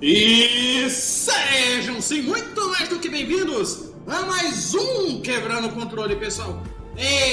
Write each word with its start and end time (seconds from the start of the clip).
E 0.00 0.90
sejam 0.90 2.02
sim 2.02 2.20
muito 2.20 2.68
mais 2.68 2.86
do 2.86 2.98
que 2.98 3.08
bem-vindos 3.08 3.92
a 4.06 4.26
mais 4.26 4.74
um 4.74 5.22
Quebrando 5.22 5.68
o 5.68 5.72
Controle, 5.72 6.14
pessoal. 6.16 6.62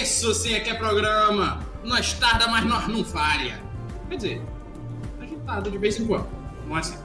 Isso 0.02 0.34
sim 0.34 0.54
é 0.54 0.62
que 0.62 0.70
é 0.70 0.74
programa. 0.74 1.62
Nós 1.84 2.14
tarda, 2.14 2.48
mas 2.48 2.64
nós 2.64 2.88
não 2.88 3.04
falha. 3.04 3.62
Quer 4.08 4.16
dizer, 4.16 4.42
a 5.20 5.26
gente 5.26 5.42
tarda 5.42 5.70
de 5.70 5.78
vez 5.78 6.00
em 6.00 6.06
quando, 6.06 6.26
não 6.66 6.78
é 6.78 6.80
assim? 6.80 6.96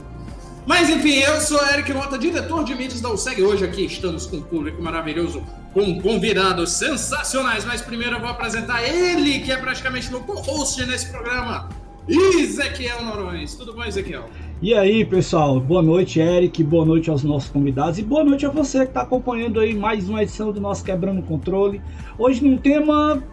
Mas 0.65 0.89
enfim, 0.89 1.15
eu 1.15 1.41
sou 1.41 1.61
Eric 1.67 1.91
Mota, 1.93 2.17
diretor 2.17 2.63
de 2.63 2.73
mídias 2.73 3.01
da 3.01 3.09
USEG. 3.09 3.43
Hoje 3.43 3.65
aqui 3.65 3.83
estamos 3.83 4.25
com 4.27 4.37
um 4.37 4.41
público 4.41 4.81
maravilhoso, 4.81 5.43
com 5.73 6.01
convidados 6.01 6.71
sensacionais. 6.71 7.65
Mas 7.65 7.81
primeiro 7.81 8.15
eu 8.15 8.21
vou 8.21 8.29
apresentar 8.29 8.81
ele, 8.81 9.39
que 9.41 9.51
é 9.51 9.57
praticamente 9.57 10.09
meu 10.09 10.21
co-host 10.21 10.85
nesse 10.85 11.09
programa, 11.09 11.67
Ezequiel 12.07 13.03
Norões. 13.03 13.55
Tudo 13.55 13.73
bom, 13.73 13.83
Ezequiel? 13.83 14.29
E 14.61 14.73
aí, 14.73 15.05
pessoal, 15.05 15.57
boa 15.57 15.81
noite, 15.81 16.19
Eric, 16.19 16.61
boa 16.65 16.85
noite 16.85 17.09
aos 17.09 17.23
nossos 17.23 17.49
convidados 17.49 17.97
e 17.97 18.03
boa 18.03 18.25
noite 18.25 18.45
a 18.45 18.49
você 18.49 18.79
que 18.79 18.87
está 18.87 19.03
acompanhando 19.03 19.57
aí 19.57 19.73
mais 19.73 20.09
uma 20.09 20.21
edição 20.21 20.51
do 20.51 20.59
nosso 20.59 20.83
Quebrando 20.83 21.21
o 21.21 21.23
Controle. 21.23 21.81
Hoje 22.17 22.43
num 22.43 22.57
tema 22.57 23.23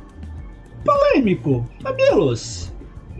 polêmico, 0.84 1.68
Mamilos. 1.82 2.72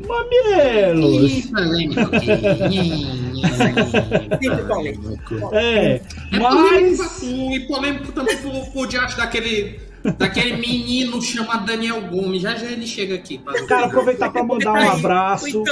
Mamilos. 0.07 1.33
Ih, 1.33 1.51
polêmico. 1.51 2.01
Sempre 4.41 4.65
polêmico. 4.69 5.35
É, 5.53 5.95
É 5.95 6.01
polêmico 6.39 7.03
mas... 7.03 7.23
e 7.25 7.61
polêmico 7.67 8.13
também 8.13 8.37
por, 8.37 8.67
por 8.73 8.87
diante 8.87 9.17
daquele, 9.17 9.81
daquele 10.19 10.57
menino 10.57 11.21
chamado 11.21 11.67
Daniel 11.67 12.01
Gomes. 12.09 12.43
Já 12.43 12.55
já 12.55 12.67
ele 12.67 12.87
chega 12.87 13.15
aqui. 13.15 13.39
Pra... 13.39 13.67
Cara, 13.67 13.87
aproveitar 13.87 14.31
para 14.31 14.45
mandar 14.45 14.73
um 14.73 14.91
abraço 14.91 15.63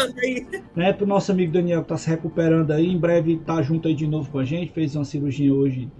né, 0.75 0.93
pro 0.93 1.07
nosso 1.07 1.33
amigo 1.33 1.53
Daniel 1.53 1.83
que 1.83 1.89
tá 1.89 1.97
se 1.97 2.09
recuperando 2.09 2.71
aí, 2.73 2.91
em 2.91 2.99
breve 2.99 3.37
tá 3.45 3.61
junto 3.63 3.89
aí 3.89 3.95
de 3.95 4.07
novo 4.07 4.31
com 4.31 4.39
a 4.39 4.45
gente, 4.45 4.73
fez 4.73 4.95
uma 4.97 5.05
cirurgia 5.05 5.53
hoje, 5.53 5.91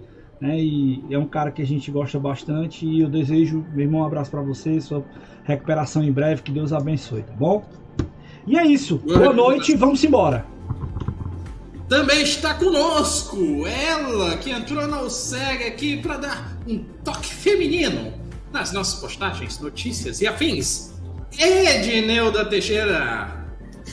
né, 0.41 0.59
e 0.59 1.03
é 1.11 1.19
um 1.19 1.27
cara 1.27 1.51
que 1.51 1.63
a 1.63 1.67
gente 1.67 1.91
gosta 1.91 2.19
bastante 2.19 2.87
e 2.87 3.01
eu 3.01 3.09
desejo, 3.09 3.65
meu 3.73 3.87
irmão, 3.87 4.01
um 4.01 4.07
abraço 4.07 4.31
para 4.31 4.43
você, 4.43 4.81
sua 4.81 5.05
recuperação 5.45 6.03
em 6.03 6.13
breve, 6.13 6.43
que 6.43 6.53
Deus 6.53 6.73
abençoe, 6.73 7.23
tá 7.23 7.33
bom? 7.33 7.65
E 8.47 8.59
é 8.59 8.67
isso, 8.67 8.99
boa 8.99 9.33
noite, 9.33 9.75
vamos 9.75 10.03
embora. 10.05 10.47
Também 11.89 12.23
está 12.23 12.55
conosco 12.55 13.67
ela 13.67 14.37
que 14.39 14.51
entrou 14.51 14.87
na 14.89 15.03
USEG 15.03 15.65
aqui 15.65 15.99
para 15.99 16.17
dar 16.17 16.54
um 16.67 16.85
toque 17.05 17.33
feminino 17.33 18.13
nas 18.53 18.73
nossas 18.73 19.01
postagens, 19.01 19.59
notícias 19.59 20.21
e 20.21 20.27
afins. 20.27 20.95
Edneuda 21.39 22.45
Teixeira. 22.45 23.45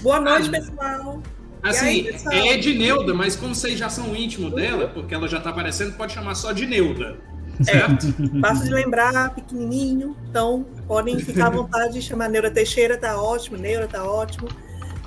Boa 0.02 0.20
noite, 0.20 0.50
pessoal. 0.50 1.22
Assim, 1.64 1.86
aí, 1.86 2.04
pessoal? 2.04 2.34
é 2.34 2.54
Edneuda, 2.54 3.14
mas 3.14 3.36
como 3.36 3.54
vocês 3.54 3.78
já 3.78 3.90
são 3.90 4.16
íntimos 4.16 4.54
dela, 4.54 4.88
porque 4.88 5.14
ela 5.14 5.28
já 5.28 5.40
tá 5.40 5.50
aparecendo, 5.50 5.96
pode 5.96 6.14
chamar 6.14 6.36
só 6.36 6.52
de 6.52 6.66
Neuda. 6.66 7.18
Certo? 7.64 8.08
Passo 8.42 8.64
de 8.64 8.72
lembrar, 8.72 9.36
pequenininho. 9.36 10.16
Então, 10.30 10.66
podem 10.88 11.20
ficar 11.20 11.48
à 11.48 11.50
vontade 11.50 11.94
de 11.94 12.02
chamar 12.02 12.30
Neura 12.30 12.50
Teixeira, 12.50 12.98
tá 12.98 13.22
ótimo. 13.22 13.58
Neura, 13.58 13.88
tá 13.88 14.04
ótimo. 14.04 14.48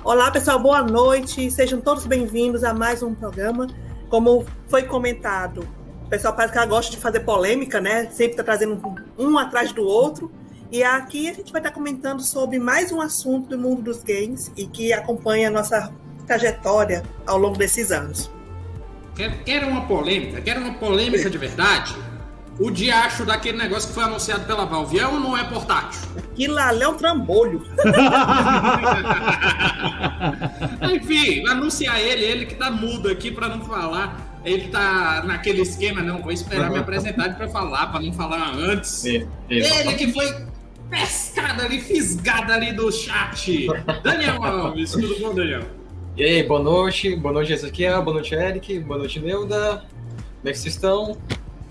Olá, 0.03 0.31
pessoal, 0.31 0.59
boa 0.59 0.81
noite. 0.81 1.49
Sejam 1.51 1.81
todos 1.81 2.05
bem-vindos 2.05 2.63
a 2.63 2.73
mais 2.73 3.01
um 3.03 3.13
programa. 3.13 3.67
Como 4.07 4.45
foi 4.67 4.83
comentado, 4.83 5.67
pessoal 6.15 6.33
parece 6.33 6.53
que 6.53 6.57
ela 6.57 6.67
gosta 6.67 6.91
de 6.91 6.97
fazer 6.97 7.19
polêmica, 7.21 7.81
né? 7.81 8.07
Sempre 8.09 8.37
tá 8.37 8.43
trazendo 8.43 8.81
um, 9.17 9.37
atrás 9.37 9.73
do 9.73 9.83
outro. 9.83 10.31
E 10.71 10.81
aqui 10.81 11.29
a 11.29 11.33
gente 11.33 11.51
vai 11.51 11.59
estar 11.59 11.71
comentando 11.71 12.21
sobre 12.21 12.57
mais 12.57 12.89
um 12.91 13.01
assunto 13.01 13.49
do 13.49 13.59
mundo 13.59 13.81
dos 13.81 14.01
games 14.01 14.49
e 14.55 14.65
que 14.65 14.93
acompanha 14.93 15.49
a 15.49 15.51
nossa 15.51 15.91
trajetória 16.25 17.03
ao 17.27 17.37
longo 17.37 17.57
desses 17.57 17.91
anos. 17.91 18.31
Quer, 19.13 19.43
quer 19.43 19.65
uma 19.65 19.85
polêmica? 19.87 20.41
Quer 20.41 20.57
uma 20.57 20.75
polêmica 20.75 21.29
de 21.29 21.37
verdade? 21.37 21.93
O 22.57 22.71
diacho 22.71 23.25
daquele 23.25 23.57
negócio 23.57 23.89
que 23.89 23.95
foi 23.95 24.05
anunciado 24.05 24.45
pela 24.45 24.65
Valve 24.65 24.97
é 24.97 25.05
ou 25.05 25.19
não 25.19 25.37
é 25.37 25.43
portátil? 25.43 25.99
Aquilo 26.17 26.57
ali 26.57 26.83
é 26.83 26.87
um 26.87 26.95
trambolho. 26.95 27.61
Enfim, 30.95 31.45
anunciar 31.49 31.99
ele, 31.99 32.23
ele 32.23 32.45
que 32.45 32.55
tá 32.55 32.71
mudo 32.71 33.09
aqui 33.09 33.29
pra 33.29 33.49
não 33.49 33.59
falar. 33.65 34.24
Ele 34.45 34.67
tá 34.67 35.23
naquele 35.25 35.61
esquema, 35.61 36.01
não, 36.03 36.21
vou 36.21 36.31
esperar 36.31 36.69
me 36.69 36.77
apresentar 36.77 37.35
pra 37.35 37.49
falar, 37.49 37.87
pra 37.87 37.99
não 37.99 38.13
falar 38.13 38.53
antes. 38.55 39.03
É, 39.05 39.25
Ele 39.49 39.93
que 39.95 40.13
foi 40.13 40.31
pescado 40.89 41.63
ali, 41.63 41.81
fisgado 41.81 42.53
ali 42.53 42.71
do 42.71 42.91
chat. 42.91 43.67
Daniel 44.03 44.43
Alves, 44.43 44.91
tudo 44.91 45.19
bom, 45.19 45.33
Daniel? 45.33 45.63
E 46.15 46.23
aí, 46.23 46.43
boa 46.43 46.61
noite, 46.61 47.15
boa 47.15 47.33
noite 47.33 47.53
Ezequiel, 47.53 48.03
boa 48.03 48.13
noite 48.13 48.35
Eric, 48.35 48.79
boa 48.79 48.99
noite 48.99 49.19
Neuda. 49.19 49.83
Como 50.45 50.49
é 50.49 50.51
que 50.51 50.59
vocês 50.59 50.75
estão? 50.75 51.17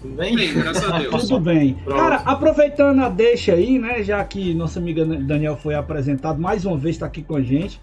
Tudo 0.03 0.17
bem? 0.17 0.35
Bem, 0.35 0.53
graças 0.53 0.91
a 0.91 0.99
Deus. 0.99 1.23
Tudo 1.29 1.41
bem. 1.41 1.75
Pronto. 1.75 1.97
Cara, 1.97 2.17
aproveitando 2.17 3.01
a 3.03 3.09
deixa 3.09 3.55
aí, 3.55 3.79
né, 3.79 4.03
já 4.03 4.23
que 4.25 4.53
nossa 4.53 4.81
amiga 4.81 5.05
Daniel 5.05 5.57
foi 5.57 5.75
apresentado, 5.75 6.41
mais 6.41 6.67
uma 6.67 6.77
vez 6.77 6.97
está 6.97 7.07
aqui 7.07 7.23
com 7.23 7.37
a 7.37 7.41
gente, 7.41 7.81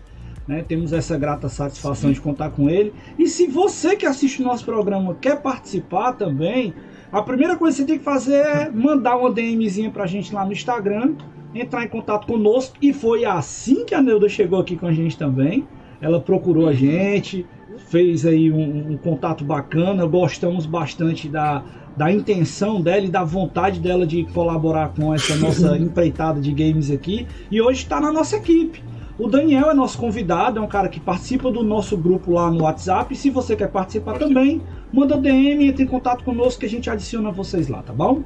né, 0.47 0.63
temos 0.67 0.91
essa 0.93 1.17
grata 1.17 1.47
satisfação 1.47 2.11
de 2.11 2.19
contar 2.19 2.51
com 2.51 2.69
ele. 2.69 2.93
E 3.17 3.27
se 3.27 3.47
você 3.47 3.95
que 3.95 4.05
assiste 4.05 4.41
o 4.41 4.45
nosso 4.45 4.65
programa 4.65 5.15
quer 5.19 5.41
participar 5.41 6.13
também, 6.13 6.73
a 7.11 7.21
primeira 7.21 7.55
coisa 7.55 7.75
que 7.75 7.81
você 7.83 7.87
tem 7.87 7.97
que 7.97 8.03
fazer 8.03 8.35
é 8.35 8.69
mandar 8.69 9.17
uma 9.17 9.31
DMzinha 9.31 9.91
pra 9.91 10.07
gente 10.07 10.33
lá 10.33 10.45
no 10.45 10.51
Instagram, 10.51 11.15
entrar 11.53 11.83
em 11.83 11.87
contato 11.87 12.25
conosco, 12.25 12.77
e 12.81 12.93
foi 12.93 13.25
assim 13.25 13.85
que 13.85 13.93
a 13.93 14.01
Neuda 14.01 14.29
chegou 14.29 14.59
aqui 14.59 14.75
com 14.75 14.87
a 14.87 14.93
gente 14.93 15.17
também. 15.17 15.67
Ela 15.99 16.19
procurou 16.19 16.67
a 16.67 16.73
gente, 16.73 17.45
fez 17.89 18.25
aí 18.25 18.51
um, 18.51 18.93
um 18.93 18.97
contato 18.97 19.43
bacana, 19.43 20.05
gostamos 20.05 20.65
bastante 20.65 21.27
da, 21.27 21.63
da 21.95 22.11
intenção 22.11 22.81
dela 22.81 23.05
e 23.05 23.09
da 23.09 23.23
vontade 23.23 23.79
dela 23.79 24.07
de 24.07 24.23
colaborar 24.33 24.93
com 24.95 25.13
essa 25.13 25.35
nossa 25.35 25.75
empreitada 25.77 26.39
de 26.39 26.51
games 26.51 26.89
aqui, 26.89 27.27
e 27.51 27.61
hoje 27.61 27.83
está 27.83 27.99
na 27.99 28.11
nossa 28.11 28.37
equipe. 28.37 28.81
O 29.17 29.27
Daniel 29.27 29.69
é 29.69 29.73
nosso 29.73 29.97
convidado, 29.97 30.59
é 30.59 30.61
um 30.61 30.67
cara 30.67 30.89
que 30.89 30.99
participa 30.99 31.51
do 31.51 31.63
nosso 31.63 31.97
grupo 31.97 32.31
lá 32.31 32.49
no 32.49 32.63
WhatsApp. 32.63 33.13
E 33.13 33.17
se 33.17 33.29
você 33.29 33.55
quer 33.55 33.69
participar 33.69 34.17
também, 34.17 34.61
manda 34.91 35.17
DM, 35.17 35.67
entre 35.67 35.83
em 35.83 35.87
contato 35.87 36.23
conosco 36.23 36.59
que 36.59 36.65
a 36.65 36.69
gente 36.69 36.89
adiciona 36.89 37.31
vocês 37.31 37.67
lá, 37.67 37.81
tá 37.83 37.93
bom? 37.93 38.23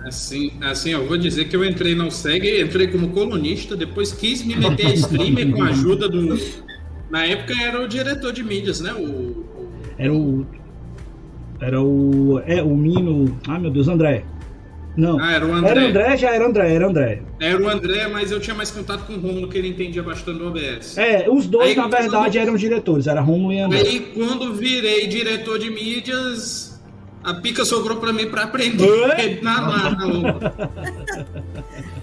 Assim, 0.00 0.52
assim, 0.60 0.90
eu 0.90 1.06
vou 1.06 1.16
dizer 1.16 1.46
que 1.46 1.56
eu 1.56 1.64
entrei 1.64 1.94
na 1.94 2.06
USEG, 2.06 2.60
entrei 2.60 2.88
como 2.88 3.08
colunista, 3.08 3.74
depois 3.74 4.12
quis 4.12 4.44
me 4.44 4.54
meter 4.54 4.86
a 4.88 4.94
streamer 4.94 5.50
com 5.50 5.62
a 5.62 5.68
ajuda 5.68 6.08
do. 6.08 6.38
Na 7.10 7.24
época 7.24 7.54
era 7.58 7.82
o 7.82 7.88
diretor 7.88 8.32
de 8.32 8.44
mídias, 8.44 8.80
né? 8.80 8.92
O, 8.92 9.44
Era 9.96 10.12
o. 10.12 10.46
Era 11.58 11.80
o. 11.80 12.38
É, 12.44 12.62
o 12.62 12.76
menino. 12.76 13.38
Ai 13.48 13.58
meu 13.58 13.70
Deus, 13.70 13.88
André. 13.88 14.24
Não. 14.96 15.18
Ah, 15.18 15.32
era 15.32 15.44
o 15.44 15.48
Era 15.48 15.58
André. 15.58 15.86
André, 15.88 16.16
já 16.16 16.30
era 16.34 16.46
André, 16.46 16.72
era 16.74 16.86
André. 16.86 17.22
Era 17.40 17.62
o 17.62 17.68
André, 17.68 18.06
mas 18.08 18.30
eu 18.30 18.38
tinha 18.40 18.54
mais 18.54 18.70
contato 18.70 19.04
com 19.06 19.14
o 19.14 19.18
Romulo, 19.18 19.48
que 19.48 19.58
ele 19.58 19.68
entendia 19.68 20.02
bastante 20.02 20.38
do 20.38 20.46
OBS. 20.48 20.96
É, 20.98 21.26
os 21.28 21.46
dois, 21.46 21.70
Aí, 21.70 21.76
na 21.76 21.88
verdade, 21.88 22.10
quando- 22.10 22.36
eram 22.36 22.56
diretores, 22.56 23.06
era 23.06 23.20
Romulo 23.20 23.52
e 23.52 23.58
André. 23.60 23.80
Aí 23.80 24.00
quando 24.14 24.52
virei 24.54 25.06
diretor 25.06 25.58
de 25.58 25.70
mídias, 25.70 26.73
a 27.24 27.34
pica 27.34 27.64
sobrou 27.64 27.96
pra 27.98 28.12
mim 28.12 28.26
pra 28.30 28.44
aprender. 28.44 28.88
Oi? 28.88 29.40
Na, 29.42 29.60
na, 29.60 29.90
na- 29.90 30.52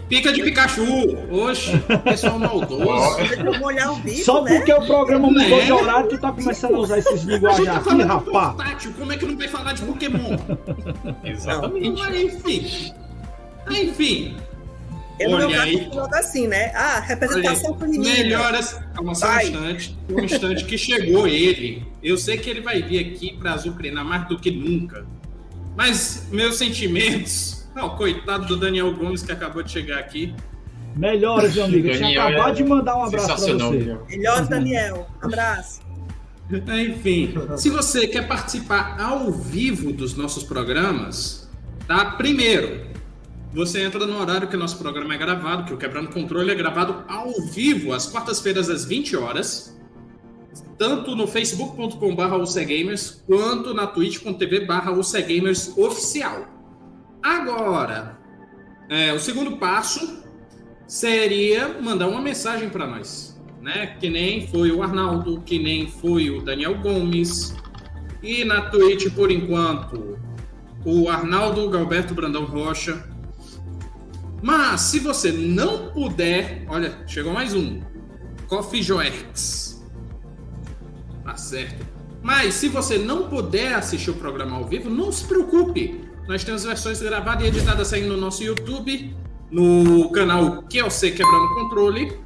Pica 0.10 0.34
de 0.34 0.44
Pikachu! 0.44 0.84
Oxe, 1.32 1.72
pessoal 2.04 2.38
maldoso. 2.38 2.84
Molhar 3.60 3.94
o 3.94 3.96
bico, 3.98 4.18
Só 4.26 4.44
né? 4.44 4.58
porque 4.58 4.74
o 4.74 4.86
programa 4.86 5.28
mudou 5.32 5.62
de 5.62 5.72
horário, 5.72 6.10
tu 6.10 6.18
tá 6.20 6.32
começando 6.34 6.76
a 6.76 6.80
usar 6.80 6.98
esses 6.98 7.24
linguajar 7.24 7.66
tá 7.82 7.92
aqui, 7.92 7.96
de 7.96 8.04
rapaz. 8.04 8.56
portátil, 8.56 8.94
como 9.00 9.14
é 9.14 9.18
que 9.18 9.26
não 9.26 9.38
vai 9.38 9.48
falar 9.48 9.72
de 9.74 9.82
Pokémon? 9.84 10.38
Exatamente. 11.24 11.92
Mas 12.02 12.16
enfim. 12.22 12.94
Enfim. 13.70 14.36
Eu 15.24 15.32
no 15.32 15.38
meu 15.38 15.48
Olha 15.48 15.58
caso, 15.58 15.70
aí. 15.70 16.10
assim, 16.14 16.48
né? 16.48 16.72
Ah, 16.76 17.00
representação 17.00 17.78
feminina. 17.78 18.14
Melhoras. 18.16 18.80
Calma 18.94 19.16
só 19.16 19.28
um 19.28 19.40
instante. 19.40 19.98
Um 20.10 20.20
instante 20.22 20.66
que 20.66 20.78
chegou 20.78 21.28
ele. 21.28 21.86
Eu 22.02 22.18
sei 22.18 22.38
que 22.38 22.50
ele 22.50 22.62
vai 22.62 22.82
vir 22.82 23.00
aqui 23.00 23.38
pra 23.38 23.54
azucrinar 23.54 24.04
mais 24.04 24.28
do 24.28 24.38
que 24.38 24.52
nunca. 24.52 25.06
Mas 25.76 26.28
meus 26.32 26.58
sentimentos. 26.58 27.70
Não, 27.76 27.96
coitado 27.96 28.46
do 28.46 28.58
Daniel 28.58 28.94
Gomes 28.94 29.24
que 29.24 29.32
acabou 29.32 29.64
de 29.64 29.72
chegar 29.72 30.00
aqui. 30.00 30.34
Melhoras, 30.96 31.56
meu 31.56 31.66
amigo. 31.66 31.88
Eu 31.88 31.94
tinha 31.94 32.08
Daniel 32.08 32.22
acabado 32.28 32.50
é 32.50 32.54
de 32.54 32.64
mandar 32.64 32.98
um 32.98 33.04
abraço 33.04 33.28
pra 33.28 33.38
Sensacional, 33.38 33.72
você. 33.72 34.18
Melhores, 34.18 34.48
Daniel. 34.50 35.08
Abraço. 35.22 35.82
Enfim, 36.52 37.34
se 37.56 37.70
você 37.70 38.08
quer 38.08 38.28
participar 38.28 39.00
ao 39.00 39.32
vivo 39.32 39.94
dos 39.94 40.16
nossos 40.18 40.44
programas, 40.44 41.50
tá? 41.88 42.12
Primeiro, 42.12 42.91
você 43.54 43.84
entra 43.84 44.06
no 44.06 44.20
horário 44.20 44.48
que 44.48 44.56
o 44.56 44.60
nosso 44.60 44.78
programa 44.78 45.14
é 45.14 45.18
gravado, 45.18 45.66
que 45.66 45.74
o 45.74 45.78
Quebrando 45.78 46.10
Controle 46.10 46.52
é 46.52 46.56
gravado 46.56 47.04
ao 47.08 47.32
vivo, 47.52 47.94
às 47.94 48.08
quartas-feiras, 48.08 48.70
às 48.70 48.86
20 48.86 49.16
horas, 49.18 49.78
tanto 50.78 51.16
no 51.16 51.28
facebook.com.br 51.28 52.36
UCGamers, 52.36 53.24
quanto 53.28 53.74
na 53.74 53.88
twitch.tv 53.88 54.66
barra 54.66 54.92
UCGamers 54.92 55.78
oficial. 55.78 56.48
Agora, 57.22 58.18
é, 58.90 59.14
o 59.14 59.20
segundo 59.20 59.58
passo 59.58 60.24
seria 60.88 61.80
mandar 61.82 62.08
uma 62.08 62.22
mensagem 62.22 62.70
para 62.70 62.88
nós. 62.88 63.40
né? 63.62 63.96
Que 64.00 64.10
nem 64.10 64.48
foi 64.48 64.72
o 64.72 64.82
Arnaldo, 64.82 65.42
que 65.42 65.60
nem 65.60 65.88
foi 65.88 66.30
o 66.32 66.42
Daniel 66.42 66.76
Gomes. 66.80 67.56
E 68.24 68.44
na 68.44 68.64
Twitch, 68.70 69.14
por 69.14 69.32
enquanto, 69.32 70.18
o 70.84 71.10
Arnaldo 71.10 71.70
Galberto 71.70 72.14
Brandão 72.14 72.46
Rocha. 72.46 73.08
Mas 74.42 74.82
se 74.82 75.00
você 75.00 75.32
não 75.32 75.92
puder, 75.92 76.66
olha, 76.68 76.98
chegou 77.08 77.32
mais 77.32 77.54
um. 77.54 77.82
Coffee 78.48 78.82
Joex. 78.82 79.86
Tá 81.24 81.38
certo. 81.38 81.86
Mas 82.22 82.56
se 82.56 82.68
você 82.68 82.98
não 82.98 83.30
puder 83.30 83.74
assistir 83.74 84.12
o 84.12 84.16
programa 84.16 84.58
ao 84.58 84.66
vivo, 84.66 84.90
não 84.90 85.12
se 85.12 85.26
preocupe. 85.26 86.02
Nós 86.28 86.44
temos 86.44 86.64
versões 86.64 87.02
gravadas 87.02 87.44
e 87.44 87.48
editadas 87.48 87.88
saindo 87.88 88.10
no 88.10 88.18
nosso 88.18 88.44
YouTube, 88.44 89.16
no 89.50 90.10
canal 90.12 90.64
Sei 90.90 91.12
Quebrando 91.12 91.56
Controle, 91.56 92.20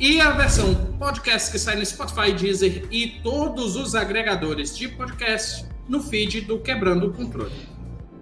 e 0.00 0.20
a 0.20 0.30
versão 0.30 0.74
podcast 0.98 1.52
que 1.52 1.58
sai 1.58 1.76
no 1.76 1.86
Spotify, 1.86 2.32
Deezer 2.32 2.86
e 2.90 3.20
todos 3.22 3.76
os 3.76 3.94
agregadores 3.94 4.76
de 4.76 4.88
podcast 4.88 5.66
no 5.88 6.02
feed 6.02 6.42
do 6.42 6.58
Quebrando 6.58 7.08
o 7.08 7.12
Controle. 7.12 7.71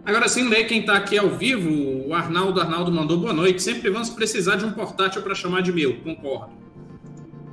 Agora 0.05 0.29
sim, 0.29 0.49
ler 0.49 0.65
quem 0.65 0.81
está 0.81 0.97
aqui 0.97 1.19
ao 1.19 1.29
vivo. 1.29 2.09
O 2.09 2.15
Arnaldo 2.15 2.61
Arnaldo 2.61 2.91
mandou 2.91 3.19
boa 3.19 3.33
noite. 3.33 3.63
Sempre 3.63 3.91
vamos 3.91 4.11
precisar 4.11 4.57
de 4.57 4.65
um 4.65 4.73
portátil 4.73 5.23
para 5.23 5.35
chamar 5.35 5.63
de 5.63 5.73
meu. 5.73 5.97
Concordo. 6.01 6.53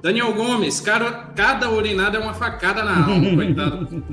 Daniel 0.01 0.33
Gomes, 0.33 0.79
cara, 0.79 1.11
cada 1.35 1.69
urinada 1.69 2.17
é 2.17 2.21
uma 2.21 2.33
facada 2.33 2.83
na 2.83 3.05
alma, 3.05 3.35
coitado. 3.35 4.03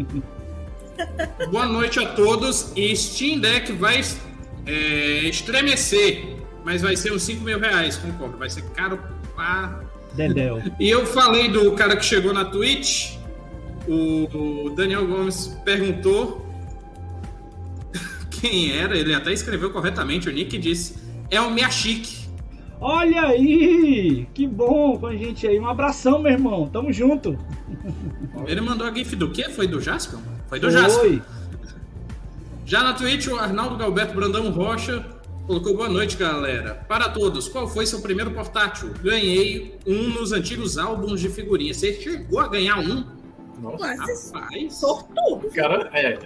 Boa 1.51 1.67
noite 1.67 2.01
a 2.01 2.07
todos. 2.07 2.73
E 2.75 2.95
Steam 2.97 3.39
Deck 3.39 3.73
vai 3.73 4.01
é, 4.67 5.29
estremecer, 5.29 6.37
mas 6.65 6.83
vai 6.83 6.97
ser 6.97 7.13
uns 7.13 7.23
5 7.23 7.45
mil 7.45 7.59
reais, 7.59 7.97
concordo. 7.97 8.37
Vai 8.39 8.51
ser 8.51 8.63
caro 8.71 8.99
pra. 9.35 9.81
Dedel. 10.15 10.63
E 10.81 10.89
eu 10.89 11.05
falei 11.07 11.49
do 11.49 11.73
cara 11.73 11.97
que 11.97 12.05
chegou 12.05 12.33
na 12.33 12.45
Twitch. 12.45 13.17
O 13.87 14.71
Daniel 14.75 15.07
Gomes 15.07 15.49
perguntou 15.65 16.44
quem 18.45 18.77
era. 18.77 18.97
Ele 18.97 19.15
até 19.15 19.33
escreveu 19.33 19.71
corretamente. 19.71 20.29
O 20.29 20.33
Nick 20.33 20.59
disse: 20.59 20.97
É 21.31 21.41
o 21.41 21.51
Miachik. 21.51 22.25
Olha 22.81 23.23
aí! 23.23 24.29
Que 24.35 24.47
bom 24.47 24.99
com 24.99 25.07
a 25.07 25.17
gente 25.17 25.47
aí. 25.47 25.59
Um 25.59 25.67
abração, 25.67 26.21
meu 26.21 26.33
irmão. 26.33 26.69
Tamo 26.69 26.93
junto. 26.93 27.39
Ele 28.47 28.61
mandou 28.61 28.87
a 28.87 28.93
GIF 28.93 29.17
do 29.17 29.31
quê? 29.31 29.45
Foi 29.49 29.67
do 29.67 29.81
Jasper? 29.81 30.19
Foi 30.49 30.61
do 30.61 30.71
Jasper. 30.71 31.13
Oi. 31.13 31.23
Já 32.67 32.83
na 32.83 32.93
Twitch, 32.93 33.29
o 33.29 33.37
Arnaldo 33.37 33.77
Galberto 33.77 34.15
Brandão 34.15 34.51
Rocha 34.51 35.05
colocou 35.47 35.75
boa 35.75 35.89
noite, 35.89 36.17
galera. 36.17 36.75
Para 36.87 37.09
todos, 37.09 37.49
qual 37.49 37.67
foi 37.69 37.87
seu 37.87 38.01
primeiro 38.03 38.33
portátil? 38.33 38.91
Ganhei 39.03 39.79
um 39.87 40.11
nos 40.11 40.33
antigos 40.33 40.77
álbuns 40.77 41.21
de 41.21 41.31
figurinha. 41.31 41.73
Você 41.73 41.95
chegou 41.95 42.41
a 42.41 42.49
ganhar 42.49 42.79
um? 42.81 43.05
Nossa, 43.63 43.87
Rapaz. 44.35 44.75
sortudo. 44.75 45.49
cara, 45.55 45.89
é. 45.95 46.19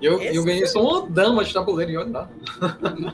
Eu, 0.00 0.20
Esse 0.20 0.36
eu 0.36 0.44
ganhei 0.44 0.66
só 0.66 0.82
uma 0.82 1.08
dama 1.08 1.44
de 1.44 1.52
tabuleiro 1.52 1.92
e 1.92 1.96
olha 1.96 2.10
lá. 2.10 2.30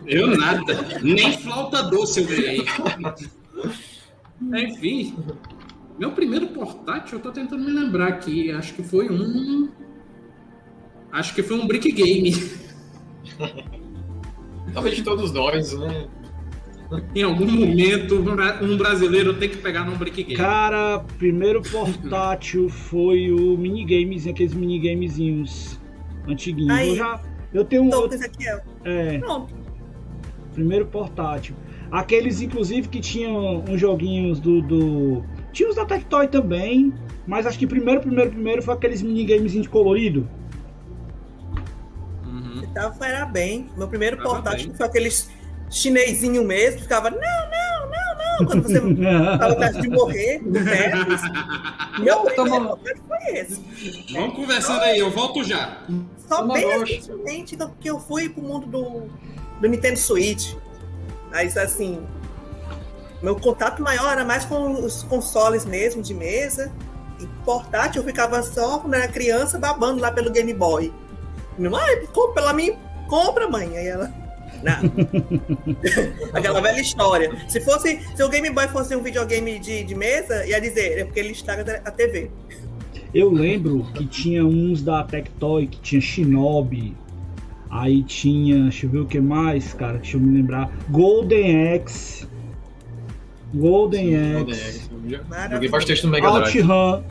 Eu 0.07 0.27
nada. 0.37 0.99
Nem 1.03 1.39
flauta 1.39 1.83
doce 1.85 2.21
eu 2.21 2.27
ganhei. 2.27 2.65
Enfim. 4.41 5.17
Meu 5.99 6.13
primeiro 6.13 6.49
portátil, 6.49 7.19
eu 7.19 7.23
tô 7.23 7.31
tentando 7.31 7.65
me 7.65 7.71
lembrar 7.71 8.09
aqui. 8.09 8.51
Acho 8.51 8.75
que 8.75 8.83
foi 8.83 9.11
um. 9.11 9.69
Acho 11.13 11.35
que 11.35 11.43
foi 11.43 11.59
um 11.59 11.67
Brick 11.67 11.93
Game. 11.93 12.33
Talvez 14.73 14.97
de 14.97 15.03
todos 15.03 15.33
nós, 15.33 15.73
né? 15.79 16.09
Em 17.15 17.23
algum 17.23 17.47
momento, 17.47 18.17
um 18.17 18.65
um 18.65 18.77
brasileiro 18.77 19.35
tem 19.35 19.49
que 19.49 19.59
pegar 19.59 19.85
num 19.85 19.97
Brick 19.97 20.23
Game. 20.23 20.37
Cara, 20.37 21.05
primeiro 21.19 21.63
portátil 21.63 22.69
foi 22.69 23.31
o 23.31 23.57
minigames, 23.57 24.27
aqueles 24.27 24.55
minigamezinhos 24.55 25.80
antiguinhos. 26.33 26.71
Aí. 26.77 26.89
Eu 26.91 26.97
já. 26.97 27.21
Eu 27.53 27.65
tenho 27.65 27.83
um. 27.83 27.91
Eu- 27.91 28.09
com 28.09 28.15
Ezequiel. 28.15 28.61
é, 28.85 29.19
Pronto. 29.19 29.55
primeiro 30.55 30.87
portátil. 30.87 31.55
Aqueles, 31.91 32.41
inclusive, 32.41 32.89
que 32.89 33.01
tinham 33.01 33.65
uns 33.69 33.81
joguinhos 33.81 34.39
do. 34.41 34.63
do... 34.63 35.25
Tinha 35.53 35.69
os 35.69 35.75
da 35.77 35.85
Tectoy 35.85 36.29
também. 36.29 36.93
Mas 37.27 37.47
acho 37.47 37.59
que 37.59 37.67
primeiro, 37.67 38.01
primeiro, 38.01 38.31
primeiro 38.31 38.63
foi 38.63 38.75
aqueles 38.75 39.03
minigamezinhos 39.03 39.65
de 39.65 39.69
colorido. 39.71 40.29
Uhum. 42.25 42.63
Tava, 42.75 43.07
era 43.07 43.27
bem. 43.27 43.69
Meu 43.77 43.89
primeiro 43.89 44.17
Tava 44.17 44.29
portátil 44.31 44.69
bem. 44.69 44.77
foi 44.77 44.87
aqueles 44.87 45.31
chinesinho 45.69 46.45
mesmo. 46.45 46.81
Ficava, 46.81 47.11
não, 47.11 47.19
não. 47.19 47.70
Quando 48.47 48.63
você 48.63 48.81
tava 49.39 49.57
perto 49.57 49.81
de 49.81 49.89
morrer, 49.89 50.39
do 50.41 50.53
Tetris. 50.65 51.23
Meu 51.99 52.15
Eu 52.15 52.21
primeiro 52.35 52.79
foi 53.09 53.35
esse. 53.35 54.13
Vamos 54.13 54.35
conversando 54.37 54.83
aí, 54.83 54.99
eu 54.99 55.11
volto 55.11 55.43
já. 55.45 55.79
Só 56.29 56.45
Uma 56.45 56.55
bem 56.55 56.79
recentemente 56.79 57.57
do- 57.57 57.71
que 57.81 57.89
eu 57.91 57.99
fui 57.99 58.29
pro 58.29 58.43
mundo 58.43 58.67
do, 58.67 59.09
do 59.61 59.69
Nintendo 59.69 59.99
Switch. 59.99 60.55
Mas 61.31 61.57
assim, 61.57 62.01
meu 63.23 63.37
contato 63.37 63.83
maior 63.83 64.13
era 64.13 64.25
mais 64.25 64.45
com 64.45 64.73
os 64.85 65.03
consoles 65.05 65.65
mesmo, 65.65 66.03
de 66.03 66.15
mesa. 66.15 66.73
E 67.21 67.27
portátil 67.45 68.01
eu 68.03 68.07
ficava 68.07 68.43
só 68.43 68.79
quando 68.79 68.95
era 68.95 69.07
criança 69.09 69.59
babando 69.59 70.01
lá 70.01 70.11
pelo 70.11 70.31
Game 70.31 70.55
Boy. 70.55 70.93
Mãe, 71.59 72.07
compra 72.15 72.35
pela 72.35 72.53
mim, 72.55 72.75
compra, 73.09 73.47
mãe. 73.49 73.77
Aí 73.77 73.87
ela. 73.89 74.20
Não. 74.63 76.31
Aquela 76.33 76.61
velha 76.61 76.81
história. 76.81 77.31
Se 77.49 77.61
fosse, 77.61 78.01
se 78.15 78.23
o 78.23 78.29
Game 78.29 78.51
Boy 78.51 78.69
fosse 78.69 78.95
um 78.95 79.03
videogame 79.03 79.59
de, 79.59 79.85
de 79.85 79.95
mesa, 79.95 80.47
ia 80.47 80.61
dizer, 80.61 80.99
é 80.99 81.05
porque 81.05 81.21
ele 81.21 81.33
estraga 81.33 81.81
a 81.85 81.91
TV. 81.91 82.31
Eu 83.15 83.31
lembro 83.31 83.87
que 83.95 84.07
tinha 84.07 84.45
uns 84.45 84.83
da 84.83 85.03
Tectoy, 85.03 85.67
que 85.67 85.81
tinha 85.81 86.01
Shinobi. 86.01 86.95
Aí 87.69 88.03
tinha, 88.03 88.65
deixa 88.65 88.87
eu 88.87 88.91
ver 88.91 88.99
o 88.99 89.07
que 89.07 89.21
mais, 89.21 89.73
cara, 89.73 89.99
deixa 89.99 90.17
eu 90.17 90.21
me 90.21 90.37
lembrar. 90.37 90.71
Golden 90.91 91.75
Axe. 91.75 92.27
Golden 93.55 94.17
Axe. 94.17 94.91
Joguei 95.51 95.69
bastante 95.69 96.05
no 96.05 96.11
Mega 96.11 96.31
Drive. 96.31 96.63
OutRun 96.63 96.97
É, 96.97 97.03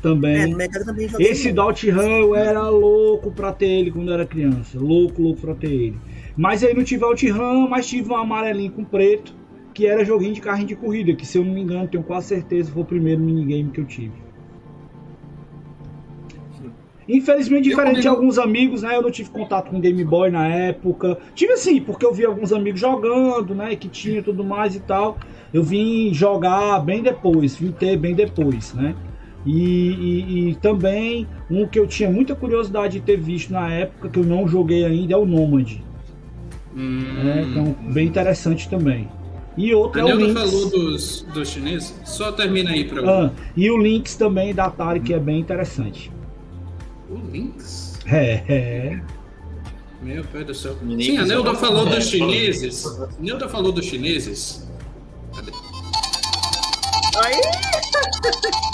também. 0.00 0.54
Mega 0.54 0.84
também 0.84 1.08
Esse 1.18 1.52
do 1.52 1.62
OutRun 1.62 2.18
eu 2.18 2.34
era 2.36 2.68
louco 2.68 3.30
pra 3.30 3.52
ter 3.52 3.66
ele 3.66 3.90
quando 3.90 4.08
eu 4.08 4.14
era 4.14 4.26
criança. 4.26 4.78
Louco, 4.78 5.20
louco 5.20 5.40
pra 5.40 5.54
ter 5.54 5.70
ele. 5.70 5.98
Mas 6.38 6.62
aí 6.62 6.72
não 6.72 6.84
tive 6.84 7.04
OutRun, 7.04 7.68
mas 7.68 7.88
tive 7.88 8.12
um 8.12 8.16
amarelinho 8.16 8.70
com 8.70 8.84
preto, 8.84 9.34
que 9.74 9.86
era 9.86 10.04
joguinho 10.04 10.32
de 10.34 10.40
carrinho 10.40 10.68
de 10.68 10.76
corrida, 10.76 11.12
que 11.14 11.26
se 11.26 11.36
eu 11.36 11.44
não 11.44 11.52
me 11.52 11.60
engano, 11.60 11.88
tenho 11.88 12.04
quase 12.04 12.28
certeza 12.28 12.70
foi 12.72 12.82
o 12.82 12.86
primeiro 12.86 13.20
minigame 13.20 13.72
que 13.72 13.80
eu 13.80 13.86
tive. 13.86 14.22
Infelizmente, 17.08 17.64
diferente 17.64 18.02
de 18.02 18.08
alguns 18.08 18.38
amigos, 18.38 18.82
né? 18.82 18.94
Eu 18.94 19.02
não 19.02 19.10
tive 19.10 19.30
contato 19.30 19.70
com 19.70 19.80
Game 19.80 20.04
Boy 20.04 20.30
na 20.30 20.46
época. 20.46 21.18
Tive 21.34 21.56
sim, 21.56 21.80
porque 21.80 22.04
eu 22.04 22.12
vi 22.12 22.24
alguns 22.24 22.52
amigos 22.52 22.78
jogando, 22.80 23.54
né? 23.54 23.74
Que 23.76 23.88
tinha 23.88 24.22
tudo 24.22 24.44
mais 24.44 24.76
e 24.76 24.80
tal. 24.80 25.18
Eu 25.52 25.62
vim 25.64 26.12
jogar 26.12 26.78
bem 26.84 27.02
depois, 27.02 27.56
vim 27.56 27.72
ter 27.72 27.96
bem 27.96 28.14
depois, 28.14 28.74
né? 28.74 28.94
E, 29.44 29.56
e- 29.56 30.50
e 30.50 30.54
também 30.56 31.26
um 31.48 31.66
que 31.66 31.78
eu 31.78 31.86
tinha 31.86 32.10
muita 32.10 32.36
curiosidade 32.36 32.98
de 32.98 33.04
ter 33.04 33.16
visto 33.16 33.52
na 33.52 33.72
época, 33.72 34.10
que 34.10 34.18
eu 34.18 34.24
não 34.24 34.46
joguei 34.46 34.84
ainda, 34.84 35.14
é 35.14 35.16
o 35.16 35.24
Nomad. 35.24 35.87
Né? 36.74 37.42
Hum. 37.42 37.50
Então, 37.50 37.92
bem 37.92 38.06
interessante 38.06 38.68
também. 38.68 39.08
E 39.56 39.74
outro 39.74 40.06
A 40.06 40.10
é 40.10 40.14
o 40.14 40.32
falou 40.32 40.70
dos, 40.70 41.22
dos 41.34 41.48
chineses. 41.48 41.92
Só 42.04 42.30
termina 42.30 42.70
aí 42.70 42.84
pra 42.84 43.00
eu. 43.00 43.10
Ah, 43.10 43.32
e 43.56 43.68
o 43.68 43.76
Lynx 43.76 44.14
também 44.14 44.54
da 44.54 44.66
Atari, 44.66 45.00
que 45.00 45.12
é 45.12 45.18
bem 45.18 45.40
interessante. 45.40 46.12
O 47.10 47.16
Lynx? 47.16 47.98
É, 48.06 48.44
é. 48.48 49.00
Meu 50.00 50.22
pai 50.24 50.44
do 50.44 50.54
céu. 50.54 50.76
Lynx 50.80 51.04
Sim, 51.04 51.18
a 51.18 51.26
Neuda 51.26 51.54
falou 51.54 51.86
dos 51.86 52.06
chineses. 52.06 52.84
Neuda 53.18 53.48
falou 53.48 53.72
dos 53.72 53.84
chineses. 53.84 54.68
Aí! 57.24 57.40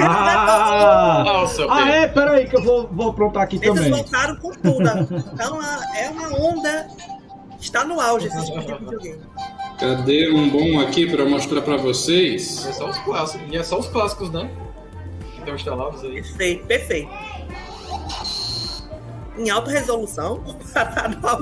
Ah, 0.00 1.22
Nossa, 1.24 1.66
ah, 1.70 1.88
é, 1.90 2.06
peraí, 2.08 2.46
que 2.48 2.56
eu 2.56 2.62
vou, 2.62 2.88
vou 2.92 3.10
aprontar 3.10 3.42
aqui 3.44 3.56
Eles 3.56 3.68
também. 3.68 3.90
voltaram 3.90 4.36
com 4.36 4.50
tudo. 4.52 4.88
Então 5.32 5.58
é 5.96 6.08
uma 6.10 6.28
onda. 6.38 6.88
Está 7.60 7.84
no 7.84 8.00
auge 8.00 8.26
esse 8.26 8.44
tipo 8.46 8.60
de 8.60 8.74
videogame. 8.74 9.22
Cadê 9.78 10.30
um 10.32 10.48
bom 10.50 10.80
aqui 10.80 11.08
pra 11.08 11.24
mostrar 11.24 11.62
pra 11.62 11.76
vocês? 11.76 12.66
É 12.66 12.72
só 12.72 12.90
os 12.90 12.98
clássicos. 12.98 13.46
E 13.52 13.56
é 13.56 13.62
só 13.62 13.78
os 13.78 13.86
clássicos, 13.88 14.30
né? 14.30 14.50
Que 15.32 15.38
estão 15.38 15.54
instalados 15.54 16.02
aí. 16.02 16.14
Perfeito, 16.14 16.66
perfeito. 16.66 17.10
Em 19.38 19.48
alta 19.48 19.70
resolução, 19.70 20.40
comparado 20.40 21.26
ao 21.26 21.38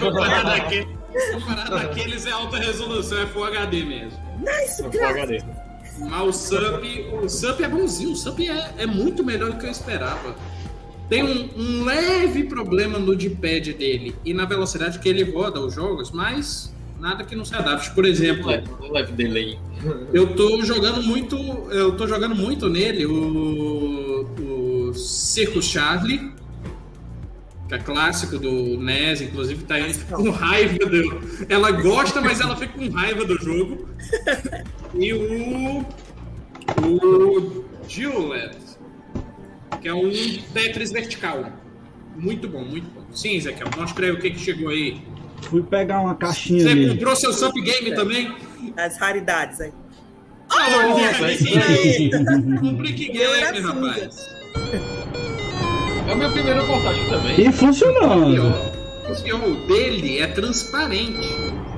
Comparado 0.00 0.48
àquele- 0.50 0.98
comparado 1.34 1.76
àqueles 1.76 2.24
é 2.26 2.30
alta 2.30 2.56
resolução, 2.58 3.18
é 3.20 3.26
Full 3.26 3.44
HD 3.44 3.84
mesmo. 3.84 4.18
Nice, 4.38 4.82
No 4.82 4.90
graças. 4.90 5.22
HD. 5.22 5.44
Mas 6.00 6.22
o 6.22 6.32
SUP, 6.32 7.06
o 7.22 7.28
SUP 7.28 7.62
é 7.62 7.68
bonzinho, 7.68 8.12
o 8.12 8.16
SUP 8.16 8.48
é, 8.48 8.74
é 8.78 8.86
muito 8.86 9.24
melhor 9.24 9.50
do 9.50 9.58
que 9.58 9.66
eu 9.66 9.70
esperava. 9.70 10.36
Tem 11.08 11.22
um, 11.22 11.48
um 11.56 11.84
leve 11.84 12.44
problema 12.44 12.98
no 12.98 13.16
D-pad 13.16 13.72
dele 13.72 14.14
e 14.24 14.34
na 14.34 14.44
velocidade 14.44 14.98
que 14.98 15.08
ele 15.08 15.24
roda 15.24 15.58
os 15.58 15.74
jogos, 15.74 16.10
mas 16.10 16.72
nada 17.00 17.24
que 17.24 17.34
não 17.34 17.44
se 17.44 17.54
adapte. 17.54 17.90
Por 17.92 18.04
exemplo, 18.04 18.46
Leve, 18.46 18.68
leve 18.90 19.12
delay. 19.12 19.58
Eu 20.12 20.34
tô 20.34 20.62
jogando 20.62 21.02
muito. 21.02 21.36
Eu 21.70 21.96
tô 21.96 22.06
jogando 22.06 22.34
muito 22.34 22.68
nele 22.68 23.06
o, 23.06 24.26
o 24.40 24.94
Circo 24.94 25.62
Charlie, 25.62 26.32
que 27.68 27.74
é 27.74 27.78
clássico 27.78 28.38
do 28.38 28.76
NES, 28.78 29.22
inclusive 29.22 29.64
tá 29.64 29.76
aí 29.76 29.94
com 30.10 30.30
raiva 30.30 30.84
do. 30.84 31.46
Ela 31.48 31.70
gosta, 31.70 32.20
mas 32.20 32.40
ela 32.40 32.56
fica 32.56 32.74
com 32.74 32.88
raiva 32.90 33.24
do 33.24 33.38
jogo. 33.38 33.88
E 34.94 35.12
o. 35.12 35.84
O 36.82 37.64
Duelet, 37.88 38.56
que 39.80 39.88
é 39.88 39.94
um 39.94 40.10
Tetris 40.52 40.92
vertical. 40.92 41.44
Muito 42.16 42.48
bom, 42.48 42.64
muito 42.64 42.88
bom. 42.90 43.02
Sim, 43.12 43.36
Ezequiel, 43.36 43.68
mostra 43.76 44.06
aí 44.06 44.12
o 44.12 44.20
que, 44.20 44.30
que 44.30 44.38
chegou 44.38 44.68
aí. 44.68 45.00
Fui 45.42 45.62
pegar 45.62 46.00
uma 46.00 46.14
caixinha 46.14 46.60
Você 46.62 46.68
ali. 46.68 46.88
comprou 46.90 47.16
seu 47.16 47.32
Sup 47.32 47.54
Game 47.54 47.94
também? 47.94 48.34
As 48.76 48.98
raridades 48.98 49.60
aí. 49.60 49.72
Um 52.62 52.74
Brick 52.74 53.16
Eu 53.16 53.34
era 53.34 53.52
Game, 53.52 53.66
rapaz. 53.66 54.26
É 56.08 56.12
o 56.12 56.16
meu 56.16 56.30
primeiro 56.32 56.66
portátil 56.66 57.08
também. 57.08 57.40
E 57.40 57.52
funcionando. 57.52 58.78
O 59.08 59.14
o 59.32 59.66
dele 59.66 60.18
é 60.18 60.26
transparente. 60.26 61.28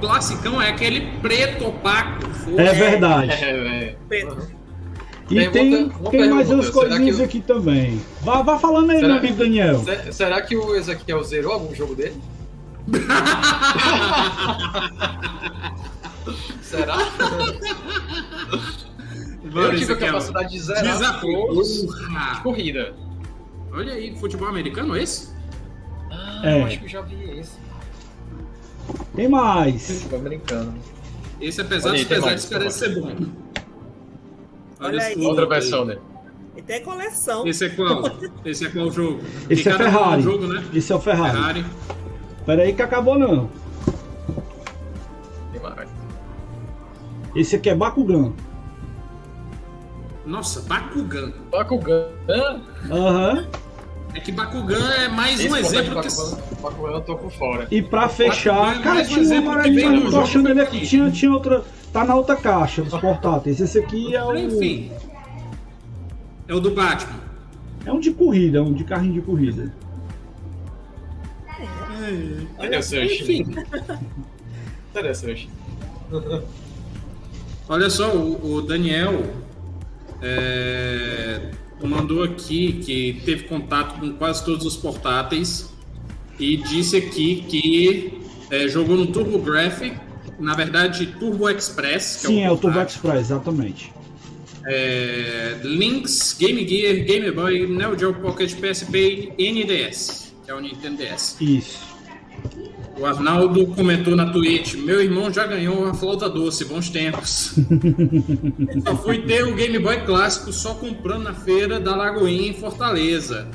O 0.01 0.03
classicão 0.09 0.61
é 0.63 0.71
aquele 0.71 1.13
preto 1.21 1.67
opaco. 1.69 2.25
É 2.57 2.73
verdade. 2.73 3.33
É, 3.33 3.51
é. 3.51 3.97
Preto. 4.09 4.39
E 5.31 5.35
Tem 5.35 5.51
tem, 5.51 5.75
outra- 5.85 6.11
tem 6.11 6.31
mais 6.31 6.51
umas 6.51 6.71
coisinhas 6.71 7.19
eu- 7.19 7.25
aqui 7.27 7.41
também. 7.41 8.01
Vá, 8.23 8.41
vá 8.43 8.59
falando 8.59 8.91
aí, 8.91 8.97
Será- 8.97 9.09
meu 9.09 9.19
amigo 9.19 9.35
Daniel. 9.37 9.79
Se- 9.79 10.13
Será 10.13 10.41
que 10.43 10.57
o 10.57 10.75
Ezequiel 10.75 11.23
zerou 11.23 11.53
algum 11.53 11.75
jogo 11.75 11.95
dele? 11.95 12.17
Será? 16.63 16.97
Eu 19.55 19.77
tive 19.77 19.93
a 19.93 19.97
capacidade 19.97 20.51
de 20.51 20.61
zerar 20.61 20.83
Desafio. 20.83 21.31
jogos 21.33 21.83
de 21.83 22.41
corrida. 22.43 22.95
Olha 23.73 23.93
aí, 23.95 24.17
futebol 24.19 24.49
americano 24.49 24.97
esse? 24.97 25.31
Ah, 26.11 26.41
É. 26.45 26.61
eu 26.61 26.65
acho 26.67 26.79
que 26.79 26.85
eu 26.87 26.89
já 26.89 27.01
vi 27.03 27.39
esse. 27.39 27.53
Tem 29.15 29.29
mais. 29.29 30.07
Tô 30.09 30.19
brincando. 30.19 30.75
Esse, 31.41 31.61
apesar 31.61 31.91
Olha 31.91 31.99
dos 31.99 32.09
pesares, 32.09 32.45
parece 32.47 32.79
ser 32.79 33.01
bom. 33.01 33.15
Olha 34.81 35.03
aí. 35.03 35.13
esse 35.13 35.25
Outra 35.25 35.47
versão 35.47 35.87
dele. 35.87 36.01
E 36.57 36.63
tem 36.63 36.83
coleção. 36.83 37.47
Esse 37.47 37.67
é 37.67 37.69
qual? 37.71 38.03
Esse 38.45 38.67
é 38.67 38.71
qual 38.71 38.91
jogo? 38.91 39.21
Esse 39.49 39.69
é 39.69 39.75
um 39.75 39.79
Ferrari. 39.79 40.23
jogo, 40.23 40.47
né? 40.47 40.65
Esse 40.75 40.93
é 40.93 40.97
o 40.97 41.01
Ferrari. 41.01 41.33
Ferrari. 41.33 41.67
Pera 42.45 42.63
aí 42.63 42.73
que 42.73 42.83
acabou 42.83 43.19
não. 43.19 43.49
Esse 47.35 47.57
aqui 47.57 47.71
é 47.71 47.75
Bakugan. 47.75 48.33
Nossa, 50.27 50.61
Bakugan. 50.63 51.33
Bakugan. 51.51 52.07
Aham. 52.91 53.47
É 54.15 54.21
que 54.21 54.33
Bakugan 54.33 54.91
é 54.93 55.09
mais 55.09 55.39
Esse 55.39 55.49
um 55.49 55.57
exemplo 55.57 56.01
que. 56.03 56.09
Bakugan, 56.09 56.39
Bakugan 56.63 56.93
eu 56.93 57.01
tô 57.01 57.17
por 57.17 57.31
fora. 57.31 57.69
E 57.71 57.81
pra 57.81 58.09
fechar, 58.09 58.55
Bakugan 58.55 58.81
é 58.81 58.83
cara, 58.83 59.01
um 59.01 59.05
tinha 59.05 59.19
um 59.19 59.23
exemplo 59.23 60.11
tô 60.11 60.21
achando 60.21 60.49
ele 60.49 60.61
aqui. 60.61 60.77
aqui. 60.79 60.87
Tinha, 60.87 61.11
tinha 61.11 61.33
outra. 61.33 61.65
Tá 61.93 62.05
na 62.05 62.15
outra 62.15 62.37
caixa 62.37 62.83
dos 62.83 62.99
portáteis. 63.01 63.61
Esse 63.61 63.79
aqui 63.79 64.15
é 64.15 64.23
o. 64.23 64.35
Enfim. 64.37 64.93
É 66.47 66.55
o 66.55 66.61
do 66.61 66.71
Batman. 66.71 67.21
É 67.85 67.93
um 67.93 68.01
de 68.01 68.11
corrida, 68.13 68.59
é 68.59 68.61
um 68.61 68.73
de 68.73 68.85
carrinho 68.85 69.15
de 69.15 69.21
corrida. 69.23 69.73
Interessante. 72.59 73.23
Enfim. 73.23 73.47
Interessante. 74.91 75.51
Olha 77.69 77.89
só, 77.89 78.13
o, 78.15 78.55
o 78.55 78.63
Daniel 78.63 79.23
é, 80.21 81.51
mandou 81.89 82.23
aqui 82.23 82.81
que 82.85 83.21
teve 83.25 83.45
contato 83.45 83.99
com 83.99 84.13
quase 84.13 84.45
todos 84.45 84.67
os 84.67 84.77
portáteis 84.77 85.71
e 86.39 86.57
disse 86.57 86.97
aqui 86.97 87.45
que 87.49 88.21
é, 88.51 88.69
jogou 88.69 88.97
no 88.97 89.07
TurboGrafx, 89.07 89.93
na 90.39 90.55
verdade 90.55 91.07
Turbo 91.19 91.49
Express, 91.49 92.17
que 92.21 92.27
Sim, 92.29 92.43
é 92.43 92.51
o 92.51 92.57
Turbo 92.57 92.75
portátil. 92.77 92.97
Express, 92.97 93.21
exatamente. 93.21 93.93
É, 94.67 95.59
Lynx, 95.63 96.37
Game 96.39 96.67
Gear, 96.67 97.05
Game 97.05 97.31
Boy, 97.31 97.67
Neo 97.67 97.99
Geo 97.99 98.15
Pocket, 98.15 98.55
PSP 98.55 99.33
e 99.39 99.53
NDS, 99.53 100.35
que 100.45 100.51
é 100.51 100.55
o 100.55 100.61
Nintendo 100.61 100.99
DS. 100.99 101.37
Isso. 101.41 101.90
O 103.01 103.07
Arnaldo 103.07 103.67
comentou 103.69 104.15
na 104.15 104.27
Twitch: 104.27 104.75
Meu 104.75 105.03
irmão 105.03 105.33
já 105.33 105.47
ganhou 105.47 105.89
a 105.89 105.95
flauta 105.95 106.29
doce, 106.29 106.67
bons 106.67 106.91
tempos. 106.91 107.55
só 108.85 108.95
fui 108.97 109.23
ter 109.23 109.43
o 109.45 109.55
Game 109.55 109.79
Boy 109.79 110.05
clássico 110.05 110.53
só 110.53 110.75
comprando 110.75 111.23
na 111.23 111.33
feira 111.33 111.81
da 111.81 111.97
Lagoinha 111.97 112.51
em 112.51 112.53
Fortaleza. 112.53 113.49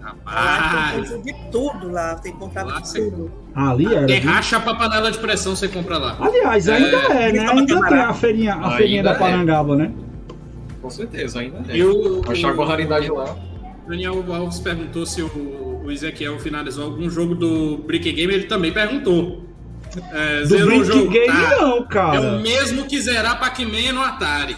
Rapaz, 0.00 1.08
tem 1.08 1.22
de 1.22 1.34
tudo 1.52 1.90
lá. 1.90 2.16
Tem 2.16 2.32
comprado 2.32 2.68
Lá 2.68 2.80
de 2.80 2.92
tudo. 2.92 3.32
Ali 3.54 3.86
era. 3.86 4.06
viu? 4.06 4.22
racha 4.22 4.58
pra 4.58 4.74
panela 4.74 5.10
de 5.10 5.18
pressão 5.18 5.54
você 5.54 5.68
compra 5.68 5.96
lá. 5.96 6.16
Aliás, 6.20 6.68
ainda 6.68 6.96
é, 7.14 7.32
né? 7.32 7.46
Tava 7.46 7.60
Ainda 7.60 7.88
tem 7.88 7.98
a 7.98 8.12
feirinha, 8.12 8.54
a 8.56 8.76
feirinha 8.76 9.02
da 9.04 9.12
é. 9.12 9.14
Parangaba, 9.14 9.76
né? 9.76 9.92
Com 10.82 10.90
certeza, 10.90 11.38
ainda 11.38 11.62
é. 11.68 11.76
E 11.76 11.84
o, 11.84 12.22
Achar 12.28 12.54
com 12.54 12.64
raridade 12.64 13.08
lá. 13.08 13.36
Daniel 13.86 14.24
Alves 14.34 14.58
perguntou 14.58 15.06
se 15.06 15.22
o, 15.22 15.26
o 15.84 15.90
Ezequiel 15.90 16.38
finalizou 16.38 16.84
algum 16.84 17.08
jogo 17.10 17.34
do 17.34 17.78
Brick 17.78 18.10
Game, 18.12 18.32
ele 18.32 18.44
também 18.44 18.72
perguntou. 18.72 19.44
É, 20.12 20.40
Do 20.40 20.46
zerou 20.46 20.66
o 20.66 20.78
Brick 20.80 20.84
jogo? 20.86 21.10
Game 21.10 21.26
Tá. 21.26 21.56
não, 21.60 21.76
É 21.76 21.80
o 21.80 21.84
cara. 21.84 22.38
mesmo 22.38 22.84
que 22.86 23.00
zerar 23.00 23.38
Pac-Man 23.38 23.92
no 23.92 24.00
Atari. 24.00 24.56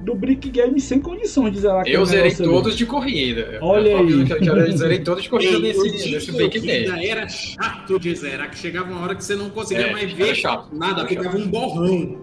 Do 0.00 0.16
Brick 0.16 0.50
Game 0.50 0.80
sem 0.80 0.98
condições 0.98 1.52
de 1.52 1.60
zerar 1.60 1.86
Eu 1.86 2.04
zerei 2.04 2.34
todos 2.34 2.76
de 2.76 2.84
corrida. 2.86 3.58
Olha 3.60 3.90
eu, 3.90 3.98
aí. 3.98 4.10
Eu, 4.10 4.26
eu, 4.26 4.56
eu 4.66 4.76
zerei 4.76 4.98
todos 4.98 5.22
de 5.22 5.28
corrida 5.28 5.60
nesse, 5.60 6.32
Day. 6.32 6.86
corrida 6.86 7.04
era 7.06 7.28
chato 7.28 8.00
de 8.00 8.12
zerar, 8.16 8.50
que 8.50 8.58
chegava 8.58 8.90
uma 8.90 9.00
hora 9.00 9.14
que 9.14 9.22
você 9.24 9.36
não 9.36 9.48
conseguia 9.50 9.86
É, 9.86 9.92
mais 9.92 10.12
ver 10.12 10.34
chato, 10.34 10.74
nada, 10.74 11.02
era 11.02 11.08
ficava 11.08 11.36
um 11.36 11.46
borrão. 11.46 12.21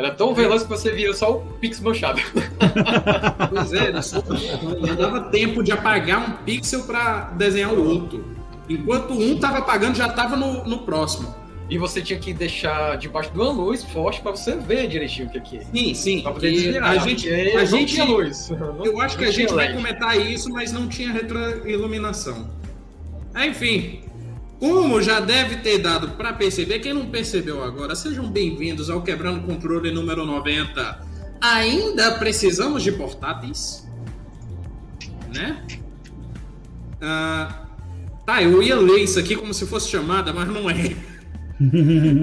Era 0.00 0.12
tão 0.12 0.34
veloz 0.34 0.62
que 0.62 0.68
você 0.70 0.90
via 0.92 1.12
só 1.12 1.36
o 1.36 1.40
Pix 1.60 1.78
manchado. 1.78 2.20
Pois 3.50 3.72
é. 3.72 3.92
Não 3.92 4.96
dava 4.96 5.20
tempo 5.24 5.62
de 5.62 5.72
apagar 5.72 6.30
um 6.30 6.32
pixel 6.44 6.84
pra 6.84 7.32
desenhar 7.36 7.72
o 7.72 7.86
outro. 7.86 8.24
Enquanto 8.68 9.12
um 9.12 9.38
tava 9.38 9.58
apagando, 9.58 9.96
já 9.96 10.08
tava 10.08 10.36
no, 10.36 10.64
no 10.64 10.78
próximo. 10.78 11.34
E 11.68 11.76
você 11.76 12.00
tinha 12.00 12.18
que 12.18 12.32
deixar 12.32 12.96
debaixo 12.96 13.30
de 13.30 13.38
uma 13.38 13.50
luz 13.50 13.84
forte 13.84 14.20
pra 14.20 14.30
você 14.30 14.56
ver 14.56 14.88
direitinho 14.88 15.28
o 15.28 15.30
que 15.30 15.40
que 15.40 15.58
é. 15.58 15.60
Sim, 15.64 15.94
sim. 15.94 16.22
Pra 16.22 16.32
poder 16.32 16.50
desviar. 16.50 16.84
a 16.84 16.98
gente, 16.98 17.28
a 17.30 17.64
gente 17.64 17.94
tinha 17.94 18.04
luz. 18.04 18.50
Eu 18.84 19.00
acho 19.00 19.18
que 19.18 19.24
a 19.24 19.30
gente 19.30 19.46
tinha 19.46 19.54
vai 19.56 19.66
LED. 19.66 19.76
comentar 19.76 20.16
isso, 20.18 20.50
mas 20.50 20.72
não 20.72 20.88
tinha 20.88 21.12
retroiluminação. 21.12 22.48
Enfim, 23.36 24.00
como 24.60 25.00
já 25.00 25.20
deve 25.20 25.56
ter 25.56 25.78
dado 25.78 26.10
para 26.10 26.34
perceber, 26.34 26.80
quem 26.80 26.92
não 26.92 27.06
percebeu 27.06 27.64
agora, 27.64 27.96
sejam 27.96 28.30
bem-vindos 28.30 28.90
ao 28.90 29.00
Quebrando 29.00 29.46
Controle 29.46 29.90
número 29.90 30.26
90. 30.26 31.00
Ainda 31.40 32.18
precisamos 32.18 32.82
de 32.82 32.92
portáteis? 32.92 33.88
Né? 35.34 35.64
Ah, 37.00 37.64
tá, 38.26 38.42
eu 38.42 38.62
ia 38.62 38.76
ler 38.76 39.04
isso 39.04 39.18
aqui 39.18 39.34
como 39.34 39.54
se 39.54 39.66
fosse 39.66 39.88
chamada, 39.88 40.30
mas 40.30 40.46
não 40.46 40.68
é. 40.68 40.94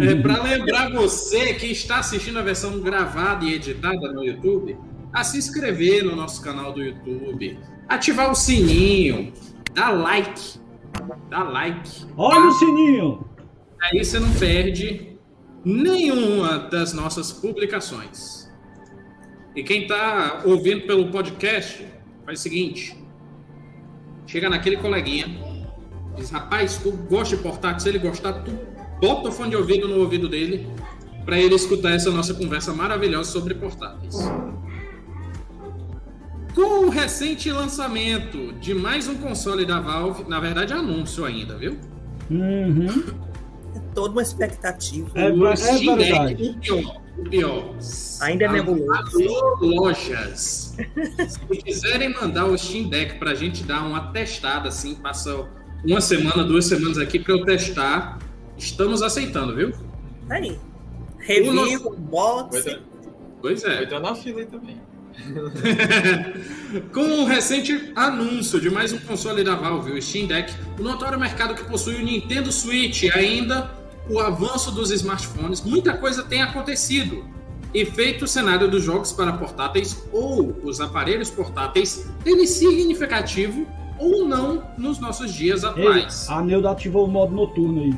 É 0.10 0.16
para 0.16 0.42
lembrar 0.42 0.92
você 0.92 1.54
que 1.54 1.68
está 1.68 2.00
assistindo 2.00 2.40
a 2.40 2.42
versão 2.42 2.80
gravada 2.80 3.46
e 3.46 3.54
editada 3.54 4.12
no 4.12 4.24
YouTube, 4.24 4.76
a 5.14 5.24
se 5.24 5.38
inscrever 5.38 6.04
no 6.04 6.16
nosso 6.16 6.42
canal 6.42 6.74
do 6.74 6.82
YouTube, 6.82 7.56
ativar 7.88 8.32
o 8.32 8.36
sininho, 8.36 9.32
dar 9.76 9.92
like, 9.92 10.60
dá 11.30 11.44
like. 11.44 12.06
Olha 12.16 12.48
o 12.48 12.52
sininho! 12.52 13.26
Aí 13.82 14.04
você 14.04 14.20
não 14.20 14.32
perde 14.34 15.18
nenhuma 15.64 16.60
das 16.60 16.94
nossas 16.94 17.32
publicações. 17.32 18.52
E 19.56 19.64
quem 19.64 19.84
está 19.84 20.44
ouvindo 20.46 20.86
pelo 20.86 21.12
podcast, 21.12 21.86
faz 22.26 22.40
o 22.40 22.44
seguinte: 22.44 22.98
chega 24.26 24.50
naquele 24.50 24.78
coleguinha, 24.78 25.28
diz, 26.16 26.30
rapaz, 26.30 26.78
tu 26.78 26.92
gosta 26.92 27.36
de 27.36 27.44
portátil, 27.44 27.80
se 27.80 27.90
ele 27.90 28.00
gostar, 28.00 28.34
tu 28.44 28.52
bota 29.02 29.30
o 29.30 29.32
fone 29.32 29.52
de 29.52 29.56
ouvido 29.56 29.88
no 29.88 30.00
ouvido 30.00 30.28
dele 30.28 30.68
para 31.26 31.40
ele 31.40 31.56
escutar 31.56 31.92
essa 31.92 32.10
nossa 32.10 32.34
conversa 32.34 32.74
maravilhosa 32.74 33.32
sobre 33.32 33.54
portáteis. 33.54 34.16
Com 36.58 36.88
o 36.88 36.90
recente 36.90 37.52
lançamento 37.52 38.52
de 38.54 38.74
mais 38.74 39.08
um 39.08 39.14
console 39.14 39.64
da 39.64 39.80
Valve, 39.80 40.28
na 40.28 40.40
verdade 40.40 40.74
anúncio 40.74 41.24
ainda, 41.24 41.56
viu? 41.56 41.78
Uhum. 42.32 43.04
É 43.76 43.80
toda 43.94 44.14
uma 44.14 44.24
expectativa. 44.24 45.08
É, 45.14 45.32
O 45.32 45.46
é 45.46 45.56
Steam 45.56 45.96
Deck, 45.96 46.12
verdade. 46.12 46.50
o 46.50 46.60
pior, 46.60 47.02
o 47.16 47.30
pior. 47.30 47.76
Ainda 48.22 48.46
é 48.46 48.52
nebuloso. 48.54 49.20
lojas. 49.62 50.76
Se 51.30 51.40
quiserem 51.64 52.12
mandar 52.16 52.46
o 52.46 52.58
Steam 52.58 52.90
Deck 52.90 53.20
pra 53.20 53.36
gente 53.36 53.64
dar 53.64 53.84
uma 53.84 54.12
testada, 54.12 54.70
assim, 54.70 54.96
passa 54.96 55.48
uma 55.86 56.02
semana, 56.02 56.44
duas 56.44 56.66
semanas 56.66 56.98
aqui 56.98 57.20
pra 57.20 57.36
eu 57.36 57.46
testar, 57.46 58.18
estamos 58.58 59.04
aceitando, 59.04 59.56
viu? 59.56 59.74
Aí. 60.28 60.58
Review, 61.20 61.54
Vai 61.84 61.98
box. 62.00 62.80
Pois 63.44 63.64
é. 63.64 63.76
Vai 63.76 63.84
entrar 63.84 64.00
na 64.00 64.16
fila 64.16 64.40
aí 64.40 64.48
também. 64.48 64.87
Com 66.94 67.24
o 67.24 67.26
recente 67.26 67.92
anúncio 67.96 68.60
de 68.60 68.70
mais 68.70 68.94
um 68.94 69.00
console 69.00 69.44
da 69.44 69.56
Valve, 69.56 69.92
o 69.92 70.02
Steam 70.02 70.28
Deck, 70.28 70.54
o 70.80 70.84
notório 70.84 71.20
mercado 71.20 71.56
que 71.56 71.64
possui 71.64 71.96
o 71.96 72.04
Nintendo 72.04 72.52
Switch 72.52 73.04
e 73.04 73.12
ainda 73.12 73.72
o 74.10 74.20
avanço 74.20 74.72
dos 74.72 74.92
smartphones, 74.92 75.62
muita 75.62 75.98
coisa 75.98 76.24
tem 76.24 76.42
acontecido 76.42 77.26
e 77.74 77.86
feito 77.86 78.26
o 78.26 78.28
cenário 78.28 78.70
dos 78.70 78.84
jogos 78.84 79.12
para 79.12 79.34
portáteis 79.34 80.08
ou 80.12 80.56
os 80.64 80.80
aparelhos 80.80 81.30
portáteis 81.30 82.10
ele 82.26 82.48
significativo 82.48 83.68
ou 84.00 84.26
não 84.26 84.64
nos 84.78 85.00
nossos 85.00 85.34
dias 85.34 85.64
Ei, 85.64 85.70
atuais. 85.70 86.30
a 86.30 86.42
Neuda 86.42 86.72
ativou 86.72 87.06
o 87.06 87.12
modo 87.12 87.34
noturno 87.36 87.82
aí. 87.82 87.94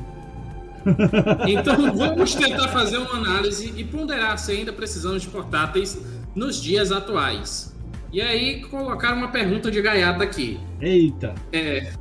Então 1.48 1.94
vamos 1.94 2.34
tentar 2.34 2.70
fazer 2.70 2.98
uma 2.98 3.16
análise 3.16 3.74
e 3.76 3.84
ponderar 3.84 4.40
se 4.40 4.52
ainda 4.52 4.72
precisamos 4.72 5.22
de 5.22 5.28
portáteis 5.28 6.00
nos 6.36 6.62
dias 6.62 6.92
atuais. 6.92 7.76
E 8.12 8.22
aí 8.22 8.62
colocar 8.62 9.14
uma 9.14 9.28
pergunta 9.28 9.70
de 9.70 9.82
gaiata 9.82 10.24
aqui. 10.24 10.60
Eita. 10.82 11.36
É, 11.54 11.92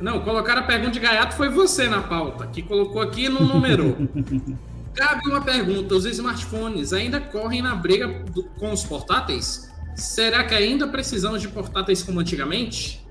não, 0.00 0.20
colocar 0.20 0.56
a 0.58 0.62
pergunta 0.62 0.92
de 0.92 1.00
gaiato 1.00 1.34
foi 1.36 1.48
você 1.50 1.88
na 1.88 2.00
pauta, 2.02 2.46
que 2.46 2.62
colocou 2.62 3.00
aqui 3.02 3.24
e 3.26 3.28
não 3.28 3.42
numerou. 3.42 3.96
Cabe 4.94 5.28
uma 5.28 5.40
pergunta: 5.42 5.94
os 5.94 6.04
smartphones 6.06 6.92
ainda 6.92 7.20
correm 7.20 7.62
na 7.62 7.74
briga 7.74 8.08
do- 8.32 8.44
com 8.58 8.72
os 8.72 8.82
portáteis? 8.84 9.70
Será 9.94 10.44
que 10.44 10.54
ainda 10.54 10.88
precisamos 10.88 11.40
de 11.42 11.48
portáteis 11.48 12.02
como 12.02 12.20
antigamente? 12.20 13.04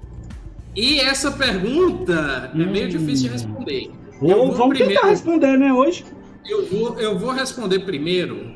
E 0.76 1.00
essa 1.00 1.32
pergunta 1.32 2.52
é 2.54 2.58
meio 2.66 2.86
Hum. 2.86 2.90
difícil 2.90 3.28
de 3.28 3.34
responder. 3.34 3.92
Ou 4.22 4.52
vamos 4.52 4.78
primeiro- 4.78 4.96
tentar 5.02 5.08
responder, 5.12 5.58
né, 5.58 5.72
hoje? 5.74 6.04
Eu 6.46 6.66
vou, 6.66 7.00
eu 7.00 7.18
vou 7.20 7.32
responder 7.32 7.80
primeiro. 7.80 8.56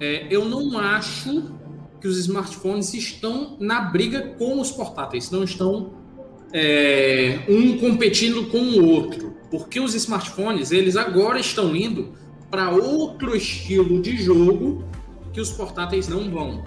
É, 0.00 0.26
eu 0.30 0.46
não 0.46 0.78
acho 0.78 1.52
que 2.00 2.08
os 2.08 2.16
smartphones 2.16 2.94
estão 2.94 3.56
na 3.60 3.82
briga 3.82 4.34
com 4.38 4.58
os 4.58 4.70
portáteis, 4.70 5.30
não 5.30 5.44
estão 5.44 5.92
é, 6.52 7.40
um 7.46 7.76
competindo 7.78 8.46
com 8.46 8.58
o 8.58 8.86
outro, 8.86 9.36
porque 9.50 9.78
os 9.78 9.94
smartphones 9.94 10.72
eles 10.72 10.96
agora 10.96 11.38
estão 11.38 11.76
indo 11.76 12.14
para 12.50 12.70
outro 12.70 13.36
estilo 13.36 14.00
de 14.00 14.16
jogo 14.16 14.84
que 15.34 15.40
os 15.40 15.52
portáteis 15.52 16.08
não 16.08 16.30
vão. 16.30 16.64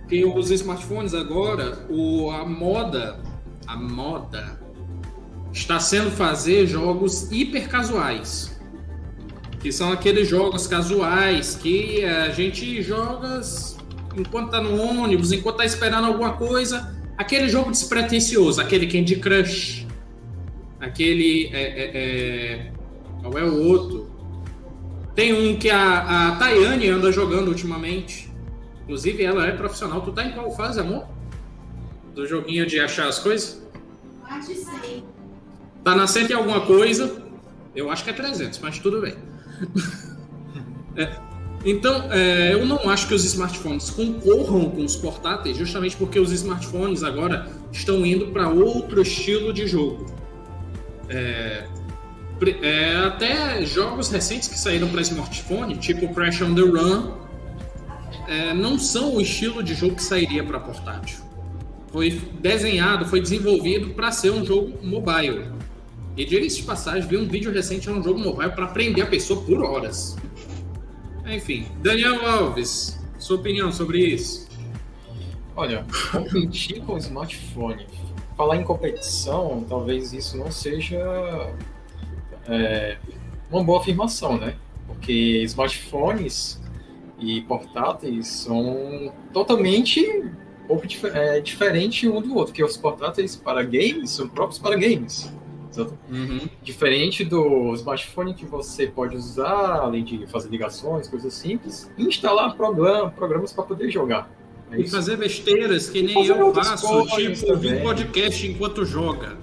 Porque 0.00 0.24
os 0.24 0.50
smartphones 0.50 1.14
agora, 1.14 1.86
o, 1.88 2.28
a 2.30 2.44
moda, 2.44 3.20
a 3.68 3.76
moda 3.76 4.60
está 5.52 5.78
sendo 5.78 6.10
fazer 6.10 6.66
jogos 6.66 7.30
hiper 7.30 7.68
casuais 7.68 8.59
que 9.60 9.70
são 9.70 9.92
aqueles 9.92 10.26
jogos 10.26 10.66
casuais 10.66 11.54
que 11.54 12.02
a 12.04 12.30
gente 12.30 12.82
joga 12.82 13.40
enquanto 14.16 14.50
tá 14.50 14.60
no 14.60 14.80
ônibus, 14.80 15.32
enquanto 15.32 15.58
tá 15.58 15.64
esperando 15.64 16.06
alguma 16.06 16.32
coisa. 16.32 16.98
Aquele 17.16 17.48
jogo 17.48 17.70
despretensioso, 17.70 18.60
aquele 18.60 18.86
Candy 18.86 19.16
Crush, 19.16 19.86
aquele. 20.80 21.50
É, 21.52 21.62
é, 21.62 21.90
é, 21.94 22.72
qual 23.20 23.38
é 23.38 23.44
o 23.44 23.62
outro? 23.62 24.10
Tem 25.14 25.34
um 25.34 25.58
que 25.58 25.68
a, 25.68 26.28
a 26.28 26.36
Tayane 26.36 26.88
anda 26.88 27.12
jogando 27.12 27.48
ultimamente. 27.48 28.30
Inclusive, 28.84 29.22
ela 29.22 29.46
é 29.46 29.52
profissional. 29.52 30.00
Tu 30.00 30.12
tá 30.12 30.24
em 30.24 30.32
qual 30.32 30.50
fase, 30.56 30.80
amor? 30.80 31.06
Do 32.14 32.26
joguinho 32.26 32.66
de 32.66 32.80
achar 32.80 33.06
as 33.06 33.18
coisas? 33.18 33.62
Parte 34.26 34.54
100. 34.54 35.04
Tá 35.84 35.94
na 35.94 36.06
100 36.06 36.30
e 36.30 36.32
alguma 36.32 36.62
coisa. 36.62 37.22
Eu 37.76 37.90
acho 37.90 38.02
que 38.02 38.10
é 38.10 38.12
300, 38.14 38.58
mas 38.60 38.78
tudo 38.78 39.02
bem. 39.02 39.14
É, 40.96 41.08
Então, 41.64 42.10
é, 42.10 42.54
eu 42.54 42.64
não 42.64 42.88
acho 42.88 43.06
que 43.06 43.14
os 43.14 43.24
smartphones 43.24 43.90
concorram 43.90 44.70
com 44.70 44.84
os 44.84 44.96
portáteis, 44.96 45.56
justamente 45.56 45.94
porque 45.96 46.18
os 46.18 46.32
smartphones 46.32 47.02
agora 47.02 47.50
estão 47.70 48.04
indo 48.04 48.28
para 48.28 48.48
outro 48.48 49.02
estilo 49.02 49.52
de 49.52 49.66
jogo. 49.66 50.06
É, 51.08 51.66
é, 52.62 52.96
até 52.96 53.62
jogos 53.66 54.08
recentes 54.10 54.48
que 54.48 54.58
saíram 54.58 54.88
para 54.88 55.02
smartphone, 55.02 55.76
tipo 55.76 56.12
Crash 56.14 56.40
on 56.40 56.54
the 56.54 56.62
Run, 56.62 57.10
é, 58.26 58.54
não 58.54 58.78
são 58.78 59.16
o 59.16 59.20
estilo 59.20 59.62
de 59.62 59.74
jogo 59.74 59.96
que 59.96 60.02
sairia 60.02 60.42
para 60.42 60.58
portátil. 60.58 61.18
Foi 61.92 62.22
desenhado, 62.40 63.04
foi 63.04 63.20
desenvolvido 63.20 63.90
para 63.90 64.10
ser 64.12 64.30
um 64.30 64.44
jogo 64.44 64.78
mobile. 64.82 65.59
E 66.20 66.24
diga-se 66.26 66.56
de 66.56 66.64
passagem, 66.64 67.08
vi 67.08 67.16
um 67.16 67.26
vídeo 67.26 67.50
recente 67.50 67.86
de 67.86 67.90
um 67.90 68.02
jogo 68.02 68.20
mobile 68.20 68.52
para 68.52 68.66
prender 68.66 69.04
a 69.04 69.06
pessoa 69.06 69.40
por 69.42 69.62
horas. 69.62 70.18
Enfim, 71.26 71.66
Daniel 71.80 72.26
Alves, 72.26 73.00
sua 73.18 73.36
opinião 73.36 73.72
sobre 73.72 74.00
isso? 74.00 74.46
Olha, 75.56 75.86
competir 76.12 76.82
com 76.82 76.92
o 76.92 76.98
smartphone, 76.98 77.86
falar 78.36 78.58
em 78.58 78.64
competição, 78.64 79.64
talvez 79.66 80.12
isso 80.12 80.36
não 80.36 80.50
seja 80.50 81.00
é, 82.46 82.98
uma 83.50 83.64
boa 83.64 83.80
afirmação, 83.80 84.36
né? 84.36 84.56
Porque 84.86 85.42
smartphones 85.44 86.60
e 87.18 87.40
portáteis 87.40 88.26
são 88.26 89.10
totalmente 89.32 90.06
um 90.64 90.66
pouco 90.66 90.86
dif 90.86 91.02
é, 91.06 91.40
diferente 91.40 92.06
um 92.06 92.20
do 92.20 92.34
outro, 92.36 92.52
que 92.52 92.62
os 92.62 92.76
portáteis 92.76 93.36
para 93.36 93.62
games 93.62 94.10
são 94.10 94.28
próprios 94.28 94.58
para 94.58 94.76
games. 94.76 95.39
Exato. 95.70 95.96
Uhum. 96.10 96.48
Diferente 96.62 97.24
do 97.24 97.72
smartphone 97.74 98.34
que 98.34 98.44
você 98.44 98.86
pode 98.88 99.16
usar, 99.16 99.80
além 99.80 100.02
de 100.02 100.26
fazer 100.26 100.48
ligações, 100.48 101.06
coisas 101.08 101.32
simples, 101.32 101.90
instalar 101.96 102.56
programa, 102.56 103.10
programas 103.10 103.52
para 103.52 103.64
poder 103.64 103.90
jogar. 103.90 104.28
É 104.72 104.78
E 104.78 104.82
isso. 104.82 104.94
fazer 104.94 105.16
besteiras 105.16 105.88
que 105.88 106.02
nem 106.02 106.26
eu 106.26 106.52
faço, 106.54 107.06
tipo 107.06 107.50
ouvir 107.50 107.82
podcast 107.82 108.46
enquanto 108.46 108.84
joga. 108.84 109.36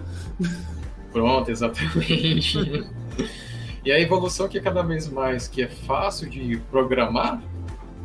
Pronto, 1.12 1.50
exatamente. 1.50 2.58
e 3.84 3.92
a 3.92 4.00
evolução 4.00 4.48
que 4.48 4.58
é 4.58 4.62
cada 4.62 4.82
vez 4.82 5.10
mais 5.10 5.48
que 5.48 5.64
é 5.64 5.68
fácil 5.68 6.30
de 6.30 6.58
programar, 6.70 7.42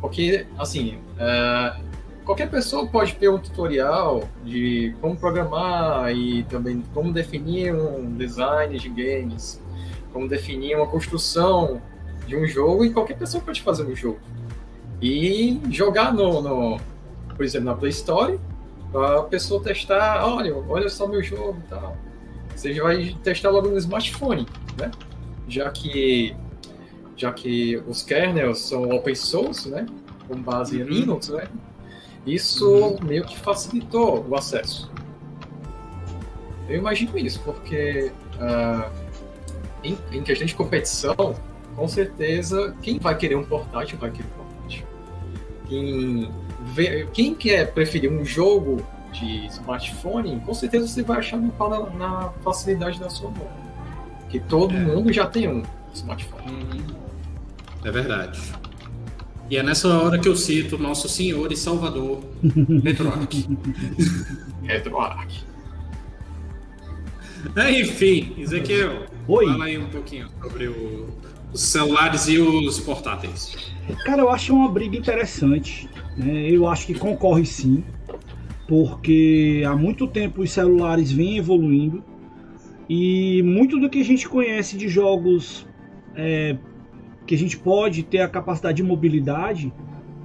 porque 0.01 0.45
assim, 0.57 0.97
é, 1.17 1.75
qualquer 2.25 2.49
pessoa 2.49 2.87
pode 2.87 3.15
ter 3.15 3.29
um 3.29 3.37
tutorial 3.37 4.27
de 4.43 4.95
como 5.01 5.15
programar 5.15 6.11
e 6.15 6.43
também 6.43 6.83
como 6.93 7.11
definir 7.11 7.73
um 7.73 8.15
design 8.15 8.77
de 8.77 8.89
games, 8.89 9.61
como 10.11 10.27
definir 10.27 10.75
uma 10.75 10.87
construção 10.87 11.81
de 12.27 12.35
um 12.35 12.45
jogo 12.47 12.85
e 12.85 12.91
qualquer 12.93 13.17
pessoa 13.17 13.43
pode 13.43 13.61
fazer 13.61 13.83
um 13.83 13.95
jogo 13.95 14.19
e 15.01 15.59
jogar 15.69 16.13
no, 16.13 16.41
no 16.41 16.79
por 17.35 17.43
exemplo, 17.43 17.65
na 17.65 17.75
Play 17.75 17.89
Store, 17.91 18.39
a 18.95 19.23
pessoa 19.23 19.61
testar, 19.61 20.25
olha, 20.25 20.55
olha 20.69 20.87
só 20.87 21.07
meu 21.07 21.21
jogo 21.21 21.57
e 21.65 21.69
tal. 21.69 21.97
Você 22.55 22.73
já 22.73 22.83
vai 22.83 23.15
testar 23.23 23.49
logo 23.49 23.67
no 23.67 23.77
smartphone, 23.77 24.45
né? 24.77 24.91
Já 25.47 25.69
que 25.71 26.35
já 27.17 27.31
que 27.33 27.81
os 27.87 28.01
kernels 28.03 28.59
são 28.59 28.89
open 28.91 29.13
source, 29.15 29.67
né? 29.69 29.85
Com 30.27 30.35
base 30.41 30.77
em 30.77 30.83
Uhum. 30.83 30.87
Linux, 30.89 31.29
né? 31.29 31.47
Isso 32.25 32.97
meio 33.03 33.25
que 33.25 33.37
facilitou 33.37 34.25
o 34.29 34.35
acesso. 34.35 34.89
Eu 36.69 36.77
imagino 36.77 37.17
isso, 37.17 37.39
porque 37.41 38.11
ah, 38.39 38.89
em, 39.83 39.97
em 40.11 40.23
questão 40.23 40.47
de 40.47 40.55
competição, 40.55 41.35
com 41.75 41.87
certeza, 41.87 42.75
quem 42.81 42.97
vai 42.99 43.17
querer 43.17 43.35
um 43.35 43.43
portátil 43.43 43.97
vai 43.97 44.09
querer 44.11 44.27
um 44.27 44.43
portátil. 44.43 44.85
Quem, 45.67 46.31
vê- 46.73 47.07
quem 47.13 47.35
quer 47.35 47.73
preferir 47.73 48.09
um 48.11 48.23
jogo 48.23 48.81
de 49.11 49.45
smartphone, 49.47 50.39
com 50.39 50.53
certeza 50.53 50.87
você 50.87 51.03
vai 51.03 51.17
achar 51.19 51.37
no- 51.37 51.53
na, 51.59 51.89
na 51.97 52.29
facilidade 52.43 52.99
da 52.99 53.09
sua 53.09 53.29
mão. 53.29 53.47
Que 54.29 54.39
todo 54.39 54.73
É. 54.75 54.79
mundo 54.79 55.11
já 55.11 55.27
tem 55.27 55.47
um 55.49 55.61
smartphone. 55.93 56.83
É 57.83 57.91
verdade. 57.91 58.39
E 59.49 59.57
é 59.57 59.63
nessa 59.63 59.87
hora 59.97 60.17
que 60.17 60.27
eu 60.27 60.35
cito 60.35 60.77
nosso 60.77 61.07
senhor 61.09 61.51
e 61.51 61.57
salvador, 61.57 62.21
Metroark. 62.43 63.45
RetroArch. 64.63 65.45
É, 67.55 67.81
Enfim, 67.81 68.33
Ezequiel, 68.37 69.05
Oi. 69.27 69.45
fala 69.45 69.65
aí 69.65 69.77
um 69.77 69.89
pouquinho 69.89 70.27
sobre 70.41 70.67
o- 70.67 71.07
os 71.51 71.61
celulares 71.61 72.27
e 72.27 72.39
os 72.39 72.79
portáteis. 72.79 73.55
Cara, 74.05 74.21
eu 74.21 74.29
acho 74.29 74.55
uma 74.55 74.69
briga 74.71 74.97
interessante. 74.97 75.89
né? 76.17 76.49
Eu 76.49 76.67
acho 76.67 76.87
que 76.87 76.93
concorre 76.93 77.45
sim, 77.45 77.83
porque 78.67 79.61
há 79.67 79.75
muito 79.75 80.07
tempo 80.07 80.41
os 80.41 80.51
celulares 80.51 81.11
vêm 81.11 81.37
evoluindo 81.37 82.01
e 82.89 83.41
muito 83.43 83.79
do 83.79 83.89
que 83.89 83.99
a 83.99 84.05
gente 84.05 84.27
conhece 84.27 84.77
de 84.77 84.87
jogos 84.87 85.67
é, 86.15 86.55
que 87.25 87.35
a 87.35 87.37
gente 87.37 87.57
pode 87.57 88.03
ter 88.03 88.19
a 88.19 88.27
capacidade 88.27 88.77
de 88.77 88.83
mobilidade, 88.83 89.73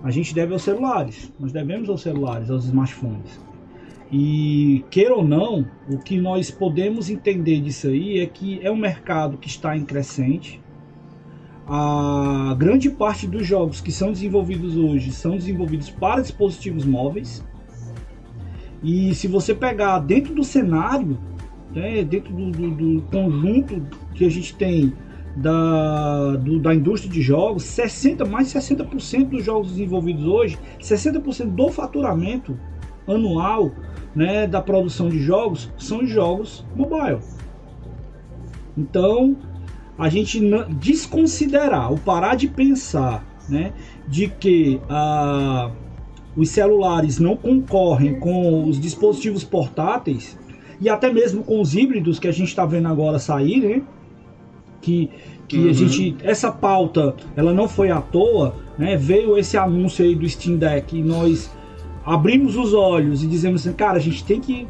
a 0.03 0.11
gente 0.11 0.35
deve 0.35 0.53
aos 0.53 0.63
celulares. 0.63 1.33
Nós 1.39 1.53
devemos 1.53 1.89
aos 1.89 2.03
celulares, 2.03 2.51
aos 2.51 2.65
smartphones. 2.65 3.41
E 4.11 4.85
queira 4.91 5.15
ou 5.15 5.23
não, 5.23 5.67
o 5.91 5.99
que 5.99 6.19
nós 6.19 6.51
podemos 6.51 7.11
entender 7.11 7.61
disso 7.61 7.89
aí 7.89 8.21
é 8.21 8.27
que 8.27 8.61
é 8.63 8.71
um 8.71 8.77
mercado 8.77 9.37
que 9.37 9.49
está 9.49 9.77
em 9.77 9.85
crescente 9.85 10.61
a 11.71 12.55
grande 12.57 12.89
parte 12.89 13.27
dos 13.27 13.47
jogos 13.47 13.83
que 13.83 13.93
são 13.93 14.11
desenvolvidos 14.11 14.75
hoje 14.75 15.13
são 15.13 15.37
desenvolvidos 15.37 15.91
para 15.91 16.23
dispositivos 16.23 16.87
móveis. 16.87 17.45
E 18.83 19.15
se 19.15 19.29
você 19.29 19.55
pegar 19.55 19.99
dentro 19.99 20.35
do 20.35 20.43
cenário, 20.43 21.19
né, 21.75 22.03
dentro 22.03 22.33
do, 22.33 22.51
do, 22.51 22.71
do, 22.71 23.03
conjunto 23.03 23.83
que 24.15 24.25
a 24.25 24.31
gente 24.31 24.57
tem 24.57 24.95
da, 25.41 26.37
do, 26.37 26.59
da 26.59 26.75
indústria 26.75 27.13
de 27.13 27.23
jogos, 27.23 27.65
60, 27.65 28.25
mais 28.25 28.53
de 28.53 28.59
60% 28.59 29.29
dos 29.29 29.45
jogos 29.45 29.71
desenvolvidos 29.71 30.25
hoje, 30.25 30.59
60% 30.81 31.55
do 31.55 31.69
faturamento 31.69 32.59
anual 33.07 33.71
né, 34.15 34.47
da 34.47 34.61
produção 34.61 35.09
de 35.09 35.21
jogos 35.21 35.73
são 35.77 36.07
jogos 36.07 36.65
mobile. 36.75 37.21
Então, 38.77 39.37
a 39.99 40.09
gente 40.09 40.41
desconsiderar, 40.77 41.91
ou 41.91 41.99
parar 41.99 42.35
de 42.35 42.49
pensar, 42.49 43.25
né, 43.49 43.73
de 44.07 44.29
que 44.29 44.81
ah, 44.89 45.71
os 46.37 46.51
celulares 46.51 47.19
não 47.19 47.37
concorrem 47.37 48.19
com 48.19 48.65
os 48.69 48.79
dispositivos 48.79 49.43
portáteis 49.43 50.39
e 50.81 50.89
até 50.89 51.13
mesmo 51.13 51.43
com 51.43 51.61
os 51.61 51.75
híbridos 51.75 52.19
que 52.19 52.29
a 52.29 52.33
gente 52.33 52.49
está 52.49 52.65
vendo 52.65 52.87
agora 52.87 53.19
sair, 53.19 53.61
né? 53.61 53.83
Que, 54.81 55.11
que 55.47 55.59
uhum. 55.59 55.71
a 55.71 55.73
gente 55.73 56.17
essa 56.23 56.53
pauta 56.53 57.15
ela 57.37 57.53
não 57.53 57.69
foi 57.69 57.91
à 57.91 58.01
toa, 58.01 58.55
né? 58.79 58.97
Veio 58.97 59.37
esse 59.37 59.57
anúncio 59.57 60.05
aí 60.05 60.15
do 60.15 60.29
Steam 60.29 60.57
Deck 60.57 60.97
e 60.97 61.03
nós 61.03 61.51
abrimos 62.05 62.57
os 62.57 62.73
olhos 62.73 63.23
e 63.23 63.27
dizemos 63.27 63.67
assim, 63.67 63.77
cara, 63.77 63.97
a 63.97 64.01
gente 64.01 64.25
tem 64.25 64.41
que 64.41 64.67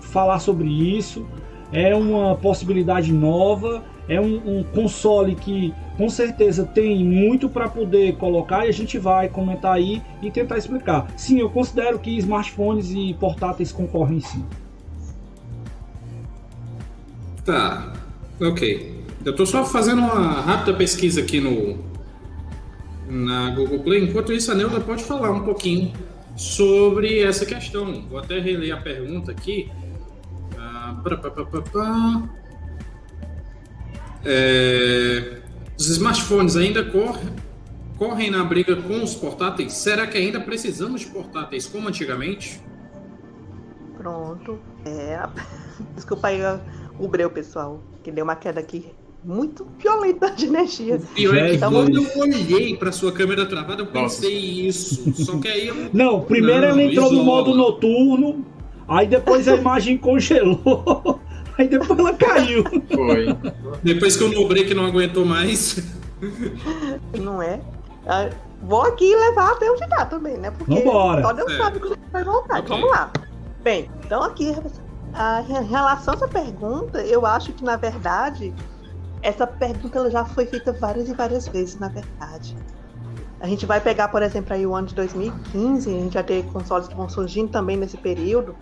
falar 0.00 0.38
sobre 0.38 0.68
isso. 0.68 1.26
É 1.72 1.94
uma 1.94 2.34
possibilidade 2.34 3.12
nova 3.12 3.82
é 4.08 4.20
um, 4.20 4.58
um 4.58 4.64
console 4.64 5.34
que 5.34 5.72
com 5.96 6.08
certeza 6.08 6.64
tem 6.64 7.04
muito 7.04 7.48
para 7.48 7.68
poder 7.68 8.16
colocar 8.16 8.66
e 8.66 8.68
a 8.68 8.72
gente 8.72 8.98
vai 8.98 9.28
comentar 9.28 9.74
aí 9.74 10.02
e 10.20 10.30
tentar 10.30 10.58
explicar. 10.58 11.12
Sim, 11.16 11.38
eu 11.38 11.50
considero 11.50 11.98
que 11.98 12.16
smartphones 12.18 12.90
e 12.90 13.14
portáteis 13.14 13.70
concorrem 13.70 14.20
sim. 14.20 14.44
Tá, 17.44 17.92
ok. 18.40 19.01
Eu 19.24 19.36
tô 19.36 19.46
só 19.46 19.64
fazendo 19.64 20.00
uma 20.00 20.40
rápida 20.40 20.76
pesquisa 20.76 21.20
aqui 21.20 21.40
no 21.40 21.78
na 23.08 23.50
Google 23.50 23.80
Play. 23.80 24.04
Enquanto 24.04 24.32
isso, 24.32 24.50
a 24.50 24.54
Neuda 24.54 24.80
pode 24.80 25.04
falar 25.04 25.30
um 25.30 25.44
pouquinho 25.44 25.92
sobre 26.34 27.20
essa 27.20 27.46
questão. 27.46 28.02
Vou 28.08 28.18
até 28.18 28.40
reler 28.40 28.74
a 28.74 28.80
pergunta 28.80 29.30
aqui. 29.30 29.70
Ah, 30.58 31.00
é, 34.24 35.40
os 35.78 35.88
smartphones 35.88 36.56
ainda 36.56 36.84
correm, 36.84 37.28
correm 37.98 38.30
na 38.30 38.42
briga 38.42 38.74
com 38.74 39.02
os 39.02 39.14
portáteis? 39.14 39.72
Será 39.74 40.06
que 40.06 40.18
ainda 40.18 40.40
precisamos 40.40 41.02
de 41.02 41.08
portáteis 41.08 41.66
como 41.66 41.88
antigamente? 41.88 42.60
Pronto. 43.96 44.58
É. 44.84 45.20
Desculpa 45.94 46.28
aí 46.28 46.40
o 46.98 47.06
breu, 47.06 47.30
pessoal, 47.30 47.82
que 48.02 48.10
deu 48.10 48.24
uma 48.24 48.34
queda 48.34 48.58
aqui 48.58 48.90
muito 49.24 49.66
violenta 49.78 50.30
de 50.30 50.46
energia. 50.46 50.96
O 50.96 51.00
pior 51.14 51.36
é 51.36 51.50
que 51.50 51.56
então, 51.56 51.72
quando 51.72 51.96
eu 51.96 52.20
olhei 52.20 52.76
para 52.76 52.90
sua 52.90 53.12
câmera 53.12 53.46
travada, 53.46 53.82
eu 53.82 53.86
pensei 53.86 54.66
Nossa. 54.66 54.68
isso. 54.68 55.24
Só 55.24 55.38
que 55.38 55.48
aí 55.48 55.68
eu... 55.68 55.74
Não, 55.92 56.22
primeiro 56.22 56.62
não, 56.62 56.68
ela 56.68 56.82
entrou 56.82 57.06
isola. 57.06 57.18
no 57.18 57.24
modo 57.24 57.54
noturno, 57.54 58.44
aí 58.88 59.06
depois 59.06 59.46
a 59.46 59.56
imagem 59.56 59.96
congelou. 59.96 61.20
Aí 61.58 61.68
depois 61.68 61.98
ela 61.98 62.14
caiu. 62.14 62.64
Foi. 62.64 63.26
Depois 63.82 64.16
que 64.16 64.24
o 64.24 64.48
break 64.48 64.72
não 64.72 64.86
aguentou 64.86 65.26
mais. 65.26 65.86
Não 67.20 67.42
é? 67.42 67.60
Ah, 68.06 68.30
vou 68.62 68.80
aqui 68.80 69.14
levar 69.14 69.52
até 69.52 69.70
onde 69.70 69.86
tá 69.86 70.06
também, 70.06 70.38
né? 70.38 70.50
Porque 70.50 70.74
Vambora. 70.74 71.20
só 71.20 71.32
Deus 71.34 71.52
é. 71.52 71.58
sabe 71.58 71.78
quando 71.78 71.98
vai 72.10 72.24
voltar. 72.24 72.60
Okay. 72.60 72.68
Vamos 72.74 72.90
lá. 72.90 73.12
Bem, 73.62 73.90
então 74.02 74.22
aqui, 74.22 74.56
a, 75.12 75.42
em 75.42 75.66
relação 75.66 76.14
a 76.14 76.16
essa 76.16 76.28
pergunta, 76.28 77.02
eu 77.02 77.26
acho 77.26 77.52
que, 77.52 77.62
na 77.62 77.76
verdade, 77.76 78.54
essa 79.22 79.46
pergunta 79.46 79.98
ela 79.98 80.10
já 80.10 80.24
foi 80.24 80.46
feita 80.46 80.72
várias 80.72 81.08
e 81.08 81.14
várias 81.14 81.46
vezes, 81.48 81.78
na 81.78 81.88
verdade. 81.88 82.56
A 83.40 83.46
gente 83.46 83.66
vai 83.66 83.80
pegar, 83.80 84.08
por 84.08 84.22
exemplo, 84.22 84.52
aí 84.52 84.66
o 84.66 84.74
ano 84.74 84.88
de 84.88 84.94
2015, 84.94 85.88
a 85.88 85.92
gente 85.92 86.14
vai 86.14 86.22
ter 86.22 86.44
consoles 86.46 86.88
que 86.88 86.94
vão 86.94 87.08
surgindo 87.08 87.50
também 87.50 87.76
nesse 87.76 87.96
período. 87.96 88.54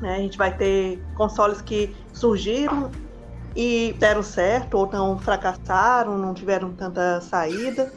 Né? 0.00 0.16
A 0.16 0.18
gente 0.18 0.36
vai 0.36 0.54
ter 0.54 1.02
consoles 1.14 1.62
que 1.62 1.94
surgiram 2.12 2.90
e 3.56 3.94
deram 3.98 4.22
certo, 4.22 4.74
ou 4.74 4.90
não 4.90 5.18
fracassaram, 5.18 6.18
não 6.18 6.34
tiveram 6.34 6.72
tanta 6.72 7.20
saída. 7.20 7.92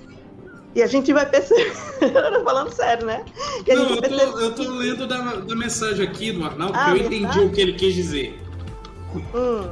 E 0.76 0.82
a 0.84 0.88
gente 0.88 1.12
vai 1.12 1.26
perceber. 1.26 1.74
Falando 2.44 2.72
sério, 2.72 3.06
né? 3.06 3.26
não, 3.68 3.90
eu 3.90 4.02
tô, 4.02 4.40
eu 4.40 4.56
tô 4.56 4.64
lendo 4.64 5.08
da, 5.08 5.18
da 5.38 5.56
mensagem 5.56 6.08
aqui 6.08 6.32
do 6.32 6.46
Arnaldo, 6.46 6.78
ah, 6.78 6.86
que 6.86 6.92
eu 6.92 7.06
entendi 7.06 7.40
o 7.40 7.52
que 7.52 7.62
ele 7.62 7.74
quis 7.74 7.96
dizer. 7.96 8.40
Hum. 9.34 9.72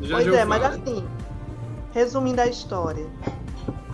Já 0.00 0.16
pois 0.16 0.34
é, 0.34 0.44
mas 0.44 0.64
assim, 0.64 1.06
resumindo 1.92 2.40
a 2.40 2.46
história. 2.46 3.06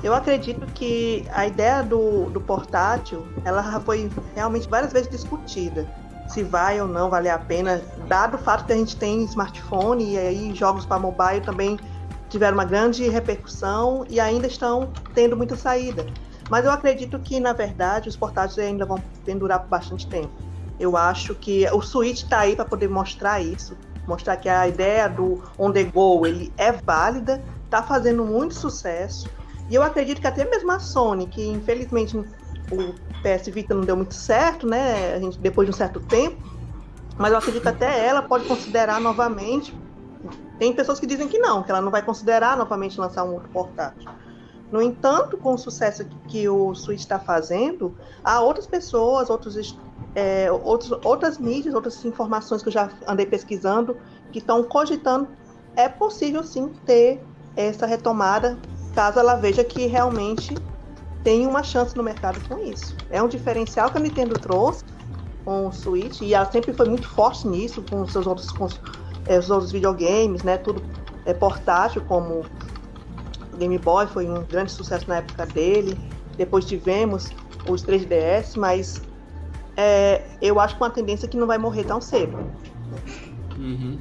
Eu 0.03 0.13
acredito 0.13 0.67
que 0.75 1.25
a 1.33 1.47
ideia 1.47 1.83
do, 1.83 2.29
do 2.31 2.41
portátil, 2.41 3.25
ela 3.45 3.81
foi 3.81 4.11
realmente 4.35 4.69
várias 4.69 4.93
vezes 4.93 5.09
discutida 5.09 5.87
se 6.27 6.43
vai 6.43 6.81
ou 6.81 6.89
não 6.89 7.11
valer 7.11 7.31
a 7.31 7.39
pena, 7.39 7.83
dado 8.09 8.37
o 8.37 8.39
fato 8.39 8.65
que 8.65 8.73
a 8.73 8.77
gente 8.77 8.97
tem 8.97 9.23
smartphone 9.25 10.15
e 10.15 10.19
aí 10.19 10.55
jogos 10.55 10.87
para 10.87 10.99
mobile 10.99 11.41
também 11.43 11.79
tiveram 12.31 12.57
uma 12.57 12.65
grande 12.65 13.07
repercussão 13.09 14.07
e 14.09 14.19
ainda 14.19 14.47
estão 14.47 14.91
tendo 15.15 15.37
muita 15.37 15.55
saída. 15.57 16.07
Mas 16.49 16.65
eu 16.65 16.71
acredito 16.71 17.19
que, 17.19 17.39
na 17.39 17.53
verdade, 17.53 18.09
os 18.09 18.17
portáteis 18.17 18.59
ainda 18.59 18.87
vão 18.87 18.99
pendurar 19.25 19.61
por 19.61 19.69
bastante 19.69 20.07
tempo. 20.07 20.33
Eu 20.81 20.97
acho 20.97 21.35
que 21.35 21.69
o 21.71 21.83
Switch 21.83 22.23
está 22.23 22.41
aí 22.41 22.57
para 22.57 22.65
poder 22.65 22.89
mostrar 22.89 23.41
isso, 23.41 23.77
mostrar 24.07 24.37
que 24.37 24.49
a 24.49 24.67
ideia 24.67 25.09
do 25.09 25.43
on 25.59 25.73
the 25.73 25.85
go 25.85 26.27
ele 26.27 26.53
é 26.57 26.73
válida, 26.73 27.43
está 27.65 27.83
fazendo 27.83 28.25
muito 28.25 28.55
sucesso. 28.55 29.29
E 29.71 29.75
eu 29.75 29.83
acredito 29.83 30.21
que 30.21 30.27
até 30.27 30.45
mesmo 30.45 30.71
a 30.71 30.79
Sony, 30.79 31.27
que 31.27 31.47
infelizmente 31.47 32.17
o 32.17 32.95
PS 33.23 33.49
Vita 33.49 33.75
não 33.75 33.83
deu 33.83 33.97
muito 33.97 34.15
certo, 34.15 34.67
né? 34.67 35.15
A 35.15 35.19
gente, 35.19 35.39
depois 35.39 35.67
de 35.67 35.75
um 35.75 35.77
certo 35.77 36.01
tempo. 36.01 36.37
Mas 37.17 37.33
eu 37.33 37.39
acredito 37.39 37.63
que 37.63 37.69
até 37.69 38.07
ela 38.07 38.23
pode 38.23 38.47
considerar 38.47 39.01
novamente. 39.01 39.75
Tem 40.59 40.73
pessoas 40.73 40.99
que 41.01 41.07
dizem 41.07 41.29
que 41.29 41.39
não, 41.39 41.63
que 41.63 41.71
ela 41.71 41.81
não 41.81 41.91
vai 41.91 42.03
considerar 42.03 42.57
novamente 42.57 42.99
lançar 42.99 43.25
um 43.25 43.35
outro 43.35 43.49
portátil. 43.51 44.11
No 44.71 44.81
entanto, 44.81 45.37
com 45.37 45.53
o 45.53 45.59
sucesso 45.59 46.05
que 46.29 46.49
o 46.49 46.75
Switch 46.75 47.01
está 47.01 47.19
fazendo, 47.19 47.95
há 48.25 48.41
outras 48.41 48.67
pessoas, 48.67 49.29
outros, 49.29 49.77
é, 50.15 50.51
outros, 50.51 50.93
outras 51.05 51.39
mídias, 51.39 51.75
outras 51.75 52.05
informações 52.05 52.63
que 52.63 52.69
eu 52.69 52.73
já 52.73 52.91
andei 53.07 53.27
pesquisando, 53.27 53.97
que 54.31 54.39
estão 54.39 54.63
cogitando, 54.63 55.29
é 55.77 55.89
possível 55.89 56.43
sim 56.43 56.71
ter 56.85 57.23
essa 57.57 57.87
retomada, 57.87 58.59
caso 58.95 59.19
ela 59.19 59.35
veja 59.37 59.65
que 59.65 59.87
realmente 59.87 60.55
tem 61.23 61.47
uma 61.47 61.63
chance 61.63 61.97
no 61.97 62.03
mercado 62.03 62.41
com 62.49 62.59
isso. 62.59 62.97
É 63.11 63.23
um 63.23 63.29
diferencial 63.29 63.91
que 63.91 63.99
a 63.99 64.01
Nintendo 64.01 64.35
trouxe 64.39 64.85
com 65.45 65.69
o 65.69 65.73
Switch 65.73 66.21
e 66.21 66.35
ela 66.35 66.51
sempre 66.51 66.73
foi 66.73 66.89
muito 66.89 67.09
forte 67.09 67.47
nisso 67.47 67.83
com 67.89 68.07
seus 68.07 68.27
outros, 68.27 68.51
com 68.51 68.65
os, 68.65 68.81
é, 69.27 69.39
os 69.39 69.51
outros 69.51 69.73
videogames, 69.73 70.43
né? 70.43 70.59
Tudo 70.59 70.83
é 71.25 71.33
portátil 71.33 72.03
como 72.07 72.45
o 73.53 73.57
Game 73.57 73.79
Boy 73.79 74.07
foi 74.07 74.29
um 74.29 74.43
grande 74.45 74.73
sucesso 74.73 75.09
na 75.09 75.17
época 75.17 75.47
dele. 75.47 75.99
Depois 76.37 76.65
tivemos 76.65 77.31
os 77.69 77.85
3DS, 77.85 78.57
mas 78.57 79.03
é, 79.77 80.23
eu 80.41 80.61
acho 80.61 80.77
que 80.77 80.83
uma 80.83 80.91
tendência 80.91 81.29
que 81.29 81.37
não 81.37 81.47
vai 81.47 81.59
morrer 81.59 81.85
tão 81.85 82.01
cedo. 82.01 82.39
Uhum. 83.59 83.99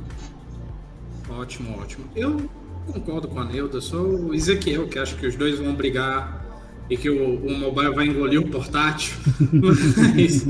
Ótimo, 1.29 1.79
ótimo. 1.79 2.05
Eu 2.15 2.49
concordo 2.91 3.27
com 3.27 3.39
a 3.39 3.45
Neuda, 3.45 3.79
sou 3.79 4.05
o 4.05 4.33
Ezequiel, 4.33 4.87
que 4.87 4.99
acho 4.99 5.15
que 5.15 5.25
os 5.25 5.35
dois 5.35 5.59
vão 5.59 5.73
brigar 5.73 6.45
e 6.89 6.97
que 6.97 7.09
o, 7.09 7.45
o 7.45 7.57
mobile 7.57 7.93
vai 7.93 8.07
engolir 8.07 8.41
o 8.41 8.47
portátil. 8.49 9.15
Mas 9.53 10.45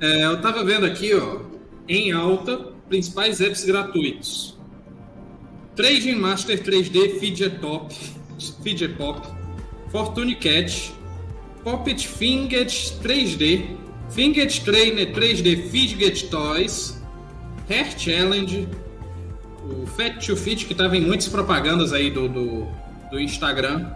é, 0.00 0.24
eu 0.26 0.40
tava 0.40 0.64
vendo 0.64 0.86
aqui, 0.86 1.14
ó, 1.14 1.40
em 1.88 2.12
alta, 2.12 2.72
principais 2.88 3.40
apps 3.40 3.64
gratuitos. 3.64 4.58
Trading 5.74 6.16
Master 6.16 6.62
3D 6.62 7.18
Fidget 7.18 7.58
Top, 7.58 7.92
Fidget 8.62 8.94
Pop, 8.94 9.26
Fortune 9.90 10.34
Cat, 10.36 10.92
Poppet 11.64 12.06
Fidget 12.06 12.98
3D, 13.02 13.81
Fidget 14.14 14.62
Trainer 14.64 15.12
3D 15.12 15.70
Fidget 15.70 16.28
Toys, 16.28 17.02
Hair 17.68 17.98
Challenge, 17.98 18.68
o 19.64 19.86
Fat 19.86 20.24
to 20.24 20.36
Fit, 20.36 20.66
que 20.66 20.74
tava 20.74 20.96
em 20.96 21.00
muitas 21.00 21.28
propagandas 21.28 21.92
aí 21.92 22.10
do, 22.10 22.28
do, 22.28 22.68
do 23.10 23.20
Instagram, 23.20 23.90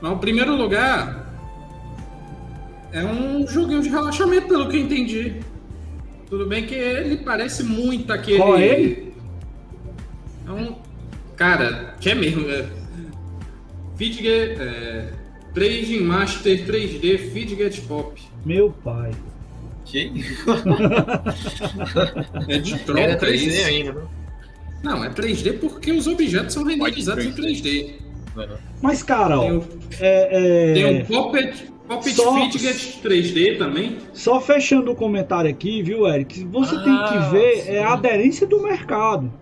mas 0.00 0.12
o 0.12 0.16
primeiro 0.16 0.56
lugar 0.56 1.28
é 2.92 3.04
um 3.04 3.46
joguinho 3.46 3.82
de 3.82 3.88
relaxamento, 3.88 4.48
pelo 4.48 4.68
que 4.68 4.76
eu 4.76 4.80
entendi. 4.80 5.36
Tudo 6.28 6.46
bem 6.46 6.66
que 6.66 6.74
ele 6.74 7.18
parece 7.18 7.62
muito 7.62 8.12
aquele. 8.12 8.38
Qual 8.38 8.56
é 8.56 8.66
ele? 8.66 9.14
É 10.46 10.50
um. 10.50 10.76
Cara, 11.36 11.96
que 12.00 12.10
é 12.10 12.14
mesmo. 12.14 12.48
É... 12.50 12.66
Fidget, 13.96 14.60
é, 14.60 15.12
Trading 15.54 16.00
Master 16.00 16.66
3D 16.66 17.30
Fidget 17.32 17.80
Pop. 17.82 18.27
Meu 18.44 18.70
pai. 18.84 19.12
Que? 19.84 20.12
É 22.48 22.58
de 22.58 22.74
É 22.74 22.78
troca 22.78 23.18
3D 23.18 23.34
isso. 23.46 23.66
ainda, 23.66 23.92
né? 23.92 24.02
Não, 24.82 25.04
é 25.04 25.10
3D 25.10 25.58
porque 25.58 25.90
os 25.92 26.06
objetos 26.06 26.54
são 26.54 26.64
renderizados 26.64 27.24
em 27.24 27.32
3D. 27.32 27.94
Não 28.36 28.42
é 28.42 28.46
não? 28.46 28.56
Mas, 28.80 29.02
cara, 29.02 29.38
Tem 29.38 29.52
ó, 29.52 29.58
o, 29.58 29.64
é, 29.98 30.28
é, 30.30 30.74
tem 30.74 31.02
o 31.02 31.06
Puppet, 31.06 31.64
Puppet 31.88 32.14
Só- 32.14 32.34
Fidget 32.34 33.00
3D 33.02 33.58
também. 33.58 33.96
só 34.12 34.40
fechando 34.40 34.92
o 34.92 34.94
comentário 34.94 35.50
aqui, 35.50 35.82
viu, 35.82 36.06
Eric? 36.06 36.44
Você 36.44 36.74
tem 36.76 36.84
que 36.84 36.90
Ah, 37.16 37.28
ver 37.32 37.62
sim. 37.62 37.70
é 37.72 37.82
a 37.82 37.94
aderência 37.94 38.46
do 38.46 38.62
mercado. 38.62 39.32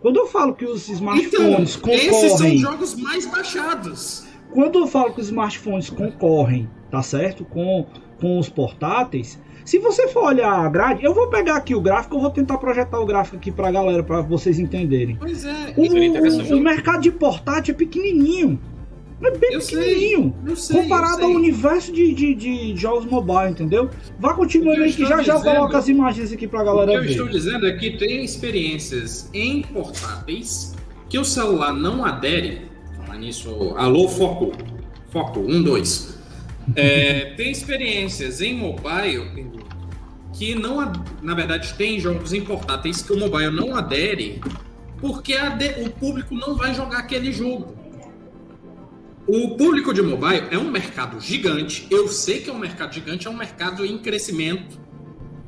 Quando 0.00 0.16
eu 0.18 0.26
falo 0.26 0.52
que 0.54 0.64
os 0.66 0.88
smartphones 0.88 1.76
Então, 1.76 1.94
esses 1.94 2.10
são 2.10 2.28
concorrem, 2.30 2.58
jogos 2.58 2.94
mais 2.96 3.24
baixados. 3.26 4.26
quando 4.52 4.80
eu 4.80 4.86
falo 4.88 5.14
que 5.14 5.20
os 5.20 5.26
smartphones 5.28 5.88
concorrem, 5.88 6.68
tá 6.90 7.00
certo, 7.02 7.44
com, 7.44 7.86
com 8.22 8.38
os 8.38 8.48
portáteis, 8.48 9.38
se 9.64 9.78
você 9.78 10.06
for 10.08 10.24
olhar 10.26 10.50
a 10.52 10.68
grade, 10.68 11.04
eu 11.04 11.12
vou 11.12 11.26
pegar 11.28 11.56
aqui 11.56 11.74
o 11.74 11.80
gráfico, 11.80 12.16
eu 12.16 12.20
vou 12.20 12.30
tentar 12.30 12.56
projetar 12.58 12.98
o 13.00 13.04
gráfico 13.04 13.36
aqui 13.36 13.50
pra 13.50 13.70
galera, 13.70 14.02
pra 14.02 14.20
vocês 14.22 14.58
entenderem. 14.58 15.16
Pois 15.20 15.44
é, 15.44 15.74
O, 15.76 15.82
Seria 15.88 16.04
interessante. 16.06 16.52
o- 16.52 16.56
o 16.56 16.60
mercado 16.60 17.02
de 17.02 17.10
portátil 17.10 17.74
é 17.74 17.76
pequenininho. 17.76 18.58
É 19.24 19.30
bem 19.38 19.52
Eu 19.54 19.60
sei, 19.60 19.78
pequenininho. 19.78 20.34
eu 20.46 20.56
sei. 20.56 20.82
comparado 20.82 21.22
ao 21.22 21.28
sei. 21.28 21.36
universo 21.36 21.92
de, 21.92 22.12
de, 22.12 22.34
de 22.34 22.76
jogos 22.76 23.04
mobile, 23.06 23.50
entendeu? 23.50 23.88
Vá 24.18 24.34
continuando 24.34 24.80
O 24.80 24.84
aí 24.84 24.92
que 24.92 25.04
já 25.06 25.22
já 25.22 25.38
coloco 25.40 25.76
as 25.76 25.86
imagens 25.88 26.32
aqui 26.32 26.48
pra 26.48 26.62
O 26.62 26.64
galera 26.64 26.90
que 26.92 26.96
eu 26.96 27.02
ver. 27.02 27.10
estou 27.10 27.28
dizendo 27.28 27.66
é 27.66 27.72
que 27.76 27.96
tem 27.98 28.24
experiências 28.24 29.30
em 29.32 29.62
portáteis 29.62 30.74
que 31.08 31.18
o 31.18 31.24
celular 31.24 31.72
não 31.72 32.04
adere. 32.04 32.62
Falar 32.96 33.18
nisso, 33.18 33.74
alô, 33.76 34.08
foco. 34.08 34.52
Foco, 35.10 35.38
um, 35.40 35.62
dois. 35.62 36.11
É, 36.76 37.34
tem 37.36 37.50
experiências 37.50 38.40
em 38.40 38.56
mobile 38.56 39.50
que 40.32 40.54
não, 40.54 40.92
na 41.20 41.34
verdade, 41.34 41.74
tem 41.74 42.00
jogos 42.00 42.32
em 42.32 42.44
portáteis 42.44 43.02
que 43.02 43.12
o 43.12 43.18
mobile 43.18 43.50
não 43.50 43.76
adere 43.76 44.40
porque 44.98 45.34
o 45.84 45.90
público 45.90 46.34
não 46.34 46.54
vai 46.54 46.74
jogar 46.74 46.98
aquele 46.98 47.32
jogo. 47.32 47.76
O 49.26 49.56
público 49.56 49.92
de 49.92 50.02
mobile 50.02 50.48
é 50.50 50.58
um 50.58 50.70
mercado 50.70 51.20
gigante. 51.20 51.86
Eu 51.90 52.08
sei 52.08 52.40
que 52.40 52.50
é 52.50 52.52
um 52.52 52.58
mercado 52.58 52.92
gigante, 52.92 53.26
é 53.26 53.30
um 53.30 53.36
mercado 53.36 53.84
em 53.84 53.98
crescimento 53.98 54.82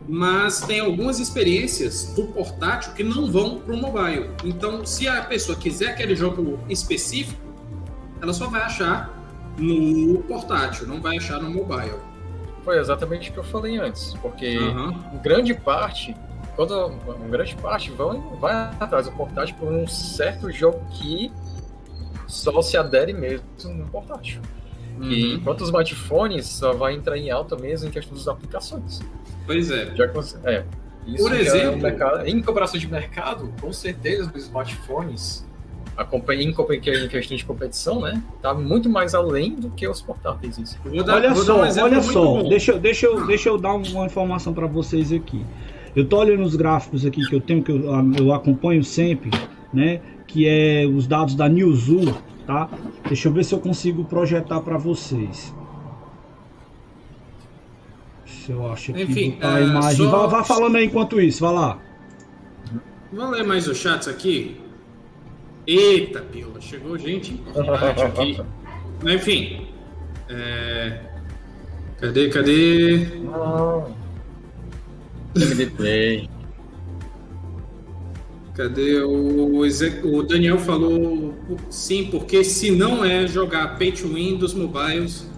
mas 0.09 0.61
tem 0.61 0.81
algumas 0.81 1.19
experiências 1.19 2.13
do 2.15 2.27
portátil 2.29 2.93
que 2.93 3.03
não 3.03 3.31
vão 3.31 3.61
para 3.61 3.75
o 3.75 3.77
mobile. 3.77 4.31
Então, 4.45 4.85
se 4.85 5.09
a 5.09 5.23
pessoa 5.23 5.57
quiser 5.57 5.91
aquele 5.91 6.15
jogo 6.15 6.61
específico, 6.69 7.41
ela 8.21 8.33
só 8.33 8.49
vai 8.49 8.63
achar 8.63 9.24
no 9.59 10.23
portátil, 10.23 10.87
não 10.87 11.01
vai 11.01 11.17
achar 11.17 11.41
no 11.41 11.51
mobile. 11.51 11.99
Foi 12.65 12.79
exatamente 12.79 13.31
o 13.31 13.33
que 13.33 13.39
eu 13.39 13.45
falei 13.45 13.77
antes, 13.79 14.15
porque 14.23 14.57
em 14.57 15.19
grande 15.23 15.53
parte, 15.55 16.15
quando 16.57 16.75
uma 16.87 17.29
grande 17.29 17.55
parte 17.57 17.91
vai, 17.91 18.21
vai 18.41 18.55
atrás 18.81 19.07
do 19.07 19.13
portátil 19.13 19.55
por 19.57 19.71
um 19.71 19.87
certo 19.87 20.51
jogo 20.51 20.81
que 20.93 21.31
só 22.27 22.63
se 22.63 22.77
adere 22.77 23.13
mesmo 23.13 23.45
no 23.65 23.87
portátil. 23.89 24.41
E 25.01 25.25
Uhum. 25.25 25.35
enquanto 25.35 25.61
os 25.63 25.69
smartphones 25.69 26.47
só 26.47 26.73
vai 26.73 26.95
entrar 26.95 27.19
em 27.19 27.31
alta 27.31 27.57
mesmo 27.57 27.89
em 27.89 27.91
questão 27.91 28.17
das 28.17 28.29
aplicações. 28.29 29.01
Pois 29.45 29.71
é. 29.71 29.95
Já 29.95 30.05
é, 30.45 30.65
isso 31.05 31.23
Por 31.25 31.31
que 31.33 31.37
é 31.37 31.41
exemplo- 31.43 31.79
o 31.79 31.83
mercado- 31.83 32.27
em 32.27 32.41
comparação 32.41 32.79
de 32.81 32.87
mercado, 32.89 33.53
com 33.61 33.73
certeza 33.73 34.31
os 34.35 34.45
smartphones, 34.45 35.45
a 35.97 36.05
companhia 36.05 36.45
em, 36.47 36.51
em 36.51 37.09
questão 37.09 37.37
de 37.37 37.45
competição, 37.45 38.01
né, 38.01 38.23
tá 38.43 38.53
muito 38.53 38.89
mais 38.89 39.15
além 39.15 39.55
do 39.55 39.71
que 39.71 39.87
os 39.87 40.01
portáteis. 40.03 40.59
Isso. 40.59 40.77
Vou 40.85 41.05
dar, 41.05 41.15
Olha 41.17 41.33
vou 41.35 41.45
dar 41.45 41.53
só, 41.73 41.81
um 41.81 41.85
olha 41.85 42.03
só, 42.03 42.25
bom. 42.25 42.49
deixa, 42.49 42.73
eu- 42.73 42.79
deixa, 42.81 43.07
eu, 43.07 43.27
deixa 43.27 43.49
eu 43.49 43.59
dar 43.59 43.75
uma 43.75 44.07
informação 44.07 44.53
para 44.53 44.67
vocês 44.67 45.13
aqui. 45.13 45.45
Eu 45.95 46.05
tô 46.09 46.19
olhando 46.19 46.43
os 46.43 46.57
gráficos 46.57 47.07
aqui 47.07 47.25
que 47.29 47.35
eu 47.35 47.41
tenho, 47.41 47.63
que 47.63 47.71
eu, 47.71 47.83
eu 48.19 48.33
acompanho 48.35 48.83
sempre, 48.83 49.31
né? 49.73 50.01
Que 50.27 50.49
é 50.49 50.85
os 50.87 51.07
dados 51.07 51.37
da 51.37 51.49
Newzoo, 51.49 52.13
tá? 52.47 52.69
Deixa 53.07 53.29
eu 53.29 53.33
ver 53.33 53.45
se 53.45 53.55
eu 53.55 53.61
consigo 53.61 54.05
projetar 54.05 54.61
para 54.61 54.77
vocês. 54.77 55.55
Se 58.27 58.51
eu 58.51 58.71
acho 58.73 58.91
aqui 58.91 59.03
Enfim, 59.03 59.39
a 59.41 59.61
é, 59.61 59.63
imagem. 59.65 59.97
só- 60.09 60.11
Vá, 60.11 60.27
vá 60.39 60.45
falando 60.45 60.77
aí 60.77 60.87
enquanto 60.87 61.21
isso, 61.21 61.41
vai 61.45 61.55
lá. 61.55 61.79
Vamos 63.13 63.37
ler 63.39 63.45
mais 63.47 63.69
os 63.69 63.79
chats 63.79 64.09
aqui? 64.09 64.57
Eita, 65.67 66.21
pila, 66.21 66.61
chegou 66.61 66.99
gente 66.99 67.33
importante 67.33 68.03
aqui. 68.03 68.41
Enfim. 69.05 69.67
é, 70.29 71.01
Cadê, 72.01 72.29
cadê? 72.29 73.07
Não. 73.23 73.97
MD 75.35 75.67
Play. 75.67 76.31
Cadê 78.55 79.03
o, 79.03 79.59
o 79.59 80.23
Daniel 80.23 80.59
falou 80.59 81.35
sim, 81.71 82.07
porque 82.07 82.45
se 82.45 82.71
não 82.71 83.05
é 83.05 83.27
jogar 83.27 83.79
pay 83.79 83.91
to 83.91 84.09
win 84.09 84.37
dos 84.37 84.55
mobiles. 84.55 85.29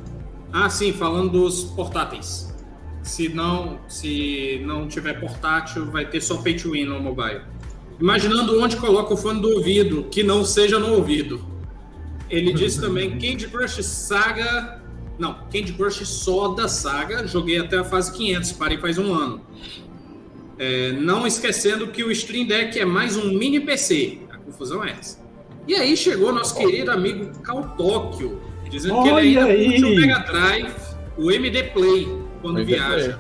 Ah, 0.53 0.69
sim, 0.69 0.93
falando 0.93 1.31
dos 1.33 1.65
portáteis. 1.65 2.55
Se 3.03 3.29
não, 3.29 3.79
se 3.89 4.61
não 4.67 4.89
tiver 4.89 5.21
portátil, 5.21 5.87
vai 5.87 6.05
ter 6.05 6.21
só 6.21 6.39
pay 6.39 6.55
to 6.55 6.73
win 6.73 6.85
no 6.85 7.01
mobile. 7.01 7.43
Imaginando 8.01 8.61
onde 8.61 8.77
coloca 8.77 9.15
o 9.15 9.17
fone 9.17 9.41
do 9.41 9.51
ouvido, 9.51 10.05
que 10.11 10.23
não 10.23 10.45
seja 10.45 10.79
no 10.79 10.95
ouvido. 10.95 11.45
Ele 12.29 12.53
disse 12.53 12.81
também 12.83 13.13
Candy 13.13 13.49
Crush 13.49 13.83
Saga. 13.83 14.83
Não, 15.19 15.35
Candy 15.51 15.73
Crush 15.73 16.07
só 16.07 16.49
da 16.49 16.69
saga. 16.69 17.27
Joguei 17.27 17.59
até 17.59 17.79
a 17.79 17.85
fase 17.85 18.13
500, 18.13 18.53
parei 18.53 18.79
faz 18.79 18.99
um 18.99 19.15
ano. 19.15 19.41
É, 20.59 20.93
não 20.93 21.27
esquecendo 21.27 21.87
que 21.89 22.03
o 22.03 22.11
Stream 22.11 22.47
Deck 22.47 22.79
é 22.79 22.85
mais 22.85 23.17
um 23.17 23.33
mini 23.33 23.61
PC. 23.61 24.21
A 24.31 24.37
confusão 24.37 24.85
é 24.85 24.91
essa. 24.91 25.25
E 25.67 25.75
aí 25.75 25.97
chegou 25.97 26.33
nosso 26.33 26.55
querido 26.57 26.91
amigo 26.91 27.39
Cal 27.41 27.75
Tóquio, 27.77 28.41
dizendo 28.71 29.03
que 29.03 29.09
ele 29.09 29.39
Olha 29.39 29.45
ainda 29.45 29.65
curte 29.65 29.85
o 29.85 29.87
aí. 29.87 29.97
Mega 29.97 30.19
Drive, 30.21 30.75
o 31.19 31.31
MD 31.31 31.63
Play, 31.65 32.09
quando 32.41 32.61
MD 32.61 32.75
viaja. 32.75 33.19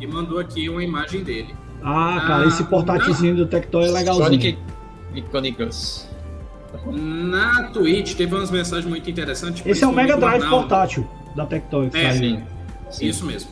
E 0.00 0.06
mandou 0.06 0.38
aqui 0.38 0.68
uma 0.68 0.82
imagem 0.82 1.22
dele. 1.22 1.54
Ah, 1.88 2.20
cara, 2.26 2.44
Ah, 2.44 2.48
esse 2.48 2.64
portátilzinho 2.64 3.36
do 3.36 3.46
Tectoy 3.46 3.86
é 3.86 3.90
legalzinho. 3.92 4.26
Sonic 4.26 4.58
Iconicus. 5.14 6.08
Na 6.92 7.64
Twitch 7.72 8.14
teve 8.14 8.34
umas 8.34 8.50
mensagens 8.50 8.86
muito 8.86 9.08
interessantes. 9.08 9.64
Esse 9.64 9.84
é 9.84 9.86
o 9.86 9.92
Mega 9.92 10.16
Drive 10.16 10.42
Arnaldo. 10.42 10.68
portátil 10.68 11.08
da 11.36 11.46
Tectoy 11.46 11.88
É, 11.94 12.12
saiu. 12.12 12.42
Sim. 12.90 13.06
Isso 13.06 13.24
mesmo. 13.24 13.50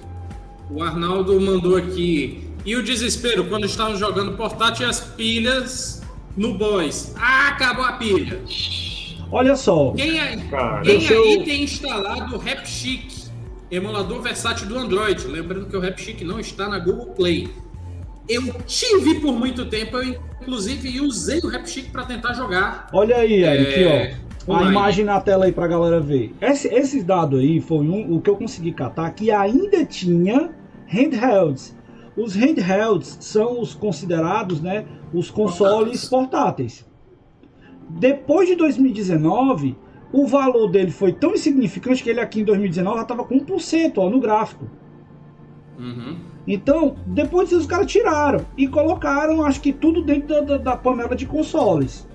O 0.70 0.82
Arnaldo 0.82 1.40
mandou 1.40 1.76
aqui. 1.76 2.50
E 2.66 2.74
o 2.76 2.82
desespero 2.82 3.44
quando 3.44 3.64
estavam 3.66 3.96
jogando 3.96 4.32
portátil 4.36 4.86
e 4.86 4.90
as 4.90 5.00
pilhas 5.00 6.02
no 6.36 6.54
boys. 6.54 7.14
Ah, 7.18 7.48
acabou 7.48 7.84
a 7.84 7.92
pilha. 7.92 8.40
Olha 9.30 9.54
só, 9.56 9.92
Quem, 9.92 10.18
aí- 10.18 10.40
Cara, 10.48 10.80
quem 10.82 10.98
Deixa 10.98 11.14
aí 11.14 11.34
eu- 11.34 11.44
tem 11.44 11.62
instalado 11.64 12.34
o 12.34 12.38
RapChic, 12.38 13.26
emulador 13.70 14.20
versátil 14.22 14.66
do 14.68 14.78
Android? 14.78 15.26
Lembrando 15.26 15.66
que 15.66 15.76
o 15.76 15.80
RapChic 15.80 16.24
não 16.24 16.40
está 16.40 16.68
na 16.68 16.78
Google 16.78 17.06
Play. 17.14 17.48
Eu 18.28 18.54
tive 18.66 19.20
por 19.20 19.32
muito 19.32 19.66
tempo, 19.66 19.96
eu 19.98 20.18
inclusive 20.40 21.00
usei 21.00 21.40
o 21.40 21.48
RapChic 21.48 21.90
para 21.90 22.04
tentar 22.04 22.32
jogar. 22.34 22.88
olha 22.92 23.16
aí, 23.16 23.44
Eric, 23.44 23.74
É, 23.82 24.16
ó. 24.20 24.24
A 24.46 24.56
online. 24.56 24.70
imagem 24.70 25.04
na 25.06 25.20
tela 25.20 25.46
aí 25.46 25.52
pra 25.52 25.66
galera 25.66 26.00
ver. 26.00 26.34
Esse, 26.40 26.68
esses 26.68 27.02
dados 27.02 27.40
aí 27.40 27.60
foi 27.60 27.78
um, 27.78 28.14
o 28.14 28.20
que 28.20 28.28
eu 28.28 28.37
consegui 28.37 28.72
catar 28.72 29.10
que 29.12 29.30
ainda 29.30 29.84
tinha 29.87 30.50
handhelds. 30.87 31.74
Os 32.16 32.34
handhelds 32.34 33.16
são 33.20 33.60
os 33.60 33.74
considerados, 33.74 34.60
né, 34.60 34.84
os 35.12 35.30
consoles 35.30 36.04
portáteis. 36.04 36.87
Depois 37.88 38.48
de 38.48 38.54
2019, 38.54 39.76
o 40.12 40.26
valor 40.26 40.68
dele 40.68 40.90
foi 40.90 41.12
tão 41.12 41.32
insignificante 41.34 42.02
que 42.02 42.10
ele 42.10 42.20
aqui 42.20 42.40
em 42.40 42.44
2019 42.44 42.96
já 42.96 43.02
estava 43.02 43.24
com 43.24 43.38
1% 43.40 43.94
ó, 43.96 44.08
no 44.10 44.20
gráfico. 44.20 44.66
Uhum. 45.78 46.16
Então, 46.46 46.96
depois 47.07 47.50
os 47.52 47.66
caras 47.66 47.90
tiraram 47.90 48.44
e 48.57 48.68
colocaram, 48.68 49.42
acho 49.44 49.61
que 49.61 49.72
tudo 49.72 50.02
dentro 50.04 50.28
da, 50.28 50.40
da- 50.40 50.59
da 50.59 50.76
panela 50.76 51.16
de 51.16 51.24
consoles. 51.26 52.07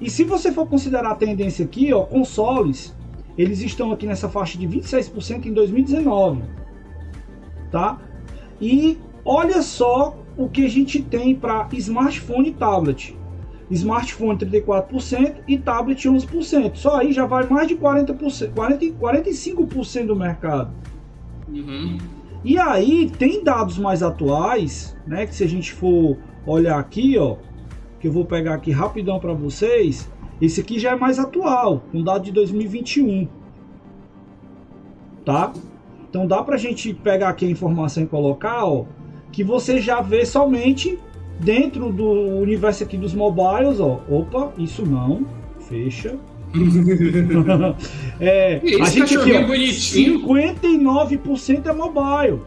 E 0.00 0.08
se 0.10 0.24
você 0.24 0.50
for 0.52 0.66
considerar 0.66 1.10
a 1.10 1.14
tendência 1.14 1.64
aqui, 1.64 1.92
ó, 1.92 2.02
consoles, 2.02 2.94
eles 3.36 3.60
estão 3.60 3.92
aqui 3.92 4.06
nessa 4.06 4.28
faixa 4.28 4.56
de 4.58 4.66
26% 4.66 5.46
em 5.46 5.52
2019, 5.52 6.42
tá? 7.70 7.98
E 8.60 8.98
olha 9.24 9.60
só 9.62 10.16
o 10.36 10.48
que 10.48 10.64
a 10.64 10.68
gente 10.70 11.02
tem 11.02 11.34
para 11.34 11.66
smartphone 11.74 12.48
e 12.48 12.52
tablet. 12.52 13.16
Smartphone 13.70 14.38
34% 14.38 15.36
e 15.48 15.58
tablet 15.58 16.08
11%. 16.08 16.76
Só 16.76 16.96
aí 17.00 17.12
já 17.12 17.26
vai 17.26 17.46
mais 17.48 17.66
de 17.66 17.74
40%, 17.74 18.52
40, 18.54 18.86
45% 18.86 20.06
do 20.06 20.14
mercado. 20.16 20.70
Uhum. 21.48 21.98
E 22.44 22.58
aí 22.58 23.10
tem 23.10 23.42
dados 23.42 23.78
mais 23.78 24.02
atuais, 24.02 24.96
né? 25.06 25.26
Que 25.26 25.34
se 25.34 25.44
a 25.44 25.48
gente 25.48 25.72
for 25.72 26.16
olhar 26.46 26.78
aqui, 26.78 27.18
ó, 27.18 27.36
que 27.98 28.08
eu 28.08 28.12
vou 28.12 28.24
pegar 28.24 28.54
aqui 28.54 28.70
rapidão 28.70 29.18
para 29.18 29.32
vocês, 29.32 30.08
Esse 30.40 30.60
aqui 30.60 30.78
já 30.78 30.92
é 30.92 30.96
mais 30.96 31.18
atual, 31.18 31.82
um 31.94 32.02
dado 32.02 32.24
de 32.24 32.32
2021. 32.32 33.26
Tá? 35.24 35.52
Então 36.08 36.26
dá 36.26 36.42
pra 36.42 36.56
gente 36.56 36.92
pegar 36.92 37.30
aqui 37.30 37.46
a 37.46 37.50
informação 37.50 38.02
e 38.02 38.06
colocar, 38.06 38.64
ó, 38.66 38.84
que 39.32 39.42
você 39.42 39.80
já 39.80 40.00
vê 40.00 40.24
somente 40.26 40.98
dentro 41.40 41.90
do 41.90 42.06
universo 42.38 42.84
aqui 42.84 42.96
dos 42.96 43.14
mobiles, 43.14 43.80
ó. 43.80 44.00
Opa, 44.08 44.52
isso 44.58 44.84
não. 44.84 45.26
Fecha. 45.58 46.18
é, 48.20 48.60
a 48.80 48.88
gente 48.88 49.16
aqui, 49.16 49.32
ó, 49.32 49.46
59% 49.46 51.66
é 51.66 51.72
mobile. 51.72 52.42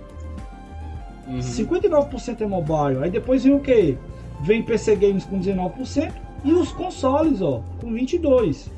Uhum. 1.28 1.40
59% 1.40 2.42
é 2.42 2.48
mobile. 2.48 3.04
Aí 3.04 3.12
depois 3.12 3.44
vem 3.44 3.54
o 3.54 3.60
que? 3.60 3.98
Vem 4.42 4.64
PC 4.64 4.96
Games 4.96 5.26
com 5.26 5.38
19% 5.40 6.14
e 6.44 6.54
os 6.54 6.72
consoles, 6.72 7.42
ó, 7.42 7.62
com 7.80 7.94
22. 7.94 8.72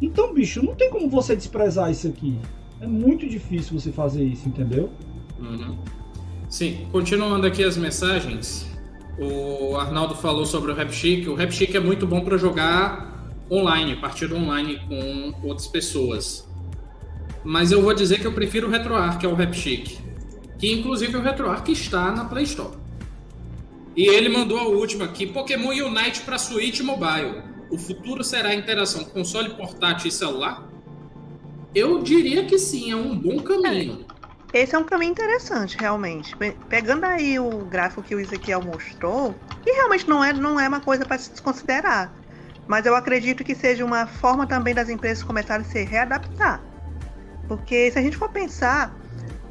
Então, 0.00 0.32
bicho, 0.32 0.64
não 0.64 0.74
tem 0.74 0.88
como 0.90 1.08
você 1.08 1.36
desprezar 1.36 1.90
isso 1.90 2.08
aqui. 2.08 2.38
É 2.80 2.86
muito 2.86 3.28
difícil 3.28 3.78
você 3.78 3.92
fazer 3.92 4.24
isso, 4.24 4.48
entendeu? 4.48 4.88
Uhum. 5.38 5.76
Sim, 6.48 6.86
continuando 6.90 7.46
aqui 7.46 7.62
as 7.62 7.76
mensagens, 7.76 8.66
o 9.18 9.76
Arnaldo 9.76 10.14
falou 10.14 10.44
sobre 10.44 10.72
o 10.72 10.74
RapChic. 10.74 11.28
O 11.28 11.34
RapChic 11.34 11.76
é 11.76 11.80
muito 11.80 12.06
bom 12.06 12.22
para 12.22 12.36
jogar 12.36 13.11
online, 13.52 13.96
partida 13.96 14.34
online 14.34 14.80
com 14.88 15.46
outras 15.46 15.66
pessoas. 15.66 16.48
Mas 17.44 17.70
eu 17.70 17.82
vou 17.82 17.92
dizer 17.92 18.20
que 18.20 18.26
eu 18.26 18.32
prefiro 18.32 18.68
o 18.68 18.70
RetroArch, 18.70 19.24
é 19.24 19.28
o 19.28 19.34
RapChic. 19.34 19.98
Que 20.58 20.72
inclusive 20.72 21.16
o 21.16 21.20
RetroArch 21.20 21.70
está 21.72 22.10
na 22.12 22.24
Play 22.24 22.44
Store. 22.44 22.76
E 23.94 24.08
ele 24.08 24.28
mandou 24.28 24.58
a 24.58 24.64
última 24.64 25.04
aqui: 25.04 25.26
Pokémon 25.26 25.70
Unite 25.70 26.20
para 26.20 26.38
Switch 26.38 26.80
Mobile. 26.80 27.42
O 27.70 27.76
futuro 27.76 28.22
será 28.22 28.50
a 28.50 28.54
interação 28.54 29.04
console 29.04 29.50
portátil 29.50 30.08
e 30.08 30.12
celular? 30.12 30.68
Eu 31.74 32.02
diria 32.02 32.44
que 32.44 32.58
sim, 32.58 32.90
é 32.90 32.96
um 32.96 33.16
bom 33.16 33.38
caminho. 33.40 34.04
É, 34.52 34.62
esse 34.62 34.74
é 34.74 34.78
um 34.78 34.84
caminho 34.84 35.12
interessante, 35.12 35.76
realmente. 35.78 36.36
Pegando 36.68 37.04
aí 37.04 37.38
o 37.38 37.64
gráfico 37.64 38.02
que 38.02 38.14
o 38.14 38.20
Ezequiel 38.20 38.62
mostrou, 38.62 39.34
e 39.66 39.72
realmente 39.72 40.08
não 40.08 40.22
é, 40.22 40.32
não 40.32 40.60
é 40.60 40.68
uma 40.68 40.80
coisa 40.80 41.04
para 41.04 41.18
se 41.18 41.30
desconsiderar. 41.30 42.12
Mas 42.72 42.86
eu 42.86 42.96
acredito 42.96 43.44
que 43.44 43.54
seja 43.54 43.84
uma 43.84 44.06
forma 44.06 44.46
também 44.46 44.74
das 44.74 44.88
empresas 44.88 45.22
começarem 45.22 45.60
a 45.60 45.68
se 45.68 45.84
readaptar. 45.84 46.58
Porque 47.46 47.90
se 47.90 47.98
a 47.98 48.02
gente 48.02 48.16
for 48.16 48.30
pensar, 48.30 48.96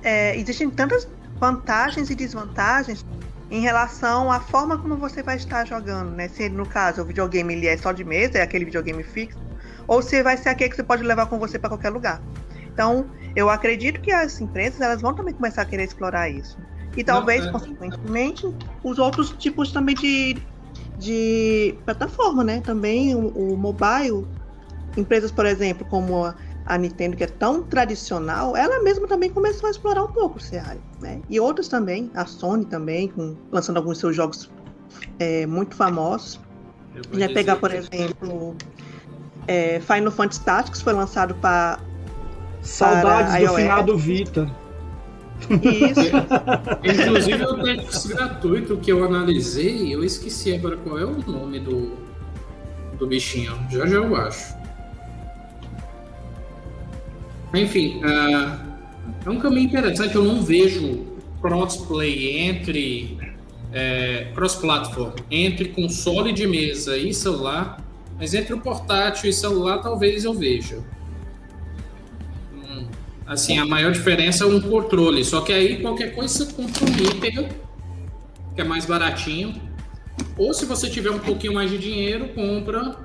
é, 0.01 0.35
existem 0.35 0.71
tantas 0.71 1.07
vantagens 1.39 2.09
e 2.09 2.15
desvantagens 2.15 3.05
em 3.51 3.61
relação 3.61 4.31
à 4.31 4.39
forma 4.39 4.75
como 4.75 4.97
você 4.97 5.21
vai 5.21 5.35
estar 5.35 5.67
jogando, 5.67 6.09
né? 6.15 6.29
Se 6.29 6.49
no 6.49 6.65
caso 6.65 7.03
o 7.03 7.05
videogame 7.05 7.53
ele 7.53 7.67
é 7.67 7.77
só 7.77 7.91
de 7.91 8.03
mesa, 8.03 8.39
é 8.39 8.41
aquele 8.41 8.65
videogame 8.65 9.03
fixo, 9.03 9.37
ou 9.87 10.01
se 10.01 10.23
vai 10.23 10.35
ser 10.35 10.49
aquele 10.49 10.71
que 10.71 10.77
você 10.77 10.83
pode 10.83 11.03
levar 11.03 11.27
com 11.27 11.37
você 11.37 11.59
para 11.59 11.69
qualquer 11.69 11.91
lugar. 11.91 12.19
Então, 12.73 13.05
eu 13.35 13.51
acredito 13.51 14.01
que 14.01 14.11
as 14.11 14.41
empresas 14.41 14.81
elas 14.81 14.99
vão 14.99 15.13
também 15.13 15.35
começar 15.35 15.61
a 15.61 15.65
querer 15.65 15.83
explorar 15.83 16.27
isso. 16.27 16.57
E 16.97 17.03
talvez, 17.03 17.41
Não, 17.41 17.49
é. 17.49 17.51
consequentemente, 17.51 18.51
os 18.83 18.97
outros 18.97 19.29
tipos 19.37 19.71
também 19.71 19.93
de, 19.93 20.41
de 21.01 21.75
plataforma, 21.83 22.43
né? 22.43 22.61
Também 22.61 23.15
o, 23.15 23.27
o 23.29 23.57
mobile, 23.57 24.25
empresas, 24.95 25.31
por 25.31 25.45
exemplo, 25.45 25.85
como 25.89 26.23
a, 26.23 26.35
a 26.65 26.77
Nintendo, 26.77 27.17
que 27.17 27.23
é 27.23 27.27
tão 27.27 27.63
tradicional, 27.63 28.55
ela 28.55 28.83
mesma 28.83 29.07
também 29.07 29.29
começou 29.29 29.67
a 29.67 29.71
explorar 29.71 30.03
um 30.03 30.11
pouco 30.11 30.37
esse 30.37 30.57
área, 30.57 30.79
né? 31.01 31.21
E 31.27 31.39
outras 31.39 31.67
também, 31.67 32.11
a 32.13 32.25
Sony 32.25 32.65
também, 32.65 33.07
com, 33.07 33.35
lançando 33.51 33.77
alguns 33.77 33.97
seus 33.97 34.15
jogos 34.15 34.49
é, 35.17 35.45
muito 35.47 35.75
famosos. 35.75 36.39
Vai 37.11 37.29
pegar, 37.29 37.55
por 37.55 37.73
exemplo, 37.73 38.55
é, 39.47 39.79
Final 39.79 40.11
Fantasy 40.11 40.41
Tactics 40.41 40.81
foi 40.81 40.93
lançado 40.93 41.33
para 41.35 41.79
Saudades 42.61 43.49
do 43.49 43.55
final 43.55 43.83
do 43.83 43.97
Vita. 43.97 44.49
Isso. 45.49 46.11
Inclusive 46.83 47.45
o 47.45 47.57
Netflix 47.57 48.05
gratuito 48.05 48.77
que 48.77 48.91
eu 48.91 49.03
analisei, 49.03 49.93
eu 49.93 50.03
esqueci 50.03 50.53
agora 50.53 50.77
qual 50.77 50.99
é 50.99 51.05
o 51.05 51.17
nome 51.25 51.59
do, 51.59 51.93
do 52.97 53.07
bichinho. 53.07 53.57
Já 53.69 53.85
já 53.85 53.95
eu 53.95 54.15
acho. 54.15 54.55
Enfim, 57.53 58.01
uh, 58.03 58.59
é 59.25 59.29
um 59.29 59.39
caminho 59.39 59.65
interessante. 59.65 60.15
Eu 60.15 60.23
não 60.23 60.41
vejo 60.41 61.05
crossplay 61.41 62.39
entre 62.39 63.17
é, 63.73 64.31
cross-platform 64.35 65.13
entre 65.31 65.69
console 65.69 66.31
de 66.31 66.45
mesa 66.45 66.97
e 66.97 67.13
celular 67.13 67.81
mas 68.21 68.35
entre 68.35 68.53
o 68.53 68.59
portátil 68.59 69.31
e 69.31 69.33
celular, 69.33 69.79
talvez 69.79 70.23
eu 70.23 70.31
veja. 70.35 70.77
Assim, 73.31 73.57
a 73.57 73.65
maior 73.65 73.93
diferença 73.93 74.43
é 74.43 74.47
um 74.47 74.59
controle. 74.59 75.23
Só 75.23 75.39
que 75.39 75.53
aí 75.53 75.81
qualquer 75.81 76.13
coisa 76.13 76.43
você 76.43 76.51
compra 76.51 76.83
um 76.83 76.91
Hyper, 76.91 77.49
que 78.53 78.59
é 78.59 78.63
mais 78.65 78.85
baratinho. 78.85 79.55
Ou 80.37 80.53
se 80.53 80.65
você 80.65 80.89
tiver 80.89 81.11
um 81.11 81.19
pouquinho 81.19 81.53
mais 81.53 81.71
de 81.71 81.77
dinheiro, 81.77 82.27
compra 82.35 82.97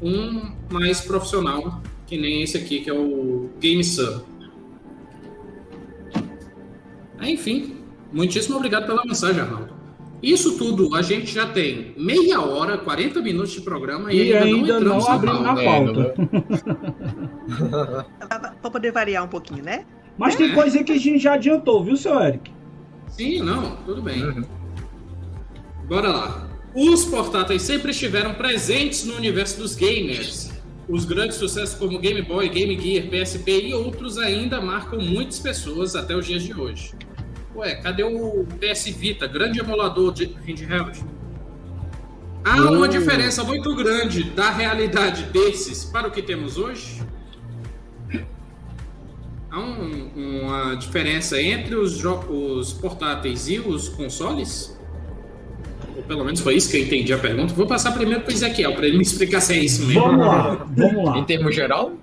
um 0.00 0.52
mais 0.70 1.00
profissional, 1.00 1.82
que 2.06 2.16
nem 2.16 2.44
esse 2.44 2.56
aqui, 2.56 2.80
que 2.80 2.88
é 2.88 2.92
o 2.92 3.50
GameSub. 3.60 4.22
Enfim, 7.20 7.74
muitíssimo 8.12 8.58
obrigado 8.58 8.86
pela 8.86 9.04
mensagem, 9.04 9.40
Arnaldo. 9.40 9.74
Isso 10.22 10.56
tudo 10.56 10.94
a 10.94 11.02
gente 11.02 11.32
já 11.32 11.46
tem 11.46 11.94
meia 11.96 12.40
hora, 12.40 12.78
40 12.78 13.20
minutos 13.20 13.52
de 13.52 13.60
programa 13.60 14.12
e, 14.12 14.28
e 14.28 14.36
ainda, 14.36 14.80
não, 14.80 14.98
não 14.98 15.08
abrimos 15.08 15.42
na 15.42 15.54
pauta. 15.54 16.14
Para 18.28 18.70
poder 18.70 18.92
variar 18.92 19.24
um 19.24 19.28
pouquinho, 19.28 19.62
né? 19.62 19.84
Mas 20.16 20.34
é. 20.34 20.38
tem 20.38 20.54
coisa 20.54 20.82
que 20.82 20.92
a 20.92 20.98
gente 20.98 21.18
já 21.18 21.34
adiantou, 21.34 21.84
viu, 21.84 21.96
seu 21.96 22.18
Eric? 22.20 22.50
Sim, 23.08 23.40
não, 23.40 23.76
tudo 23.84 24.02
bem. 24.02 24.24
Uhum. 24.24 24.44
Bora 25.86 26.08
lá. 26.08 26.48
Os 26.74 27.04
portáteis 27.04 27.62
sempre 27.62 27.90
estiveram 27.90 28.34
presentes 28.34 29.04
no 29.04 29.14
universo 29.14 29.58
dos 29.58 29.74
gamers. 29.74 30.50
Os 30.88 31.04
grandes 31.04 31.36
sucessos 31.36 31.74
como 31.76 31.98
Game 31.98 32.22
Boy, 32.22 32.48
Game 32.48 32.78
Gear, 32.78 33.08
PSP 33.08 33.68
e 33.68 33.74
outros 33.74 34.18
ainda 34.18 34.60
marcam 34.60 35.00
muitas 35.00 35.38
pessoas 35.38 35.96
até 35.96 36.14
os 36.14 36.26
dias 36.26 36.42
de 36.42 36.54
hoje. 36.54 36.92
Ué, 37.56 37.74
cadê 37.76 38.04
o 38.04 38.46
PS 38.60 38.84
Vita, 38.90 39.26
grande 39.26 39.58
emulador 39.58 40.12
de 40.12 40.26
handheld? 40.46 41.02
Há 42.44 42.70
uma 42.70 42.86
diferença 42.86 43.42
muito 43.42 43.74
grande 43.74 44.24
da 44.24 44.50
realidade 44.50 45.24
desses 45.32 45.84
para 45.84 46.06
o 46.06 46.10
que 46.10 46.20
temos 46.20 46.58
hoje? 46.58 47.02
Há 49.50 49.58
um, 49.58 50.10
uma 50.14 50.74
diferença 50.74 51.40
entre 51.40 51.74
os, 51.74 52.04
os 52.04 52.74
portáteis 52.74 53.48
e 53.48 53.58
os 53.58 53.88
consoles? 53.88 54.78
Ou 55.96 56.02
pelo 56.02 56.26
menos 56.26 56.40
foi 56.40 56.56
isso 56.56 56.70
que 56.70 56.76
eu 56.76 56.82
entendi 56.82 57.10
a 57.14 57.18
pergunta. 57.18 57.54
Vou 57.54 57.66
passar 57.66 57.92
primeiro 57.92 58.20
para 58.20 58.30
o 58.30 58.34
Ezequiel, 58.34 58.74
para 58.74 58.86
ele 58.86 58.98
me 58.98 59.02
explicar 59.02 59.40
se 59.40 59.54
é 59.54 59.58
isso 59.60 59.86
mesmo. 59.86 60.02
Vamos 60.02 60.26
lá, 60.26 60.66
vamos 60.76 61.04
lá. 61.04 61.18
em 61.18 61.24
termos 61.24 61.54
geral? 61.54 61.94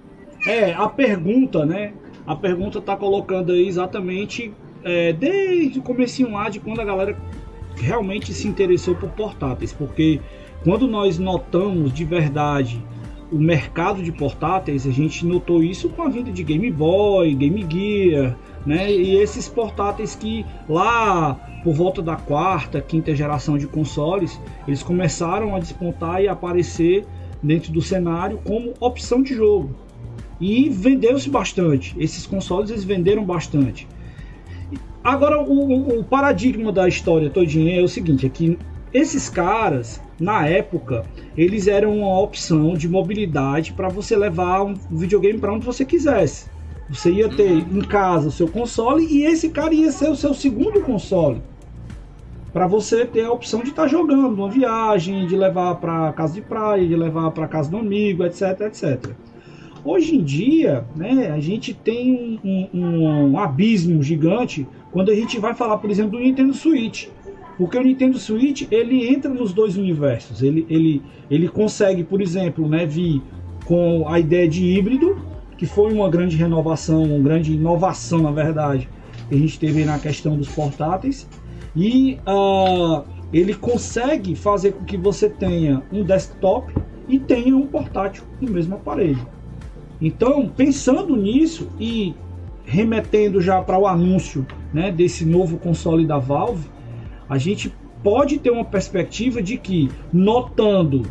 É, 0.47 0.73
a 0.73 0.89
pergunta, 0.89 1.63
né? 1.63 1.93
A 2.25 2.35
pergunta 2.35 2.79
está 2.79 2.97
colocando 2.97 3.51
aí 3.51 3.67
exatamente 3.67 4.51
é, 4.83 5.13
desde 5.13 5.79
o 5.79 5.81
comecinho 5.81 6.31
lá 6.31 6.49
de 6.49 6.59
quando 6.59 6.79
a 6.79 6.85
galera 6.85 7.17
realmente 7.75 8.33
se 8.33 8.47
interessou 8.47 8.95
por 8.95 9.09
portáteis, 9.11 9.73
porque 9.73 10.19
quando 10.63 10.87
nós 10.87 11.17
notamos 11.17 11.93
de 11.93 12.05
verdade 12.05 12.83
o 13.31 13.37
mercado 13.37 14.03
de 14.03 14.11
portáteis, 14.11 14.85
a 14.85 14.91
gente 14.91 15.25
notou 15.25 15.63
isso 15.63 15.89
com 15.89 16.03
a 16.03 16.09
vinda 16.09 16.31
de 16.31 16.43
Game 16.43 16.69
Boy, 16.69 17.33
Game 17.33 17.65
Gear, 17.67 18.37
né? 18.63 18.91
E 18.91 19.15
esses 19.15 19.49
portáteis 19.49 20.15
que 20.15 20.45
lá 20.69 21.33
por 21.63 21.73
volta 21.73 22.01
da 22.01 22.15
quarta, 22.15 22.81
quinta 22.81 23.15
geração 23.15 23.57
de 23.57 23.65
consoles, 23.65 24.39
eles 24.67 24.83
começaram 24.83 25.55
a 25.55 25.59
despontar 25.59 26.21
e 26.21 26.27
aparecer 26.27 27.05
dentro 27.41 27.71
do 27.71 27.81
cenário 27.81 28.39
como 28.43 28.73
opção 28.79 29.23
de 29.23 29.33
jogo. 29.33 29.73
E 30.39 30.69
vendeu-se 30.69 31.29
bastante. 31.29 31.95
Esses 31.97 32.27
consoles 32.27 32.69
eles 32.69 32.83
venderam 32.83 33.23
bastante. 33.23 33.87
Agora, 35.03 35.41
o, 35.41 35.99
o, 35.99 36.03
paradigma 36.03 36.71
da 36.71 36.87
história 36.87 37.29
todinha 37.29 37.77
é 37.77 37.83
o 37.83 37.89
seguinte, 37.89 38.25
é 38.25 38.29
que 38.29 38.57
esses 38.93 39.27
caras, 39.27 39.99
na 40.17 40.47
época, 40.47 41.03
eles 41.35 41.67
eram 41.67 41.97
uma 41.97 42.19
opção 42.21 42.73
de 42.73 42.87
mobilidade 42.87 43.73
para 43.73 43.89
você 43.89 44.15
levar 44.15 44.63
um 44.63 44.75
videogame 44.89 45.39
para 45.39 45.51
onde 45.51 45.65
você 45.65 45.83
quisesse. 45.83 46.49
Você 46.89 47.11
ia 47.11 47.27
ter 47.27 47.51
uhum. 47.51 47.79
em 47.79 47.81
casa 47.81 48.29
o 48.29 48.31
seu 48.31 48.47
console 48.47 49.05
e 49.05 49.25
esse 49.25 49.49
cara 49.49 49.73
ia 49.73 49.91
ser 49.91 50.09
o 50.09 50.15
seu 50.15 50.33
segundo 50.33 50.79
console. 50.81 51.41
Para 52.53 52.67
você 52.67 53.03
ter 53.05 53.25
a 53.25 53.31
opção 53.31 53.61
de 53.61 53.69
estar 53.69 53.83
tá 53.83 53.87
jogando 53.87 54.27
uma 54.27 54.49
viagem, 54.49 55.27
de 55.27 55.35
levar 55.35 55.75
para 55.75 56.13
casa 56.13 56.35
de 56.35 56.41
praia, 56.41 56.87
de 56.87 56.95
levar 56.95 57.31
para 57.31 57.47
casa 57.47 57.69
do 57.69 57.77
amigo, 57.77 58.23
etc, 58.23 58.61
etc. 58.61 59.11
Hoje 59.83 60.15
em 60.15 60.23
dia, 60.23 60.85
né, 60.95 61.31
a 61.35 61.39
gente 61.41 61.73
tem 61.73 62.39
um, 62.41 62.69
um, 62.73 63.31
um 63.31 63.39
abismo 63.39 64.01
gigante 64.01 64.65
quando 64.93 65.09
a 65.09 65.15
gente 65.15 65.39
vai 65.39 65.55
falar, 65.55 65.79
por 65.79 65.89
exemplo, 65.89 66.11
do 66.11 66.19
Nintendo 66.19 66.53
Switch. 66.53 67.07
Porque 67.57 67.77
o 67.77 67.83
Nintendo 67.83 68.17
Switch 68.19 68.67
ele 68.71 69.07
entra 69.07 69.29
nos 69.29 69.51
dois 69.51 69.75
universos. 69.75 70.43
Ele, 70.43 70.65
ele, 70.69 71.01
ele 71.29 71.47
consegue, 71.47 72.03
por 72.03 72.21
exemplo, 72.21 72.67
né, 72.69 72.85
vir 72.85 73.21
com 73.65 74.07
a 74.07 74.19
ideia 74.19 74.47
de 74.47 74.63
híbrido, 74.63 75.17
que 75.57 75.65
foi 75.65 75.91
uma 75.91 76.09
grande 76.09 76.37
renovação, 76.37 77.03
uma 77.03 77.19
grande 77.19 77.53
inovação, 77.53 78.19
na 78.19 78.31
verdade, 78.31 78.87
que 79.27 79.35
a 79.35 79.37
gente 79.37 79.59
teve 79.59 79.83
na 79.83 79.97
questão 79.97 80.37
dos 80.37 80.49
portáteis. 80.49 81.27
E 81.75 82.19
uh, 82.27 83.03
ele 83.33 83.55
consegue 83.55 84.35
fazer 84.35 84.73
com 84.73 84.85
que 84.85 84.95
você 84.95 85.27
tenha 85.27 85.81
um 85.91 86.03
desktop 86.03 86.71
e 87.07 87.17
tenha 87.17 87.55
um 87.55 87.65
portátil 87.65 88.23
no 88.39 88.51
mesmo 88.51 88.75
aparelho. 88.75 89.27
Então, 89.99 90.47
pensando 90.47 91.15
nisso 91.15 91.67
e 91.79 92.13
remetendo 92.63 93.41
já 93.41 93.61
para 93.61 93.77
o 93.77 93.87
anúncio 93.87 94.45
né, 94.73 94.91
desse 94.91 95.25
novo 95.25 95.57
console 95.57 96.05
da 96.05 96.17
Valve, 96.17 96.67
a 97.29 97.37
gente 97.37 97.73
pode 98.03 98.37
ter 98.39 98.49
uma 98.49 98.65
perspectiva 98.65 99.41
de 99.41 99.57
que, 99.57 99.89
notando 100.11 101.03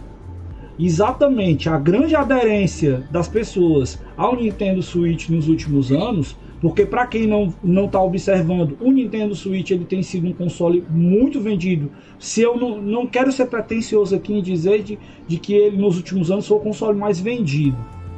exatamente 0.79 1.69
a 1.69 1.79
grande 1.79 2.17
aderência 2.17 3.07
das 3.11 3.29
pessoas 3.29 4.03
ao 4.17 4.37
Nintendo 4.37 4.83
Switch 4.83 5.29
nos 5.29 5.49
últimos 5.49 5.93
anos, 5.93 6.37
porque 6.61 6.87
para 6.87 7.07
quem 7.07 7.27
não 7.27 7.53
não 7.63 7.87
está 7.87 8.01
observando, 8.01 8.77
o 8.81 8.91
Nintendo 8.91 9.35
Switch 9.35 9.71
ele 9.71 9.85
tem 9.85 10.03
sido 10.03 10.29
um 10.29 10.33
console 10.33 10.85
muito 10.89 11.41
vendido. 11.41 11.91
Se 12.19 12.41
eu 12.41 12.57
não, 12.57 12.81
não 12.81 13.07
quero 13.07 13.33
ser 13.33 13.47
pretencioso 13.47 14.15
aqui 14.15 14.33
em 14.33 14.43
dizer 14.43 14.83
de, 14.83 14.99
de 15.27 15.39
que 15.39 15.53
ele 15.53 15.77
nos 15.77 15.97
últimos 15.97 16.31
anos 16.31 16.47
foi 16.47 16.57
o 16.57 16.61
console 16.61 16.99
mais 16.99 17.21
vendido, 17.21 17.77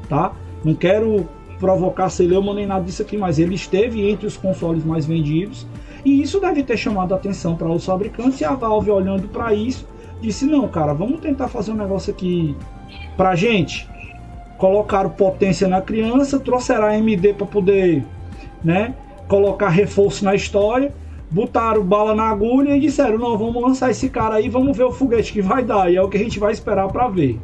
tá? 0.09 0.35
Não 0.65 0.75
quero 0.75 1.29
provocar 1.59 2.09
celeuma 2.09 2.55
nem 2.55 2.67
nada 2.67 2.85
disso 2.85 3.03
aqui, 3.03 3.17
mas 3.17 3.39
ele 3.39 3.55
esteve 3.55 4.09
entre 4.09 4.27
os 4.27 4.37
consoles 4.37 4.85
mais 4.85 5.07
vendidos. 5.07 5.67
E 6.05 6.21
isso 6.21 6.39
deve 6.41 6.63
ter 6.63 6.77
chamado 6.77 7.13
a 7.13 7.17
atenção 7.17 7.57
para 7.57 7.69
os 7.69 7.85
fabricantes 7.85 8.41
e 8.41 8.45
a 8.45 8.55
Valve 8.55 8.91
olhando 8.91 9.29
para 9.29 9.55
isso 9.55 9.87
disse 10.21 10.47
não, 10.47 10.67
cara, 10.69 10.93
vamos 10.93 11.21
tentar 11.21 11.49
fazer 11.49 11.73
um 11.73 11.77
negócio 11.77 12.13
aqui 12.13 12.57
pra 13.17 13.35
gente. 13.35 13.89
Colocaram 14.59 15.11
potência 15.11 15.69
na 15.69 15.83
criança, 15.83 16.39
trouxeram 16.39 16.85
a 16.85 16.91
AMD 16.91 17.35
para 17.35 17.47
poder, 17.47 18.05
né, 18.63 18.95
colocar 19.29 19.69
reforço 19.69 20.25
na 20.25 20.35
história, 20.35 20.95
botaram 21.31 21.83
bala 21.83 22.15
na 22.15 22.25
agulha 22.25 22.77
e 22.77 22.81
disseram: 22.81 23.19
"Não, 23.19 23.37
vamos 23.37 23.61
lançar 23.61 23.91
esse 23.91 24.09
cara 24.09 24.37
aí, 24.37 24.49
vamos 24.49 24.77
ver 24.77 24.85
o 24.85 24.93
foguete 24.93 25.33
que 25.33 25.43
vai 25.43 25.65
dar". 25.65 25.91
E 25.91 25.97
é 25.97 26.03
o 26.03 26.09
que 26.09 26.17
a 26.17 26.21
gente 26.21 26.39
vai 26.39 26.53
esperar 26.53 26.89
para 26.89 27.09
ver. 27.09 27.39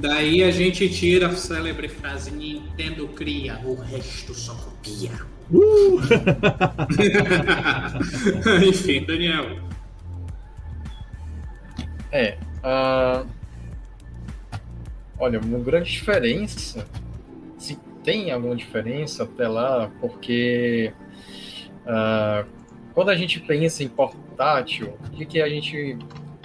Daí 0.00 0.42
a 0.42 0.50
gente 0.50 0.88
tira 0.88 1.28
a 1.28 1.36
célebre 1.36 1.86
frase 1.86 2.30
Nintendo 2.30 3.06
cria, 3.08 3.60
o 3.62 3.74
resto 3.74 4.32
só 4.32 4.54
copia. 4.54 5.10
Uh! 5.52 6.00
Enfim, 8.66 9.04
Daniel. 9.04 9.58
É. 12.10 12.38
Uh... 12.64 13.26
Olha, 15.18 15.38
uma 15.38 15.58
grande 15.58 15.90
diferença, 15.90 16.86
se 17.58 17.78
tem 18.02 18.30
alguma 18.30 18.56
diferença 18.56 19.24
até 19.24 19.46
lá, 19.46 19.90
porque 20.00 20.94
uh, 21.84 22.48
quando 22.94 23.10
a 23.10 23.16
gente 23.16 23.38
pensa 23.40 23.84
em 23.84 23.88
portátil, 23.88 24.96
o 25.06 25.10
que, 25.10 25.26
que 25.26 25.42
a 25.42 25.48
gente 25.50 25.98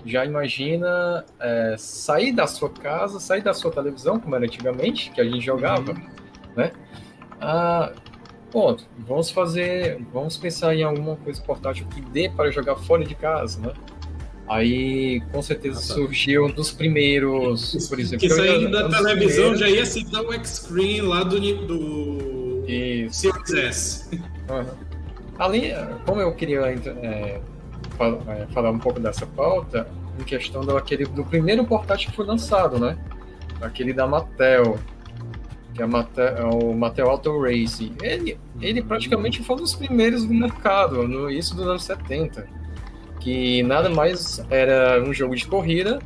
já 0.06 0.24
imagina 0.24 1.26
é, 1.40 1.76
sair 1.78 2.32
da 2.32 2.46
sua 2.46 2.70
casa, 2.70 3.20
sair 3.20 3.42
da 3.42 3.54
sua 3.54 3.72
televisão, 3.72 4.20
como 4.20 4.36
era 4.36 4.46
antigamente, 4.46 5.10
que 5.10 5.20
a 5.20 5.24
gente 5.24 5.42
jogava, 5.44 5.92
uhum. 5.92 6.08
né? 6.56 6.72
Ah, 7.42 7.92
ponto. 8.52 8.86
Vamos 9.00 9.32
fazer, 9.32 10.00
vamos 10.14 10.38
pensar 10.38 10.76
em 10.76 10.84
alguma 10.84 11.16
coisa 11.16 11.42
portátil 11.42 11.88
que 11.88 12.02
dê 12.02 12.30
para 12.30 12.52
jogar 12.52 12.76
fora 12.76 13.04
de 13.04 13.16
casa, 13.16 13.60
né? 13.60 13.74
Aí, 14.48 15.22
com 15.32 15.42
certeza, 15.42 15.80
ah, 15.80 15.88
tá. 15.88 15.94
surgiu 15.96 16.46
um 16.46 16.52
dos 16.52 16.72
primeiros, 16.72 17.88
por 17.90 18.00
exemplo. 18.00 18.28
Que 18.28 18.34
saindo 18.34 18.70
da 18.70 18.88
televisão 18.90 19.56
já 19.56 19.68
ia 19.68 19.86
citar 19.86 20.22
o 20.22 20.32
X-Screen 20.34 21.02
lá 21.02 21.24
do, 21.24 21.40
do 21.66 22.64
Series 23.10 23.54
S. 23.54 24.22
Uhum. 24.50 24.66
Ali, 25.40 25.74
como 26.06 26.22
eu 26.22 26.32
queria 26.34 26.60
é, 26.62 27.42
falar 28.54 28.72
um 28.72 28.80
pouco 28.80 29.00
dessa 29.00 29.26
pauta 29.26 29.88
em 30.20 30.24
questão 30.24 30.62
daquele, 30.62 31.06
do 31.06 31.24
primeiro 31.24 31.66
portátil 31.66 32.10
que 32.10 32.16
foi 32.16 32.26
lançado, 32.26 32.80
né? 32.80 32.98
Aquele 33.62 33.94
da 33.94 34.06
Mattel, 34.08 34.78
que 35.74 35.82
é, 35.82 35.86
Mattel, 35.86 36.38
é 36.38 36.44
o 36.44 36.74
Mattel 36.74 37.10
Auto 37.10 37.42
Race. 37.42 37.92
Ele, 38.02 38.38
ele 38.62 38.82
praticamente 38.82 39.44
foi 39.44 39.56
um 39.56 39.60
dos 39.60 39.76
primeiros 39.76 40.26
do 40.26 40.34
mercado, 40.34 41.08
no 41.08 41.30
início 41.30 41.56
dos 41.56 41.68
anos 41.68 41.84
70. 41.84 42.48
Que 43.20 43.64
nada 43.64 43.90
mais 43.90 44.46
era 44.50 45.04
um 45.04 45.14
jogo 45.14 45.36
de 45.36 45.46
corrida 45.48 46.00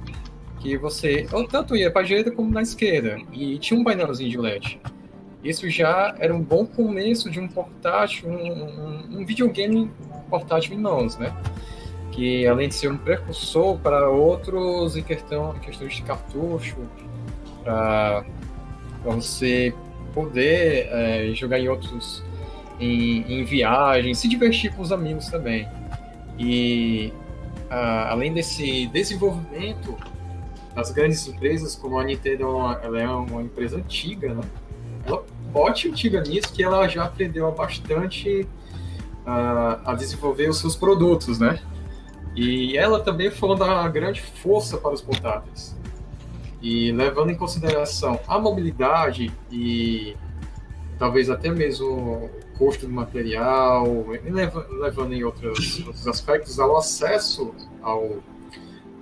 que 0.59 0.77
você 0.77 1.27
tanto 1.49 1.75
ia 1.75 1.89
para 1.91 2.01
a 2.01 2.05
direita 2.05 2.31
como 2.31 2.51
na 2.51 2.61
esquerda. 2.61 3.17
E 3.31 3.57
tinha 3.57 3.79
um 3.79 3.83
painelzinho 3.83 4.29
de 4.29 4.37
LED. 4.37 4.79
Isso 5.43 5.69
já 5.69 6.15
era 6.19 6.35
um 6.35 6.41
bom 6.41 6.65
começo 6.65 7.29
de 7.29 7.39
um 7.39 7.47
portátil, 7.47 8.29
um, 8.29 8.35
um, 8.35 9.19
um 9.19 9.25
videogame 9.25 9.89
portátil 10.29 10.73
em 10.73 10.77
mãos, 10.77 11.17
né? 11.17 11.33
Que 12.11 12.47
além 12.47 12.67
de 12.67 12.75
ser 12.75 12.91
um 12.91 12.97
precursor 12.97 13.77
para 13.79 14.09
outros 14.09 14.97
em 14.97 15.03
questão, 15.03 15.55
em 15.55 15.59
questões 15.59 15.95
de 15.95 16.01
cartucho, 16.01 16.77
para 17.63 18.25
você 19.03 19.73
poder 20.13 20.87
é, 20.91 21.31
jogar 21.33 21.59
em 21.59 21.69
outros, 21.69 22.23
em, 22.79 23.21
em 23.31 23.43
viagem, 23.43 24.13
se 24.13 24.27
divertir 24.27 24.73
com 24.73 24.81
os 24.81 24.91
amigos 24.91 25.27
também. 25.27 25.67
E 26.37 27.13
a, 27.69 28.11
além 28.11 28.33
desse 28.33 28.87
desenvolvimento, 28.87 29.95
as 30.75 30.91
grandes 30.91 31.27
empresas, 31.27 31.75
como 31.75 31.99
a 31.99 32.03
Nintendo, 32.03 32.45
ela 32.81 33.01
é 33.01 33.07
uma 33.07 33.41
empresa 33.41 33.77
antiga, 33.77 34.33
né? 34.33 34.41
Ela 35.05 35.23
pode 35.51 35.87
antiga 35.87 36.21
nisso 36.21 36.53
que 36.53 36.63
ela 36.63 36.87
já 36.87 37.05
aprendeu 37.05 37.51
bastante 37.51 38.47
a, 39.25 39.79
a 39.91 39.93
desenvolver 39.95 40.49
os 40.49 40.59
seus 40.59 40.75
produtos, 40.75 41.39
né? 41.39 41.59
E 42.35 42.77
ela 42.77 42.99
também 42.99 43.31
falou 43.31 43.55
da 43.55 43.87
grande 43.87 44.21
força 44.21 44.77
para 44.77 44.93
os 44.93 45.01
portáteis. 45.01 45.77
E 46.61 46.91
levando 46.91 47.31
em 47.31 47.35
consideração 47.35 48.19
a 48.27 48.37
mobilidade 48.37 49.31
e 49.51 50.15
talvez 50.97 51.29
até 51.29 51.49
mesmo 51.49 51.87
o 51.87 52.29
custo 52.57 52.85
do 52.85 52.93
material, 52.93 53.85
levando 54.81 55.13
em 55.13 55.23
outros, 55.23 55.79
outros 55.85 56.07
aspectos 56.07 56.59
ao 56.59 56.77
acesso 56.77 57.53
ao, 57.81 58.17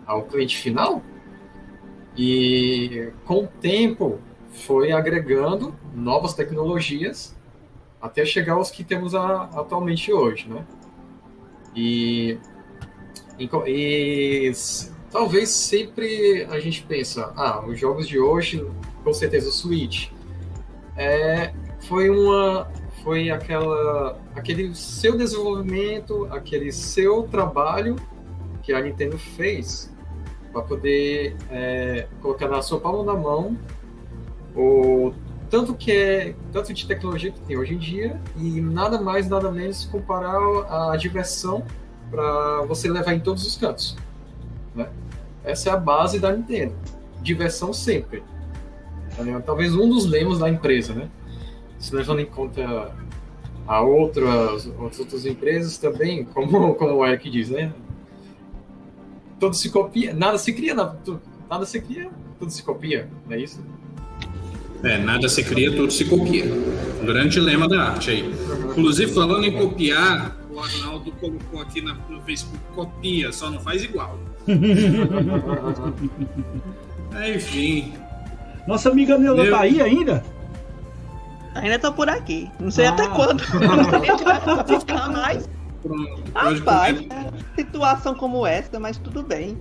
ao 0.06 0.24
cliente 0.24 0.58
final. 0.58 1.02
E 2.16 3.12
com 3.26 3.44
o 3.44 3.48
tempo 3.48 4.20
foi 4.52 4.92
agregando 4.92 5.74
novas 5.94 6.34
tecnologias 6.34 7.36
até 8.02 8.26
chegar 8.26 8.54
aos 8.54 8.72
que 8.72 8.84
temos 8.84 9.14
a, 9.16 9.44
atualmente 9.44 10.14
hoje, 10.14 10.48
né? 10.48 10.66
E 11.76 12.40
e, 13.40 13.50
e 13.68 14.52
talvez 15.12 15.50
sempre 15.50 16.46
a 16.50 16.60
gente 16.60 16.84
pensa, 16.84 17.32
ah, 17.36 17.64
os 17.66 17.80
jogos 17.80 18.08
de 18.08 18.20
hoje, 18.20 18.66
com 19.04 19.14
certeza 19.14 19.50
o 19.50 19.52
Switch, 19.52 20.10
é, 20.96 21.54
foi 21.88 22.10
uma 22.10 22.68
foi 23.04 23.30
aquela 23.30 24.20
aquele 24.36 24.76
seu 24.76 25.16
desenvolvimento, 25.18 26.28
aquele 26.32 26.72
seu 26.72 27.24
trabalho 27.24 27.96
que 28.64 28.74
a 28.74 28.82
Nintendo 28.82 29.18
fez 29.18 29.94
para 30.52 30.62
poder 30.62 31.36
é, 31.50 32.08
colocar 32.22 32.48
na 32.48 32.62
sua 32.62 32.80
palma 32.80 33.06
da 33.06 33.14
mão 33.18 33.58
o 34.56 35.14
tanto 35.50 35.74
que 35.74 35.92
é 35.92 36.36
tanto 36.52 36.74
de 36.74 36.86
tecnologia 36.86 37.32
que 37.32 37.40
tem 37.42 37.58
hoje 37.58 37.76
em 37.76 37.78
dia 37.78 38.20
e 38.36 38.60
nada 38.60 39.00
mais 39.00 39.30
nada 39.30 39.52
menos 39.52 39.86
comparar 39.86 40.38
a 40.92 40.98
diversão 40.98 41.64
para 42.10 42.62
você 42.64 42.90
levar 42.90 43.14
em 43.14 43.20
todos 43.20 43.46
os 43.46 43.58
cantos. 43.58 43.96
Né? 44.76 44.88
Essa 45.44 45.70
é 45.70 45.74
a 45.74 45.78
base 45.78 46.20
da 46.20 46.32
Nintendo. 46.32 46.74
Diversão 47.22 47.74
sempre. 47.74 48.24
Tá 49.16 49.42
Talvez 49.46 49.74
um 49.74 49.90
dos 49.90 50.06
lemas 50.06 50.40
da 50.40 50.50
empresa, 50.50 50.94
né? 50.94 51.10
Se 51.80 51.96
levando 51.96 52.20
em 52.20 52.26
conta 52.26 52.92
a 53.68 53.82
outras, 53.82 54.72
outras 54.80 55.26
empresas 55.26 55.78
também, 55.78 56.24
como, 56.24 56.76
como 56.76 56.94
o 56.94 57.06
Eric 57.06 57.30
diz, 57.30 57.50
né? 57.50 57.74
Tudo 59.40 59.56
se 59.56 59.70
copia, 59.70 60.14
nada 60.14 60.38
se 60.38 60.54
cria, 60.54 60.74
nada, 60.74 60.98
nada 61.50 61.66
se 61.66 61.82
cria, 61.82 62.10
tudo 62.40 62.52
se 62.52 62.64
copia, 62.64 63.10
não 63.28 63.36
é 63.36 63.40
isso? 63.40 63.64
É, 64.84 64.98
nada 64.98 65.28
se 65.28 65.44
cria, 65.44 65.76
tudo 65.76 65.92
se 65.92 66.06
copia. 66.06 66.46
Um 67.02 67.06
grande 67.06 67.40
lema 67.40 67.68
da 67.68 67.82
arte 67.82 68.12
aí. 68.12 68.34
Inclusive, 68.70 69.12
falando 69.12 69.46
em 69.46 69.52
copiar, 69.52 70.37
o 70.58 70.64
Arnaldo 70.64 71.12
colocou 71.14 71.62
aqui 71.62 71.82
na, 71.82 71.94
no 72.10 72.20
Facebook, 72.24 72.60
copia, 72.74 73.32
só 73.32 73.52
não 73.52 73.60
faz 73.60 73.84
igual. 73.84 74.18
Enfim. 77.36 77.94
Nossa 78.68 78.90
amiga 78.90 79.18
Neula 79.20 79.44
Meu... 79.44 79.52
tá 79.52 79.62
aí 79.62 79.80
ainda? 79.80 80.24
Ainda 81.54 81.78
tá 81.80 81.92
por 81.92 82.10
aqui. 82.10 82.50
Não 82.60 82.72
sei 82.72 82.88
ah. 82.88 82.90
até 82.90 83.08
quando. 83.08 83.42
Não 83.54 84.56
vai 84.56 84.80
ficar 84.80 85.10
mais. 85.12 85.50
Pronto, 85.82 86.24
Rapaz, 86.34 87.00
é 87.00 87.32
situação 87.56 88.16
como 88.16 88.46
essa, 88.46 88.80
mas 88.80 88.98
tudo 88.98 89.24
bem. 89.24 89.58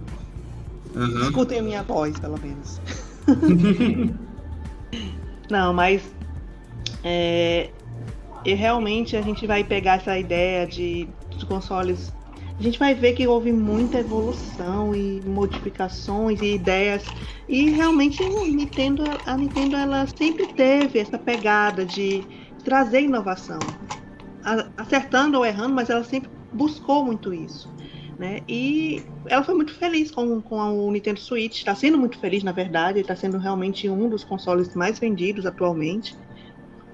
Aham. 0.94 1.22
Escutem 1.22 1.58
a 1.58 1.62
minha 1.62 1.82
voz, 1.82 2.18
pelo 2.18 2.38
menos. 2.40 2.80
Não, 5.50 5.72
mas 5.72 6.02
é, 7.04 7.70
e 8.46 8.54
realmente 8.54 9.16
a 9.16 9.22
gente 9.22 9.44
vai 9.44 9.64
pegar 9.64 9.96
essa 9.96 10.16
ideia 10.16 10.64
de 10.64 11.08
consoles. 11.48 12.14
A 12.58 12.62
gente 12.62 12.78
vai 12.78 12.94
ver 12.94 13.12
que 13.14 13.26
houve 13.26 13.52
muita 13.52 13.98
evolução 13.98 14.94
e 14.94 15.20
modificações 15.22 16.40
e 16.40 16.54
ideias. 16.54 17.02
E 17.48 17.70
realmente 17.70 18.22
a 18.22 18.28
Nintendo, 18.28 19.02
a 19.26 19.36
Nintendo 19.36 19.76
ela 19.76 20.06
sempre 20.16 20.46
teve 20.46 21.00
essa 21.00 21.18
pegada 21.18 21.84
de 21.84 22.24
trazer 22.64 23.02
inovação. 23.02 23.58
Acertando 24.76 25.38
ou 25.38 25.44
errando, 25.44 25.74
mas 25.74 25.90
ela 25.90 26.04
sempre 26.04 26.30
buscou 26.52 27.04
muito 27.04 27.34
isso. 27.34 27.68
Né? 28.16 28.40
E 28.48 29.02
ela 29.26 29.42
foi 29.42 29.54
muito 29.56 29.74
feliz 29.74 30.12
com, 30.12 30.40
com 30.40 30.56
o 30.56 30.90
Nintendo 30.92 31.18
Switch, 31.18 31.58
está 31.58 31.74
sendo 31.74 31.98
muito 31.98 32.16
feliz, 32.18 32.44
na 32.44 32.52
verdade, 32.52 33.00
está 33.00 33.16
sendo 33.16 33.38
realmente 33.38 33.90
um 33.90 34.08
dos 34.08 34.22
consoles 34.22 34.72
mais 34.76 35.00
vendidos 35.00 35.44
atualmente. 35.44 36.14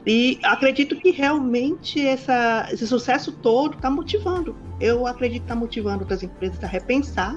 E 0.06 0.40
acredito 0.42 0.96
que 0.96 1.10
realmente 1.10 2.04
essa, 2.04 2.68
esse 2.72 2.86
sucesso 2.86 3.32
todo 3.32 3.76
está 3.76 3.88
motivando. 3.88 4.56
Eu 4.80 5.06
acredito 5.06 5.40
que 5.40 5.44
está 5.44 5.54
motivando 5.54 6.00
outras 6.00 6.22
empresas 6.22 6.62
a 6.62 6.66
repensar 6.66 7.36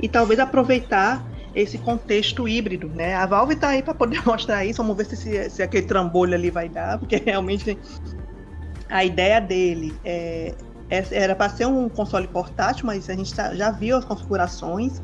e 0.00 0.08
talvez 0.08 0.40
aproveitar 0.40 1.26
esse 1.54 1.78
contexto 1.78 2.48
híbrido, 2.48 2.88
né? 2.88 3.14
A 3.14 3.26
Valve 3.26 3.54
está 3.54 3.68
aí 3.68 3.82
para 3.82 3.94
poder 3.94 4.20
mostrar 4.26 4.64
isso. 4.64 4.82
Vamos 4.82 4.96
ver 4.96 5.04
se, 5.06 5.50
se, 5.50 5.62
aquele 5.62 5.86
trambolho 5.86 6.34
ali 6.34 6.50
vai 6.50 6.68
dar, 6.68 6.98
porque 6.98 7.16
realmente 7.16 7.78
a 8.88 9.04
ideia 9.04 9.40
dele 9.40 9.94
é, 10.04 10.54
é- 10.90 11.06
era 11.10 11.34
para 11.34 11.50
ser 11.50 11.66
um 11.66 11.88
console 11.88 12.26
portátil, 12.28 12.86
mas 12.86 13.08
a 13.08 13.14
gente 13.14 13.34
tá- 13.34 13.54
já 13.54 13.70
viu 13.70 13.96
as 13.96 14.04
configurações. 14.04 15.00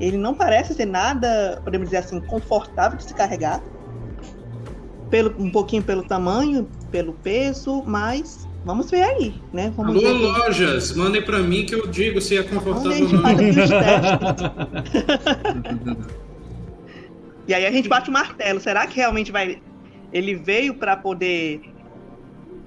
Ele 0.00 0.16
não 0.16 0.34
parece 0.34 0.74
ser 0.74 0.86
nada, 0.86 1.60
podemos 1.62 1.88
dizer 1.88 1.98
assim, 1.98 2.20
confortável 2.22 2.98
de 2.98 3.04
se 3.04 3.14
carregar. 3.14 3.62
Pelo, 5.12 5.34
um 5.38 5.50
pouquinho 5.50 5.82
pelo 5.82 6.02
tamanho, 6.02 6.66
pelo 6.90 7.12
peso, 7.12 7.84
mas 7.86 8.48
vamos 8.64 8.90
ver 8.90 9.02
aí, 9.02 9.34
né? 9.52 9.70
Vamos 9.76 9.94
Alô, 9.94 10.00
ver. 10.00 10.12
lojas, 10.12 10.96
mandem 10.96 11.20
pra 11.22 11.38
mim 11.40 11.66
que 11.66 11.74
eu 11.74 11.86
digo 11.86 12.18
se 12.18 12.38
é 12.38 12.42
confortável 12.42 13.06
ou 13.06 13.12
não. 13.12 13.22
E 17.46 17.52
aí 17.52 17.66
a 17.66 17.70
gente 17.72 17.88
bate 17.88 18.08
o 18.08 18.12
martelo. 18.12 18.60
Será 18.60 18.86
que 18.86 18.96
realmente 18.96 19.32
vai. 19.32 19.60
Ele 20.12 20.34
veio 20.34 20.74
para 20.74 20.96
poder 20.96 21.60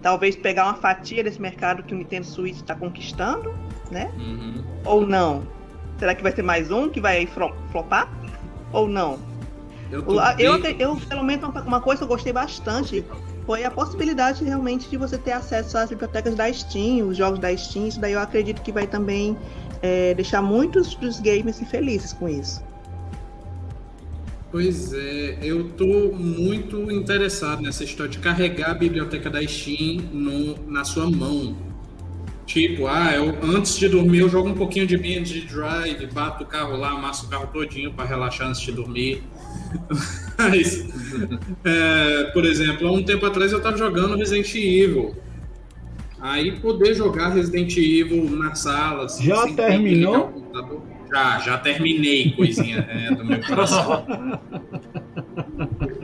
talvez 0.02 0.36
pegar 0.36 0.66
uma 0.66 0.74
fatia 0.76 1.24
desse 1.24 1.42
mercado 1.42 1.82
que 1.82 1.96
o 1.96 1.98
Nintendo 1.98 2.26
Switch 2.26 2.58
está 2.58 2.76
conquistando, 2.76 3.56
né? 3.90 4.12
Uhum. 4.20 4.64
Ou 4.84 5.08
não? 5.08 5.48
Será 5.98 6.14
que 6.14 6.22
vai 6.22 6.34
ser 6.34 6.42
mais 6.44 6.70
um 6.72 6.90
que 6.90 7.00
vai 7.00 7.26
flo- 7.26 7.56
flopar? 7.72 8.12
Ou 8.74 8.88
não? 8.88 9.18
Eu, 9.92 10.04
Eu, 10.40 10.56
eu, 10.80 10.96
pelo 10.98 11.24
menos, 11.24 11.48
uma- 11.48 11.62
uma 11.62 11.82
coisa 11.82 12.00
que 12.00 12.04
eu 12.04 12.08
gostei 12.08 12.34
bastante 12.34 13.06
foi 13.46 13.64
a 13.64 13.70
possibilidade 13.72 14.44
realmente 14.44 14.90
de 14.90 14.98
você 14.98 15.18
ter 15.18 15.32
acesso 15.34 15.78
às 15.78 15.90
bibliotecas 15.90 16.34
da 16.36 16.52
Steam, 16.52 17.08
os 17.08 17.18
jogos 17.18 17.40
da 17.40 17.56
Steam. 17.56 17.88
Isso 17.88 18.00
daí 18.00 18.14
eu 18.14 18.20
acredito 18.20 18.62
que 18.62 18.72
vai 18.72 18.88
também 18.88 19.38
é, 19.82 20.14
deixar 20.16 20.42
muitos 20.42 20.96
dos 20.96 21.20
gamers 21.20 21.60
felizes 21.70 22.12
com 22.14 22.28
isso. 22.28 22.64
Pois 24.52 24.94
é, 24.94 25.38
eu 25.42 25.70
tô 25.72 26.14
muito 26.14 26.90
interessado 26.92 27.62
nessa 27.62 27.84
história 27.84 28.12
de 28.12 28.20
carregar 28.20 28.72
a 28.72 28.74
biblioteca 28.74 29.30
da 29.30 29.46
Steam 29.46 29.98
no, 30.14 30.56
na 30.68 30.84
sua 30.86 31.10
mão. 31.12 31.56
Tipo, 32.46 32.88
ah, 32.88 33.12
eu, 33.14 33.36
antes 33.44 33.76
de 33.78 33.90
dormir 33.90 34.20
eu 34.20 34.30
jogo 34.30 34.50
um 34.50 34.54
pouquinho 34.54 34.88
de 34.88 34.96
Band 34.98 35.24
Drive, 35.52 36.06
bato 36.14 36.44
o 36.44 36.48
carro 36.48 36.78
lá, 36.78 36.92
amasso 36.92 37.26
o 37.26 37.30
carro 37.30 37.48
todinho 37.48 37.92
para 37.92 38.06
relaxar 38.06 38.48
antes 38.48 38.62
de 38.62 38.72
dormir. 38.72 39.24
Mas, 40.38 40.86
é, 41.64 42.24
por 42.34 42.46
exemplo, 42.46 42.88
há 42.88 42.92
um 42.92 43.04
tempo 43.04 43.26
atrás 43.26 43.52
eu 43.52 43.62
tava 43.62 43.78
jogando 43.78 44.16
Resident 44.18 44.54
Evil. 44.56 45.16
Aí 46.20 46.60
poder 46.60 46.94
jogar 46.96 47.30
Resident 47.30 47.76
Evil 47.78 48.30
na 48.32 48.56
sala. 48.56 49.06
assim, 49.06 49.26
Já 49.26 49.48
terminou? 49.54 50.44
Já, 51.14 51.40
já 51.40 51.58
terminei, 51.60 52.32
coisinha 52.32 52.86
é, 52.90 53.14
do 53.16 53.24
meu 53.24 53.40
coração. 53.42 54.06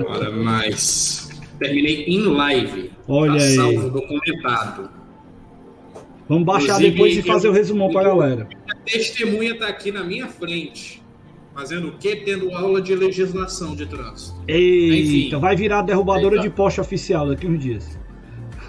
Ora, 0.07 0.31
mas. 0.31 1.29
Terminei 1.59 2.05
em 2.05 2.21
live. 2.25 2.91
Olha 3.07 3.37
tá 3.39 3.43
aí. 3.45 3.55
salvo, 3.55 3.89
documentado. 3.89 4.89
Vamos 6.29 6.45
baixar 6.45 6.81
Inclusive, 6.81 6.91
depois 6.91 7.17
e 7.17 7.21
fazer 7.23 7.47
eu- 7.47 7.51
o 7.51 7.53
resumão 7.53 7.89
pra 7.91 8.03
galera. 8.03 8.47
A 8.69 8.75
testemunha 8.75 9.57
tá 9.57 9.67
aqui 9.67 9.91
na 9.91 10.03
minha 10.03 10.27
frente. 10.27 11.00
Fazendo 11.53 11.89
o 11.89 11.91
quê? 11.97 12.15
Tendo 12.15 12.51
aula 12.55 12.81
de 12.81 12.95
legislação 12.95 13.75
de 13.75 13.85
trânsito. 13.85 14.35
Eita, 14.47 14.95
Enfim. 14.95 15.39
vai 15.39 15.55
virar 15.55 15.81
derrubadora 15.81 16.35
Eita. 16.35 16.47
de 16.47 16.53
poste 16.53 16.79
oficial 16.79 17.27
daqui 17.27 17.45
uns 17.45 17.59
dias. 17.61 17.99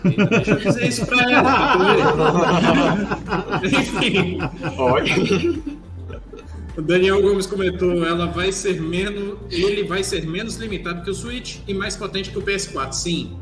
Eita, 0.05 0.27
Deixa 0.27 0.51
eu 0.51 0.59
dizer 0.59 0.89
isso 0.89 1.07
pra 1.07 1.23
ela. 1.31 3.09
Enfim. 3.65 4.39
Olha. 4.77 5.15
O 6.77 6.81
Daniel 6.81 7.21
Gomes 7.21 7.47
comentou, 7.47 8.05
ela 8.05 8.27
vai 8.27 8.51
ser 8.51 8.81
menos, 8.81 9.39
ele 9.51 9.85
vai 9.85 10.03
ser 10.03 10.27
menos 10.27 10.57
limitado 10.57 11.03
que 11.03 11.11
o 11.11 11.15
Switch 11.15 11.59
e 11.69 11.75
mais 11.75 11.97
potente 11.97 12.31
que 12.31 12.39
o 12.39 12.43
PS4. 12.43 12.93
Sim, 12.93 13.37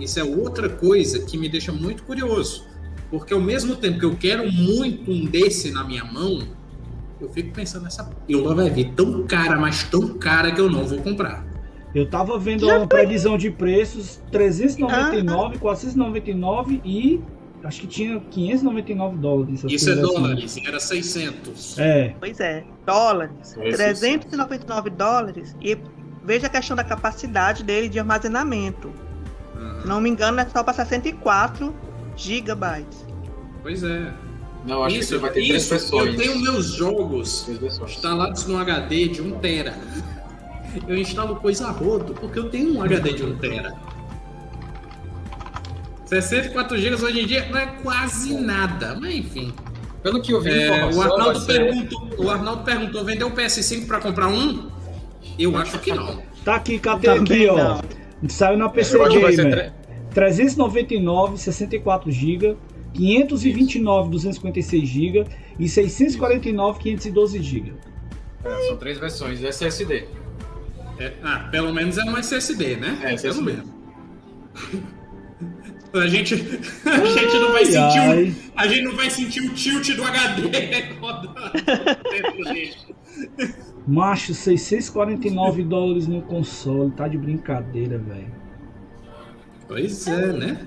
isso 0.00 0.18
é 0.18 0.24
outra 0.24 0.70
coisa 0.70 1.20
que 1.20 1.36
me 1.36 1.50
deixa 1.50 1.70
muito 1.70 2.02
curioso, 2.02 2.64
porque 3.10 3.34
ao 3.34 3.40
mesmo 3.40 3.76
tempo 3.76 3.98
que 3.98 4.06
eu 4.06 4.16
quero 4.16 4.50
muito 4.50 5.10
um 5.10 5.26
desse 5.26 5.70
na 5.70 5.84
minha 5.84 6.02
mão, 6.04 6.40
eu 7.22 7.28
fico 7.28 7.52
pensando 7.52 7.84
nessa, 7.84 8.10
eu 8.28 8.54
vai 8.54 8.68
vir 8.68 8.92
tão 8.94 9.24
cara, 9.26 9.58
mas 9.58 9.84
tão 9.84 10.08
cara 10.18 10.50
que 10.52 10.60
eu 10.60 10.70
não 10.70 10.84
vou 10.84 10.98
comprar. 10.98 11.44
Eu 11.94 12.08
tava 12.08 12.38
vendo 12.38 12.66
uma 12.66 12.86
previsão 12.86 13.36
de 13.36 13.50
preços 13.50 14.20
399, 14.30 15.58
499 15.58 16.80
e 16.84 17.20
acho 17.62 17.82
que 17.82 17.86
tinha 17.86 18.18
599 18.18 19.16
dólares. 19.18 19.58
essas 19.58 19.72
Isso 19.72 19.90
é 19.90 19.92
assim. 19.92 20.02
dólares, 20.02 20.56
era 20.66 20.80
600. 20.80 21.78
É, 21.78 22.14
Pois 22.18 22.40
é, 22.40 22.64
dólares. 22.86 23.56
Esse 23.62 23.76
399 23.76 24.90
dólares. 24.90 25.54
E 25.60 25.78
veja 26.24 26.46
a 26.46 26.50
questão 26.50 26.76
da 26.76 26.82
capacidade 26.82 27.62
dele 27.62 27.88
de 27.88 27.98
armazenamento. 27.98 28.90
Aham. 29.54 29.82
Não 29.84 30.00
me 30.00 30.08
engano, 30.08 30.40
é 30.40 30.46
só 30.46 30.62
para 30.62 30.72
64 30.72 31.74
gigabytes. 32.16 33.06
Pois 33.62 33.82
é. 33.82 34.12
Não, 34.64 34.84
acho 34.84 34.96
isso, 34.96 35.14
que 35.14 35.20
vai 35.20 35.30
ter 35.32 35.44
três 35.46 35.62
isso, 35.62 35.70
versões. 35.70 36.06
eu 36.14 36.16
tenho 36.16 36.38
meus 36.40 36.66
jogos 36.72 37.42
Três 37.58 37.78
instalados 37.80 38.46
no 38.46 38.58
HD 38.58 39.08
de 39.08 39.20
1 39.22 39.38
tera. 39.40 39.74
Eu 40.86 40.96
instalo 40.96 41.36
coisa 41.36 41.66
a 41.66 41.70
rodo 41.70 42.14
porque 42.14 42.38
eu 42.38 42.48
tenho 42.48 42.74
um 42.76 42.82
HD 42.82 43.12
de 43.12 43.24
1 43.24 43.36
tera. 43.38 43.74
64 46.06 46.76
GB 46.78 47.02
hoje 47.04 47.20
em 47.20 47.26
dia 47.26 47.48
não 47.50 47.58
é 47.58 47.66
quase 47.82 48.34
nada, 48.38 48.96
mas 49.00 49.14
enfim. 49.14 49.52
Pelo 50.02 50.20
que 50.20 50.32
eu 50.32 50.40
vi, 50.40 50.50
É, 50.50 50.84
o, 50.86 51.00
Arnaldo 51.00 51.40
ser- 51.40 51.58
perguntou, 51.64 52.10
o 52.18 52.30
Arnaldo 52.30 52.64
perguntou: 52.64 53.04
vendeu 53.04 53.28
o 53.28 53.30
PS5 53.30 53.86
para 53.86 54.00
comprar 54.00 54.28
um? 54.28 54.68
Eu 55.38 55.56
acho 55.56 55.78
que 55.78 55.92
não. 55.92 56.20
tá 56.44 56.56
aqui, 56.56 56.78
cadê 56.78 57.06
Também 57.06 57.46
aqui, 57.46 57.48
ó? 57.48 57.56
não. 58.22 58.28
Saiu 58.28 58.58
na 58.58 58.68
PC 58.68 58.98
Gamer. 59.08 59.72
399, 60.12 61.38
64 61.38 62.10
GB, 62.10 62.56
529, 62.94 64.10
256 64.10 64.88
GB 64.88 65.26
e 65.58 65.68
649, 65.68 66.78
512 66.80 67.42
GB. 67.42 67.72
É, 68.44 68.66
são 68.68 68.76
três 68.76 68.98
versões 68.98 69.42
SSD. 69.42 70.06
É, 70.98 71.12
ah, 71.22 71.48
pelo 71.50 71.72
menos 71.72 71.96
é 71.98 72.04
um 72.04 72.16
SSD, 72.16 72.76
né? 72.76 72.98
É, 73.00 73.04
pelo 73.04 73.14
SSD. 73.14 73.42
menos. 73.42 73.68
A 75.94 76.06
gente, 76.06 76.34
a 76.86 77.04
gente 77.04 77.38
não 77.38 77.52
vai 77.52 77.66
sentir 77.66 77.98
o, 77.98 78.12
ai. 78.12 78.34
a 78.56 78.66
gente 78.66 78.82
não 78.82 78.96
vai 78.96 79.10
sentir 79.10 79.40
o 79.42 79.52
tilt 79.52 79.94
do 79.94 80.02
HD 80.02 80.94
rodando 80.98 81.34
dentro 82.10 82.44
dele. 82.44 82.74
Macho, 83.86 84.32
649 84.32 85.62
dólares 85.64 86.06
no 86.06 86.22
console, 86.22 86.90
tá 86.92 87.06
de 87.06 87.18
brincadeira, 87.18 87.98
velho. 87.98 88.32
Pois 89.68 90.06
é, 90.06 90.32
né? 90.32 90.66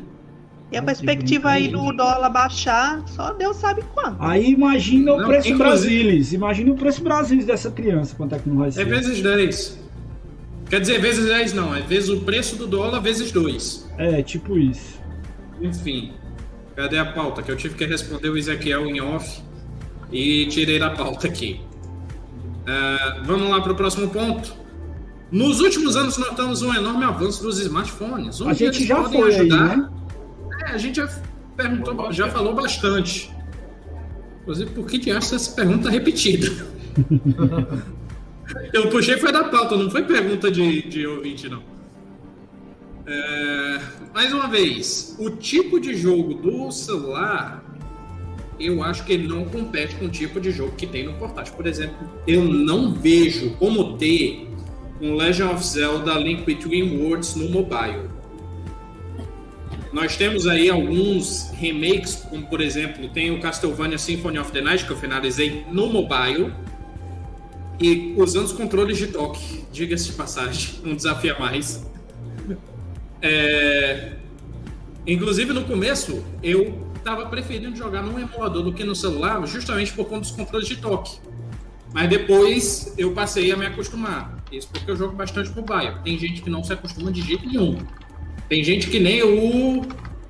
E 0.72 0.78
a 0.78 0.82
perspectiva 0.82 1.50
aí 1.52 1.68
do 1.68 1.92
dólar 1.94 2.30
baixar, 2.30 3.02
só 3.08 3.32
Deus 3.34 3.58
sabe 3.58 3.84
quando. 3.94 4.18
Aí 4.20 4.52
imagina 4.52 5.14
o 5.14 5.18
Não, 5.20 5.28
preço 5.28 5.48
inclusive- 5.50 5.58
brasileiro. 6.04 6.34
Imagina 6.36 6.72
o 6.72 6.76
preço 6.76 7.04
brasileiro 7.04 7.48
dessa 7.48 7.70
criança, 7.72 8.16
quanto 8.16 8.36
é 8.36 8.40
que 8.40 8.50
não 8.50 8.58
vai 8.58 8.70
É 8.70 8.72
ser. 8.72 8.86
vezes 8.86 9.22
10. 9.22 9.80
Quer 10.70 10.82
dizer, 10.82 11.00
vezes 11.00 11.26
10 11.28 11.54
não, 11.54 11.76
é 11.76 11.82
vezes 11.82 12.10
o 12.10 12.22
preço 12.22 12.56
do 12.56 12.66
dólar 12.66 13.00
vezes 13.00 13.32
2. 13.32 13.88
É, 13.98 14.24
tipo 14.24 14.58
isso. 14.58 15.00
Enfim, 15.62 16.14
cadê 16.76 16.98
a 16.98 17.06
pauta? 17.06 17.44
Que 17.44 17.52
eu 17.52 17.56
tive 17.56 17.76
que 17.76 17.86
responder 17.86 18.30
o 18.30 18.38
Ezequiel 18.38 18.88
em 18.88 19.00
off 19.00 19.42
e 20.12 20.48
tirei 20.48 20.80
da 20.80 20.90
pauta 20.90 21.28
aqui. 21.28 21.62
Ah, 22.68 23.22
vamos 23.24 23.50
lá 23.50 23.62
para 23.62 23.72
o 23.72 23.76
próximo 23.76 24.10
ponto. 24.10 24.54
Nos 25.32 25.60
últimos 25.60 25.96
anos 25.96 26.18
notamos 26.18 26.64
um 26.64 26.74
enorme 26.74 27.04
avanço 27.06 27.44
dos 27.44 27.60
smartphones. 27.60 28.42
A 28.42 28.54
gente 28.54 28.78
eles 28.78 28.88
já 28.88 28.96
podem 28.96 29.22
foi 29.22 29.34
aí, 29.34 29.40
ajudar- 29.42 29.78
né? 29.78 29.90
É, 30.66 30.72
a 30.72 30.78
gente 30.78 30.96
já 30.98 31.08
perguntou, 31.56 32.12
já 32.12 32.30
falou 32.30 32.54
bastante. 32.54 33.32
Inclusive, 34.42 34.72
por 34.72 34.86
que 34.86 35.12
acha 35.12 35.36
essa 35.36 35.52
pergunta 35.52 35.90
repetida? 35.90 36.48
Eu 38.72 38.90
puxei 38.90 39.18
foi 39.18 39.32
da 39.32 39.44
pauta, 39.46 39.76
não 39.76 39.90
foi 39.90 40.04
pergunta 40.04 40.52
de, 40.52 40.84
de 40.84 41.08
ouvinte, 41.08 41.50
não. 41.50 41.64
É, 43.08 43.80
mais 44.14 44.32
uma 44.32 44.48
vez, 44.48 45.16
o 45.20 45.32
tipo 45.32 45.80
de 45.80 45.96
jogo 45.96 46.36
do 46.36 46.72
celular, 46.72 47.64
eu 48.60 48.84
acho 48.84 49.04
que 49.04 49.14
ele 49.14 49.28
não 49.28 49.46
compete 49.46 49.96
com 49.96 50.06
o 50.06 50.10
tipo 50.10 50.40
de 50.40 50.52
jogo 50.52 50.74
que 50.76 50.88
tem 50.88 51.06
no 51.06 51.14
portátil. 51.14 51.54
Por 51.56 51.66
exemplo, 51.66 51.98
eu 52.28 52.44
não 52.44 52.94
vejo 52.94 53.52
como 53.58 53.98
ter 53.98 54.48
um 55.02 55.16
Legend 55.16 55.54
of 55.54 55.66
Zelda 55.66 56.14
Link 56.14 56.46
Between 56.46 57.00
Worlds 57.00 57.36
no 57.36 57.50
mobile. 57.50 58.10
Nós 59.96 60.18
temos 60.18 60.46
aí 60.46 60.70
alguns 60.70 61.52
remakes, 61.52 62.16
como 62.30 62.46
por 62.48 62.60
exemplo, 62.60 63.08
tem 63.08 63.32
o 63.32 63.40
Castlevania 63.40 63.98
Symphony 63.98 64.38
of 64.38 64.52
the 64.52 64.60
Night, 64.60 64.86
que 64.86 64.92
eu 64.92 64.98
finalizei 64.98 65.66
no 65.72 65.88
mobile, 65.88 66.54
e 67.80 68.14
usando 68.18 68.44
os 68.44 68.52
controles 68.52 68.98
de 68.98 69.08
toque, 69.08 69.64
diga-se 69.72 70.08
de 70.08 70.12
passagem, 70.12 70.76
um 70.84 70.94
desafio 70.94 71.38
a 71.38 71.40
mais. 71.40 71.90
É... 73.22 74.18
Inclusive 75.08 75.54
no 75.54 75.64
começo, 75.64 76.26
eu 76.44 76.90
estava 76.98 77.28
preferindo 77.28 77.74
jogar 77.78 78.02
no 78.04 78.20
emulador 78.20 78.64
do 78.64 78.74
que 78.74 78.84
no 78.84 78.96
celular, 78.98 79.48
justamente 79.48 79.94
por 79.94 80.08
conta 80.08 80.22
dos 80.24 80.32
controles 80.32 80.68
de 80.68 80.76
toque. 80.76 81.20
Mas 81.94 82.10
depois 82.10 82.94
eu 82.98 83.14
passei 83.14 83.50
a 83.50 83.56
me 83.56 83.66
acostumar. 83.66 84.44
Isso 84.52 84.68
porque 84.74 84.92
eu 84.92 84.98
jogo 84.98 85.16
bastante 85.16 85.56
mobile. 85.56 85.96
Tem 86.04 86.20
gente 86.20 86.42
que 86.42 86.50
não 86.50 86.62
se 86.66 86.74
acostuma 86.74 87.14
de 87.14 87.22
jeito 87.22 87.48
nenhum. 87.48 87.78
Tem 88.48 88.64
gente 88.64 88.90
que 88.90 89.00
nem 89.00 89.24
o, 89.24 89.82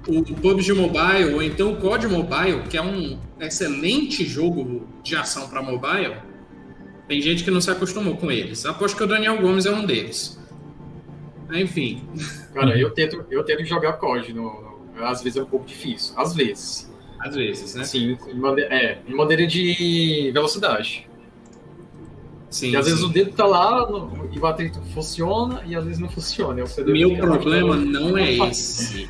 o 0.07 0.24
PUBG 0.41 0.74
Mobile, 0.74 1.34
ou 1.34 1.43
então 1.43 1.74
o 1.74 1.78
COD 1.78 2.07
Mobile, 2.07 2.63
que 2.70 2.78
é 2.78 2.82
um 2.82 3.20
excelente 3.39 4.24
jogo 4.26 4.88
de 5.03 5.16
ação 5.16 5.49
para 5.49 5.61
mobile. 5.61 6.16
Tem 7.07 7.22
gente 7.22 7.43
que 7.43 7.51
não 7.51 7.61
se 7.61 7.70
acostumou 7.70 8.16
com 8.18 8.32
eles. 8.32 8.66
Aposto 8.66 8.97
que 8.97 9.03
o 9.03 9.07
Daniel 9.07 9.39
Gomes 9.39 9.66
é 9.66 9.72
um 9.72 9.86
deles. 9.86 10.39
Enfim. 11.53 12.03
Cara, 12.53 12.78
eu 12.78 12.89
tento, 12.91 13.26
eu 13.30 13.43
tento 13.43 13.63
jogar 13.66 13.93
COD. 13.93 14.34
No, 14.34 14.43
no, 14.95 15.05
às 15.05 15.22
vezes 15.22 15.38
é 15.38 15.43
um 15.43 15.45
pouco 15.45 15.66
difícil. 15.66 16.13
Às 16.18 16.34
vezes. 16.34 16.91
Às 17.20 17.36
vezes, 17.36 17.76
né? 17.76 17.84
Sim, 17.84 18.18
em 18.28 18.36
maneira, 18.36 18.74
é, 18.74 19.01
em 19.07 19.13
maneira 19.13 19.45
de 19.45 20.32
velocidade. 20.34 21.07
Sim, 22.56 22.70
e 22.70 22.78
às 22.78 22.86
sim. 22.86 22.91
vezes 22.91 23.03
o 23.06 23.10
dedo 23.10 23.34
tá 23.34 23.45
lá 23.45 23.86
no, 23.86 24.30
e 24.32 24.39
o 24.39 24.45
atrito 24.45 24.80
funciona 24.93 25.62
e 25.66 25.76
às 25.76 25.84
vezes 25.84 25.99
não 25.99 26.08
funciona. 26.08 26.66
Você 26.66 26.86
Meu 26.86 27.18
problema 27.18 27.76
não 27.76 28.18
é 28.18 28.32
esse. 28.32 29.10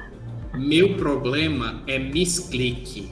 Meu 0.56 0.96
problema 0.96 1.84
é 1.86 2.00
misclick. 2.00 3.08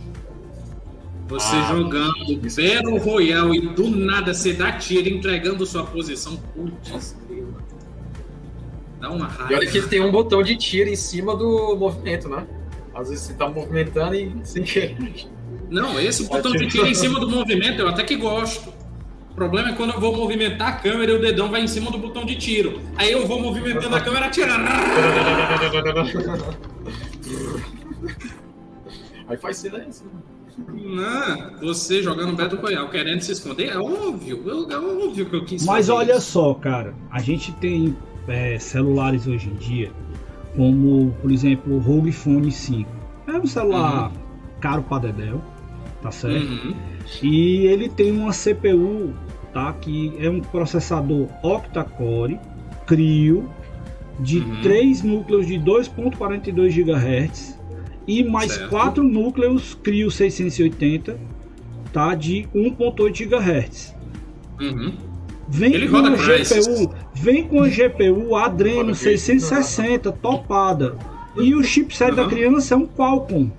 Você 1.28 1.56
Ah, 1.56 1.76
jogando 1.76 2.14
Battle 2.36 2.98
Royale 2.98 3.58
e 3.60 3.62
do 3.76 3.92
nada 3.92 4.34
você 4.34 4.54
dá 4.54 4.72
tiro 4.72 5.08
entregando 5.08 5.68
sua 5.68 5.84
posição. 5.84 6.36
Putz, 6.56 7.16
dá 9.00 9.12
uma 9.12 9.28
E 9.52 9.54
olha 9.54 9.68
que 9.68 9.74
raiva. 9.74 9.88
tem 9.88 10.02
um 10.02 10.12
botão 10.12 10.42
de 10.42 10.56
tiro 10.56 10.90
em 10.90 10.96
cima 10.96 11.38
do 11.38 11.76
movimento, 11.78 12.28
né? 12.28 12.48
Às 12.96 13.10
vezes 13.10 13.26
você 13.26 13.34
tá 13.36 13.48
movimentando 13.48 14.16
e 14.16 14.32
sem 14.44 14.64
querer. 14.64 15.28
Não, 15.70 16.00
esse 16.00 16.24
botão 16.28 16.54
de 16.54 16.66
tiro 16.66 16.88
em 16.88 16.96
cima 16.96 17.20
do 17.20 17.30
movimento 17.30 17.80
eu 17.80 17.88
até 17.88 18.04
que 18.04 18.16
gosto. 18.16 18.73
O 19.34 19.36
problema 19.36 19.70
é 19.70 19.74
quando 19.74 19.94
eu 19.94 20.00
vou 20.00 20.16
movimentar 20.16 20.68
a 20.68 20.72
câmera 20.74 21.12
e 21.12 21.16
o 21.16 21.20
dedão 21.20 21.50
vai 21.50 21.62
em 21.62 21.68
cima 21.68 21.90
do 21.90 21.98
botão 21.98 22.24
de 22.24 22.36
tiro. 22.36 22.80
Aí 22.96 23.12
eu 23.12 23.26
vou 23.26 23.42
movimentando 23.42 23.96
a 23.96 24.00
câmera 24.00 24.28
atirando. 24.28 24.70
Aí 29.28 29.38
faz 29.38 29.58
silêncio. 29.58 30.06
Não, 30.72 31.58
você 31.60 32.04
jogando 32.04 32.36
Battle 32.36 32.62
Royale 32.62 32.88
querendo 32.90 33.22
se 33.22 33.32
esconder, 33.32 33.70
é 33.70 33.78
óbvio. 33.78 34.44
É 34.70 34.78
óbvio 34.78 35.26
que 35.26 35.36
eu 35.36 35.44
quis 35.44 35.66
Mas 35.66 35.90
olha 35.90 36.18
isso. 36.18 36.34
só, 36.34 36.54
cara, 36.54 36.94
a 37.10 37.20
gente 37.20 37.52
tem 37.54 37.98
é, 38.28 38.60
celulares 38.60 39.26
hoje 39.26 39.50
em 39.50 39.56
dia, 39.56 39.92
como 40.56 41.12
por 41.24 41.32
exemplo 41.32 41.76
o 41.76 41.80
ROG 41.80 42.12
Phone 42.12 42.52
5. 42.52 42.88
É 43.28 43.32
um 43.32 43.48
celular 43.48 44.12
caro 44.60 44.84
pra 44.84 45.00
Dedéu, 45.00 45.42
tá 46.04 46.12
certo? 46.12 46.46
Uhum. 46.46 46.76
E 47.24 47.66
ele 47.66 47.90
tem 47.90 48.12
uma 48.12 48.32
CPU, 48.32 49.12
tá? 49.54 49.74
Que 49.74 50.14
é 50.20 50.30
um 50.30 50.42
processador 50.42 51.28
octa-core, 51.44 52.40
Crio, 52.86 53.50
de 54.20 54.40
Uhum. 54.40 54.62
3 54.62 55.02
núcleos 55.04 55.48
de 55.48 55.56
2.42 55.60 56.74
GHz 56.74 57.60
e 58.08 58.24
mais 58.24 58.52
Certo. 58.52 58.70
4 58.70 59.04
núcleos 59.04 59.74
Crio 59.82 60.12
680, 60.12 61.18
tá? 61.92 62.14
De 62.16 62.48
1.8 62.54 63.12
GHz. 63.12 63.96
Uhum. 64.60 64.94
Vem 65.48 65.74
Ele 65.74 65.88
com 65.90 65.98
roda 65.98 66.10
a. 66.12 66.16
GPU, 66.16 66.94
vem 67.14 67.44
com 67.48 67.62
a 67.64 67.68
GPU 67.68 68.36
Adreno 68.36 68.78
Roda 68.80 68.94
660 68.96 70.12
topada. 70.12 70.96
E 71.38 71.54
o 71.56 71.64
chipset 71.64 72.14
da 72.16 72.24
Uhum. 72.24 72.30
criança 72.30 72.74
é 72.76 72.78
um 72.78 72.86
Qualcomm. 72.88 73.50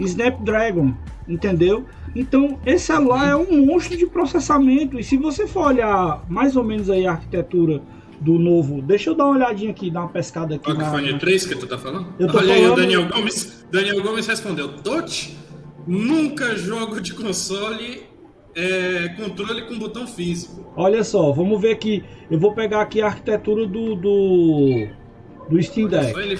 Snapdragon, 0.00 0.94
entendeu? 1.28 1.84
Então, 2.18 2.58
esse 2.66 2.86
celular 2.86 3.28
é 3.28 3.36
um 3.36 3.64
monstro 3.64 3.96
de 3.96 4.06
processamento. 4.06 4.98
E 4.98 5.04
se 5.04 5.16
você 5.16 5.46
for 5.46 5.68
olhar 5.68 6.24
mais 6.28 6.56
ou 6.56 6.64
menos 6.64 6.90
aí 6.90 7.06
a 7.06 7.12
arquitetura 7.12 7.80
do 8.20 8.38
novo, 8.38 8.82
deixa 8.82 9.10
eu 9.10 9.14
dar 9.14 9.26
uma 9.26 9.36
olhadinha 9.36 9.70
aqui, 9.70 9.88
dar 9.90 10.00
uma 10.00 10.08
pescada 10.08 10.56
aqui. 10.56 10.68
Olha 10.68 10.80
na- 10.80 10.88
o 10.88 10.90
fone 10.90 11.16
3 11.18 11.46
que 11.46 11.54
tu 11.54 11.66
tá 11.68 11.78
falando? 11.78 12.12
Eu 12.18 12.26
tô 12.26 12.38
Olha 12.38 12.54
aí 12.54 12.60
o 12.60 12.62
falando- 12.70 12.80
Daniel 12.80 13.08
Gomes. 13.08 13.66
Daniel 13.70 14.02
Gomes 14.02 14.26
respondeu: 14.26 14.68
Tote, 14.78 15.38
nunca 15.86 16.56
jogo 16.56 17.00
de 17.00 17.14
console 17.14 18.02
é, 18.56 19.10
controle 19.16 19.62
com 19.68 19.78
botão 19.78 20.04
físico. 20.04 20.72
Olha 20.76 21.04
só, 21.04 21.30
vamos 21.30 21.60
ver 21.60 21.70
aqui. 21.70 22.02
Eu 22.28 22.40
vou 22.40 22.52
pegar 22.54 22.80
aqui 22.80 23.00
a 23.00 23.06
arquitetura 23.06 23.64
do 23.66 23.94
do, 23.94 24.88
do 25.48 25.62
Steam 25.62 25.88
Só 25.88 25.96
Deck. 26.00 26.18
Ele, 26.18 26.38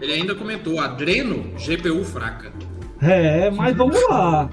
ele 0.00 0.12
ainda 0.14 0.34
comentou: 0.34 0.80
Adreno, 0.80 1.44
GPU 1.58 2.02
fraca. 2.04 2.50
É, 3.02 3.50
mas 3.50 3.76
vamos 3.76 4.00
lá. 4.08 4.48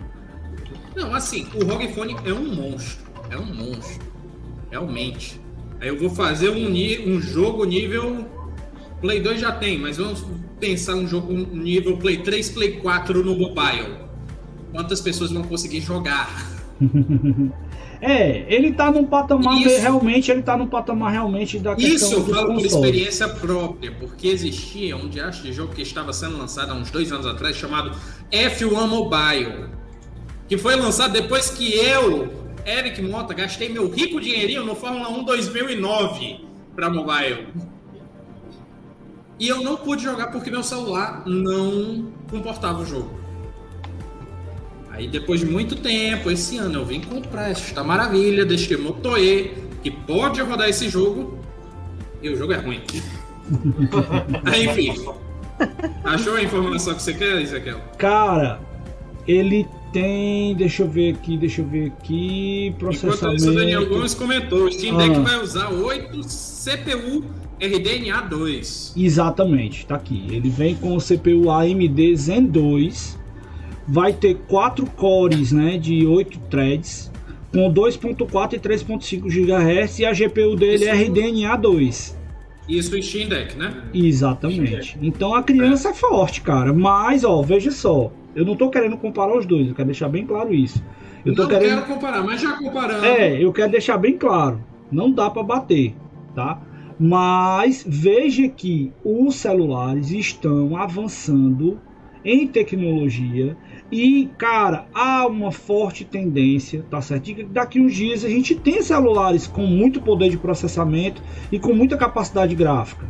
Não, 0.95 1.13
assim, 1.13 1.47
o 1.53 1.65
ROG 1.65 1.87
Phone 1.93 2.15
é 2.25 2.33
um 2.33 2.55
monstro. 2.55 3.05
É 3.29 3.37
um 3.37 3.45
monstro. 3.45 4.05
Realmente. 4.71 5.39
Aí 5.79 5.89
eu 5.89 5.99
vou 5.99 6.09
fazer 6.09 6.49
um, 6.49 6.69
um 7.09 7.21
jogo 7.21 7.65
nível. 7.65 8.25
Play 9.01 9.19
2 9.19 9.41
já 9.41 9.51
tem, 9.51 9.77
mas 9.77 9.97
vamos 9.97 10.25
pensar 10.59 10.95
um 10.95 11.07
jogo 11.07 11.33
nível 11.33 11.97
Play 11.97 12.17
3, 12.17 12.49
Play 12.49 12.71
4 12.79 13.23
no 13.23 13.35
mobile. 13.35 13.97
Quantas 14.71 15.01
pessoas 15.01 15.31
vão 15.31 15.43
conseguir 15.43 15.81
jogar? 15.81 16.29
É, 18.01 18.45
ele 18.53 18.73
tá 18.73 18.91
num 18.91 19.05
patamar 19.05 19.59
Isso. 19.61 19.81
realmente, 19.81 20.29
ele 20.29 20.41
tá 20.41 20.57
num 20.57 20.67
patamar 20.67 21.11
realmente 21.11 21.57
da 21.57 21.73
Isso 21.73 22.13
eu 22.13 22.25
falo 22.25 22.53
por 22.53 22.65
experiência 22.65 23.27
própria, 23.27 23.91
porque 23.91 24.27
existia 24.27 24.95
um 24.95 25.07
diacho 25.07 25.41
de 25.43 25.53
jogo 25.53 25.73
que 25.73 25.81
estava 25.81 26.11
sendo 26.13 26.37
lançado 26.37 26.71
há 26.71 26.75
uns 26.75 26.91
dois 26.91 27.11
anos 27.11 27.25
atrás, 27.25 27.55
chamado 27.55 27.91
F1 28.31 28.87
Mobile, 28.87 29.69
que 30.47 30.57
foi 30.57 30.75
lançado 30.75 31.13
depois 31.13 31.49
que 31.49 31.75
eu, 31.75 32.31
Eric 32.65 33.01
Mota, 33.01 33.33
gastei 33.33 33.69
meu 33.69 33.89
rico 33.89 34.19
dinheirinho 34.19 34.63
no 34.63 34.75
Fórmula 34.75 35.09
1 35.09 35.23
2009 35.23 36.45
para 36.75 36.89
mobile. 36.89 37.47
E 39.39 39.47
eu 39.47 39.61
não 39.61 39.75
pude 39.75 40.03
jogar 40.03 40.27
porque 40.27 40.49
meu 40.49 40.63
celular 40.63 41.23
não 41.25 42.11
comportava 42.29 42.81
o 42.81 42.85
jogo. 42.85 43.19
Aí 44.91 45.07
depois 45.07 45.41
de 45.41 45.45
muito 45.45 45.75
tempo, 45.75 46.31
esse 46.31 46.57
ano 46.57 46.79
eu 46.79 46.85
vim 46.85 47.01
comprar 47.01 47.49
esta 47.49 47.83
maravilha 47.83 48.45
deste 48.45 48.77
Moto 48.77 49.17
E, 49.17 49.53
que 49.83 49.91
pode 49.91 50.41
rodar 50.41 50.69
esse 50.69 50.87
jogo, 50.87 51.37
e 52.21 52.29
o 52.29 52.37
jogo 52.37 52.53
é 52.53 52.57
ruim. 52.57 52.81
Aí, 54.45 54.67
enfim. 54.67 55.05
Achou 56.03 56.35
a 56.35 56.41
informação 56.41 56.95
que 56.95 57.01
você 57.01 57.13
quer, 57.13 57.41
Ezequiel? 57.41 57.79
Cara, 57.97 58.59
ele 59.27 59.67
tem, 59.95 60.53
deixa 60.55 60.83
eu 60.83 60.89
ver 60.89 61.13
aqui, 61.13 61.37
deixa 61.37 61.61
eu 61.61 61.65
ver 61.65 61.87
aqui, 61.87 62.67
Enquanto 62.67 62.79
processamento. 62.79 63.35
isso, 63.37 63.49
o 63.49 63.55
Daniel 63.55 63.87
Gomes 63.87 64.13
comentou: 64.13 64.65
o 64.65 64.71
Steam 64.71 64.97
Deck 64.97 65.15
Ah. 65.15 65.19
vai 65.19 65.41
usar 65.41 65.69
8 65.69 66.19
CPU 66.21 67.23
RDNA 67.61 68.21
2. 68.21 68.93
Exatamente, 68.97 69.85
tá 69.85 69.95
aqui. 69.95 70.25
Ele 70.29 70.49
vem 70.49 70.75
com 70.75 70.97
o 70.97 70.99
CPU 70.99 71.49
AMD 71.49 72.15
Zen 72.17 72.45
2, 72.45 73.17
vai 73.87 74.11
ter 74.11 74.35
4 74.49 74.85
cores, 74.85 75.53
né, 75.53 75.77
de 75.77 76.05
8 76.05 76.39
threads, 76.49 77.09
com 77.53 77.71
2.4 77.71 78.55
e 78.55 78.59
3.5 78.59 79.29
GHz 79.29 79.99
e 79.99 80.05
a 80.05 80.11
GPU 80.11 80.57
dele 80.57 80.83
é. 80.83 80.93
RDNA 80.93 81.55
2. 81.55 82.17
Isso 82.67 82.97
o 82.97 83.01
Steam 83.01 83.29
Deck, 83.29 83.55
né? 83.55 83.83
Exatamente. 83.93 84.97
Então 85.01 85.33
a 85.33 85.41
criança 85.41 85.89
é 85.89 85.93
forte, 85.93 86.41
cara. 86.41 86.73
Mas, 86.73 87.23
ó, 87.23 87.41
veja 87.41 87.71
só. 87.71 88.11
Eu 88.35 88.45
não 88.45 88.55
tô 88.55 88.69
querendo 88.69 88.97
comparar 88.97 89.37
os 89.37 89.45
dois, 89.45 89.67
eu 89.67 89.73
quero 89.73 89.87
deixar 89.87 90.09
bem 90.09 90.25
claro 90.25 90.53
isso. 90.53 90.83
Eu 91.25 91.33
não 91.33 91.47
querendo. 91.47 91.69
quero 91.69 91.85
comparar, 91.85 92.23
mas 92.23 92.41
já 92.41 92.51
comparando. 92.53 93.05
É, 93.05 93.41
eu 93.41 93.51
quero 93.53 93.71
deixar 93.71 93.97
bem 93.97 94.17
claro. 94.17 94.61
Não 94.91 95.11
dá 95.11 95.29
para 95.29 95.41
bater, 95.41 95.95
tá? 96.35 96.61
Mas 96.99 97.83
veja 97.87 98.47
que 98.47 98.93
os 99.03 99.35
celulares 99.35 100.11
estão 100.11 100.77
avançando 100.77 101.79
em 102.25 102.47
tecnologia. 102.47 103.55
E, 103.91 104.29
cara, 104.37 104.87
há 104.93 105.27
uma 105.27 105.51
forte 105.51 106.03
tendência, 106.03 106.83
tá 106.89 106.99
certo? 107.01 107.31
Daqui 107.45 107.79
uns 107.79 107.93
dias 107.93 108.25
a 108.25 108.29
gente 108.29 108.55
tem 108.55 108.81
celulares 108.81 109.45
com 109.45 109.65
muito 109.65 110.01
poder 110.01 110.29
de 110.29 110.37
processamento 110.37 111.21
e 111.51 111.59
com 111.59 111.73
muita 111.73 111.95
capacidade 111.95 112.55
gráfica. 112.55 113.07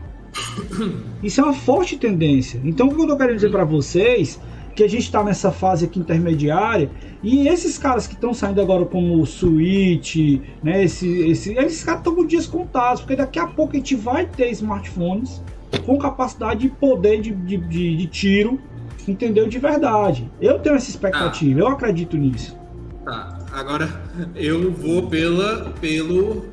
Isso 1.23 1.39
é 1.39 1.43
uma 1.43 1.53
forte 1.53 1.97
tendência. 1.97 2.61
Então, 2.63 2.87
o 2.87 2.95
que 2.95 3.01
eu 3.01 3.07
tô 3.07 3.17
querendo 3.17 3.35
dizer 3.35 3.51
para 3.51 3.63
vocês 3.63 4.39
que 4.75 4.83
a 4.83 4.89
gente 4.89 5.03
está 5.03 5.23
nessa 5.23 5.51
fase 5.51 5.85
aqui 5.85 5.99
intermediária 5.99 6.91
e 7.23 7.47
esses 7.47 7.77
caras 7.77 8.05
que 8.05 8.13
estão 8.13 8.33
saindo 8.33 8.61
agora 8.61 8.85
como 8.85 9.21
o 9.21 9.25
Switch, 9.25 10.41
né, 10.61 10.83
esse, 10.83 11.07
esse, 11.29 11.53
esses 11.53 11.83
caras 11.83 12.01
estão 12.01 12.13
com 12.13 12.25
dias 12.25 12.45
contados, 12.45 13.01
porque 13.01 13.15
daqui 13.15 13.39
a 13.39 13.47
pouco 13.47 13.73
a 13.73 13.77
gente 13.77 13.95
vai 13.95 14.25
ter 14.25 14.51
smartphones 14.51 15.41
com 15.85 15.97
capacidade 15.97 16.61
de 16.61 16.69
poder 16.69 17.21
de, 17.21 17.31
de, 17.31 17.57
de, 17.57 17.97
de 17.97 18.07
tiro, 18.07 18.59
entendeu? 19.07 19.47
De 19.47 19.59
verdade. 19.59 20.29
Eu 20.41 20.59
tenho 20.59 20.75
essa 20.75 20.89
expectativa, 20.89 21.59
ah. 21.59 21.63
eu 21.63 21.67
acredito 21.67 22.17
nisso. 22.17 22.57
Tá, 23.05 23.39
agora 23.51 24.01
eu 24.35 24.71
vou 24.71 25.07
pela, 25.07 25.71
pelo, 25.79 26.45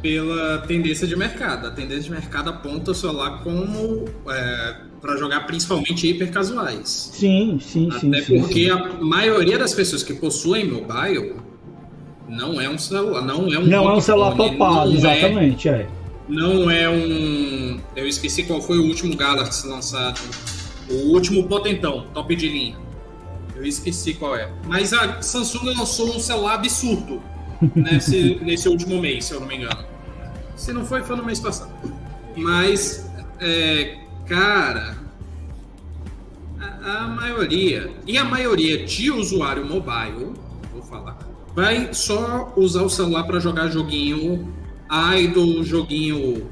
pela 0.00 0.58
tendência 0.58 1.06
de 1.06 1.16
mercado. 1.16 1.66
A 1.66 1.70
tendência 1.70 2.04
de 2.04 2.10
mercado 2.10 2.50
aponta 2.50 2.90
o 2.90 2.94
celular 2.94 3.42
como 3.42 4.04
é, 4.28 4.76
para 5.04 5.18
jogar 5.18 5.40
principalmente 5.40 6.08
hiper 6.08 6.30
casuais. 6.32 7.10
Sim, 7.12 7.58
sim, 7.60 7.88
Até 7.90 8.00
sim. 8.00 8.08
Até 8.08 8.22
porque 8.22 8.64
sim. 8.64 8.70
a 8.70 8.94
maioria 9.02 9.58
das 9.58 9.74
pessoas 9.74 10.02
que 10.02 10.14
possuem 10.14 10.66
mobile 10.66 11.34
não 12.26 12.58
é 12.58 12.70
um 12.70 12.78
celular, 12.78 13.20
não 13.20 13.52
é 13.52 13.58
um 13.58 13.66
Não 13.66 13.90
é 13.90 13.96
um 13.96 14.00
celular 14.00 14.34
topado, 14.34 14.90
é 14.90 14.94
exatamente, 14.94 15.68
é, 15.68 15.72
é. 15.72 15.88
Não 16.26 16.70
é 16.70 16.88
um, 16.88 17.78
eu 17.94 18.08
esqueci 18.08 18.44
qual 18.44 18.62
foi 18.62 18.78
o 18.78 18.84
último 18.84 19.14
Galaxy 19.14 19.68
lançado, 19.68 20.18
o 20.90 21.12
último 21.12 21.46
potentão, 21.46 22.06
top 22.14 22.34
de 22.34 22.48
linha. 22.48 22.78
Eu 23.54 23.66
esqueci 23.66 24.14
qual 24.14 24.34
é. 24.34 24.50
Mas 24.66 24.94
a 24.94 25.20
Samsung 25.20 25.66
lançou 25.76 26.16
um 26.16 26.18
celular 26.18 26.54
absurdo 26.54 27.22
nesse, 27.76 28.40
nesse 28.42 28.70
último 28.70 28.98
mês, 29.02 29.26
se 29.26 29.34
eu 29.34 29.40
não 29.40 29.46
me 29.46 29.56
engano. 29.56 29.84
Se 30.56 30.72
não 30.72 30.82
foi, 30.82 31.02
foi 31.02 31.14
no 31.14 31.26
mês 31.26 31.40
passado. 31.40 31.70
Mas 32.34 33.06
é, 33.38 33.98
Cara, 34.26 34.96
a, 36.58 37.04
a, 37.04 37.08
maioria, 37.08 37.90
e 38.06 38.16
a 38.16 38.24
maioria 38.24 38.84
de 38.86 39.10
usuário 39.10 39.66
mobile, 39.66 40.32
vou 40.72 40.82
falar, 40.82 41.18
vai 41.54 41.92
só 41.92 42.52
usar 42.56 42.82
o 42.82 42.88
celular 42.88 43.24
para 43.24 43.38
jogar 43.38 43.68
joguinho 43.68 44.52
idle, 45.18 45.62
joguinho 45.62 46.50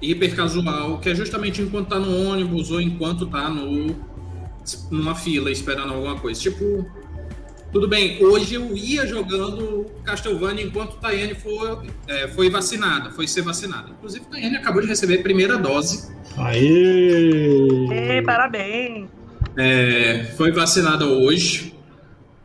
hiper 0.00 0.34
casual, 0.34 0.98
que 0.98 1.10
é 1.10 1.14
justamente 1.14 1.60
enquanto 1.60 1.88
tá 1.88 1.98
no 1.98 2.30
ônibus 2.30 2.70
ou 2.70 2.80
enquanto 2.80 3.26
tá 3.26 3.50
no, 3.50 3.94
numa 4.90 5.14
fila 5.14 5.50
esperando 5.50 5.92
alguma 5.92 6.18
coisa. 6.18 6.40
Tipo, 6.40 6.86
tudo 7.72 7.88
bem, 7.88 8.22
hoje 8.24 8.54
eu 8.54 8.76
ia 8.76 9.06
jogando 9.06 9.86
Castlevania 10.04 10.64
enquanto 10.64 10.96
Tayane 10.96 11.34
foi, 11.34 11.90
é, 12.08 12.28
foi 12.28 12.50
vacinada, 12.50 13.10
foi 13.10 13.28
ser 13.28 13.42
vacinada. 13.42 13.90
Inclusive, 13.90 14.24
Tayane 14.26 14.56
acabou 14.56 14.82
de 14.82 14.88
receber 14.88 15.20
a 15.20 15.22
primeira 15.22 15.56
dose. 15.56 16.10
Aê! 16.36 18.16
Ei, 18.16 18.22
parabéns! 18.22 19.08
É, 19.56 20.24
foi 20.36 20.52
vacinada 20.52 21.06
hoje. 21.06 21.74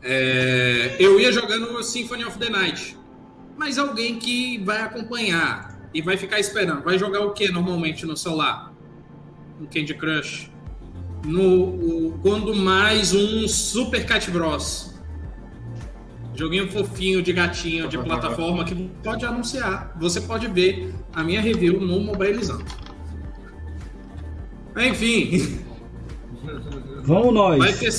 É, 0.02 0.96
eu 1.00 1.18
ia 1.18 1.32
jogando 1.32 1.82
Symphony 1.82 2.24
of 2.24 2.38
the 2.38 2.48
Night, 2.48 2.96
mas 3.56 3.78
alguém 3.78 4.18
que 4.18 4.58
vai 4.58 4.80
acompanhar 4.82 5.76
e 5.92 6.00
vai 6.00 6.16
ficar 6.16 6.38
esperando. 6.38 6.84
Vai 6.84 6.98
jogar 6.98 7.20
o 7.20 7.32
que 7.32 7.50
normalmente 7.50 8.06
no 8.06 8.16
celular? 8.16 8.72
Um 9.60 9.66
Candy 9.66 9.94
Crush. 9.94 10.50
No, 11.24 11.64
o, 11.64 12.18
quando 12.22 12.54
mais 12.54 13.12
um 13.12 13.48
Super 13.48 14.06
Cat 14.06 14.30
Bros. 14.30 14.95
Joguinho 16.36 16.70
fofinho 16.70 17.22
de 17.22 17.32
gatinho 17.32 17.88
de 17.88 17.96
plataforma 17.98 18.64
que 18.64 18.74
pode 19.02 19.24
anunciar. 19.24 19.92
Você 19.98 20.20
pode 20.20 20.46
ver 20.48 20.94
a 21.14 21.24
minha 21.24 21.40
review 21.40 21.80
no 21.80 22.00
Mobilizando. 22.00 22.64
Enfim. 24.76 25.64
Vamos 27.02 27.32
nós. 27.32 27.58
Vai 27.58 27.72
ter. 27.72 27.90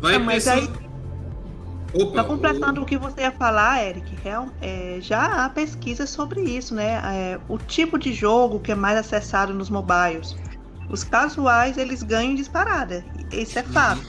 Vai 0.00 0.18
mas 0.18 0.44
ter 0.44 0.50
aí, 0.50 0.68
Opa, 1.94 2.22
Só 2.22 2.24
completando 2.24 2.82
o 2.82 2.84
que 2.84 2.98
você 2.98 3.22
ia 3.22 3.32
falar, 3.32 3.82
Eric, 3.82 4.14
real, 4.22 4.48
é, 4.60 4.98
já 5.00 5.44
há 5.44 5.48
pesquisa 5.48 6.06
sobre 6.06 6.42
isso, 6.42 6.74
né? 6.74 7.00
É, 7.02 7.40
o 7.48 7.56
tipo 7.56 7.98
de 7.98 8.12
jogo 8.12 8.60
que 8.60 8.70
é 8.70 8.74
mais 8.74 8.98
acessado 8.98 9.54
nos 9.54 9.70
mobiles. 9.70 10.36
Os 10.90 11.02
casuais, 11.02 11.78
eles 11.78 12.02
ganham 12.02 12.34
disparada. 12.34 13.04
Isso 13.32 13.58
é 13.58 13.62
fato, 13.62 14.06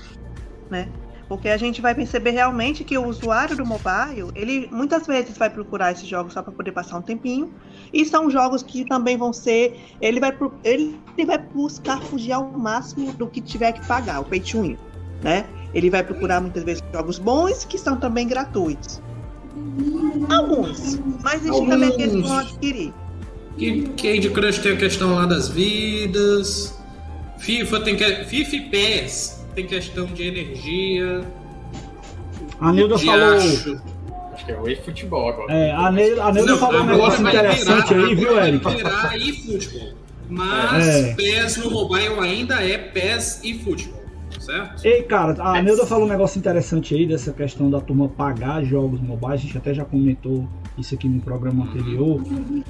né? 0.70 0.90
Porque 1.30 1.48
a 1.48 1.58
gente 1.58 1.80
vai 1.80 1.94
perceber 1.94 2.32
realmente 2.32 2.84
que 2.84 2.98
o 2.98 3.08
usuário 3.08 3.56
do 3.56 3.64
mobile, 3.64 4.32
ele 4.34 4.68
muitas 4.72 5.06
vezes 5.06 5.38
vai 5.38 5.48
procurar 5.48 5.92
esses 5.92 6.08
jogos 6.08 6.34
só 6.34 6.42
para 6.42 6.52
poder 6.52 6.72
passar 6.72 6.98
um 6.98 7.04
tempinho. 7.04 7.54
E 7.94 8.04
são 8.04 8.32
jogos 8.32 8.64
que 8.64 8.84
também 8.86 9.16
vão 9.16 9.32
ser. 9.32 9.80
Ele 10.02 10.20
vai, 10.20 10.36
ele 10.64 10.98
vai 11.28 11.38
buscar 11.38 12.02
fugir 12.02 12.32
ao 12.32 12.52
máximo 12.52 13.14
do 13.14 13.28
que 13.28 13.40
tiver 13.42 13.74
que 13.74 13.86
pagar, 13.86 14.22
o 14.22 14.26
pay 14.26 14.40
to 14.40 14.64
win, 14.64 14.78
né? 15.22 15.46
Ele 15.72 15.92
vai 15.92 16.04
procurar 16.04 16.42
muitas 16.42 16.64
vezes 16.64 16.84
jogos 16.92 17.20
bons 17.20 17.64
que 17.64 17.78
são 17.78 17.96
também 17.96 18.28
gratuitos. 18.28 19.00
Alguns, 20.30 21.00
mas 21.22 21.36
existe 21.36 21.50
Alguns. 21.52 21.70
também 21.70 21.90
aqueles 21.90 22.16
que 22.16 22.22
vão 22.22 22.40
adquirir. 22.40 22.94
Que 23.56 23.84
Candy 23.90 24.30
Crush 24.32 24.58
tem 24.60 24.72
a 24.72 24.78
questão 24.78 25.14
lá 25.14 25.28
das 25.28 25.48
vidas. 25.48 26.76
FIFA 27.38 27.82
tem 27.82 27.96
que. 27.96 28.26
FIFA 28.26 28.56
e 28.56 28.62
PES 28.70 29.39
tem 29.56 29.66
questão 29.66 30.06
de 30.06 30.28
energia. 30.28 31.22
A 32.60 32.72
Nilda 32.72 32.96
de 32.96 33.06
falou. 33.06 33.34
acho. 33.36 33.82
Acho 34.34 34.46
que 34.46 34.52
é 34.52 34.60
o 34.60 34.68
eFootball 34.70 35.30
agora. 35.30 35.54
É, 35.54 35.72
a 35.72 35.92
Nilda, 35.92 36.24
a 36.24 36.32
Nilda 36.32 36.52
Não, 36.52 36.58
falou 36.60 36.82
um 36.82 36.86
negócio 36.86 37.28
interessante 37.28 37.94
virar- 37.94 38.08
aí, 38.08 38.16
viu, 38.16 38.38
Eric? 38.40 38.64
Vai 38.64 38.76
virar 38.76 39.18
eFootball. 39.18 39.94
Mas 40.30 40.86
É. 40.88 41.14
PES 41.16 41.58
no 41.58 41.72
mobile 41.72 42.20
ainda 42.20 42.56
é 42.64 42.78
PES 42.78 43.42
e 43.44 43.56
futebol, 43.56 43.99
certo? 44.50 44.86
Ei, 44.86 45.04
cara, 45.04 45.36
a 45.40 45.58
É. 45.58 45.62
Nilda 45.62 45.86
falou 45.86 46.06
um 46.06 46.10
negócio 46.10 46.40
interessante 46.40 46.96
aí 46.96 47.06
dessa 47.06 47.32
questão 47.32 47.70
da 47.70 47.80
turma 47.80 48.08
pagar 48.10 48.64
jogos 48.64 49.00
mobile. 49.02 49.34
A 49.34 49.38
gente 49.38 49.58
até 49.58 49.74
já 49.74 49.86
comentou 49.86 50.48
isso 50.78 50.96
aqui 50.96 51.08
no 51.08 51.20
programa 51.22 51.66
anterior. 51.66 52.22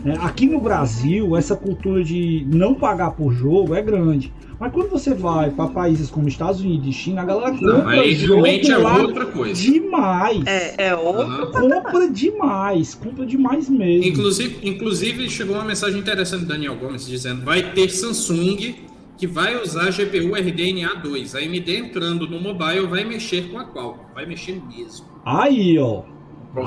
É, 0.06 0.12
aqui 0.26 0.46
no 0.48 0.60
Brasil, 0.60 1.36
essa 1.38 1.56
cultura 1.56 2.04
de 2.04 2.46
não 2.52 2.74
pagar 2.76 3.12
por 3.12 3.32
jogo 3.32 3.74
é 3.76 3.82
grande. 3.82 4.34
Mas 4.60 4.74
quando 4.74 4.90
você 4.90 5.14
vai 5.14 5.52
para 5.52 5.68
países 5.70 6.10
como 6.10 6.28
Estados 6.28 6.60
Unidos 6.60 6.88
e 6.88 6.92
China, 6.92 7.22
a 7.22 7.26
galera 7.26 7.52
Não, 7.62 7.76
compra 7.78 8.02
aí 8.02 8.14
jogo 8.14 8.34
realmente 8.42 8.70
é 8.72 8.78
outra 8.78 9.26
coisa. 9.26 9.62
demais. 9.62 10.44
É, 10.46 10.88
é 10.90 10.96
outro. 10.96 11.22
Aham. 11.22 11.52
Compra 11.70 12.10
demais, 12.12 12.94
compra 12.94 13.26
demais 13.26 13.70
mesmo. 13.70 14.04
Inclusive, 14.06 14.68
inclusive, 14.68 15.30
chegou 15.30 15.56
uma 15.56 15.64
mensagem 15.64 15.98
interessante 16.00 16.42
do 16.42 16.48
Daniel 16.48 16.76
Gomes 16.76 17.08
dizendo 17.08 17.46
vai 17.46 17.72
ter 17.72 17.90
Samsung 17.90 18.76
que 19.20 19.28
vai 19.28 19.62
usar 19.62 19.92
GPU 19.92 20.34
RDNA 20.34 20.96
2. 20.96 21.36
A 21.36 21.40
AMD 21.40 21.76
entrando 21.76 22.26
no 22.26 22.40
mobile 22.40 22.88
vai 22.88 23.04
mexer 23.04 23.50
com 23.50 23.60
a 23.60 23.66
qual? 23.66 24.10
Vai 24.16 24.26
mexer 24.26 24.62
mesmo. 24.66 25.06
Aí, 25.26 25.78
ó. 25.78 26.04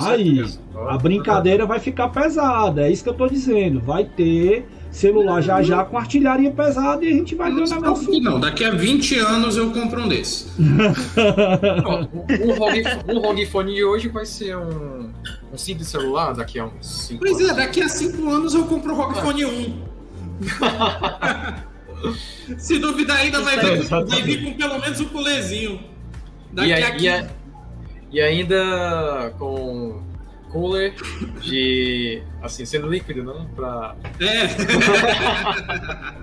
Aí, 0.01 0.45
a 0.89 0.97
brincadeira 0.99 1.67
vai 1.67 1.81
ficar 1.81 2.09
pesada, 2.11 2.83
é 2.83 2.93
isso 2.93 3.03
que 3.03 3.09
eu 3.09 3.15
tô 3.15 3.27
dizendo. 3.27 3.81
Vai 3.81 4.05
ter 4.05 4.69
celular 4.93 5.41
já 5.41 5.61
já 5.63 5.83
com 5.83 5.97
artilharia 5.99 6.53
pesada 6.53 7.05
e 7.05 7.09
a 7.09 7.13
gente 7.13 7.35
vai 7.35 7.51
ver 7.51 7.63
Não 7.63 7.67
o 7.67 7.81
negócio. 7.81 8.21
não. 8.21 8.39
Daqui 8.39 8.65
a 8.65 8.71
20 8.71 9.19
anos 9.19 9.57
eu 9.57 9.73
compro 9.73 10.03
um 10.03 10.09
desse. 10.09 10.47
O, 12.45 12.49
o, 12.49 12.55
ROG, 12.55 12.83
o 13.09 13.19
ROG 13.21 13.47
Phone 13.47 13.75
de 13.75 13.83
hoje 13.85 14.09
vai 14.09 14.25
ser 14.25 14.57
um, 14.57 15.11
um 15.53 15.59
simples 15.59 15.89
celular 15.89 16.33
daqui 16.33 16.59
a 16.59 16.67
uns 16.67 17.07
5 17.09 17.21
Pois 17.21 17.41
é, 17.41 17.55
daqui 17.55 17.83
a 17.83 17.89
5 17.89 18.31
anos 18.31 18.55
eu 18.55 18.65
compro 18.65 18.93
o 18.93 18.97
ROG 18.97 19.15
Phone 19.21 19.45
1. 19.47 19.75
Se 22.59 22.79
duvidar 22.79 23.19
ainda 23.19 23.41
vai 23.41 23.59
vir, 23.59 23.89
com, 23.89 24.05
vai 24.07 24.23
vir 24.23 24.43
com 24.45 24.53
pelo 24.55 24.79
menos 24.81 25.01
um 25.01 25.05
culezinho. 25.07 25.81
Daqui 26.53 26.69
E, 26.69 26.73
a 26.73 26.77
a- 26.77 26.97
e, 26.99 27.09
a- 27.09 27.29
e 28.13 28.21
ainda 28.21 29.33
com 29.39 30.03
cooler 30.51 30.95
de. 31.41 32.23
assim, 32.43 32.65
sendo 32.67 32.89
líquido, 32.89 33.25
né? 33.25 33.47
Pra 33.57 33.97
É. 34.21 34.47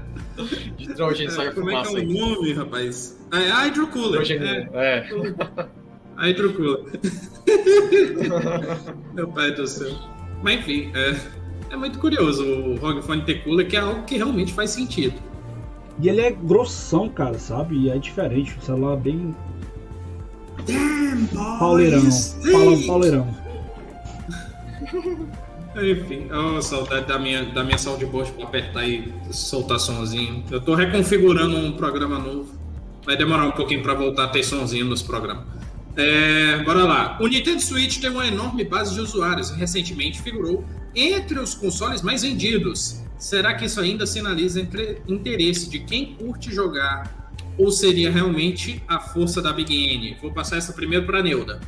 de 0.77 0.84
hidrogênio 0.91 1.32
sair 1.32 1.53
Como 1.53 1.69
é 1.71 1.82
que 1.82 1.88
fumaça 1.88 1.99
é 1.99 2.03
o 2.05 2.07
nome, 2.36 2.53
rapaz? 2.53 3.19
É 3.34 3.38
hydrocooler. 3.65 4.21
Hidrogênio. 4.21 4.69
É, 4.73 4.97
É. 4.99 5.09
hydrocooler. 6.27 6.86
Meu 9.13 9.27
pai 9.30 9.51
do 9.51 9.67
céu. 9.67 9.91
Mas 10.43 10.59
enfim, 10.59 10.91
é, 10.95 11.15
é 11.73 11.75
muito 11.75 11.99
curioso 11.99 12.45
o 12.45 12.75
ROG 12.77 13.01
Phone 13.01 13.23
ter 13.23 13.43
cooler, 13.43 13.67
que 13.67 13.75
é 13.75 13.80
algo 13.80 14.03
que 14.03 14.15
realmente 14.17 14.53
faz 14.53 14.69
sentido. 14.71 15.19
E 16.01 16.07
ele 16.07 16.21
é 16.21 16.31
grossão, 16.31 17.09
cara, 17.09 17.37
sabe? 17.37 17.75
E 17.75 17.89
é 17.89 17.97
diferente. 17.97 18.57
O 18.57 18.61
celular 18.61 18.93
é 18.93 18.97
bem 18.97 19.35
pauleirão. 21.59 22.11
Fala 22.11 22.77
pauleirão. 22.87 23.37
Enfim, 25.75 26.27
oh, 26.31 26.61
saudade 26.61 27.05
da 27.05 27.19
minha, 27.19 27.45
da 27.45 27.63
minha 27.63 27.77
soundboard 27.77 28.31
pra 28.31 28.45
apertar 28.45 28.87
e 28.87 29.13
soltar 29.31 29.79
somzinho. 29.79 30.43
Eu 30.49 30.59
tô 30.59 30.73
reconfigurando 30.73 31.55
um 31.55 31.73
programa 31.73 32.17
novo. 32.17 32.57
Vai 33.05 33.15
demorar 33.15 33.45
um 33.45 33.51
pouquinho 33.51 33.81
para 33.83 33.93
voltar 33.93 34.25
a 34.25 34.27
ter 34.27 34.43
sonzinho 34.43 34.85
nos 34.85 35.01
programas. 35.01 35.45
É, 35.95 36.63
bora 36.63 36.83
lá. 36.83 37.17
O 37.21 37.27
Nintendo 37.27 37.61
Switch 37.61 37.99
tem 37.99 38.09
uma 38.09 38.27
enorme 38.27 38.63
base 38.63 38.93
de 38.93 39.01
usuários 39.01 39.51
e 39.51 39.55
recentemente 39.55 40.21
figurou 40.21 40.65
entre 40.95 41.39
os 41.39 41.53
consoles 41.53 42.01
mais 42.01 42.23
vendidos. 42.23 43.01
Será 43.20 43.53
que 43.53 43.65
isso 43.65 43.82
ainda 43.82 44.07
sinaliza 44.07 44.61
entre, 44.61 45.01
interesse 45.05 45.70
de 45.70 45.80
quem 45.80 46.15
curte 46.15 46.53
jogar 46.53 47.34
ou 47.57 47.70
seria 47.70 48.09
realmente 48.09 48.82
a 48.88 48.97
força 49.01 49.41
da 49.41 49.51
Big 49.51 49.76
N? 49.76 50.17
Vou 50.22 50.32
passar 50.32 50.55
essa 50.55 50.72
primeiro 50.72 51.05
para 51.05 51.22
Neuda. 51.22 51.59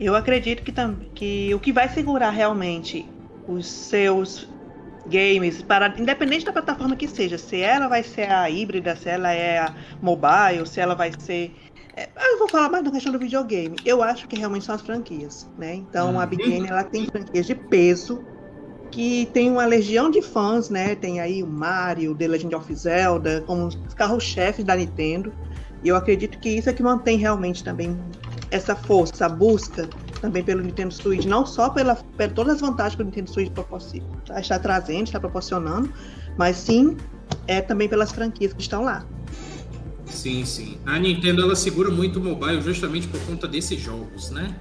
Eu 0.00 0.16
acredito 0.16 0.64
que, 0.64 0.72
que 1.14 1.54
o 1.54 1.60
que 1.60 1.72
vai 1.72 1.88
segurar 1.88 2.30
realmente 2.30 3.06
os 3.46 3.64
seus 3.68 4.48
games, 5.06 5.62
para, 5.62 5.94
independente 5.96 6.44
da 6.44 6.52
plataforma 6.52 6.96
que 6.96 7.06
seja, 7.06 7.38
se 7.38 7.60
ela 7.60 7.86
vai 7.86 8.02
ser 8.02 8.30
a 8.30 8.50
híbrida, 8.50 8.96
se 8.96 9.08
ela 9.08 9.32
é 9.32 9.58
a 9.58 9.74
mobile, 10.00 10.66
se 10.66 10.80
ela 10.80 10.96
vai 10.96 11.12
ser. 11.16 11.54
É, 11.96 12.08
eu 12.32 12.38
vou 12.38 12.48
falar 12.48 12.68
mais 12.68 12.82
da 12.82 12.90
questão 12.90 13.12
do 13.12 13.18
videogame. 13.18 13.76
Eu 13.84 14.02
acho 14.02 14.26
que 14.26 14.36
realmente 14.36 14.64
são 14.64 14.74
as 14.74 14.80
franquias, 14.80 15.48
né? 15.56 15.74
Então 15.74 16.18
a 16.18 16.26
Big 16.26 16.42
Game 16.42 16.66
ela 16.66 16.82
tem 16.82 17.06
franquias 17.06 17.46
de 17.46 17.54
peso 17.54 18.24
que 18.92 19.26
tem 19.32 19.50
uma 19.50 19.64
legião 19.64 20.10
de 20.10 20.22
fãs, 20.22 20.68
né? 20.68 20.94
Tem 20.94 21.18
aí 21.18 21.42
o 21.42 21.46
Mario, 21.46 22.14
The 22.14 22.28
Legend 22.28 22.54
of 22.54 22.74
Zelda, 22.74 23.42
como 23.46 23.66
os 23.66 23.94
carros-chefes 23.94 24.64
da 24.64 24.76
Nintendo. 24.76 25.32
E 25.82 25.88
eu 25.88 25.96
acredito 25.96 26.38
que 26.38 26.50
isso 26.50 26.70
é 26.70 26.72
que 26.72 26.82
mantém 26.82 27.18
realmente 27.18 27.64
também 27.64 27.98
essa 28.50 28.76
força, 28.76 29.14
essa 29.14 29.28
busca 29.28 29.88
também 30.20 30.44
pelo 30.44 30.62
Nintendo 30.62 30.94
Switch, 30.94 31.24
não 31.24 31.44
só 31.44 31.70
pela, 31.70 31.96
por 31.96 32.30
todas 32.30 32.56
as 32.56 32.60
vantagens 32.60 32.94
que 32.94 33.02
o 33.02 33.04
Nintendo 33.04 33.30
Switch 33.30 33.50
está 34.36 34.58
trazendo, 34.58 35.06
está 35.06 35.18
proporcionando, 35.18 35.92
mas 36.38 36.56
sim 36.58 36.96
é 37.48 37.60
também 37.60 37.88
pelas 37.88 38.12
franquias 38.12 38.52
que 38.52 38.60
estão 38.60 38.84
lá. 38.84 39.04
Sim, 40.06 40.44
sim. 40.44 40.78
A 40.84 40.98
Nintendo 40.98 41.42
ela 41.42 41.56
segura 41.56 41.90
muito 41.90 42.20
o 42.20 42.22
mobile 42.22 42.60
justamente 42.60 43.08
por 43.08 43.18
conta 43.22 43.48
desses 43.48 43.80
jogos, 43.80 44.30
né? 44.30 44.54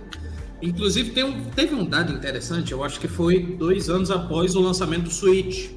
Inclusive 0.61 1.11
tem 1.11 1.23
um, 1.23 1.43
teve 1.45 1.73
um 1.73 1.83
dado 1.83 2.13
interessante, 2.13 2.71
eu 2.71 2.83
acho 2.83 2.99
que 2.99 3.07
foi 3.07 3.41
dois 3.41 3.89
anos 3.89 4.11
após 4.11 4.55
o 4.55 4.61
lançamento 4.61 5.03
do 5.03 5.11
Switch. 5.11 5.71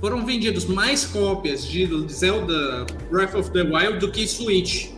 Foram 0.00 0.24
vendidos 0.24 0.64
mais 0.64 1.04
cópias 1.04 1.66
de 1.66 1.86
Zelda 2.08 2.86
Breath 3.10 3.34
of 3.34 3.50
the 3.50 3.62
Wild 3.62 3.98
do 3.98 4.10
que 4.10 4.26
Switch. 4.26 4.90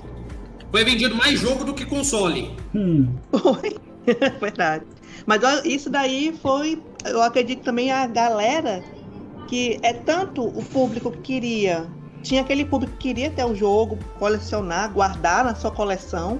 Foi 0.70 0.84
vendido 0.84 1.16
mais 1.16 1.40
jogo 1.40 1.64
do 1.64 1.74
que 1.74 1.84
console. 1.84 2.54
Hum. 2.74 3.08
Foi. 3.32 3.76
Verdade. 4.40 4.84
Mas 5.26 5.42
isso 5.64 5.90
daí 5.90 6.36
foi, 6.40 6.80
eu 7.04 7.22
acredito 7.22 7.62
também 7.62 7.90
a 7.90 8.06
galera 8.06 8.82
que 9.48 9.78
é 9.82 9.92
tanto 9.92 10.44
o 10.44 10.64
público 10.64 11.10
que 11.10 11.18
queria, 11.18 11.86
tinha 12.22 12.40
aquele 12.40 12.64
público 12.64 12.92
que 12.96 13.08
queria 13.08 13.30
ter 13.30 13.44
o 13.44 13.54
jogo, 13.54 13.98
colecionar, 14.18 14.92
guardar 14.92 15.44
na 15.44 15.54
sua 15.54 15.70
coleção, 15.70 16.38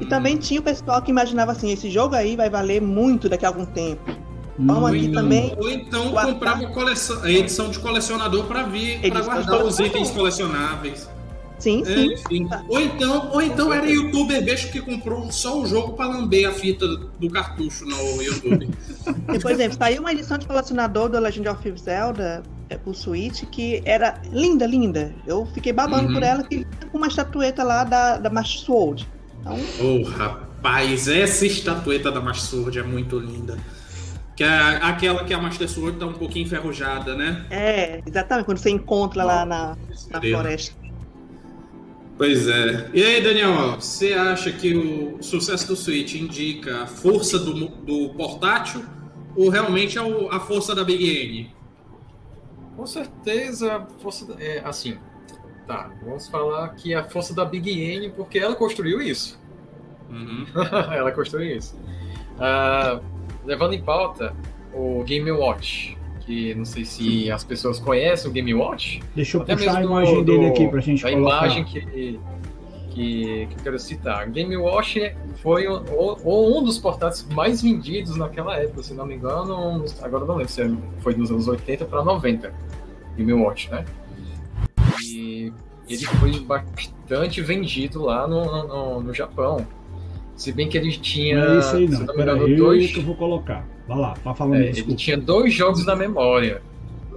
e 0.00 0.04
hum. 0.04 0.08
também 0.08 0.36
tinha 0.36 0.60
o 0.60 0.62
pessoal 0.62 1.00
que 1.02 1.10
imaginava 1.10 1.52
assim, 1.52 1.70
esse 1.70 1.90
jogo 1.90 2.14
aí 2.14 2.36
vai 2.36 2.48
valer 2.48 2.80
muito 2.80 3.28
daqui 3.28 3.44
a 3.44 3.48
algum 3.48 3.64
tempo. 3.64 4.10
Vamos 4.58 4.90
aqui 4.90 5.08
também. 5.08 5.54
Ou 5.58 5.70
então 5.70 6.10
guardar. 6.10 6.34
comprava 6.34 6.66
coleção, 6.66 7.22
a 7.22 7.30
edição 7.30 7.70
de 7.70 7.78
colecionador 7.78 8.44
para 8.44 8.64
vir, 8.64 9.00
para 9.00 9.22
guardar 9.22 9.64
os 9.64 9.78
itens 9.78 10.10
colecionáveis. 10.10 11.08
Sim, 11.58 11.82
é, 11.82 11.84
sim. 11.84 12.12
Enfim. 12.12 12.48
Ou 12.68 12.80
então, 12.80 13.30
ou 13.32 13.42
então 13.42 13.72
era 13.72 13.86
youtuber 13.86 14.42
beijo 14.42 14.70
que 14.70 14.80
comprou 14.80 15.30
só 15.30 15.60
o 15.60 15.66
jogo 15.66 15.92
para 15.92 16.06
lamber 16.06 16.48
a 16.48 16.52
fita 16.52 16.86
do 16.86 17.30
cartucho 17.30 17.84
no 17.84 18.22
YouTube. 18.22 18.70
Por 19.40 19.50
exemplo, 19.50 19.76
saiu 19.78 20.00
uma 20.00 20.12
edição 20.12 20.38
de 20.38 20.46
colecionador 20.46 21.10
do 21.10 21.18
Legend 21.18 21.48
of 21.48 21.74
Zelda 21.78 22.42
é, 22.70 22.78
o 22.86 22.94
Switch 22.94 23.44
que 23.50 23.82
era 23.84 24.22
linda, 24.32 24.64
linda. 24.64 25.14
Eu 25.26 25.44
fiquei 25.46 25.72
babando 25.72 26.08
uhum. 26.08 26.14
por 26.14 26.22
ela 26.22 26.42
que 26.44 26.64
com 26.90 26.98
uma 26.98 27.08
estatueta 27.08 27.62
lá 27.62 27.84
da, 27.84 28.16
da 28.16 28.30
Master 28.30 28.60
Sword. 28.60 29.08
Então... 29.40 29.58
Oh, 29.80 30.02
rapaz, 30.02 31.08
essa 31.08 31.46
estatueta 31.46 32.10
da 32.10 32.20
Master 32.20 32.50
Sword 32.50 32.78
é 32.78 32.82
muito 32.82 33.18
linda. 33.18 33.58
Que 34.36 34.44
é 34.44 34.48
aquela 34.82 35.24
que 35.24 35.34
a 35.34 35.40
Master 35.40 35.68
Sword 35.68 35.98
tá 35.98 36.06
um 36.06 36.12
pouquinho 36.12 36.46
enferrujada, 36.46 37.14
né? 37.14 37.46
É, 37.50 38.02
exatamente, 38.06 38.46
quando 38.46 38.58
você 38.58 38.70
encontra 38.70 39.24
oh, 39.24 39.26
lá 39.26 39.44
na, 39.44 39.76
na 40.10 40.20
floresta. 40.20 40.74
Pois 42.16 42.48
é. 42.48 42.90
E 42.92 43.02
aí, 43.02 43.22
Daniel, 43.22 43.76
você 43.80 44.12
acha 44.12 44.52
que 44.52 44.74
o 44.74 45.22
sucesso 45.22 45.66
do 45.68 45.74
Switch 45.74 46.14
indica 46.14 46.82
a 46.82 46.86
força 46.86 47.38
do, 47.38 47.68
do 47.68 48.10
portátil 48.10 48.84
ou 49.34 49.48
realmente 49.48 49.98
é 49.98 50.02
a 50.30 50.38
força 50.38 50.74
da 50.74 50.84
Big 50.84 51.02
N? 51.02 51.54
Com 52.76 52.86
certeza, 52.86 53.74
a 53.74 53.86
força. 54.00 54.26
É, 54.38 54.60
assim, 54.64 54.98
tá, 55.70 55.88
vamos 56.02 56.26
falar 56.26 56.68
que 56.70 56.92
a 56.92 57.04
força 57.04 57.32
da 57.32 57.44
Big 57.44 57.70
N, 57.70 58.10
porque 58.10 58.40
ela 58.40 58.56
construiu 58.56 59.00
isso. 59.00 59.38
Uhum. 60.10 60.44
ela 60.92 61.12
construiu 61.12 61.56
isso. 61.56 61.78
Uh, 62.34 63.00
levando 63.44 63.74
em 63.74 63.80
pauta 63.80 64.34
o 64.74 65.04
Game 65.04 65.30
Watch 65.30 65.96
que 66.20 66.54
não 66.54 66.64
sei 66.64 66.84
se 66.84 67.30
as 67.30 67.42
pessoas 67.42 67.78
conhecem 67.78 68.30
o 68.30 68.32
Game 68.32 68.52
Watch. 68.54 69.00
Deixa 69.14 69.36
eu 69.36 69.44
puxar 69.44 69.78
a 69.78 69.82
imagem 69.82 70.14
do, 70.16 70.24
dele 70.24 70.46
aqui 70.46 70.68
pra 70.68 70.80
gente 70.80 71.06
a 71.06 71.10
colocar. 71.10 71.34
A 71.34 71.38
imagem 71.38 71.64
que, 71.64 71.80
que, 71.80 72.20
que 72.90 73.54
eu 73.56 73.62
quero 73.62 73.78
citar. 73.78 74.28
Game 74.28 74.56
Watch 74.56 75.12
foi 75.36 75.66
o, 75.66 75.82
o, 76.22 76.58
um 76.58 76.62
dos 76.62 76.78
portáteis 76.78 77.26
mais 77.34 77.62
vendidos 77.62 78.16
naquela 78.16 78.56
época, 78.56 78.82
se 78.82 78.94
não 78.94 79.06
me 79.06 79.14
engano, 79.14 79.84
agora 80.02 80.24
não 80.24 80.36
lembro 80.36 80.52
se 80.52 80.76
foi 80.98 81.14
nos 81.14 81.30
anos 81.30 81.48
80 81.48 81.84
para 81.86 82.04
90, 82.04 82.52
Game 83.16 83.32
Watch, 83.32 83.70
né? 83.70 83.84
E 85.14 85.52
ele 85.88 86.04
foi 86.04 86.38
bastante 86.40 87.40
vendido 87.42 88.02
lá 88.02 88.26
no, 88.26 88.66
no, 88.66 89.00
no 89.02 89.14
Japão. 89.14 89.66
Se 90.36 90.52
bem 90.52 90.68
que 90.68 90.78
ele 90.78 90.92
tinha. 90.92 91.44
Não 91.44 91.54
é 91.54 91.58
isso 91.58 91.76
aí, 91.76 91.88
não. 91.88 92.00
Me 92.00 92.22
engano, 92.22 92.56
dois. 92.56 92.92
Que 92.92 92.98
eu 92.98 93.02
vou 93.02 93.14
colocar. 93.14 93.66
Vai 93.86 93.98
lá, 93.98 94.14
tá 94.24 94.34
falando 94.34 94.62
é, 94.62 94.68
Ele 94.68 94.94
tinha 94.94 95.16
dois 95.16 95.52
jogos 95.52 95.84
na 95.84 95.94
memória. 95.94 96.62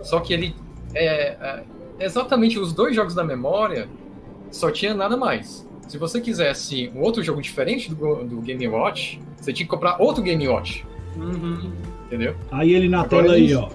Só 0.02 0.20
que 0.20 0.34
ele. 0.34 0.56
É, 0.94 1.38
é, 1.39 1.64
exatamente 2.00 2.60
os 2.60 2.74
dois 2.74 2.96
jogos 2.96 3.16
da 3.16 3.24
memória 3.24 3.88
só 4.52 4.70
tinha 4.72 4.94
nada 4.94 5.16
mais. 5.16 5.68
Se 5.88 5.98
você 5.98 6.20
quisesse 6.20 6.91
um 6.96 7.02
outro 7.02 7.24
jogo 7.24 7.41
diferente 7.41 7.94
do, 7.94 8.24
do 8.24 8.41
Game 8.41 8.68
Watch, 8.68 9.20
você 9.38 9.54
tinha 9.54 9.66
que 9.66 9.70
comprar 9.70 10.02
outro 10.02 10.24
Game 10.24 10.48
Watch. 10.48 10.86
Uhum. 11.16 11.72
Entendeu? 12.08 12.36
Aí 12.52 12.74
ele 12.74 12.89
na 12.89 13.02
Agora, 13.02 13.24
tela 13.24 13.34
aí, 13.36 13.54
ó. 13.54 13.70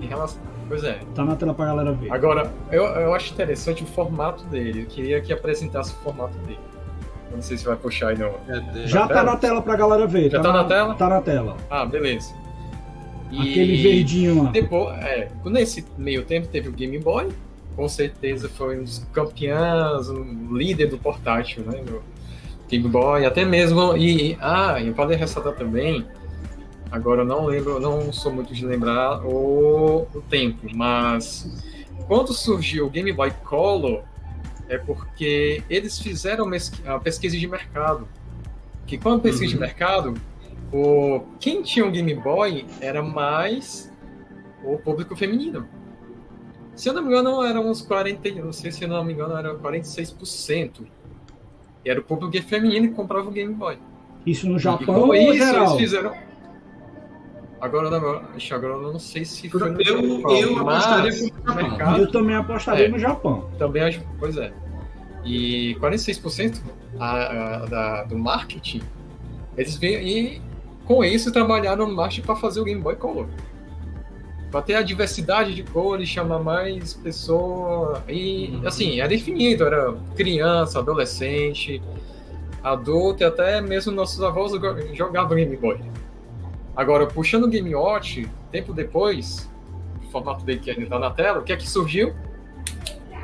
Em 0.00 0.06
relação... 0.06 0.40
Pois 0.72 0.84
é. 0.84 1.00
Tá 1.14 1.22
na 1.22 1.36
tela 1.36 1.52
pra 1.52 1.66
galera 1.66 1.92
ver. 1.92 2.10
Agora, 2.10 2.50
eu, 2.70 2.82
eu 2.82 3.12
acho 3.12 3.30
interessante 3.34 3.82
o 3.82 3.86
formato 3.86 4.42
dele. 4.46 4.84
Eu 4.84 4.86
queria 4.86 5.20
que 5.20 5.30
apresentasse 5.30 5.92
o 5.92 5.96
formato 5.96 6.32
dele. 6.46 6.58
Não 7.30 7.42
sei 7.42 7.58
se 7.58 7.66
vai 7.66 7.76
puxar 7.76 8.08
aí 8.08 8.18
não. 8.18 8.32
Já 8.86 9.06
tá 9.06 9.22
na 9.22 9.36
tela 9.36 9.60
pra 9.60 9.76
galera 9.76 10.06
ver. 10.06 10.30
Já 10.30 10.38
tá, 10.38 10.44
tá 10.44 10.52
na, 10.54 10.62
na, 10.62 10.68
tela? 10.70 10.94
Tá 10.94 11.08
na 11.10 11.20
tela. 11.20 11.56
Ah, 11.68 11.84
beleza. 11.84 12.34
E 13.30 13.50
Aquele 13.50 13.82
verdinho 13.82 14.44
lá. 14.44 14.50
Depois, 14.50 14.96
é, 15.04 15.28
nesse 15.44 15.84
meio 15.98 16.24
tempo 16.24 16.48
teve 16.48 16.70
o 16.70 16.72
Game 16.72 16.98
Boy, 16.98 17.28
com 17.76 17.86
certeza 17.86 18.48
foi 18.48 18.80
um 18.80 18.84
dos 18.84 19.06
campeões, 19.12 20.08
um 20.08 20.56
líder 20.56 20.86
do 20.86 20.96
portátil, 20.96 21.64
né? 21.64 21.82
Do 21.82 22.02
Game 22.70 22.88
Boy, 22.88 23.26
até 23.26 23.44
mesmo. 23.44 23.94
E, 23.94 24.38
ah, 24.40 24.80
eu 24.80 24.94
podem 24.94 25.18
ressaltar 25.18 25.52
também. 25.52 26.06
Agora 26.92 27.22
eu 27.22 27.24
não 27.24 27.46
lembro, 27.46 27.80
não 27.80 28.12
sou 28.12 28.30
muito 28.30 28.52
de 28.52 28.66
lembrar 28.66 29.24
o, 29.24 30.06
o 30.14 30.20
tempo, 30.28 30.66
mas 30.74 31.50
quando 32.06 32.34
surgiu 32.34 32.86
o 32.86 32.90
Game 32.90 33.10
Boy 33.10 33.30
Color, 33.44 34.02
é 34.68 34.76
porque 34.76 35.62
eles 35.70 35.98
fizeram 35.98 36.50
a 36.84 36.98
pesquisa 37.00 37.38
de 37.38 37.48
mercado. 37.48 38.06
Que 38.86 38.98
quando 38.98 39.22
pesquisa 39.22 39.44
uhum. 39.44 39.50
de 39.52 39.58
mercado, 39.58 40.14
o, 40.70 41.22
quem 41.40 41.62
tinha 41.62 41.86
um 41.86 41.90
Game 41.90 42.14
Boy 42.14 42.66
era 42.78 43.02
mais 43.02 43.90
o 44.62 44.76
público 44.76 45.16
feminino. 45.16 45.66
Se 46.74 46.90
eu 46.90 46.92
não 46.92 47.02
me 47.02 47.08
engano, 47.08 47.42
eram 47.42 47.70
uns 47.70 47.80
40, 47.80 48.30
não 48.32 48.52
sei 48.52 48.70
se 48.70 48.84
eu 48.84 48.88
não 48.88 49.02
me 49.02 49.14
engano, 49.14 49.34
era 49.34 49.54
46%. 49.54 50.86
E 51.86 51.90
era 51.90 52.00
o 52.00 52.02
público 52.02 52.46
feminino 52.46 52.88
que 52.88 52.94
comprava 52.94 53.28
o 53.28 53.32
Game 53.32 53.54
Boy. 53.54 53.78
Isso 54.26 54.46
no 54.46 54.58
Japão 54.58 55.08
ou 55.08 55.14
isso, 55.14 55.38
geral? 55.38 55.64
Eles 55.64 55.76
fizeram... 55.78 56.31
Agora, 57.62 57.96
agora 57.96 58.74
eu 58.74 58.92
não 58.92 58.98
sei 58.98 59.24
se 59.24 59.48
foi 59.48 59.70
no 59.70 59.80
eu, 59.80 60.18
Japão, 60.18 60.36
eu 60.36 60.68
apostaria 60.68 61.12
no 61.12 61.78
Japão. 61.78 61.96
Eu 61.96 62.10
também 62.10 62.34
apostaria 62.34 62.86
é, 62.86 62.88
no 62.88 62.98
Japão. 62.98 63.50
Também 63.56 63.82
acho, 63.84 64.02
pois 64.18 64.36
é. 64.36 64.52
E 65.24 65.76
46% 65.80 66.60
a, 66.98 67.06
a, 67.06 67.66
da, 67.66 68.02
do 68.02 68.18
marketing, 68.18 68.82
eles 69.56 69.76
vêm 69.76 70.08
e 70.08 70.42
com 70.84 71.04
isso 71.04 71.30
trabalharam 71.30 71.86
no 71.86 71.94
marketing 71.94 72.22
para 72.22 72.34
fazer 72.34 72.60
o 72.60 72.64
Game 72.64 72.80
Boy 72.80 72.96
Color. 72.96 73.28
Para 74.50 74.62
ter 74.62 74.74
a 74.74 74.82
diversidade 74.82 75.54
de 75.54 75.62
cores, 75.62 76.08
chamar 76.08 76.40
mais 76.40 76.94
pessoas. 76.94 78.00
E 78.08 78.54
uhum. 78.54 78.66
assim, 78.66 79.00
é 79.00 79.06
definido, 79.06 79.62
era 79.62 79.94
criança, 80.16 80.80
adolescente, 80.80 81.80
adulto 82.60 83.22
e 83.22 83.24
até 83.24 83.60
mesmo 83.60 83.92
nossos 83.92 84.20
avós 84.20 84.50
jogavam 84.94 85.36
Game 85.36 85.56
Boy. 85.56 85.78
Agora, 86.76 87.06
puxando 87.06 87.44
o 87.44 87.48
Game 87.48 87.74
Watch, 87.74 88.26
tempo 88.50 88.72
depois, 88.72 89.50
o 90.06 90.10
formato 90.10 90.44
dele 90.44 90.60
que 90.60 90.70
ainda 90.70 90.82
está 90.84 90.98
na 90.98 91.10
tela, 91.10 91.38
o 91.40 91.42
que 91.42 91.52
é 91.52 91.56
que 91.56 91.68
surgiu? 91.68 92.12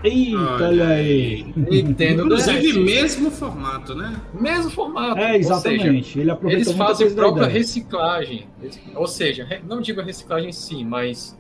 Eita, 0.04 0.38
olha 0.38 0.88
aí. 0.88 1.52
Nintendo 1.56 2.22
Inclusive, 2.22 2.78
mesmo 2.80 3.30
formato, 3.32 3.96
né? 3.96 4.14
Mesmo 4.32 4.70
formato. 4.70 5.18
É, 5.18 5.36
ou 5.36 5.42
seja, 5.42 5.54
exatamente. 5.54 6.20
Ele 6.20 6.30
Eles 6.44 6.72
fazem 6.72 7.12
própria 7.14 7.46
reciclagem. 7.48 8.46
Eles- 8.62 8.80
Ou 8.94 9.06
seja, 9.08 9.46
não 9.66 9.80
digo 9.80 10.00
a 10.00 10.04
reciclagem 10.04 10.50
em 10.50 10.52
si, 10.52 10.84
mas 10.84 11.36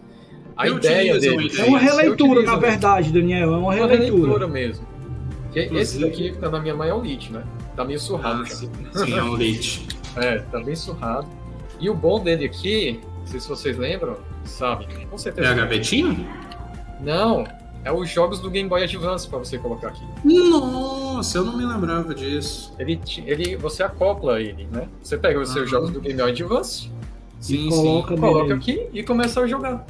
a 0.56 0.64
Reutilizam 0.64 1.34
ideia 1.34 1.46
ideia. 1.46 1.62
É 1.62 1.64
uma 1.68 1.78
releitura, 1.78 2.42
na 2.42 2.56
verdade, 2.56 3.12
Daniel. 3.12 3.54
É 3.54 3.56
uma 3.58 3.74
É 3.76 3.78
uma 3.78 3.86
releitura. 3.86 4.16
releitura 4.22 4.48
mesmo. 4.48 4.84
Que 5.52 5.60
esse 5.60 6.00
daqui 6.00 6.32
que 6.32 6.38
tá 6.38 6.50
na 6.50 6.60
minha 6.60 6.74
mão 6.74 6.84
é 6.84 6.92
né? 7.32 7.44
Tá 7.76 7.84
meio 7.84 8.00
surrado 8.00 8.42
Ah, 8.42 8.46
sim, 8.46 8.68
sim, 8.92 9.16
é 9.16 9.22
um 9.22 9.32
leite. 9.34 9.86
É, 10.16 10.38
tá 10.38 10.58
bem 10.58 10.74
surrado. 10.74 11.28
E 11.78 11.88
o 11.88 11.94
bom 11.94 12.20
dele 12.22 12.44
aqui, 12.46 13.00
não 13.20 13.26
sei 13.26 13.40
se 13.40 13.48
vocês 13.48 13.76
lembram, 13.78 14.16
sabe? 14.44 14.86
Com 15.06 15.14
É 15.14 15.18
certeza. 15.18 15.50
a 15.50 15.54
gavetinha? 15.54 16.26
Não, 17.00 17.44
é 17.84 17.92
os 17.92 18.08
jogos 18.10 18.40
do 18.40 18.50
Game 18.50 18.68
Boy 18.68 18.82
Advance 18.82 19.28
pra 19.28 19.38
você 19.38 19.56
colocar 19.58 19.88
aqui. 19.88 20.04
Nossa, 20.24 21.38
eu 21.38 21.44
não 21.44 21.56
me 21.56 21.64
lembrava 21.64 22.14
disso. 22.14 22.74
Ele, 22.78 23.00
ele, 23.26 23.56
você 23.56 23.82
acopla 23.82 24.40
ele, 24.40 24.66
né? 24.72 24.88
Você 25.02 25.16
pega 25.16 25.38
os 25.38 25.48
seus 25.50 25.62
Aham. 25.64 25.70
jogos 25.70 25.90
do 25.90 26.00
Game 26.00 26.18
Boy 26.20 26.30
Advance, 26.30 26.90
Sim, 27.40 27.68
coloca 27.68 28.14
sim. 28.14 28.20
coloca 28.20 28.54
aqui 28.54 28.88
e 28.92 29.02
começa 29.04 29.40
a 29.40 29.46
jogar. 29.46 29.86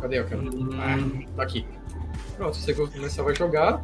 Cadê 0.00 0.20
o 0.20 0.24
cara? 0.28 0.42
Hum, 0.42 1.24
Tá 1.36 1.42
aqui. 1.42 1.66
Pronto, 2.36 2.56
você 2.56 2.72
começava 2.72 3.30
a 3.30 3.34
jogar. 3.34 3.82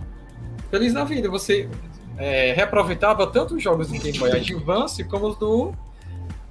Feliz 0.71 0.93
da 0.95 1.03
vida. 1.03 1.29
Você 1.29 1.69
é, 2.17 2.53
reaproveitava 2.53 3.27
tanto 3.27 3.57
os 3.57 3.63
jogos 3.63 3.89
do 3.89 3.99
Game 3.99 4.17
Boy 4.17 4.31
Advance 4.31 5.03
como 5.03 5.27
os 5.27 5.37
do, 5.37 5.73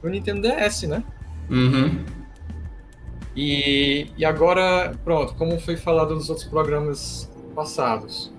do 0.04 0.10
Nintendo 0.10 0.41
DS, 0.41 0.84
né? 0.84 1.04
uhum. 1.49 2.04
E, 3.36 4.08
e 4.16 4.24
agora, 4.26 4.93
pronto, 5.04 5.34
como 5.36 5.60
foi 5.60 5.76
falado 5.76 6.14
nos 6.14 6.30
outros 6.30 6.47
programas 6.47 7.32
passados, 7.56 8.32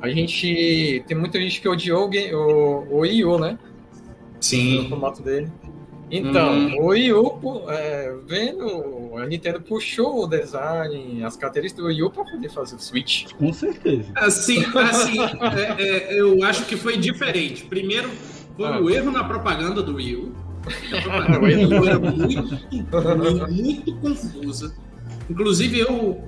a 0.00 0.08
gente. 0.08 1.02
Tem 1.08 1.16
muita 1.16 1.40
gente 1.40 1.60
que 1.60 1.68
odiou 1.68 2.08
o, 2.08 2.36
o, 2.36 2.94
o 2.94 2.98
Wii 3.00 3.24
U, 3.24 3.38
né? 3.40 3.58
No 4.36 4.42
Sim. 4.42 4.86
formato 4.88 5.22
dele. 5.22 5.50
Então, 6.08 6.52
Hum. 6.54 6.76
o 6.78 6.86
Wii 6.90 7.12
U, 7.14 7.40
é, 7.68 8.14
vendo, 8.28 9.16
a 9.16 9.26
Nintendo 9.26 9.60
puxou 9.60 10.22
o 10.22 10.26
design, 10.28 11.24
as 11.24 11.36
características 11.36 11.82
do 11.82 11.88
Wii 11.88 12.02
U 12.04 12.10
para 12.10 12.24
poder 12.24 12.48
fazer 12.48 12.76
o 12.76 12.78
Switch. 12.78 13.32
Com 13.32 13.52
certeza. 13.52 14.12
Assim, 14.14 14.64
assim 14.76 15.18
é, 15.80 15.82
é, 16.14 16.20
eu 16.20 16.44
acho 16.44 16.64
que 16.66 16.76
foi 16.76 16.96
diferente. 16.96 17.64
Primeiro, 17.64 18.08
foi 18.56 18.66
Ah. 18.68 18.78
o 18.80 18.88
erro 18.88 19.10
na 19.10 19.24
propaganda 19.24 19.82
do 19.82 19.96
Wii 19.96 20.14
U. 20.16 20.32
A 20.66 21.02
propaganda 21.02 21.38
do 21.38 21.44
Wii 21.44 21.66
U 21.66 21.86
era 21.86 21.98
muito, 21.98 23.52
muito 23.52 23.96
confusa. 23.96 24.74
Inclusive, 25.30 25.78
eu, 25.78 26.24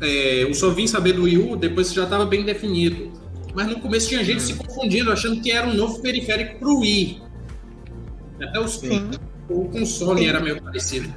é, 0.00 0.44
eu 0.44 0.54
só 0.54 0.70
vim 0.70 0.86
saber 0.86 1.14
do 1.14 1.22
Wii 1.22 1.38
U 1.38 1.56
depois 1.56 1.88
que 1.88 1.96
já 1.96 2.04
estava 2.04 2.26
bem 2.26 2.44
definido. 2.44 3.12
Mas 3.54 3.66
no 3.68 3.80
começo 3.80 4.08
tinha 4.08 4.22
gente 4.22 4.42
se 4.42 4.54
confundindo, 4.54 5.10
achando 5.10 5.40
que 5.40 5.50
era 5.50 5.66
um 5.66 5.74
novo 5.74 6.00
periférico 6.00 6.58
para 6.58 6.68
o 6.68 6.80
Wii. 6.80 7.22
Até 8.42 8.60
os, 8.60 8.78
Sim. 8.78 9.10
o 9.48 9.64
console 9.68 10.26
era 10.26 10.40
meio 10.40 10.60
parecido. 10.62 11.12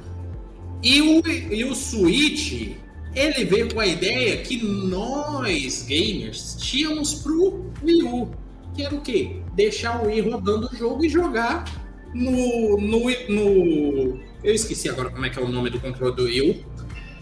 E 0.82 1.00
o, 1.00 1.22
e 1.26 1.64
o 1.64 1.74
Switch, 1.74 2.72
ele 3.14 3.44
veio 3.44 3.72
com 3.72 3.80
a 3.80 3.86
ideia 3.86 4.36
que 4.38 4.62
nós, 4.62 5.82
gamers, 5.88 6.56
tínhamos 6.58 7.14
pro 7.14 7.70
Wii 7.82 8.02
U. 8.02 8.30
Que 8.74 8.82
era 8.82 8.94
o 8.94 9.00
quê? 9.00 9.36
Deixar 9.54 10.02
o 10.02 10.06
Wii 10.06 10.20
rodando 10.22 10.68
o 10.70 10.76
jogo 10.76 11.04
e 11.04 11.08
jogar 11.08 11.64
no, 12.14 12.76
no, 12.78 13.00
no... 13.28 14.20
Eu 14.42 14.54
esqueci 14.54 14.88
agora 14.88 15.10
como 15.10 15.26
é 15.26 15.30
que 15.30 15.38
é 15.38 15.42
o 15.42 15.48
nome 15.48 15.70
do 15.70 15.80
controle 15.80 16.14
do 16.14 16.24
Wii 16.24 16.50
U. 16.50 16.64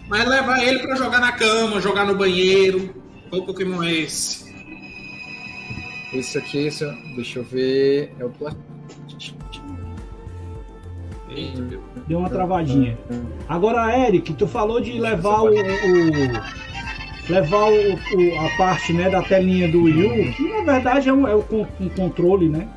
Mas 0.07 0.27
levar 0.27 0.61
ele 0.63 0.79
pra 0.79 0.95
jogar 0.95 1.19
na 1.19 1.31
cama, 1.31 1.81
jogar 1.81 2.05
no 2.05 2.15
banheiro. 2.15 2.93
Qual 3.29 3.43
Pokémon 3.45 3.81
é 3.83 3.91
esse? 3.93 4.43
Esse 6.13 6.37
aqui, 6.37 6.67
esse, 6.67 6.85
deixa 7.15 7.39
eu 7.39 7.43
ver, 7.43 8.13
é 8.19 8.25
o. 8.25 8.31
Deu 12.07 12.19
uma 12.19 12.29
travadinha. 12.29 12.97
Agora, 13.49 13.97
Eric, 14.07 14.33
tu 14.33 14.47
falou 14.47 14.79
de 14.79 14.93
levar 14.99 15.41
o. 15.41 15.47
o- 15.49 16.63
levar 17.31 17.63
o, 17.71 17.93
o- 17.93 18.39
a 18.45 18.57
parte 18.57 18.91
né, 18.93 19.09
da 19.09 19.21
telinha 19.23 19.67
do 19.71 19.83
Wii 19.83 20.05
U, 20.29 20.33
que 20.33 20.43
na 20.49 20.73
verdade 20.73 21.07
é 21.09 21.13
um, 21.13 21.25
é 21.27 21.33
o 21.33 21.41
con- 21.41 21.65
um 21.79 21.89
controle, 21.89 22.49
né? 22.49 22.67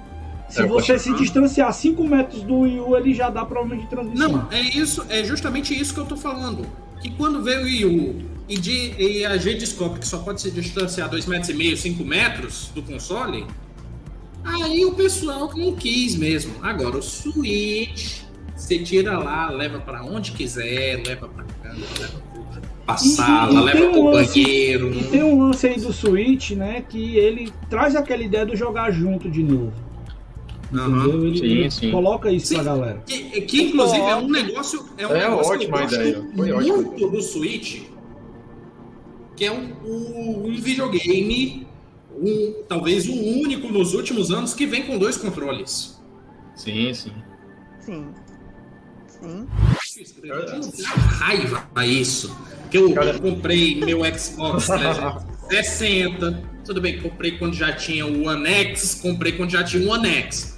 Se 0.48 0.62
É, 0.62 0.66
você 0.66 0.98
se 0.98 1.12
distanciar 1.14 1.72
5 1.72 2.02
metros 2.06 2.42
do 2.42 2.60
Wii 2.60 2.80
U, 2.80 2.96
ele 2.96 3.12
já 3.12 3.28
dá 3.30 3.44
problema 3.44 3.82
de 3.82 3.88
transmissão. 3.88 4.28
Não, 4.32 4.48
é 4.52 4.60
isso, 4.60 5.04
é 5.08 5.24
justamente 5.24 5.78
isso 5.78 5.92
que 5.92 6.00
eu 6.00 6.06
tô 6.06 6.16
falando. 6.16 6.64
Que 7.02 7.10
quando 7.10 7.42
veio 7.42 7.60
o 7.60 7.64
Wii 7.64 7.84
U 7.84 8.22
e, 8.48 8.56
de, 8.58 8.94
e 8.96 9.24
a 9.26 9.36
gente 9.36 9.58
descobre 9.60 9.98
que 10.00 10.06
só 10.06 10.18
pode 10.18 10.40
se 10.40 10.50
distanciar 10.50 11.10
2,5 11.10 11.28
metros, 11.28 11.48
e 11.50 11.54
meio, 11.54 11.76
5 11.76 12.04
metros 12.04 12.70
do 12.74 12.80
console, 12.82 13.44
aí 14.44 14.84
o 14.84 14.92
pessoal 14.94 15.50
não 15.56 15.74
quis 15.74 16.14
mesmo. 16.14 16.54
Agora, 16.62 16.96
o 16.98 17.02
Switch, 17.02 18.20
você 18.54 18.78
tira 18.78 19.18
lá, 19.18 19.50
leva 19.50 19.80
pra 19.80 20.04
onde 20.04 20.32
quiser, 20.32 21.02
leva 21.04 21.28
pra 21.28 21.44
cama, 21.62 21.84
leva 21.98 22.22
pra 22.86 22.94
e- 22.94 22.98
sala, 23.08 23.60
e 23.60 23.64
leva 23.64 23.90
pro 23.90 24.00
um 24.00 24.10
lance- 24.10 24.42
banheiro. 24.42 24.94
E 24.94 25.04
tem 25.04 25.22
um 25.24 25.38
lance 25.40 25.66
aí 25.66 25.80
do 25.80 25.92
Switch, 25.92 26.52
né? 26.52 26.84
Que 26.88 27.16
ele 27.16 27.52
traz 27.68 27.96
aquela 27.96 28.22
ideia 28.22 28.46
do 28.46 28.54
jogar 28.56 28.92
junto 28.92 29.28
de 29.28 29.42
novo. 29.42 29.72
Entendeu? 30.72 31.26
Ele, 31.26 31.38
Sim, 31.38 31.44
ele 31.44 31.70
sim. 31.70 31.90
coloca 31.92 32.30
isso 32.30 32.46
Sim. 32.48 32.54
pra 32.56 32.64
galera. 32.64 33.02
Que, 33.06 33.40
que, 33.42 33.62
inclusive 33.62 34.02
é 34.02 34.16
um 34.16 34.28
negócio. 34.28 34.84
É, 34.98 35.06
um 35.06 35.10
É 35.14 35.28
negócio 35.28 35.52
ótima 35.52 35.78
eu 35.80 35.84
ideia, 35.86 36.24
foi 36.36 36.52
muito 36.62 37.10
do 37.10 37.22
Switch, 37.22 37.82
que 39.36 39.44
é 39.44 39.52
um, 39.52 39.72
um, 39.84 40.46
um 40.48 40.56
videogame, 40.56 41.66
um, 42.18 42.62
talvez 42.68 43.08
o 43.08 43.12
único 43.14 43.68
nos 43.68 43.94
últimos 43.94 44.30
anos 44.32 44.54
que 44.54 44.66
vem 44.66 44.82
com 44.84 44.98
dois 44.98 45.16
controles. 45.16 46.00
Sim, 46.54 46.92
sim. 46.94 47.12
Sim. 47.80 48.06
Sim. 49.06 49.46
Eu 50.24 50.44
tenho 50.46 50.62
raiva 50.84 51.68
a 51.74 51.86
isso. 51.86 52.36
Que 52.70 52.78
eu 52.78 52.92
Cara- 52.92 53.18
comprei 53.18 53.76
meu 53.76 54.00
Xbox 54.18 54.66
360. 54.66 56.42
Tudo 56.64 56.80
bem, 56.80 57.00
comprei 57.00 57.38
quando 57.38 57.54
já 57.54 57.72
tinha 57.72 58.04
o 58.04 58.24
One 58.26 58.46
X, 58.48 58.96
comprei 59.00 59.32
quando 59.32 59.50
já 59.50 59.62
tinha 59.62 59.86
o 59.86 59.90
One 59.92 60.08
X. 60.08 60.55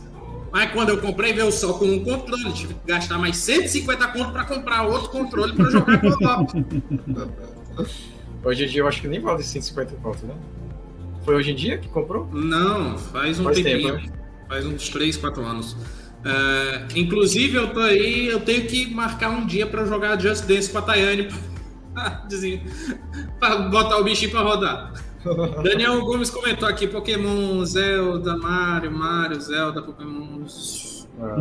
Mas 0.53 0.73
quando 0.73 0.89
eu 0.91 0.99
comprei, 0.99 1.33
veio 1.33 1.53
só 1.53 1.75
com 1.75 1.87
um 1.87 2.03
controle. 2.05 2.53
Tive 2.53 2.75
que 2.75 2.87
gastar 2.87 3.19
mais 3.19 3.37
150 3.37 4.09
conto 4.09 4.33
para 4.33 4.45
comprar 4.45 4.83
outro 4.87 5.11
controle 5.11 5.53
para 5.55 5.71
jogar 5.71 6.01
com 6.01 6.59
o 6.59 7.87
Hoje 8.45 8.65
em 8.65 8.69
dia 8.69 8.81
eu 8.83 8.89
acho 8.89 9.01
que 9.01 9.09
nem 9.09 9.21
vale 9.21 9.43
150 9.43 9.95
conto, 9.97 10.27
né? 10.27 10.35
Foi 11.25 11.35
hoje 11.35 11.51
em 11.51 11.55
dia 11.55 11.77
que 11.77 11.89
comprou? 11.89 12.29
Não, 12.33 12.97
faz 12.97 13.39
um 13.39 13.45
Faz 13.45 13.57
tempinho. 13.59 13.95
tempo, 13.99 14.07
né? 14.07 14.13
Faz 14.49 14.65
uns 14.65 14.89
3, 14.89 15.17
4 15.17 15.45
anos. 15.45 15.77
É, 16.25 16.87
inclusive, 16.97 17.57
eu 17.57 17.73
tô 17.73 17.81
aí, 17.81 18.27
eu 18.29 18.41
tenho 18.41 18.67
que 18.67 18.93
marcar 18.93 19.31
um 19.31 19.45
dia 19.47 19.67
pra 19.67 19.85
jogar 19.85 20.19
Just 20.21 20.47
Dance 20.47 20.71
com 20.71 20.79
a 20.79 20.83
Tayane 20.83 21.29
pra 23.39 23.57
botar 23.69 23.99
o 23.99 24.05
bichinho 24.05 24.31
pra 24.31 24.41
rodar. 24.41 24.93
Daniel 25.63 26.01
Gomes 26.03 26.31
comentou 26.31 26.69
aqui: 26.69 26.87
Pokémon, 26.87 27.65
Zelda, 27.65 28.37
Mario, 28.37 28.93
Mario, 28.93 29.41
Zelda, 29.41 29.83
Pokémon. 29.83 30.45
Ah, 31.21 31.41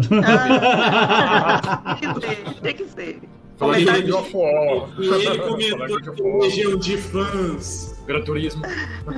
tem 2.00 2.14
que 2.14 2.20
ser, 2.28 2.38
tem 2.62 2.76
que 2.76 2.86
ser. 2.86 3.20
Fala 3.58 3.80
Ele- 3.80 3.92
de 4.04 4.12
God 4.12 4.22
of 4.22 4.36
War. 4.36 4.90
E 5.00 5.08
ele 5.08 5.24
Fala 5.24 5.40
comentou 5.40 6.02
que 6.02 6.10
é 6.10 6.14
legião 6.44 6.78
de 6.78 6.98
fãs. 6.98 7.96
Gran 8.06 8.22
Turismo. 8.22 8.62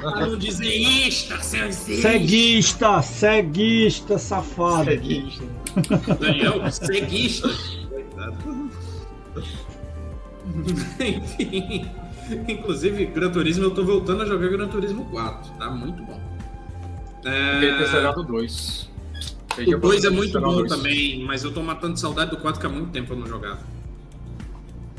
Não 0.01 0.37
dizer 0.37 0.73
isto, 0.75 1.35
seus 1.43 1.75
Ceguista, 1.75 3.01
ceguista, 3.01 4.17
safado. 4.17 4.91
Seguinte. 4.91 5.41
Daniel, 6.19 6.71
ceguista. 6.71 7.49
Coitado. 7.89 8.69
Enfim. 10.99 11.85
Inclusive, 12.47 13.05
Gran 13.07 13.31
Turismo, 13.31 13.65
eu 13.65 13.71
tô 13.71 13.83
voltando 13.83 14.23
a 14.23 14.25
jogar 14.25 14.49
Gran 14.49 14.67
Turismo 14.67 15.05
4. 15.05 15.51
Tá 15.53 15.69
muito 15.69 16.03
bom. 16.03 16.19
Ter 17.21 17.29
É... 17.29 17.85
zerado 17.85 18.21
o 18.21 18.23
2. 18.23 18.89
O 19.67 19.77
2 19.77 20.05
é 20.05 20.09
muito 20.09 20.39
bom 20.39 20.65
também, 20.65 21.23
mas 21.25 21.43
eu 21.43 21.51
tô 21.51 21.61
matando 21.61 21.99
saudade 21.99 22.31
do 22.31 22.37
4 22.37 22.59
que 22.61 22.65
há 22.65 22.69
muito 22.69 22.91
tempo 22.91 23.13
eu 23.13 23.17
não 23.17 23.27
jogava. 23.27 23.59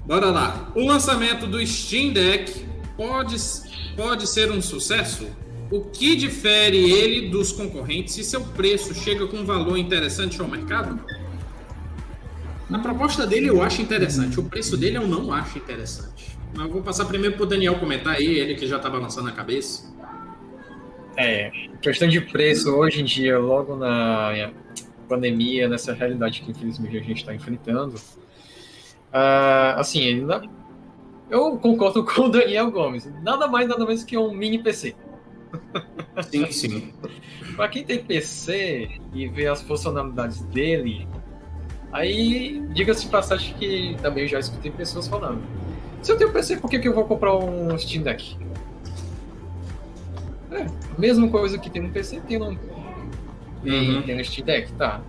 Bora 0.05 0.27
lá. 0.27 0.71
O 0.75 0.85
lançamento 0.85 1.47
do 1.47 1.65
Steam 1.67 2.13
Deck 2.13 2.67
pode, 2.97 3.37
pode 3.97 4.27
ser 4.27 4.51
um 4.51 4.61
sucesso? 4.61 5.29
O 5.71 5.83
que 5.83 6.17
difere 6.17 6.77
ele 6.91 7.29
dos 7.29 7.53
concorrentes 7.53 8.19
e 8.19 8.25
seu 8.25 8.41
preço 8.41 8.93
chega 8.93 9.27
com 9.29 9.39
um 9.39 9.45
valor 9.45 9.79
interessante 9.79 10.41
ao 10.41 10.49
mercado? 10.49 10.99
A 12.73 12.79
proposta 12.79 13.27
dele 13.27 13.49
eu 13.49 13.63
acho 13.63 13.81
interessante, 13.81 14.39
o 14.39 14.45
preço 14.45 14.77
dele 14.77 14.99
eu 14.99 15.07
não 15.07 15.33
acho 15.33 15.59
interessante. 15.59 16.30
Mas 16.55 16.67
eu 16.67 16.73
vou 16.73 16.83
passar 16.83 17.05
primeiro 17.05 17.37
pro 17.37 17.47
Daniel 17.47 17.79
comentar 17.79 18.17
aí, 18.17 18.39
ele 18.39 18.55
que 18.55 18.67
já 18.67 18.79
tá 18.79 18.91
balançando 18.91 19.29
a 19.29 19.33
cabeça. 19.33 19.95
É, 21.17 21.51
questão 21.83 22.09
de 22.09 22.21
preço 22.21 22.71
hoje 22.71 23.01
em 23.01 23.05
dia, 23.05 23.39
logo 23.39 23.77
na 23.77 24.51
pandemia, 25.09 25.69
nessa 25.69 25.93
realidade 25.93 26.41
que 26.41 26.51
infelizmente 26.51 26.97
a 26.97 27.01
gente 27.01 27.19
está 27.19 27.35
enfrentando, 27.35 27.97
ah, 29.13 29.75
assim, 29.77 30.07
ainda 30.07 30.43
eu 31.31 31.57
concordo 31.59 32.05
com 32.07 32.23
o 32.23 32.29
Daniel 32.29 32.71
Gomes. 32.71 33.11
Nada 33.23 33.47
mais, 33.47 33.69
nada 33.69 33.85
menos 33.85 34.05
que 34.05 34.17
um 34.17 34.33
mini 34.33 34.59
PC. 34.59 34.95
Sim, 36.31 36.51
sim. 36.51 36.93
Para 37.57 37.69
quem 37.69 37.85
tem 37.85 38.03
PC 38.03 38.89
e 39.13 39.29
vê 39.29 39.47
as 39.47 39.63
funcionalidades 39.63 40.43
dele, 40.43 41.09
aí 41.93 42.63
diga-se 42.73 43.05
de 43.05 43.11
passagem 43.11 43.55
que 43.55 43.97
também 44.03 44.27
já 44.27 44.39
escutei 44.39 44.71
pessoas 44.71 45.09
falando. 45.09 45.43
Se 46.03 46.13
eu 46.13 46.17
tenho 46.17 46.33
PC, 46.33 46.57
por 46.57 46.71
que, 46.71 46.79
que 46.79 46.89
eu 46.89 46.95
vou 46.95 47.05
comprar 47.05 47.37
um 47.37 47.77
Steam 47.79 48.03
Deck? 48.03 48.37
É, 50.51 50.67
mesma 50.99 51.29
coisa 51.29 51.59
que 51.59 51.69
tem 51.69 51.83
no 51.83 51.91
PC, 51.91 52.21
tem 52.21 52.39
no, 52.39 52.49
uhum. 52.49 54.03
tem 54.03 54.17
no 54.17 54.25
Steam 54.25 54.47
Deck, 54.47 54.73
tá. 54.73 55.01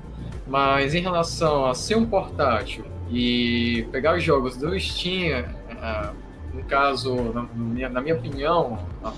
Mas 0.47 0.93
em 0.93 1.01
relação 1.01 1.65
a 1.65 1.73
ser 1.73 1.95
um 1.95 2.05
portátil 2.05 2.85
e 3.09 3.87
pegar 3.91 4.15
os 4.15 4.23
jogos 4.23 4.57
do 4.57 4.77
Steam, 4.79 5.43
uh, 5.43 6.15
no 6.53 6.63
caso, 6.63 7.15
na 7.33 7.43
minha, 7.43 7.89
na 7.89 8.01
minha 8.01 8.15
opinião, 8.15 8.79
uh, 9.03 9.13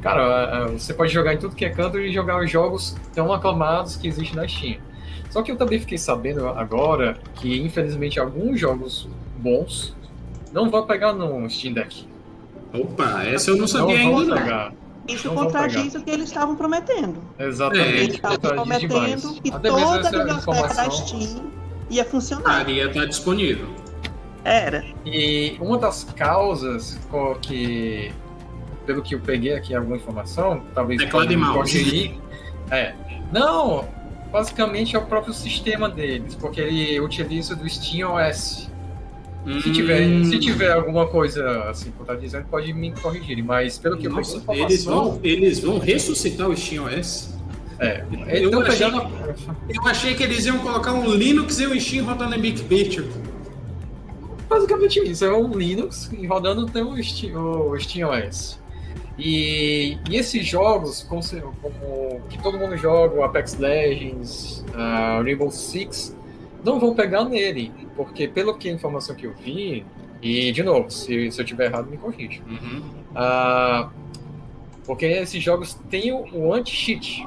cara, 0.00 0.66
uh, 0.66 0.72
você 0.72 0.92
pode 0.92 1.12
jogar 1.12 1.34
em 1.34 1.38
tudo 1.38 1.54
que 1.54 1.64
é 1.64 1.70
canto 1.70 1.98
e 1.98 2.12
jogar 2.12 2.42
os 2.42 2.50
jogos 2.50 2.96
tão 3.14 3.32
aclamados 3.32 3.96
que 3.96 4.08
existem 4.08 4.36
na 4.36 4.48
Steam. 4.48 4.78
Só 5.30 5.42
que 5.42 5.52
eu 5.52 5.56
também 5.56 5.78
fiquei 5.78 5.98
sabendo 5.98 6.48
agora 6.48 7.18
que, 7.34 7.60
infelizmente, 7.60 8.18
alguns 8.18 8.58
jogos 8.58 9.08
bons 9.36 9.94
não 10.52 10.70
vão 10.70 10.86
pegar 10.86 11.12
no 11.12 11.48
Steam 11.50 11.74
Deck. 11.74 12.06
Opa, 12.72 13.24
essa 13.24 13.50
eu 13.50 13.56
não 13.56 13.66
sabia 13.66 14.04
não 14.04 14.18
ainda. 14.18 14.36
Pegar. 14.36 14.72
Isso 15.06 15.30
contradiz 15.30 15.94
o 15.94 16.02
que 16.02 16.10
eles 16.10 16.28
estavam 16.28 16.54
prometendo. 16.54 17.16
Exatamente. 17.38 17.88
Eles 17.88 18.14
estavam 18.14 18.38
prometendo 18.38 19.40
que 19.40 19.50
Até 19.50 19.68
toda 19.70 20.08
a 20.08 20.10
biblioteca 20.10 20.74
da 20.74 20.90
Steam 20.90 21.50
ia 21.88 22.04
funcionar. 22.04 22.68
Ia 22.68 22.86
estar 22.86 23.06
disponível. 23.06 23.68
Era. 24.44 24.84
E 25.06 25.56
uma 25.60 25.78
das 25.78 26.04
causas 26.04 26.98
que, 27.40 28.12
pelo 28.86 29.02
que 29.02 29.14
eu 29.14 29.20
peguei 29.20 29.54
aqui 29.54 29.74
alguma 29.74 29.96
informação, 29.96 30.62
talvez 30.74 31.00
Teclado 31.00 31.34
pode 31.54 32.18
É. 32.70 32.94
Não, 33.32 33.88
basicamente 34.30 34.96
é 34.96 34.98
o 34.98 35.06
próprio 35.06 35.32
sistema 35.32 35.88
deles, 35.88 36.34
porque 36.34 36.60
ele 36.60 37.00
utiliza 37.00 37.54
do 37.54 37.68
Steam 37.68 38.14
OS. 38.14 38.70
Hum. 39.46 39.60
Se, 39.60 39.72
tiver, 39.72 40.02
se 40.24 40.36
hum. 40.36 40.40
tiver 40.40 40.72
alguma 40.72 41.06
coisa 41.06 41.64
assim 41.64 41.90
que 41.90 42.10
eu 42.10 42.16
dizendo, 42.16 42.46
pode 42.48 42.72
me 42.72 42.92
corrigir. 42.92 43.42
Mas 43.42 43.78
pelo 43.78 43.96
que 43.96 44.08
Nossa, 44.08 44.36
eu 44.36 44.40
peguei 44.42 44.64
eles 44.64 44.84
vão, 44.84 45.20
eles 45.22 45.60
vão 45.60 45.78
ressuscitar 45.78 46.48
o 46.48 46.56
Steam 46.56 46.84
OS? 46.84 47.36
É, 47.80 48.04
eu, 48.42 48.60
achei, 48.60 48.86
eu 48.88 49.82
achei 49.86 50.14
que 50.14 50.22
eles 50.24 50.44
iam 50.46 50.58
colocar 50.58 50.92
um 50.94 51.14
Linux 51.14 51.60
e 51.60 51.66
um 51.66 51.78
Steam 51.78 52.04
rodando 52.04 52.34
em 52.34 52.40
Big 52.40 52.64
Picture. 52.64 53.06
Basicamente 54.48 54.98
isso, 55.08 55.24
é 55.24 55.32
um 55.32 55.56
Linux 55.56 56.10
rodando 56.26 56.64
o 56.64 57.02
Steam, 57.02 57.36
o 57.36 57.78
Steam 57.78 58.10
OS. 58.10 58.58
E, 59.18 59.98
e, 60.08 60.16
esses 60.16 60.46
jogos, 60.46 61.02
como, 61.02 61.20
como, 61.60 62.20
que 62.28 62.40
todo 62.40 62.56
mundo 62.56 62.76
joga, 62.76 63.16
o 63.16 63.24
Apex 63.24 63.58
Legends, 63.58 64.64
uh, 64.68 65.22
Rainbow 65.24 65.50
Six, 65.50 66.16
não 66.64 66.78
vão 66.78 66.94
pegar 66.94 67.24
nele, 67.24 67.72
porque 67.96 68.28
pelo 68.28 68.56
que 68.56 68.68
a 68.68 68.72
informação 68.72 69.16
que 69.16 69.26
eu 69.26 69.34
vi, 69.34 69.84
e 70.22 70.52
de 70.52 70.62
novo, 70.62 70.90
se, 70.90 71.30
se 71.32 71.40
eu 71.40 71.44
tiver 71.44 71.66
errado, 71.66 71.90
me 71.90 71.96
corrija. 71.96 72.40
Uhum. 72.46 72.82
Uh, 73.10 73.90
porque 74.86 75.04
esses 75.04 75.42
jogos 75.42 75.74
têm 75.90 76.12
o, 76.12 76.24
o 76.32 76.54
anti-cheat. 76.54 77.26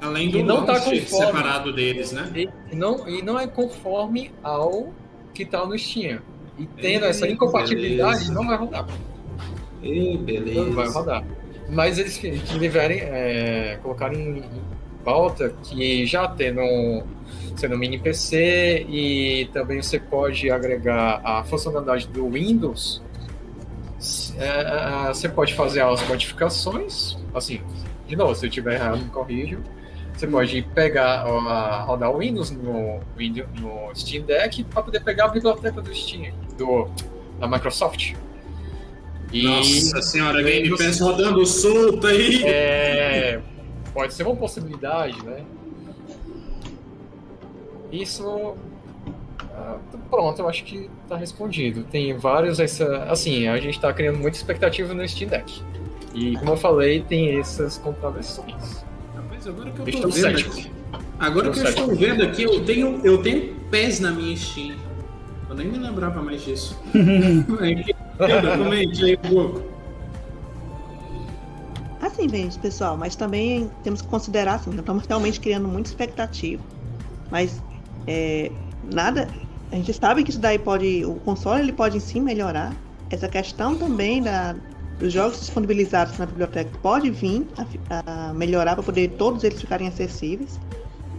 Além 0.00 0.28
do 0.30 0.42
não 0.42 0.66
tá 0.66 0.74
conforme, 0.74 1.00
separado 1.00 1.72
deles, 1.72 2.12
né? 2.12 2.30
E 2.34 2.76
não, 2.76 3.08
e 3.08 3.22
não 3.22 3.38
é 3.38 3.46
conforme 3.46 4.30
ao 4.42 4.92
que 5.32 5.44
tá 5.44 5.64
no 5.64 5.78
Steam. 5.78 6.20
E 6.58 6.66
tendo 6.66 7.06
essa 7.06 7.26
incompatibilidade, 7.26 8.30
não 8.30 8.46
vai 8.46 8.56
rodar. 8.56 8.86
E 9.84 10.16
beleza. 10.16 10.70
Vai 10.70 10.88
rodar. 10.88 11.24
Mas 11.68 11.98
eles 11.98 12.18
deverem 12.58 13.00
é, 13.00 13.78
colocar 13.82 14.12
em, 14.12 14.42
pauta 15.04 15.54
que 15.62 16.06
já 16.06 16.26
tendo 16.26 16.60
um, 16.60 17.02
sendo 17.54 17.74
um 17.74 17.78
mini 17.78 17.98
PC 17.98 18.86
e 18.88 19.48
também 19.52 19.80
você 19.80 20.00
pode 20.00 20.50
agregar 20.50 21.20
a 21.22 21.44
funcionalidade 21.44 22.08
do 22.08 22.28
Windows, 22.30 23.02
é, 24.38 25.08
é, 25.08 25.08
você 25.08 25.28
pode 25.28 25.54
fazer 25.54 25.82
as 25.82 26.06
modificações, 26.08 27.16
assim, 27.34 27.60
de 28.08 28.16
novo, 28.16 28.34
se 28.34 28.46
eu 28.46 28.50
tiver 28.50 28.74
errado, 28.74 28.98
me 28.98 29.10
corrijo, 29.10 29.62
você 30.14 30.26
pode 30.26 30.62
pegar, 30.74 31.26
uh, 31.26 31.86
rodar 31.86 32.10
o 32.10 32.18
Windows 32.18 32.50
no, 32.50 33.00
no 33.60 33.94
Steam 33.94 34.24
Deck 34.24 34.62
para 34.64 34.82
poder 34.82 35.00
pegar 35.00 35.24
a 35.24 35.28
biblioteca 35.28 35.82
do 35.82 35.94
Steam, 35.94 36.32
do, 36.56 36.88
da 37.40 37.48
Microsoft. 37.48 38.14
E 39.34 39.42
Nossa 39.42 40.00
senhora, 40.00 40.42
Game 40.42 40.70
Pass 40.78 41.00
rodando 41.00 41.44
solto 41.44 42.06
aí. 42.06 42.44
É, 42.44 43.40
pode 43.92 44.14
ser 44.14 44.22
uma 44.24 44.36
possibilidade, 44.36 45.22
né? 45.24 45.44
Isso. 47.90 48.24
Uh, 48.26 49.78
pronto, 50.08 50.40
eu 50.40 50.48
acho 50.48 50.64
que 50.64 50.88
está 51.02 51.16
respondido. 51.16 51.84
Tem 51.84 52.16
vários. 52.16 52.60
Essa, 52.60 53.04
assim, 53.04 53.48
a 53.48 53.56
gente 53.56 53.74
está 53.74 53.92
criando 53.92 54.18
muita 54.18 54.36
expectativa 54.36 54.94
no 54.94 55.06
Steam 55.08 55.28
Deck. 55.28 55.62
E 56.14 56.36
como 56.36 56.52
eu 56.52 56.56
falei, 56.56 57.02
tem 57.02 57.38
essas 57.38 57.76
contradições 57.76 58.84
agora 59.48 59.70
que 59.70 59.80
eu 59.80 59.88
estou 59.88 60.10
vendo 60.10 60.28
aqui. 60.28 60.70
Agora 61.18 61.50
que 61.50 61.58
eu 61.58 61.64
estou 61.64 61.96
vendo 61.96 62.22
aqui, 62.22 62.42
eu 62.42 62.64
tenho, 62.64 63.00
eu 63.04 63.22
tenho 63.22 63.54
pés 63.70 64.00
na 64.00 64.10
minha 64.10 64.36
Steam. 64.36 64.76
Eu 65.48 65.54
nem 65.54 65.68
me 65.68 65.78
lembrava 65.78 66.22
mais 66.22 66.42
disso. 66.42 66.78
Comente 68.16 69.04
aí 69.04 69.18
um 69.24 69.34
pouco. 69.34 69.62
Assim, 72.00 72.28
gente, 72.28 72.58
pessoal, 72.58 72.96
mas 72.96 73.16
também 73.16 73.70
temos 73.82 74.02
que 74.02 74.08
considerar 74.08 74.54
assim, 74.54 74.70
estamos 74.76 75.06
realmente 75.06 75.40
criando 75.40 75.66
muita 75.66 75.88
expectativa. 75.88 76.62
Mas 77.30 77.62
é, 78.06 78.50
nada. 78.92 79.28
A 79.72 79.76
gente 79.76 79.92
sabe 79.92 80.22
que 80.22 80.30
isso 80.30 80.38
daí 80.38 80.58
pode. 80.58 81.04
O 81.04 81.14
console 81.16 81.62
ele 81.62 81.72
pode 81.72 82.00
sim 82.00 82.20
melhorar. 82.20 82.74
Essa 83.10 83.28
questão 83.28 83.76
também 83.76 84.22
da, 84.22 84.54
os 85.00 85.12
jogos 85.12 85.40
disponibilizados 85.40 86.16
na 86.18 86.26
biblioteca 86.26 86.70
pode 86.80 87.10
vir 87.10 87.46
a, 87.90 88.28
a 88.30 88.34
melhorar 88.34 88.74
para 88.74 88.84
poder 88.84 89.08
todos 89.12 89.42
eles 89.44 89.60
ficarem 89.60 89.88
acessíveis. 89.88 90.60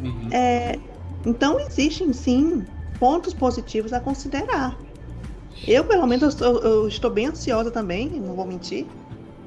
Uhum. 0.02 0.30
É, 0.32 0.78
então 1.26 1.60
existem 1.60 2.14
sim 2.14 2.64
pontos 3.00 3.34
positivos 3.34 3.92
a 3.92 4.00
considerar. 4.00 4.78
Eu, 5.68 5.88
pelo 5.88 6.06
menos, 6.08 6.40
eu, 6.42 6.62
eu, 6.62 6.88
estou 6.88 7.12
bem 7.12 7.28
ansiosa 7.28 7.72
também, 7.72 8.20
não 8.20 8.36
vou 8.36 8.46
mentir, 8.46 8.88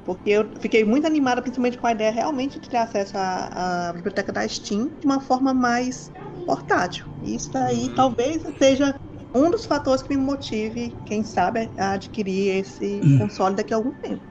porque 0.03 0.29
eu 0.29 0.51
fiquei 0.59 0.83
muito 0.83 1.07
animada, 1.07 1.41
principalmente 1.41 1.77
com 1.77 1.87
a 1.87 1.91
ideia 1.91 2.11
realmente 2.11 2.59
de 2.59 2.69
ter 2.69 2.77
acesso 2.77 3.17
à, 3.17 3.89
à 3.89 3.93
biblioteca 3.93 4.31
da 4.31 4.47
Steam 4.47 4.89
de 4.99 5.05
uma 5.05 5.21
forma 5.21 5.53
mais 5.53 6.11
portátil. 6.45 7.05
Isso 7.21 7.49
daí 7.51 7.87
uhum. 7.87 7.95
talvez 7.95 8.41
seja 8.57 8.95
um 9.33 9.51
dos 9.51 9.65
fatores 9.65 10.01
que 10.01 10.15
me 10.15 10.21
motive, 10.23 10.97
quem 11.05 11.23
sabe, 11.23 11.69
a 11.77 11.91
adquirir 11.91 12.57
esse 12.57 12.99
uhum. 13.03 13.19
console 13.19 13.55
daqui 13.55 13.73
a 13.73 13.77
algum 13.77 13.93
tempo. 14.01 14.23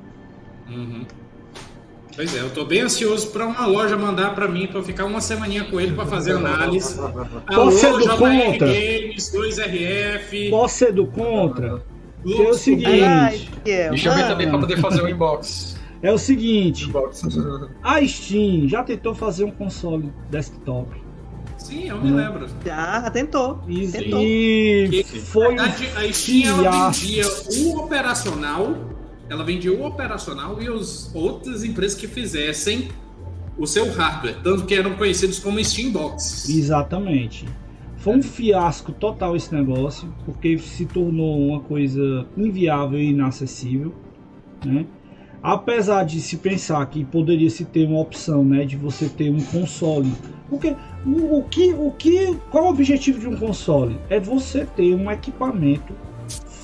Uhum. 0.66 1.06
Pois 2.18 2.34
é, 2.34 2.40
eu 2.40 2.50
tô 2.50 2.64
bem 2.64 2.80
ansioso 2.80 3.28
para 3.28 3.46
uma 3.46 3.64
loja 3.64 3.96
mandar 3.96 4.34
para 4.34 4.48
mim 4.48 4.66
para 4.66 4.82
ficar 4.82 5.04
uma 5.04 5.20
semaninha 5.20 5.62
com 5.62 5.80
ele 5.80 5.92
para 5.92 6.04
fazer 6.04 6.32
análise. 6.32 6.98
Alô, 7.46 7.70
ser 7.70 7.92
do 7.92 8.08
contra. 8.08 8.66
Games, 8.66 9.32
2RF. 9.32 10.50
Posso 10.50 10.74
ser 10.74 10.92
do 10.92 11.06
contra? 11.06 11.80
É 12.26 12.42
o 12.42 12.54
seguinte. 12.54 13.04
Ai, 13.04 13.48
Deixa 13.64 14.08
eu 14.08 14.14
ver 14.16 14.26
também 14.26 14.48
para 14.48 14.58
poder 14.58 14.80
fazer 14.80 15.00
o 15.00 15.08
inbox. 15.08 15.78
É 16.00 16.12
o 16.12 16.18
seguinte. 16.18 16.92
A 17.82 18.06
Steam 18.06 18.68
já 18.68 18.84
tentou 18.84 19.16
fazer 19.16 19.42
um 19.42 19.50
console 19.50 20.12
desktop. 20.30 20.88
Sim, 21.56 21.88
eu 21.88 22.00
me 22.00 22.12
lembro. 22.12 22.46
Já, 22.64 23.10
tentou. 23.10 23.60
E, 23.66 23.88
tentou. 23.88 24.20
e 24.22 25.04
foi 25.04 25.56
Na 25.56 25.66
verdade, 25.66 26.06
a 26.06 26.12
Steam 26.12 26.64
ela 26.64 26.90
vendia 26.90 27.24
o 27.26 27.78
operacional, 27.80 28.76
ela 29.28 29.44
vendia 29.44 29.72
o 29.72 29.84
operacional 29.84 30.60
e 30.60 30.68
as 30.68 31.14
outras 31.14 31.64
empresas 31.64 31.98
que 31.98 32.06
fizessem 32.06 32.88
o 33.56 33.66
seu 33.66 33.90
hardware, 33.92 34.36
tanto 34.42 34.64
que 34.64 34.74
eram 34.74 34.94
conhecidos 34.94 35.38
como 35.38 35.62
Steambox. 35.62 36.48
Exatamente. 36.48 37.46
Foi 37.96 38.16
um 38.16 38.22
fiasco 38.22 38.92
total 38.92 39.34
esse 39.34 39.52
negócio, 39.52 40.12
porque 40.24 40.56
se 40.58 40.86
tornou 40.86 41.38
uma 41.48 41.60
coisa 41.60 42.26
inviável 42.36 42.98
e 42.98 43.10
inacessível, 43.10 43.92
né? 44.64 44.86
Apesar 45.42 46.04
de 46.04 46.20
se 46.20 46.36
pensar 46.36 46.84
que 46.86 47.04
poderia 47.04 47.50
se 47.50 47.64
ter 47.64 47.86
uma 47.86 48.00
opção, 48.00 48.44
né, 48.44 48.64
de 48.64 48.76
você 48.76 49.08
ter 49.08 49.30
um 49.30 49.40
console 49.40 50.12
porque 50.48 50.74
o, 51.04 51.38
o, 51.38 51.44
que, 51.44 51.72
o 51.72 51.90
que, 51.92 52.34
qual 52.50 52.64
o 52.64 52.68
objetivo 52.70 53.20
de 53.20 53.28
um 53.28 53.36
console? 53.36 53.98
É 54.08 54.18
você 54.18 54.64
ter 54.64 54.94
um 54.94 55.10
equipamento 55.10 55.94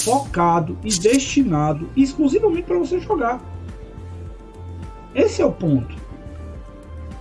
focado 0.04 0.76
e 0.84 0.90
destinado 0.90 1.88
exclusivamente 1.96 2.62
para 2.62 2.78
você 2.78 3.00
jogar. 3.00 3.40
Esse 5.14 5.42
é 5.42 5.46
o 5.46 5.52
ponto. 5.52 5.96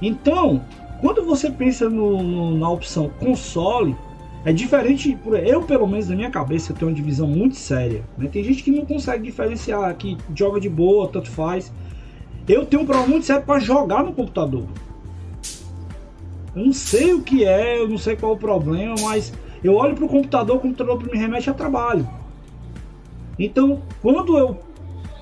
Então, 0.02 0.64
quando 1.00 1.24
você 1.24 1.50
pensa 1.50 1.90
no, 1.90 2.22
no, 2.22 2.58
na 2.58 2.70
opção 2.70 3.10
console, 3.20 3.96
É 4.46 4.52
diferente, 4.52 5.18
eu 5.46 5.62
pelo 5.62 5.88
menos 5.88 6.10
na 6.10 6.16
minha 6.16 6.30
cabeça 6.30 6.72
eu 6.72 6.76
tenho 6.76 6.92
uma 6.92 6.96
divisão 6.96 7.26
muito 7.26 7.56
séria. 7.56 8.04
Né? 8.18 8.28
Tem 8.28 8.44
gente 8.44 8.62
que 8.62 8.72
não 8.72 8.86
consegue 8.86 9.24
diferenciar, 9.24 9.96
que 9.96 10.18
joga 10.36 10.60
de 10.60 10.68
boa, 10.68 11.08
tanto 11.08 11.30
faz. 11.30 11.72
Eu 12.46 12.66
tenho 12.66 12.84
um 12.84 12.86
problema 12.86 13.10
muito 13.10 13.26
sério 13.26 13.44
para 13.46 13.60
jogar 13.62 14.04
no 14.04 14.12
computador. 14.12 14.66
Eu 16.54 16.66
não 16.66 16.74
sei 16.74 17.14
o 17.14 17.22
que 17.22 17.46
é, 17.46 17.80
eu 17.80 17.88
não 17.88 17.98
sei 17.98 18.18
qual 18.18 18.34
é 18.34 18.36
o 18.36 18.38
problema, 18.38 18.96
mas 19.02 19.32
eu 19.64 19.76
olho 19.76 19.96
para 19.96 20.04
o 20.04 20.10
computador, 20.10 20.58
o 20.58 20.60
computador 20.60 21.02
me 21.02 21.18
remete 21.18 21.50
a 21.50 21.54
trabalho. 21.54 22.06
Então, 23.38 23.82
quando 24.02 24.38
eu 24.38 24.58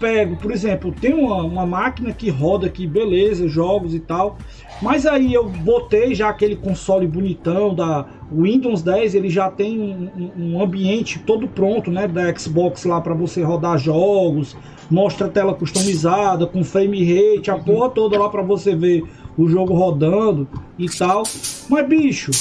pego, 0.02 0.36
por 0.36 0.52
exemplo, 0.52 0.92
tem 0.92 1.14
uma, 1.14 1.44
uma 1.44 1.66
máquina 1.66 2.12
que 2.12 2.30
roda 2.30 2.66
aqui, 2.66 2.88
beleza, 2.88 3.48
jogos 3.48 3.94
e 3.94 4.00
tal, 4.00 4.36
mas 4.82 5.06
aí 5.06 5.32
eu 5.32 5.48
botei 5.48 6.16
já 6.16 6.30
aquele 6.30 6.56
console 6.56 7.06
bonitão 7.06 7.76
da 7.76 8.08
Windows 8.32 8.82
10, 8.82 9.14
ele 9.14 9.30
já 9.30 9.50
tem 9.52 9.80
um, 9.80 10.32
um 10.36 10.62
ambiente 10.62 11.20
todo 11.20 11.48
pronto, 11.48 11.92
né, 11.92 12.08
da 12.08 12.36
Xbox 12.36 12.84
lá 12.84 13.00
para 13.00 13.14
você 13.14 13.44
rodar 13.44 13.78
jogos, 13.78 14.58
mostra 14.90 15.30
tela 15.30 15.54
customizada 15.54 16.48
com 16.48 16.64
frame 16.64 17.04
rate, 17.04 17.52
a 17.52 17.58
porra 17.58 17.90
toda 17.92 18.18
lá 18.18 18.28
para 18.28 18.42
você 18.42 18.76
ver 18.76 19.04
o 19.38 19.48
jogo 19.48 19.74
rodando 19.74 20.48
e 20.80 20.88
tal. 20.90 21.24
Mas 21.70 21.88
bicho, 21.88 22.32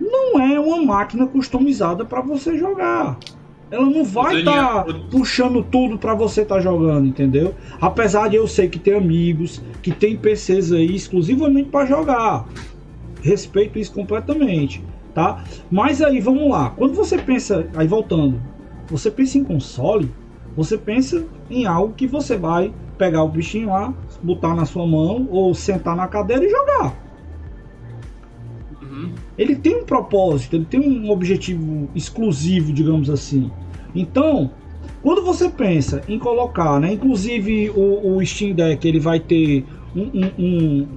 não 0.00 0.40
é 0.40 0.58
uma 0.58 0.80
máquina 0.82 1.26
customizada 1.26 2.04
para 2.04 2.20
você 2.22 2.56
jogar 2.56 3.18
ela 3.70 3.86
não 3.86 4.04
vai 4.04 4.40
estar 4.40 4.84
tá 4.84 4.94
puxando 5.10 5.62
tudo 5.62 5.96
para 5.96 6.14
você 6.14 6.42
estar 6.42 6.56
tá 6.56 6.60
jogando, 6.60 7.06
entendeu? 7.06 7.54
Apesar 7.80 8.28
de 8.28 8.36
eu 8.36 8.46
sei 8.48 8.68
que 8.68 8.78
tem 8.78 8.94
amigos 8.94 9.62
que 9.80 9.92
tem 9.92 10.16
PCs 10.16 10.72
aí 10.72 10.94
exclusivamente 10.94 11.70
para 11.70 11.86
jogar. 11.86 12.46
Respeito 13.22 13.78
isso 13.78 13.92
completamente, 13.92 14.82
tá? 15.14 15.44
Mas 15.70 16.02
aí 16.02 16.20
vamos 16.20 16.50
lá. 16.50 16.70
Quando 16.70 16.94
você 16.94 17.16
pensa, 17.18 17.68
aí 17.76 17.86
voltando, 17.86 18.40
você 18.88 19.10
pensa 19.10 19.38
em 19.38 19.44
console, 19.44 20.10
você 20.56 20.76
pensa 20.76 21.24
em 21.48 21.66
algo 21.66 21.94
que 21.94 22.06
você 22.06 22.36
vai 22.36 22.72
pegar 22.98 23.22
o 23.22 23.28
bichinho 23.28 23.68
lá, 23.68 23.94
botar 24.22 24.54
na 24.54 24.64
sua 24.64 24.86
mão 24.86 25.28
ou 25.30 25.54
sentar 25.54 25.94
na 25.94 26.08
cadeira 26.08 26.44
e 26.44 26.50
jogar. 26.50 26.94
Uhum. 28.82 29.12
Ele 29.40 29.56
tem 29.56 29.74
um 29.74 29.84
propósito, 29.84 30.54
ele 30.54 30.66
tem 30.66 30.78
um 30.78 31.10
objetivo 31.10 31.88
exclusivo, 31.94 32.74
digamos 32.74 33.08
assim. 33.08 33.50
Então, 33.94 34.50
quando 35.02 35.22
você 35.22 35.48
pensa 35.48 36.02
em 36.06 36.18
colocar, 36.18 36.78
né, 36.78 36.92
inclusive 36.92 37.70
o, 37.70 38.16
o 38.16 38.26
Steam 38.26 38.54
Deck 38.54 38.86
ele 38.86 39.00
vai 39.00 39.18
ter 39.18 39.64
um, 39.96 40.02
um, 40.02 40.30
um, 40.38 40.88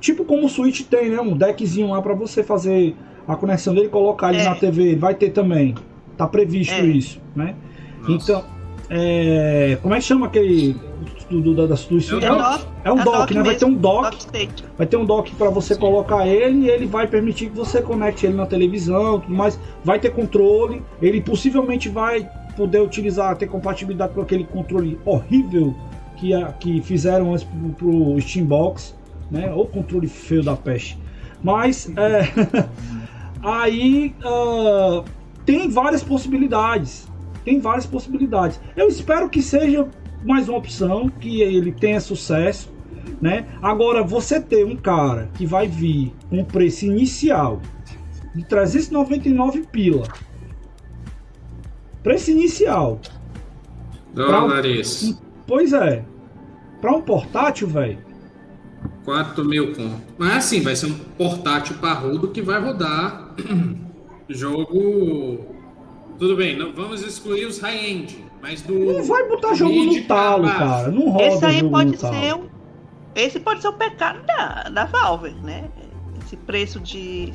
tipo 0.00 0.24
como 0.24 0.46
o 0.46 0.48
Switch 0.48 0.80
tem, 0.82 1.10
né, 1.10 1.20
um 1.20 1.36
deckzinho 1.36 1.90
lá 1.90 2.02
para 2.02 2.14
você 2.14 2.42
fazer 2.42 2.96
a 3.28 3.36
conexão 3.36 3.76
dele, 3.76 3.88
colocar 3.88 4.32
ele 4.32 4.42
é. 4.42 4.44
na 4.46 4.56
TV, 4.56 4.82
ele 4.82 4.96
vai 4.96 5.14
ter 5.14 5.30
também. 5.30 5.76
Tá 6.16 6.26
previsto 6.26 6.74
é. 6.74 6.84
isso, 6.84 7.20
né? 7.36 7.54
Nossa. 8.00 8.12
Então, 8.12 8.44
é, 8.90 9.78
como 9.80 9.94
é 9.94 9.98
que 9.98 10.04
chama 10.04 10.26
aquele 10.26 10.74
do, 11.30 11.54
do, 11.54 11.62
é, 11.62 12.32
um 12.32 12.36
dock, 12.36 12.66
é 12.84 12.92
um 12.92 12.96
dock, 12.96 13.04
dock 13.04 13.34
né? 13.34 13.42
Vai 13.44 13.54
ter 13.54 13.64
um 13.64 13.74
dock. 13.74 14.26
dock 14.26 14.64
vai 14.76 14.86
ter 14.86 14.96
um 14.96 15.04
dock 15.04 15.34
para 15.36 15.48
você 15.48 15.74
Sim. 15.74 15.80
colocar 15.80 16.26
ele 16.26 16.66
e 16.66 16.68
ele 16.68 16.86
vai 16.86 17.06
permitir 17.06 17.50
que 17.50 17.56
você 17.56 17.80
conecte 17.80 18.26
ele 18.26 18.34
na 18.34 18.46
televisão, 18.46 19.20
tudo 19.20 19.32
mais. 19.32 19.58
Vai 19.84 20.00
ter 20.00 20.10
controle. 20.10 20.82
Ele 21.00 21.20
possivelmente 21.20 21.88
vai 21.88 22.28
poder 22.56 22.80
utilizar, 22.80 23.36
ter 23.36 23.46
compatibilidade 23.46 24.12
com 24.12 24.20
aquele 24.20 24.44
controle 24.44 24.98
horrível 25.04 25.74
que, 26.16 26.30
que 26.58 26.82
fizeram 26.82 27.32
antes 27.32 27.44
pro, 27.44 27.70
pro 27.70 28.20
Steambox, 28.20 28.96
né? 29.30 29.52
Ou 29.52 29.66
controle 29.66 30.08
feio 30.08 30.42
da 30.42 30.56
peste. 30.56 30.98
Mas 31.42 31.90
é, 31.96 32.68
aí 33.40 34.14
uh, 34.24 35.04
tem 35.46 35.68
várias 35.68 36.02
possibilidades. 36.02 37.08
Tem 37.44 37.58
várias 37.58 37.86
possibilidades. 37.86 38.60
Eu 38.76 38.88
espero 38.88 39.28
que 39.30 39.40
seja 39.40 39.88
mais 40.24 40.48
uma 40.48 40.58
opção, 40.58 41.08
que 41.08 41.40
ele 41.40 41.72
tenha 41.72 42.00
sucesso, 42.00 42.72
né? 43.20 43.46
Agora, 43.62 44.02
você 44.02 44.40
ter 44.40 44.64
um 44.64 44.76
cara 44.76 45.30
que 45.34 45.46
vai 45.46 45.66
vir 45.66 46.12
com 46.28 46.40
um 46.40 46.44
preço 46.44 46.84
inicial 46.84 47.60
de 48.34 48.44
399 48.44 49.66
pila. 49.70 50.06
Preço 52.02 52.30
inicial. 52.30 53.00
Dólares. 54.14 55.02
Um, 55.02 55.16
pois 55.46 55.72
é. 55.72 56.04
Para 56.80 56.96
um 56.96 57.02
portátil, 57.02 57.68
velho. 57.68 57.98
4 59.04 59.44
mil 59.44 59.74
conto. 59.74 60.00
Mas 60.16 60.36
assim, 60.36 60.62
vai 60.62 60.74
ser 60.74 60.86
um 60.86 60.94
portátil 60.94 61.76
parrudo 61.78 62.28
que 62.28 62.40
vai 62.40 62.60
rodar 62.60 63.34
jogo. 64.28 65.44
Tudo 66.18 66.36
bem, 66.36 66.56
não, 66.56 66.72
vamos 66.72 67.02
excluir 67.02 67.46
os 67.46 67.58
high-end. 67.58 68.29
Mas 68.42 68.62
do. 68.62 68.74
Não 68.74 69.04
vai 69.04 69.28
botar 69.28 69.54
jogo 69.54 69.84
no 69.84 70.04
talo, 70.04 70.44
cara. 70.48 70.90
Não 70.90 71.10
roda 71.10 71.26
Esse 71.26 71.44
aí 71.44 71.70
pode 71.70 71.96
ser 71.98 72.34
um. 72.34 72.48
Esse 73.14 73.40
pode 73.40 73.60
ser 73.60 73.68
o 73.68 73.72
pecado 73.72 74.24
da, 74.26 74.68
da 74.70 74.84
Valve, 74.84 75.30
né? 75.42 75.68
Esse 76.24 76.36
preço 76.36 76.78
de, 76.80 77.32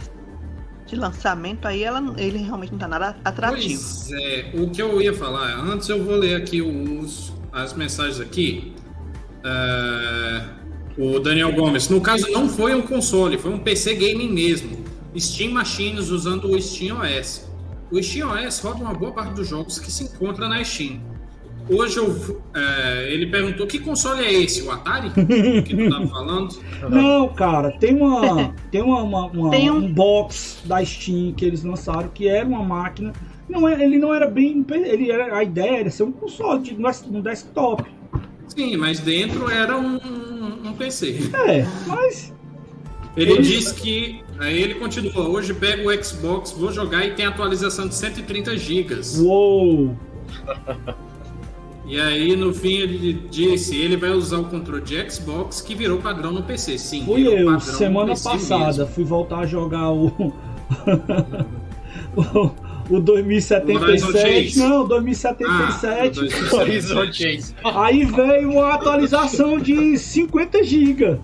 de 0.85 0.95
lançamento 0.95 1.67
aí, 1.67 1.83
ela, 1.83 2.01
ele 2.17 2.39
realmente 2.39 2.71
não 2.71 2.79
tá 2.79 2.87
nada 2.87 3.17
atrativo. 3.25 3.81
Pois 3.81 4.11
é, 4.11 4.51
o 4.53 4.69
que 4.69 4.81
eu 4.81 5.01
ia 5.01 5.13
falar, 5.13 5.59
antes 5.59 5.89
eu 5.89 6.03
vou 6.03 6.15
ler 6.15 6.35
aqui 6.35 6.61
os, 6.61 7.33
as 7.51 7.73
mensagens 7.73 8.21
aqui. 8.21 8.73
Uh, 9.43 10.65
o 10.97 11.19
Daniel 11.19 11.51
Gomes, 11.51 11.89
no 11.89 11.99
caso 11.99 12.31
não 12.31 12.47
foi 12.47 12.73
um 12.73 12.81
console, 12.81 13.37
foi 13.37 13.51
um 13.51 13.59
PC 13.59 13.95
gaming 13.95 14.31
mesmo. 14.31 14.85
Steam 15.17 15.51
Machines 15.51 16.09
usando 16.09 16.49
o 16.49 16.61
Steam 16.61 16.97
OS. 16.99 17.44
O 17.91 18.01
SteamOS 18.01 18.59
roda 18.59 18.83
uma 18.83 18.93
boa 18.93 19.11
parte 19.11 19.33
dos 19.33 19.47
jogos 19.47 19.79
que 19.79 19.91
se 19.91 20.05
encontra 20.05 20.47
na 20.47 20.63
Steam. 20.63 20.99
Hoje 21.67 21.97
eu, 21.97 22.41
é, 22.53 23.11
ele 23.11 23.25
perguntou 23.25 23.65
que 23.65 23.79
console 23.79 24.23
é 24.23 24.33
esse, 24.33 24.61
o 24.61 24.71
Atari? 24.71 25.09
que 25.63 25.75
tu 25.75 25.81
estava 25.81 26.07
falando? 26.07 26.55
Não, 26.89 27.27
cara, 27.29 27.71
tem 27.79 27.95
uma 27.95 28.53
tem 28.71 28.83
uma, 28.83 29.01
uma, 29.01 29.25
uma 29.27 29.49
tem 29.49 29.71
um... 29.71 29.77
um... 29.77 29.93
box 29.93 30.61
da 30.65 30.83
Steam 30.85 31.33
que 31.33 31.43
eles 31.43 31.63
lançaram 31.63 32.09
que 32.09 32.27
era 32.27 32.45
uma 32.45 32.63
máquina. 32.63 33.13
Não 33.49 33.67
é, 33.67 33.83
ele 33.83 33.97
não 33.97 34.13
era 34.13 34.27
bem, 34.27 34.65
ele 34.71 35.11
era 35.11 35.35
a 35.37 35.43
ideia 35.43 35.79
era 35.79 35.89
ser 35.89 36.03
um 36.03 36.11
console 36.11 36.61
de 36.63 36.75
um 36.75 37.21
desktop. 37.21 37.83
Sim, 38.47 38.77
mas 38.77 38.99
dentro 38.99 39.49
era 39.49 39.75
um, 39.75 39.95
um 40.63 40.73
PC. 40.73 41.17
É, 41.47 41.65
mas 41.87 42.33
ele, 43.17 43.31
ele 43.31 43.41
diz 43.41 43.71
que 43.71 44.23
Aí 44.39 44.61
ele 44.61 44.75
continua, 44.75 45.27
hoje 45.29 45.53
pego 45.53 45.89
o 45.89 46.03
Xbox, 46.03 46.51
vou 46.51 46.71
jogar 46.71 47.05
e 47.05 47.11
tem 47.11 47.25
atualização 47.25 47.87
de 47.87 47.95
130 47.95 48.57
GB. 48.57 49.01
Uou! 49.19 49.95
E 51.87 52.01
aí, 52.01 52.35
no 52.35 52.51
fim, 52.51 52.79
ele 52.79 53.13
disse: 53.29 53.77
ele 53.77 53.95
vai 53.95 54.09
usar 54.09 54.39
o 54.39 54.45
controle 54.45 54.81
de 54.81 55.07
Xbox 55.09 55.61
que 55.61 55.75
virou 55.75 55.99
padrão 55.99 56.31
no 56.31 56.41
PC. 56.41 56.79
Sim, 56.79 57.05
fui 57.05 57.27
eu, 57.27 57.59
semana 57.59 58.15
passada, 58.15 58.65
mesmo. 58.65 58.87
fui 58.87 59.03
voltar 59.03 59.41
a 59.41 59.45
jogar 59.45 59.91
o. 59.91 60.07
o, 62.89 62.99
2077. 62.99 64.59
O 64.59 64.67
não, 64.67 64.87
2077. 64.87 66.19
Ah, 67.63 67.69
aí 67.85 68.03
veio 68.03 68.49
uma 68.51 68.73
atualização 68.73 69.59
de 69.59 69.95
50 69.97 70.63
GB. 70.63 71.19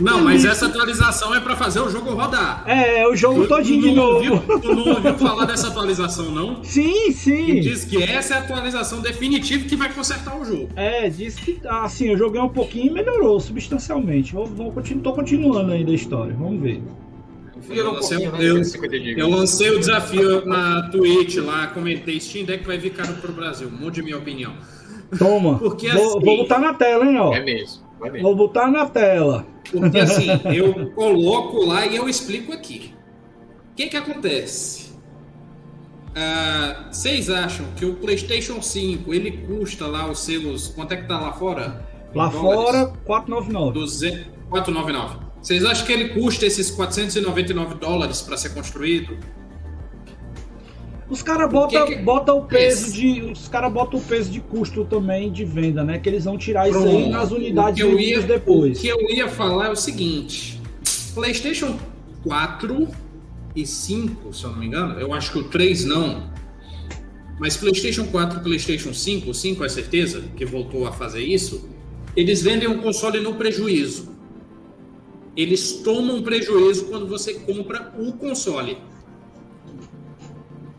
Não, 0.00 0.22
mas 0.22 0.44
essa 0.44 0.66
atualização 0.66 1.34
é 1.34 1.40
para 1.40 1.56
fazer 1.56 1.80
o 1.80 1.90
jogo 1.90 2.10
rodar. 2.10 2.64
É, 2.66 3.06
o 3.06 3.14
jogo 3.14 3.42
tu, 3.42 3.48
todinho 3.48 3.82
tu 3.82 3.88
de 3.88 3.94
novo. 3.94 4.14
Ouviu, 4.14 4.60
tu 4.60 4.74
não 4.74 4.94
ouviu 4.94 5.14
falar 5.18 5.44
dessa 5.44 5.68
atualização, 5.68 6.30
não? 6.30 6.64
Sim, 6.64 7.12
sim. 7.12 7.50
E 7.50 7.60
diz 7.60 7.84
que 7.84 8.02
essa 8.02 8.34
é 8.34 8.36
a 8.38 8.40
atualização 8.40 9.00
definitiva 9.00 9.64
que 9.64 9.76
vai 9.76 9.92
consertar 9.92 10.38
o 10.38 10.44
jogo. 10.44 10.68
É, 10.76 11.08
diz 11.08 11.36
que 11.36 11.60
assim, 11.66 12.08
eu 12.08 12.18
joguei 12.18 12.40
um 12.40 12.48
pouquinho 12.48 12.86
e 12.86 12.90
melhorou 12.90 13.38
substancialmente. 13.40 14.32
Vou, 14.32 14.46
vou, 14.46 14.72
tô 15.02 15.12
continuando 15.12 15.72
ainda 15.72 15.90
a 15.90 15.94
história, 15.94 16.34
vamos 16.34 16.60
ver. 16.60 16.82
Eu 17.68 17.92
lancei, 17.92 18.26
eu, 18.26 18.62
eu 19.16 19.28
lancei 19.28 19.70
o 19.70 19.78
desafio 19.78 20.46
na 20.46 20.88
Twitch 20.90 21.36
lá, 21.36 21.66
comentei 21.68 22.18
Steam 22.18 22.44
Deck 22.44 22.66
vai 22.66 22.78
vir 22.78 22.90
caro 22.90 23.14
pro 23.14 23.32
Brasil. 23.32 23.70
Mude 23.70 24.02
minha 24.02 24.16
opinião. 24.16 24.54
Toma. 25.18 25.58
Porque, 25.60 25.88
vou, 25.90 26.16
assim, 26.16 26.24
vou 26.24 26.36
botar 26.38 26.58
na 26.58 26.74
tela, 26.74 27.04
hein, 27.04 27.18
ó. 27.18 27.34
É 27.34 27.40
mesmo. 27.40 27.89
Vou 28.22 28.34
botar 28.34 28.70
na 28.70 28.86
tela. 28.86 29.46
Porque 29.70 29.98
assim, 29.98 30.28
eu 30.54 30.90
coloco 30.92 31.64
lá 31.64 31.86
e 31.86 31.96
eu 31.96 32.08
explico 32.08 32.52
aqui. 32.52 32.94
O 33.72 33.74
que 33.74 33.88
que 33.88 33.96
acontece? 33.96 34.90
Ah, 36.14 36.88
vocês 36.90 37.30
acham 37.30 37.66
que 37.76 37.84
o 37.84 37.94
PlayStation 37.94 38.60
5 38.60 39.14
ele 39.14 39.46
custa 39.46 39.86
lá 39.86 40.10
os 40.10 40.20
selos? 40.20 40.68
Quanto 40.68 40.92
é 40.92 40.96
que 40.96 41.06
tá 41.06 41.18
lá 41.20 41.32
fora? 41.32 41.86
Lá 42.14 42.30
fora, 42.30 42.92
499. 43.04 44.26
499. 44.48 45.30
Vocês 45.40 45.64
acham 45.64 45.86
que 45.86 45.92
ele 45.92 46.08
custa 46.10 46.44
esses 46.44 46.70
499 46.70 47.76
dólares 47.76 48.20
para 48.20 48.36
ser 48.36 48.50
construído? 48.50 49.16
Os 51.10 51.22
caras 51.22 51.50
botam 51.50 51.86
que... 51.86 51.96
bota 51.96 52.32
o 52.32 52.44
peso 52.44 52.92
de. 52.92 53.22
Os 53.32 53.48
caras 53.48 53.72
botam 53.72 53.98
o 53.98 54.02
peso 54.02 54.30
de 54.30 54.40
custo 54.40 54.84
também 54.84 55.32
de 55.32 55.44
venda, 55.44 55.82
né? 55.82 55.98
Que 55.98 56.08
eles 56.08 56.24
vão 56.24 56.38
tirar 56.38 56.68
Pronto. 56.68 56.86
isso 56.86 56.96
aí 56.96 57.08
nas 57.10 57.32
unidades 57.32 57.84
vendidas 57.84 58.24
depois. 58.24 58.78
O 58.78 58.80
que 58.80 58.88
eu 58.88 59.10
ia 59.10 59.28
falar 59.28 59.66
é 59.66 59.70
o 59.70 59.76
seguinte: 59.76 60.60
PlayStation 61.12 61.76
4 62.22 62.88
e 63.56 63.66
5, 63.66 64.32
se 64.32 64.44
eu 64.44 64.50
não 64.50 64.58
me 64.58 64.66
engano, 64.66 65.00
eu 65.00 65.12
acho 65.12 65.32
que 65.32 65.38
o 65.40 65.44
3 65.44 65.84
não. 65.84 66.30
Mas 67.40 67.56
PlayStation 67.56 68.06
4 68.06 68.38
e 68.38 68.42
PlayStation 68.42 68.94
5, 68.94 69.30
o 69.30 69.34
5 69.34 69.64
é 69.64 69.68
certeza 69.68 70.22
que 70.36 70.44
voltou 70.44 70.86
a 70.86 70.92
fazer 70.92 71.22
isso, 71.22 71.68
eles 72.14 72.42
vendem 72.42 72.68
o 72.68 72.82
console 72.82 73.18
no 73.18 73.34
prejuízo. 73.34 74.10
Eles 75.36 75.72
tomam 75.72 76.22
prejuízo 76.22 76.84
quando 76.84 77.06
você 77.08 77.34
compra 77.34 77.92
o 77.98 78.12
console. 78.12 78.78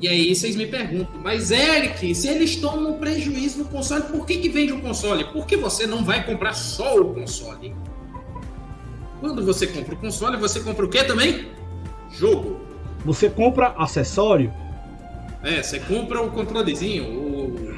E 0.01 0.07
aí 0.07 0.33
vocês 0.33 0.55
me 0.55 0.65
perguntam, 0.65 1.21
mas 1.21 1.51
Eric, 1.51 2.15
se 2.15 2.27
eles 2.27 2.55
tomam 2.55 2.97
prejuízo 2.97 3.59
no 3.59 3.65
console, 3.65 4.01
por 4.05 4.25
que, 4.25 4.37
que 4.37 4.49
vende 4.49 4.73
o 4.73 4.81
console? 4.81 5.25
Porque 5.25 5.55
você 5.55 5.85
não 5.85 6.03
vai 6.03 6.25
comprar 6.25 6.53
só 6.53 6.97
o 6.97 7.13
console. 7.13 7.75
Quando 9.19 9.45
você 9.45 9.67
compra 9.67 9.93
o 9.93 9.97
console, 9.97 10.37
você 10.37 10.59
compra 10.61 10.85
o 10.85 10.89
que 10.89 11.03
também? 11.03 11.49
Jogo. 12.09 12.59
Você 13.05 13.29
compra 13.29 13.75
acessório? 13.77 14.51
É, 15.43 15.61
você 15.61 15.79
compra 15.79 16.19
o 16.19 16.31
controlezinho. 16.31 17.03
O... 17.03 17.71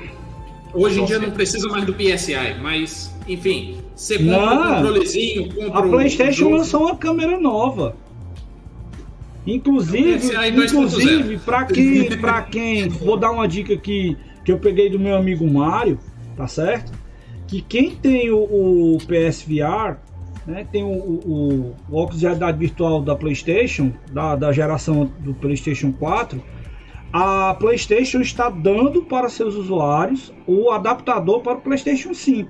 Hoje 0.74 1.02
em 1.02 1.06
dia 1.06 1.20
não 1.20 1.32
precisa 1.32 1.68
mais 1.68 1.86
do 1.86 1.94
PSI, 1.94 2.58
mas, 2.62 3.14
enfim, 3.28 3.82
você 3.94 4.18
compra 4.18 4.56
não, 4.56 4.72
o 4.72 4.76
controlezinho, 4.76 5.54
compra 5.54 5.80
A 5.80 5.90
PlayStation 5.90 6.50
lançou 6.50 6.84
uma 6.84 6.96
câmera 6.96 7.38
nova. 7.38 7.98
Inclusive, 9.46 10.32
inclusive 10.48 11.38
para 11.40 11.66
quem, 11.66 12.18
para 12.18 12.42
quem, 12.44 12.88
vou 12.88 13.18
dar 13.18 13.32
uma 13.32 13.48
dica 13.48 13.74
aqui 13.74 14.18
que 14.44 14.52
eu 14.52 14.58
peguei 14.58 14.90
do 14.90 15.00
meu 15.00 15.16
amigo 15.16 15.46
Mário, 15.50 16.00
tá 16.36 16.48
certo? 16.48 16.92
Que 17.48 17.62
quem 17.62 17.96
tem 17.96 18.32
o, 18.32 18.38
o 18.38 18.98
PSVR, 19.00 19.98
né, 20.48 20.66
tem 20.72 20.84
o, 20.84 20.88
o, 20.88 21.76
o, 21.90 21.96
óculos 21.96 22.20
de 22.20 22.26
realidade 22.26 22.58
virtual 22.58 23.02
da 23.02 23.16
PlayStation, 23.16 23.92
da, 24.12 24.36
da 24.36 24.52
geração 24.52 25.12
do 25.20 25.34
PlayStation 25.34 25.92
4, 25.92 26.42
a 27.12 27.54
PlayStation 27.54 28.22
está 28.22 28.50
dando 28.50 29.04
para 29.04 29.30
seus 29.30 29.56
usuários 29.56 30.34
o 30.48 30.72
adaptador 30.72 31.42
para 31.42 31.54
o 31.54 31.62
PlayStation 31.62 32.14
5. 32.14 32.50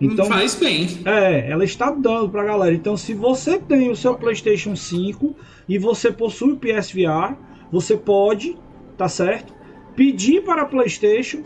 Então, 0.00 0.26
faz 0.26 0.54
bem. 0.54 0.86
É, 1.04 1.50
ela 1.50 1.64
está 1.64 1.90
dando 1.90 2.28
para 2.28 2.42
a 2.42 2.44
galera. 2.44 2.74
Então, 2.74 2.96
se 2.96 3.14
você 3.14 3.58
tem 3.58 3.90
o 3.90 3.96
seu 3.96 4.14
PlayStation 4.14 4.76
5 4.76 5.34
e 5.68 5.78
você 5.78 6.12
possui 6.12 6.52
o 6.52 6.56
PSVR, 6.56 7.36
você 7.70 7.96
pode, 7.96 8.56
tá 8.96 9.08
certo? 9.08 9.54
Pedir 9.94 10.42
para 10.42 10.62
a 10.62 10.66
PlayStation, 10.66 11.42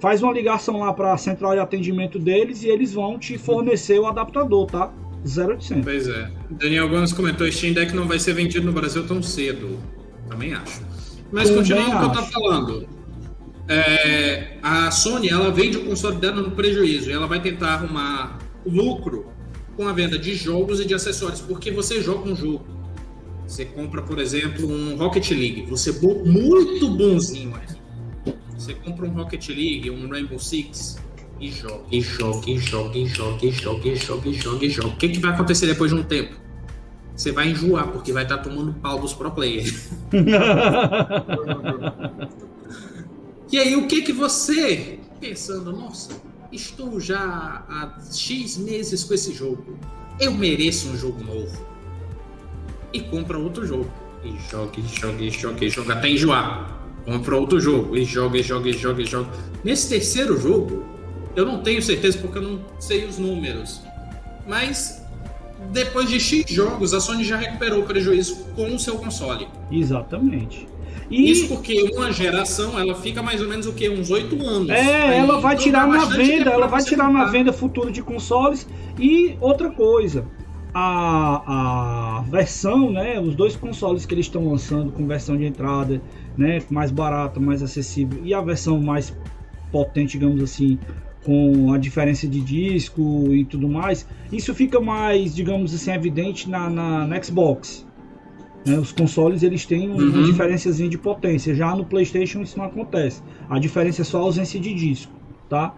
faz 0.00 0.22
uma 0.22 0.32
ligação 0.32 0.80
lá 0.80 0.92
para 0.92 1.12
a 1.12 1.16
central 1.16 1.52
de 1.52 1.60
atendimento 1.60 2.18
deles 2.18 2.62
e 2.62 2.68
eles 2.68 2.92
vão 2.92 3.18
te 3.18 3.38
fornecer 3.38 3.98
o 3.98 4.06
adaptador, 4.06 4.66
tá? 4.66 4.92
0800. 5.24 5.84
Pois 5.84 6.06
é. 6.06 6.30
Daniel 6.50 6.88
Gomes 6.88 7.12
comentou: 7.12 7.50
Steam 7.50 7.72
Deck 7.72 7.94
não 7.94 8.06
vai 8.06 8.18
ser 8.18 8.34
vendido 8.34 8.66
no 8.66 8.72
Brasil 8.72 9.06
tão 9.06 9.22
cedo. 9.22 9.78
Também 10.28 10.52
acho. 10.52 10.82
Mas 11.32 11.50
continuando 11.50 11.96
o 11.96 11.98
que 11.98 12.04
eu 12.04 12.12
tava 12.12 12.26
falando. 12.26 12.88
É, 13.66 14.58
a 14.62 14.90
Sony 14.90 15.30
ela 15.30 15.50
vende 15.50 15.78
o 15.78 15.86
console 15.86 16.16
dela 16.16 16.42
no 16.42 16.50
prejuízo 16.50 17.08
e 17.08 17.14
ela 17.14 17.26
vai 17.26 17.40
tentar 17.40 17.74
arrumar 17.74 18.38
lucro 18.66 19.26
com 19.74 19.88
a 19.88 19.92
venda 19.92 20.18
de 20.18 20.34
jogos 20.34 20.80
e 20.80 20.84
de 20.84 20.94
acessórios, 20.94 21.40
porque 21.40 21.70
você 21.70 22.02
joga 22.02 22.28
um 22.28 22.36
jogo 22.36 22.73
você 23.46 23.64
compra, 23.64 24.02
por 24.02 24.18
exemplo, 24.18 24.68
um 24.68 24.96
Rocket 24.96 25.30
League. 25.30 25.66
Você 25.68 25.90
é 25.90 25.92
muito 25.92 26.90
bonzinho 26.90 27.54
aqui. 27.54 27.74
Você 28.56 28.74
compra 28.74 29.06
um 29.06 29.10
Rocket 29.10 29.48
League, 29.48 29.90
um 29.90 30.08
Rainbow 30.08 30.38
Six 30.38 30.98
e 31.40 31.50
joga, 31.50 31.84
e 31.90 32.00
joga, 32.00 32.50
e 32.50 32.58
joga, 32.58 32.98
e 32.98 33.06
joga, 33.06 33.46
e 33.46 33.52
joga, 33.52 33.88
e 33.88 33.96
joga, 33.96 34.28
e 34.28 34.34
joga, 34.34 34.64
e 34.64 34.70
joga. 34.70 34.88
O 34.88 34.96
que, 34.96 35.08
que 35.08 35.18
vai 35.18 35.32
acontecer 35.32 35.66
depois 35.66 35.90
de 35.90 35.98
um 35.98 36.02
tempo? 36.02 36.34
Você 37.14 37.30
vai 37.30 37.50
enjoar, 37.50 37.88
porque 37.88 38.12
vai 38.12 38.22
estar 38.22 38.38
tomando 38.38 38.72
pau 38.74 38.98
dos 38.98 39.12
pro 39.12 39.30
players. 39.30 39.90
e 43.52 43.58
aí, 43.58 43.76
o 43.76 43.86
que 43.86 44.02
que 44.02 44.12
você, 44.12 44.98
pensando, 45.20 45.72
nossa, 45.72 46.10
estou 46.50 46.98
já 46.98 47.64
há 47.68 48.00
X 48.10 48.56
meses 48.56 49.04
com 49.04 49.14
esse 49.14 49.32
jogo, 49.32 49.78
eu 50.18 50.32
mereço 50.32 50.88
um 50.88 50.96
jogo 50.96 51.22
novo 51.22 51.73
e 52.94 53.00
compra 53.00 53.36
outro 53.36 53.66
jogo. 53.66 53.90
E 54.24 54.32
joga, 54.50 54.72
e 54.78 54.82
joga, 54.82 55.22
e 55.22 55.30
joga, 55.30 55.64
e 55.64 55.68
joga 55.68 55.92
até 55.94 56.08
enjoar. 56.08 56.80
Compra 57.04 57.36
outro 57.36 57.60
jogo 57.60 57.94
e 57.96 58.04
joga, 58.04 58.38
e 58.38 58.42
joga, 58.42 58.70
e 58.70 58.72
joga, 58.72 59.02
e 59.02 59.04
joga. 59.04 59.28
Nesse 59.62 59.88
terceiro 59.90 60.40
jogo, 60.40 60.84
eu 61.36 61.44
não 61.44 61.62
tenho 61.62 61.82
certeza 61.82 62.16
porque 62.18 62.38
eu 62.38 62.42
não 62.42 62.60
sei 62.78 63.04
os 63.04 63.18
números. 63.18 63.82
Mas 64.46 65.04
depois 65.72 66.08
de 66.08 66.18
X 66.20 66.44
jogos, 66.48 66.94
a 66.94 67.00
Sony 67.00 67.24
já 67.24 67.36
recuperou 67.36 67.80
o 67.80 67.84
prejuízo 67.84 68.46
com 68.54 68.74
o 68.74 68.78
seu 68.78 68.96
console. 68.96 69.48
Exatamente. 69.70 70.66
E... 71.10 71.30
Isso 71.30 71.48
porque 71.48 71.90
uma 71.94 72.10
geração 72.10 72.78
ela 72.78 72.94
fica 72.94 73.22
mais 73.22 73.42
ou 73.42 73.48
menos 73.48 73.66
o 73.66 73.72
que 73.74 73.90
uns 73.90 74.10
oito 74.10 74.40
anos. 74.46 74.70
É, 74.70 75.18
ela 75.18 75.38
vai 75.40 75.56
tirar 75.56 75.86
na 75.86 76.06
venda, 76.06 76.50
ela 76.50 76.66
vai 76.66 76.82
tirar 76.82 77.12
na 77.12 77.26
venda 77.26 77.52
futuro 77.52 77.90
de 77.90 78.00
consoles 78.00 78.66
e 78.98 79.36
outra 79.40 79.70
coisa 79.70 80.26
a, 80.74 82.18
a 82.18 82.22
versão, 82.22 82.90
né, 82.90 83.20
os 83.20 83.36
dois 83.36 83.54
consoles 83.54 84.04
que 84.04 84.12
eles 84.12 84.26
estão 84.26 84.48
lançando 84.50 84.90
com 84.90 85.06
versão 85.06 85.36
de 85.36 85.44
entrada, 85.44 86.02
né, 86.36 86.60
mais 86.68 86.90
barata, 86.90 87.38
mais 87.38 87.62
acessível, 87.62 88.20
e 88.24 88.34
a 88.34 88.40
versão 88.40 88.80
mais 88.82 89.16
potente, 89.70 90.18
digamos 90.18 90.42
assim, 90.42 90.78
com 91.24 91.72
a 91.72 91.78
diferença 91.78 92.26
de 92.26 92.40
disco 92.40 93.32
e 93.32 93.44
tudo 93.44 93.68
mais, 93.68 94.06
isso 94.32 94.52
fica 94.52 94.80
mais, 94.80 95.34
digamos 95.34 95.72
assim, 95.72 95.92
evidente 95.92 96.50
na, 96.50 96.68
na, 96.68 97.06
na 97.06 97.22
Xbox. 97.22 97.86
Né, 98.66 98.76
os 98.76 98.92
consoles 98.92 99.42
eles 99.42 99.64
têm 99.64 99.88
uma 99.88 100.02
uhum. 100.02 100.24
diferençazinha 100.24 100.88
de 100.88 100.98
potência. 100.98 101.54
Já 101.54 101.74
no 101.76 101.84
PlayStation 101.84 102.40
isso 102.42 102.58
não 102.58 102.64
acontece. 102.64 103.22
A 103.48 103.58
diferença 103.58 104.02
é 104.02 104.04
só 104.04 104.18
a 104.18 104.22
ausência 104.22 104.58
de 104.58 104.74
disco, 104.74 105.12
tá? 105.48 105.74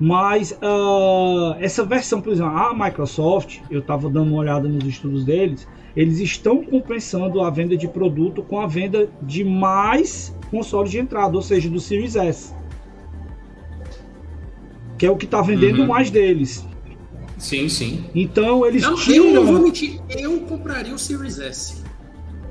Mas 0.00 0.52
uh, 0.52 1.54
essa 1.60 1.84
versão, 1.84 2.22
por 2.22 2.32
exemplo, 2.32 2.56
a 2.56 2.72
Microsoft, 2.72 3.58
eu 3.70 3.80
estava 3.80 4.08
dando 4.08 4.30
uma 4.30 4.38
olhada 4.38 4.66
nos 4.66 4.82
estudos 4.84 5.24
deles, 5.26 5.68
eles 5.94 6.18
estão 6.20 6.64
compensando 6.64 7.42
a 7.42 7.50
venda 7.50 7.76
de 7.76 7.86
produto 7.86 8.42
com 8.42 8.58
a 8.58 8.66
venda 8.66 9.10
de 9.20 9.44
mais 9.44 10.34
consoles 10.50 10.90
de 10.90 10.98
entrada, 10.98 11.36
ou 11.36 11.42
seja, 11.42 11.68
do 11.68 11.78
Series 11.78 12.16
S. 12.16 12.54
Que 14.96 15.04
é 15.04 15.10
o 15.10 15.16
que 15.16 15.26
está 15.26 15.42
vendendo 15.42 15.82
uhum. 15.82 15.88
mais 15.88 16.10
deles. 16.10 16.66
Sim, 17.36 17.68
sim. 17.68 18.04
Então 18.14 18.64
eles 18.64 18.82
não, 18.82 18.94
tiram. 18.94 19.26
Eu, 19.26 19.44
vou 19.44 19.60
mentir, 19.60 20.00
eu 20.08 20.40
compraria 20.40 20.94
o 20.94 20.98
Series 20.98 21.38
S. 21.38 21.82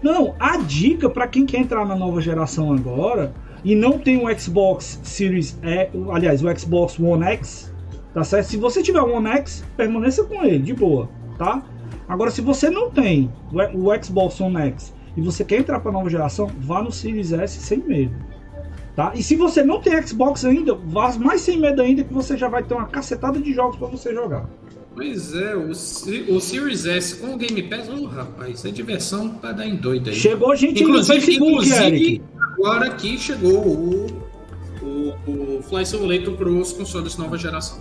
Não, 0.04 0.36
a 0.40 0.58
dica 0.58 1.10
para 1.10 1.28
quem 1.28 1.48
quer 1.48 1.60
entrar 1.60 1.86
na 1.86 1.96
nova 1.96 2.22
geração 2.22 2.72
agora 2.72 3.34
e 3.64 3.76
não 3.76 3.98
tem 3.98 4.18
um 4.18 4.38
Xbox 4.38 4.99
Series 5.03 5.57
E, 5.64 5.90
aliás, 6.11 6.44
o 6.44 6.57
Xbox 6.57 6.99
One 6.99 7.23
X, 7.23 7.73
tá 8.14 8.23
certo? 8.23 8.48
Se 8.48 8.57
você 8.57 8.81
tiver 8.81 9.02
um 9.02 9.15
One 9.15 9.30
X, 9.30 9.64
permaneça 9.76 10.23
com 10.23 10.44
ele, 10.44 10.60
de 10.60 10.73
boa, 10.73 11.10
tá? 11.38 11.64
Agora, 12.07 12.31
se 12.31 12.41
você 12.41 12.69
não 12.69 12.90
tem 12.90 13.31
o 13.52 14.03
Xbox 14.03 14.40
One 14.41 14.57
X 14.57 14.94
e 15.15 15.22
você 15.22 15.44
quer 15.44 15.60
entrar 15.60 15.80
para 15.80 15.91
nova 15.91 16.10
geração, 16.10 16.49
vá 16.60 16.81
no 16.81 16.91
Series 16.91 17.31
S 17.31 17.60
sem 17.60 17.80
medo. 17.80 18.15
Tá? 18.95 19.14
E 19.15 19.23
se 19.23 19.36
você 19.36 19.64
não 19.64 19.80
tem 19.80 20.06
Xbox 20.06 20.44
ainda, 20.44 20.73
vá 20.73 21.14
mais 21.18 21.41
sem 21.41 21.57
medo 21.57 21.81
ainda 21.81 22.03
que 22.03 22.14
você 22.14 22.36
já 22.36 22.49
vai 22.49 22.64
ter 22.64 22.73
uma 22.73 22.88
cacetada 22.88 23.40
de 23.40 23.53
jogos 23.53 23.77
para 23.77 23.88
você 23.88 24.14
jogar. 24.14 24.49
Pois 24.94 25.34
é, 25.34 25.56
o, 25.56 25.69
o 25.69 26.41
Series 26.41 26.86
S 26.86 27.15
com 27.15 27.34
o 27.34 27.38
Game 27.38 27.64
Pass, 27.64 27.88
oh, 27.88 28.06
rapaz, 28.07 28.65
é 28.65 28.72
diversão 28.72 29.30
para 29.30 29.53
dar 29.53 29.68
em 29.68 29.77
doido 29.77 30.10
aí. 30.10 30.15
Chegou 30.15 30.53
gente 30.56 30.84
inclusive, 30.84 31.15
no 31.15 31.22
Facebook, 31.22 31.52
inclusive, 31.52 31.86
Eric 31.86 32.22
agora 32.60 32.88
aqui 32.88 33.18
chegou 33.18 33.65
o, 33.65 34.07
o, 34.81 35.57
o 35.57 35.64
Fly 35.64 35.86
Simulator 35.86 36.36
para 36.36 36.49
os 36.49 36.73
consoles 36.73 37.15
nova 37.15 37.38
geração. 37.38 37.80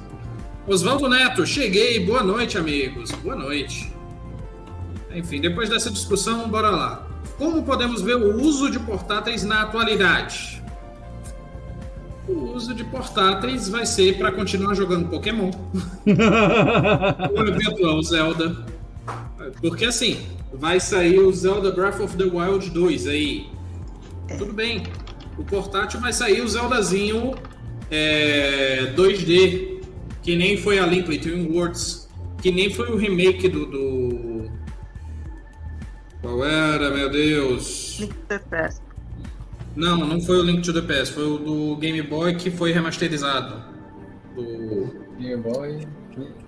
Oswaldo 0.66 1.08
Neto, 1.08 1.44
cheguei. 1.44 2.04
Boa 2.06 2.22
noite, 2.22 2.56
amigos. 2.56 3.10
Boa 3.10 3.34
noite. 3.34 3.92
Enfim, 5.12 5.40
depois 5.40 5.68
dessa 5.68 5.90
discussão, 5.90 6.48
bora 6.48 6.70
lá. 6.70 7.06
Como 7.36 7.62
podemos 7.64 8.02
ver 8.02 8.16
o 8.16 8.40
uso 8.40 8.70
de 8.70 8.78
portáteis 8.78 9.42
na 9.42 9.62
atualidade? 9.62 10.62
O 12.28 12.52
uso 12.54 12.74
de 12.74 12.84
portáteis 12.84 13.68
vai 13.68 13.86
ser 13.86 14.16
para 14.18 14.30
continuar 14.30 14.74
jogando 14.74 15.08
Pokémon. 15.08 15.50
o 16.06 17.48
eventual 17.48 18.02
Zelda. 18.02 18.54
Porque 19.60 19.86
assim, 19.86 20.20
vai 20.52 20.78
sair 20.78 21.18
o 21.18 21.32
Zelda 21.32 21.72
Breath 21.72 22.00
of 22.00 22.16
the 22.16 22.24
Wild 22.24 22.70
2 22.70 23.06
aí. 23.06 23.57
Tudo 24.36 24.52
bem. 24.52 24.84
O 25.38 25.44
portátil 25.44 26.00
vai 26.00 26.12
sair 26.12 26.40
o 26.40 26.48
Zeldazinho 26.48 27.34
é, 27.90 28.92
2D, 28.96 29.82
que 30.22 30.36
nem 30.36 30.56
foi 30.56 30.78
a 30.78 30.86
Link 30.86 31.08
Between 31.08 31.50
Worlds, 31.50 32.08
que 32.42 32.50
nem 32.50 32.72
foi 32.72 32.90
o 32.90 32.96
remake 32.96 33.48
do, 33.48 33.66
do... 33.66 34.50
Qual 36.20 36.44
era, 36.44 36.90
meu 36.90 37.08
Deus? 37.08 37.98
Link 38.00 38.14
to 38.14 38.26
the 38.28 38.38
Past. 38.38 38.82
Não, 39.76 39.98
não 39.98 40.20
foi 40.20 40.38
o 40.38 40.42
Link 40.42 40.62
to 40.62 40.72
the 40.72 40.82
Past, 40.82 41.14
foi 41.14 41.24
o 41.24 41.38
do 41.38 41.76
Game 41.76 42.02
Boy 42.02 42.34
que 42.34 42.50
foi 42.50 42.72
remasterizado. 42.72 43.62
Do 44.34 44.92
Game 45.18 45.42
Boy. 45.42 45.86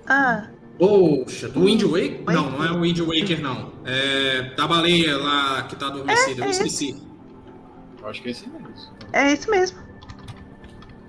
Ah, 0.07 0.49
Poxa, 0.81 1.47
do 1.49 1.65
Wind 1.65 1.83
Waker? 1.83 2.23
Não, 2.27 2.51
não 2.51 2.65
é 2.65 2.73
o 2.73 2.81
Wind 2.81 2.99
Waker, 3.01 3.43
não. 3.43 3.71
É 3.85 4.55
da 4.57 4.67
baleia 4.67 5.17
lá 5.19 5.63
que 5.65 5.77
tá 5.77 5.89
adormecida, 5.89 6.41
É, 6.41 6.45
eu 6.45 6.49
é 6.49 6.51
esqueci. 6.51 6.97
Eu 8.03 8.09
acho 8.09 8.23
que 8.23 8.29
é 8.29 8.31
esse 8.33 8.49
mesmo. 8.49 8.67
É 9.13 9.33
esse 9.33 9.51
mesmo. 9.51 9.79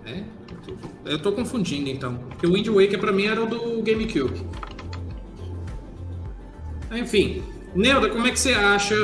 É? 0.06 0.20
Eu 0.20 0.58
tô- 0.66 0.76
Eu 1.06 1.22
tô 1.22 1.32
confundindo 1.32 1.90
então. 1.90 2.16
Porque 2.30 2.46
o 2.48 2.54
Wind 2.54 2.68
Waker 2.68 3.00
pra 3.00 3.12
mim 3.12 3.26
era 3.26 3.42
o 3.44 3.48
do 3.48 3.82
GameCube. 3.82 4.46
Enfim, 6.92 7.44
Neuda, 7.74 8.10
como 8.10 8.28
é 8.28 8.32
que 8.32 8.40
você 8.40 8.54
acha 8.54 8.96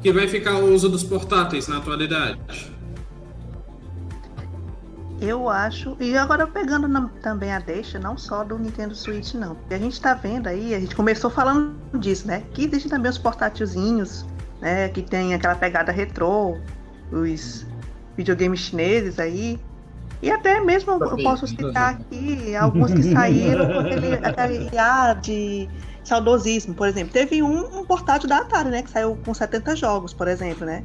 que 0.00 0.12
vai 0.12 0.28
ficar 0.28 0.56
o 0.58 0.72
uso 0.72 0.88
dos 0.88 1.02
portáteis 1.02 1.66
na 1.66 1.78
atualidade? 1.78 2.38
Eu 5.20 5.48
acho. 5.48 5.96
E 6.00 6.16
agora 6.16 6.46
pegando 6.46 6.86
na- 6.86 7.08
também 7.22 7.50
a 7.52 7.58
deixa, 7.58 7.98
não 7.98 8.16
só 8.16 8.44
do 8.44 8.58
Nintendo 8.58 8.94
Switch, 8.94 9.34
não. 9.34 9.54
Porque 9.54 9.74
a 9.74 9.78
gente 9.78 10.00
tá 10.00 10.12
vendo 10.14 10.46
aí, 10.48 10.74
a 10.74 10.80
gente 10.80 10.94
começou 10.94 11.30
falando 11.30 11.74
disso, 11.98 12.26
né? 12.26 12.42
Que 12.52 12.64
existem 12.64 12.90
também 12.90 13.10
os 13.10 13.16
portátilzinhos, 13.18 14.26
né? 14.60 14.88
Que 14.90 15.02
tem 15.02 15.32
aquela 15.34 15.54
pegada 15.54 15.90
retrô, 15.90 16.58
os 17.12 17.66
videogames 18.16 18.60
chineses 18.60 19.18
aí. 19.18 19.58
E 20.22 20.30
até 20.30 20.60
mesmo 20.60 20.92
eu 20.92 21.16
posso 21.22 21.46
citar 21.46 21.94
aqui 21.94 22.56
alguns 22.56 22.92
que 22.92 23.02
saíram 23.12 23.66
com 23.66 23.78
aquele, 23.80 24.14
aquele 24.14 24.76
ar 24.78 25.20
de 25.20 25.68
saudosismo, 26.02 26.74
por 26.74 26.88
exemplo. 26.88 27.12
Teve 27.12 27.42
um, 27.42 27.80
um 27.80 27.84
portátil 27.84 28.28
da 28.28 28.38
Atari, 28.38 28.70
né? 28.70 28.82
Que 28.82 28.90
saiu 28.90 29.18
com 29.24 29.34
70 29.34 29.76
jogos, 29.76 30.14
por 30.14 30.28
exemplo, 30.28 30.64
né? 30.64 30.84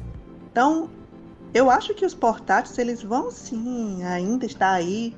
Então, 0.50 0.90
eu 1.54 1.70
acho 1.70 1.94
que 1.94 2.04
os 2.04 2.14
portáteis, 2.14 2.76
eles 2.78 3.02
vão 3.02 3.30
sim 3.30 4.02
ainda 4.04 4.46
estar 4.46 4.72
aí 4.72 5.16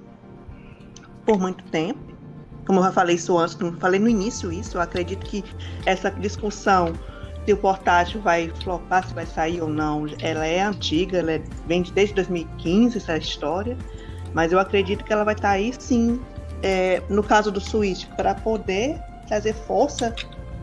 por 1.25 1.39
muito 1.39 1.65
tempo. 1.65 2.01
Como 2.67 2.79
eu 2.79 2.85
já 2.85 2.93
falei 2.93 3.17
isso 3.17 3.37
antes, 3.37 3.57
falei 3.81 3.99
no 3.99 4.09
início 4.09 4.53
isso, 4.53 4.77
eu 4.77 4.81
acredito 4.81 5.27
que 5.27 5.45
essa 5.85 6.11
discussão 6.11 6.93
se 7.45 7.53
o 7.53 7.57
portátil 7.57 8.21
vai 8.21 8.51
flopar, 8.63 9.07
se 9.07 9.15
vai 9.15 9.27
sair 9.27 9.61
ou 9.61 9.69
não, 9.69 10.07
ela 10.21 10.47
é 10.47 10.61
antiga, 10.61 11.19
ela 11.19 11.33
é- 11.33 11.43
vem 11.67 11.83
de- 11.83 11.93
desde 11.93 12.15
2015 12.15 12.99
essa 12.99 13.17
história, 13.17 13.77
mas 14.33 14.53
eu 14.53 14.59
acredito 14.59 15.05
que 15.05 15.13
ela 15.13 15.25
vai 15.25 15.35
estar 15.35 15.51
aí 15.51 15.73
sim, 15.79 16.21
é, 16.63 17.03
no 17.09 17.23
caso 17.23 17.51
do 17.51 17.61
Switch, 17.61 18.07
para 18.17 18.35
poder 18.35 19.01
trazer 19.27 19.55
força 19.55 20.15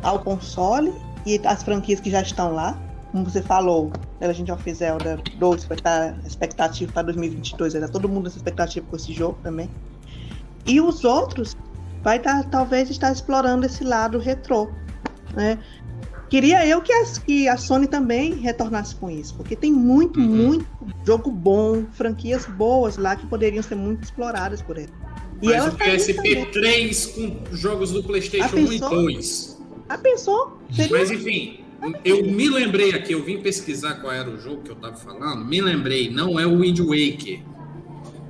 ao 0.01 0.19
console 0.19 0.93
e 1.25 1.39
as 1.45 1.63
franquias 1.63 1.99
que 1.99 2.09
já 2.09 2.21
estão 2.21 2.53
lá, 2.53 2.77
como 3.11 3.25
você 3.25 3.41
falou, 3.41 3.91
The 4.19 4.27
Legend 4.27 4.51
of 4.51 4.73
Zelda 4.73 5.19
2 5.37 5.65
vai 5.65 5.77
estar 5.77 6.15
expectativa 6.25 6.91
para 6.91 7.03
2022, 7.03 7.73
vai 7.73 7.81
estar 7.81 7.91
todo 7.91 8.07
mundo 8.07 8.25
nessa 8.25 8.37
expectativa 8.37 8.85
com 8.89 8.95
esse 8.95 9.11
jogo 9.11 9.37
também. 9.43 9.69
E 10.65 10.79
os 10.79 11.03
outros 11.03 11.57
vai 12.03 12.17
estar, 12.17 12.43
talvez 12.45 12.89
estar 12.89 13.11
explorando 13.11 13.65
esse 13.65 13.83
lado 13.83 14.19
retrô, 14.19 14.69
né? 15.35 15.57
Queria 16.29 16.65
eu 16.67 16.81
que, 16.81 16.93
as, 16.93 17.17
que 17.17 17.47
a 17.47 17.57
Sony 17.57 17.87
também 17.87 18.33
retornasse 18.35 18.95
com 18.95 19.09
isso, 19.09 19.33
porque 19.35 19.55
tem 19.55 19.71
muito, 19.73 20.19
Uhum. 20.19 20.25
muito 20.27 20.65
jogo 21.05 21.31
bom, 21.31 21.85
franquias 21.93 22.45
boas 22.45 22.97
lá 22.97 23.15
que 23.15 23.25
poderiam 23.25 23.63
ser 23.63 23.75
muito 23.75 24.03
exploradas 24.03 24.61
por 24.61 24.77
ele. 24.77 24.89
E 25.41 25.47
Mas 25.47 25.55
ela 25.55 25.69
o 25.69 25.75
tá 25.75 25.85
aí 25.85 26.13
também. 26.13 26.45
PSP3 26.45 27.13
com 27.47 27.55
jogos 27.55 27.91
do 27.91 28.03
PlayStation 28.03 28.55
Ah, 28.55 28.59
1 28.59 28.61
e 28.61 28.67
pensou? 28.79 28.89
2. 28.89 29.61
Ah, 29.89 29.97
pensou? 29.97 30.57
Seria 30.71 30.97
Mas 30.99 31.09
enfim, 31.09 31.61
eu 32.05 32.23
me 32.23 32.47
lembrei 32.49 32.93
aqui, 32.93 33.13
eu 33.13 33.23
vim 33.23 33.41
pesquisar 33.41 33.95
qual 33.95 34.13
era 34.13 34.29
o 34.29 34.37
jogo 34.39 34.61
que 34.61 34.69
eu 34.69 34.75
tava 34.75 34.97
falando. 34.97 35.43
Me 35.45 35.61
lembrei, 35.61 36.11
não 36.11 36.39
é 36.39 36.45
o 36.45 36.59
Wind 36.59 36.79
Waker. 36.79 37.41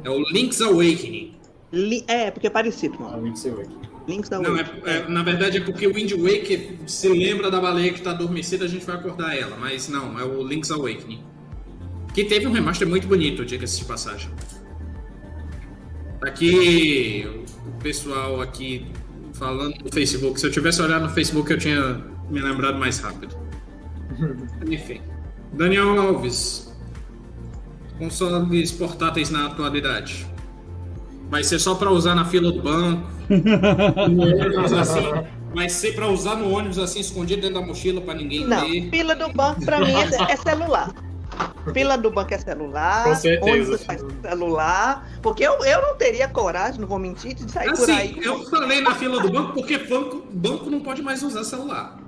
É 0.05 0.09
o 0.09 0.19
Link's 0.31 0.61
Awakening. 0.61 1.35
li- 1.73 2.05
É, 2.07 2.31
porque 2.31 2.47
é 2.47 2.49
parecido, 2.49 2.95
Ah, 3.01 3.03
mano. 3.11 3.25
Link's 3.25 3.45
Awakening. 3.45 3.88
Links 4.09 4.29
da 4.29 4.39
Não, 4.39 4.57
é, 4.57 4.65
é- 4.85 5.07
na 5.07 5.21
verdade 5.21 5.57
é 5.57 5.61
porque 5.61 5.85
o 5.87 5.93
Wind 5.93 6.11
Waker 6.13 6.79
se 6.87 7.07
lembra 7.07 7.51
da 7.51 7.61
baleia 7.61 7.93
que 7.93 8.01
tá 8.01 8.11
adormecida, 8.11 8.65
a 8.65 8.67
gente 8.67 8.85
vai 8.85 8.95
acordar 8.95 9.37
ela. 9.37 9.55
Mas 9.57 9.87
não, 9.87 10.19
é 10.19 10.23
o 10.23 10.45
Link's 10.45 10.71
Awakening. 10.71 11.23
Que 12.13 12.23
teve 12.25 12.47
um 12.47 12.51
remaster 12.51 12.87
muito 12.87 13.07
bonito, 13.07 13.45
diga-se 13.45 13.79
de 13.79 13.85
passagem. 13.85 14.29
Aqui, 16.21 17.25
o 17.67 17.81
pessoal 17.81 18.41
aqui 18.41 18.87
falando 19.33 19.75
no 19.83 19.91
Facebook. 19.91 20.39
Se 20.39 20.47
eu 20.47 20.51
tivesse 20.51 20.81
olhado 20.81 21.03
no 21.03 21.09
Facebook, 21.09 21.49
eu 21.51 21.57
tinha 21.57 22.03
me 22.29 22.41
lembrado 22.41 22.77
mais 22.77 22.99
rápido. 22.99 23.37
Enfim. 24.69 25.01
Daniel 25.53 25.99
Alves. 26.01 26.67
Consoles 27.97 28.71
portáteis 28.71 29.29
na 29.29 29.45
atualidade. 29.45 30.25
Vai 31.29 31.43
ser 31.43 31.59
só 31.59 31.75
para 31.75 31.91
usar 31.91 32.15
na 32.15 32.25
fila 32.25 32.51
do 32.51 32.61
banco. 32.61 33.07
no 34.09 34.23
ônibus 34.23 34.73
assim. 34.73 35.03
Vai 35.53 35.69
ser 35.69 35.93
para 35.95 36.07
usar 36.07 36.35
no 36.35 36.49
ônibus 36.51 36.77
assim, 36.79 36.99
escondido 36.99 37.41
dentro 37.41 37.59
da 37.59 37.65
mochila 37.65 38.01
para 38.01 38.13
ninguém 38.15 38.45
Não, 38.45 38.61
ver. 38.67 38.89
fila 38.89 39.15
do 39.15 39.31
banco 39.33 39.63
pra 39.65 39.79
mim 39.79 39.91
é, 39.93 40.03
é 40.33 40.35
celular. 40.35 40.91
Fila 41.73 41.97
do 41.97 42.11
banco 42.11 42.33
é 42.33 42.37
celular, 42.37 43.03
Com 43.03 43.15
certeza. 43.15 43.51
ônibus 43.51 43.83
faz 43.83 44.03
celular, 44.21 45.07
porque 45.21 45.43
eu, 45.43 45.53
eu 45.63 45.81
não 45.81 45.95
teria 45.95 46.27
coragem, 46.27 46.81
não 46.81 46.87
vou 46.87 46.99
mentir, 46.99 47.33
de 47.35 47.49
sair 47.51 47.67
por 47.69 47.73
Assim, 47.83 47.91
aí. 47.91 48.19
eu 48.21 48.43
falei 48.49 48.81
na 48.81 48.95
fila 48.95 49.21
do 49.21 49.31
banco 49.31 49.53
porque 49.53 49.77
banco, 49.77 50.23
banco 50.31 50.69
não 50.69 50.79
pode 50.81 51.01
mais 51.01 51.21
usar 51.23 51.43
celular. 51.43 51.99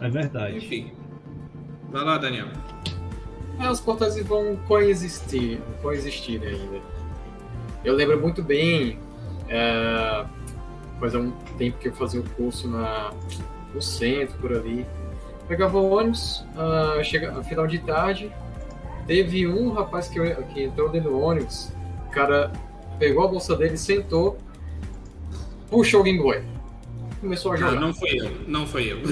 É 0.00 0.08
verdade. 0.08 0.58
Enfim. 0.58 0.92
Vai 1.90 2.04
lá, 2.04 2.18
Daniel. 2.18 2.48
É, 3.60 3.70
os 3.70 3.78
portáteis 3.78 4.26
vão 4.26 4.56
coexistir, 4.66 5.60
coexistir 5.82 6.42
ainda. 6.42 6.80
Eu 7.84 7.94
lembro 7.94 8.18
muito 8.18 8.42
bem, 8.42 8.98
é, 9.48 10.24
faz 10.98 11.14
um 11.14 11.30
tempo 11.58 11.78
que 11.78 11.88
eu 11.88 11.92
fazia 11.92 12.20
o 12.20 12.30
curso 12.30 12.68
na, 12.68 13.12
no 13.74 13.82
centro, 13.82 14.36
por 14.38 14.52
ali. 14.52 14.86
Pegava 15.46 15.76
o 15.76 15.90
ônibus, 15.90 16.44
ah, 16.56 17.02
chega, 17.02 17.32
no 17.32 17.44
final 17.44 17.66
de 17.66 17.80
tarde, 17.80 18.32
teve 19.06 19.46
um 19.46 19.72
rapaz 19.72 20.08
que, 20.08 20.18
que 20.54 20.62
entrou 20.62 20.88
dentro 20.88 21.10
do 21.10 21.20
ônibus, 21.20 21.72
o 22.06 22.10
cara 22.10 22.52
pegou 22.98 23.24
a 23.24 23.28
bolsa 23.28 23.56
dele, 23.56 23.76
sentou, 23.76 24.38
puxou 25.68 26.00
o 26.00 26.04
Game 26.04 26.18
Boy. 26.18 26.42
Começou 27.20 27.52
a 27.52 27.58
Não, 27.58 27.68
jogar. 27.68 27.80
não 27.80 27.94
foi 27.94 28.10
eu. 28.18 28.30
Não 28.48 28.66
foi 28.66 28.92
eu. 28.92 28.98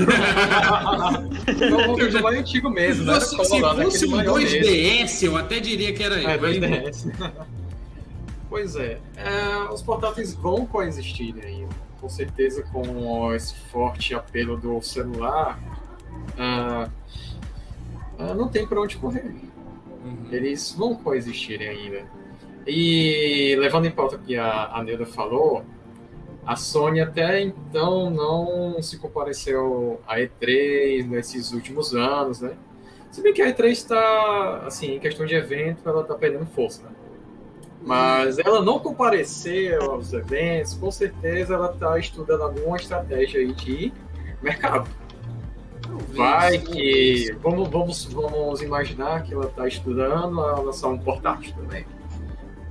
Então, 1.49 1.93
o 1.93 1.97
Game 1.97 2.21
Boy 2.23 2.39
antigo 2.39 2.71
mesmo, 2.71 3.05
né? 3.05 3.21
Se, 3.21 3.37
Cola 3.37 3.49
se 3.49 3.61
lá, 3.61 3.75
fosse 3.75 4.07
um 4.07 4.11
maior 4.11 4.39
mesmo. 4.39 4.59
2DS, 4.61 5.23
eu 5.25 5.37
até 5.37 5.61
diria 5.61 5.93
que 5.93 6.03
era 6.03 6.21
eu. 6.21 6.29
É, 6.29 6.39
mas- 6.39 6.57
2DS. 6.57 7.13
pois 8.49 8.77
é. 8.77 8.99
É, 9.17 9.73
Os 9.73 9.83
portáteis 9.83 10.33
vão 10.35 10.65
coexistir 10.67 11.35
ainda. 11.45 11.69
Com 12.01 12.09
certeza, 12.09 12.63
com 12.73 13.35
esse 13.35 13.55
forte 13.73 14.15
apelo 14.15 14.57
do 14.57 14.81
celular, 14.81 15.59
ah, 16.39 16.89
ah, 18.19 18.35
não 18.35 18.49
tem 18.49 18.67
para 18.67 18.81
onde 18.81 18.97
correr. 18.97 19.35
Uhum. 20.05 20.29
Eles 20.31 20.73
vão 20.79 20.95
coexistir 20.95 21.61
ainda. 21.61 22.07
E 22.67 23.57
levando 23.59 23.87
em 23.87 23.91
pauta 23.91 24.17
o 24.17 24.19
que 24.21 24.37
a, 24.37 24.67
a 24.73 24.83
Neuda 24.85 25.05
falou, 25.07 25.65
a 26.49 26.57
Sony 26.57 26.99
até 26.99 27.43
então 27.43 28.09
não 28.09 28.81
se 28.81 28.97
compareceu 28.97 30.01
à 30.07 30.17
E3 30.17 31.07
nesses 31.07 31.53
últimos 31.53 31.95
anos, 31.95 32.41
né? 32.41 32.57
Se 33.11 33.21
bem 33.21 33.35
que 33.35 33.43
a 33.43 33.55
E3 33.55 33.67
está, 33.67 34.63
assim, 34.67 34.95
em 34.95 34.99
questão 34.99 35.27
de 35.27 35.35
evento, 35.35 35.87
ela 35.87 36.01
está 36.01 36.15
perdendo 36.15 36.47
força, 36.47 36.85
né? 36.85 36.89
Mas 37.83 38.39
ela 38.39 38.63
não 38.63 38.79
compareceu 38.79 39.93
aos 39.93 40.15
eventos, 40.15 40.73
com 40.73 40.91
certeza 40.91 41.53
ela 41.53 41.71
está 41.71 41.99
estudando 41.99 42.41
alguma 42.41 42.79
estratégia 42.79 43.41
aí 43.41 43.53
de 43.53 43.93
mercado. 44.41 44.89
Vai 46.15 46.57
que. 46.57 47.31
Vamos, 47.43 47.69
vamos, 47.69 48.05
vamos 48.07 48.63
imaginar 48.63 49.23
que 49.23 49.35
ela 49.35 49.49
está 49.49 49.69
estudando 49.69 50.41
a 50.41 50.61
lançar 50.61 50.89
um 50.89 50.99
portátil 50.99 51.55
também. 51.57 51.85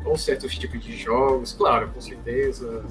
Com 0.03 0.17
certos 0.17 0.57
tipos 0.57 0.83
de 0.83 0.97
jogos, 0.97 1.53
claro, 1.53 1.89
com 1.89 2.01
certeza. 2.01 2.83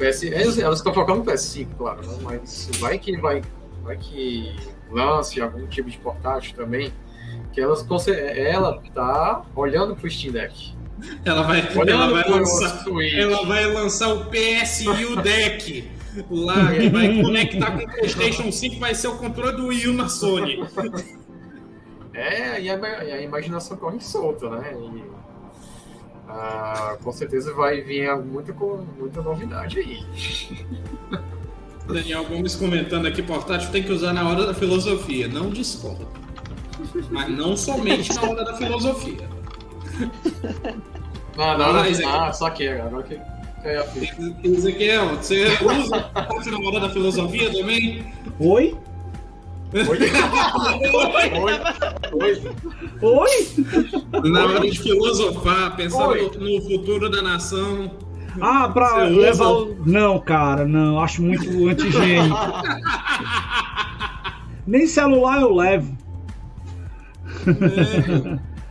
PS, 0.00 0.58
elas 0.58 0.78
estão 0.78 0.94
focando 0.94 1.18
no 1.18 1.24
PS5, 1.24 1.68
claro, 1.76 2.06
né? 2.06 2.18
mas 2.22 2.70
vai 2.78 2.98
que 2.98 3.16
vai, 3.18 3.42
vai 3.82 3.98
que 3.98 4.56
lance 4.90 5.40
algum 5.40 5.66
tipo 5.66 5.90
de 5.90 5.98
portátil 5.98 6.56
também. 6.56 6.92
Que 7.52 7.60
elas, 7.60 7.86
ela 8.08 8.80
tá 8.94 9.44
olhando 9.54 9.94
pro 9.94 10.10
Steam 10.10 10.32
Deck. 10.32 10.74
Ela 11.24 11.42
vai, 11.42 11.60
ela 11.60 12.10
vai 12.10 12.28
lançar. 12.28 12.84
Ela 13.16 13.44
vai 13.44 13.66
lançar 13.66 14.08
o 14.14 14.26
PSU 14.26 15.16
Deck 15.22 15.90
lá, 16.30 16.72
que 16.72 16.88
vai 16.88 17.22
conectar 17.22 17.70
com 17.72 17.84
o 17.84 17.88
PlayStation 17.88 18.50
5, 18.50 18.78
vai 18.78 18.94
ser 18.94 19.08
o 19.08 19.16
controle 19.16 19.56
do 19.56 19.66
Wii 19.66 19.88
U 19.88 19.92
na 19.92 20.08
Sony. 20.08 20.64
É, 22.12 22.60
e 22.60 22.68
a, 22.68 23.04
e 23.04 23.12
a 23.12 23.22
imaginação 23.22 23.76
corre 23.76 24.00
solta, 24.00 24.50
né? 24.50 24.74
E, 24.74 25.19
ah, 26.32 26.96
com 27.02 27.12
certeza 27.12 27.52
vai 27.54 27.80
vir 27.80 28.14
muita, 28.16 28.54
muita 28.98 29.20
novidade 29.20 29.80
aí. 29.80 30.04
Daniel 31.86 32.24
Gomes 32.24 32.54
comentando 32.54 33.06
aqui, 33.06 33.20
portátil 33.20 33.70
tem 33.70 33.82
que 33.82 33.90
usar 33.90 34.12
na 34.12 34.28
hora 34.28 34.46
da 34.46 34.54
filosofia. 34.54 35.26
Não 35.26 35.50
discordo. 35.50 36.06
Mas 37.10 37.28
não 37.28 37.56
somente 37.56 38.14
na 38.14 38.22
hora 38.22 38.44
da 38.44 38.54
filosofia. 38.56 39.28
Ah, 41.36 41.56
não, 41.56 41.72
Mas 41.72 41.98
não, 41.98 42.10
é 42.10 42.28
ah, 42.28 42.32
só 42.32 42.50
que 42.50 42.68
agora 42.68 43.02
que. 43.02 43.18
Cai 43.62 43.76
a 43.76 43.84
ficha. 43.84 44.14
Ezequiel, 44.42 45.16
você 45.16 45.46
usa 45.62 46.00
parte 46.00 46.50
na 46.50 46.58
hora 46.58 46.80
da 46.80 46.90
filosofia 46.90 47.50
também? 47.52 48.12
Oi? 48.38 48.76
Oi? 49.72 49.98
Oi? 52.12 52.42
Oi? 53.02 54.30
Na 54.30 54.44
hora 54.46 54.60
de 54.60 54.78
filosofar, 54.78 55.76
pensar 55.76 56.08
Oi. 56.08 56.30
no, 56.38 56.60
futuro 56.62 57.08
da 57.08 57.22
nação. 57.22 57.90
Ah, 58.40 58.68
pra 58.68 58.88
Você 58.88 59.10
levar 59.10 59.46
usa? 59.48 59.72
o. 59.80 59.82
Não, 59.86 60.18
cara, 60.20 60.66
não. 60.66 61.00
Acho 61.00 61.22
muito 61.22 61.68
antigênico. 61.68 62.36
Nem 64.66 64.86
celular 64.86 65.40
eu 65.40 65.54
levo. 65.54 65.96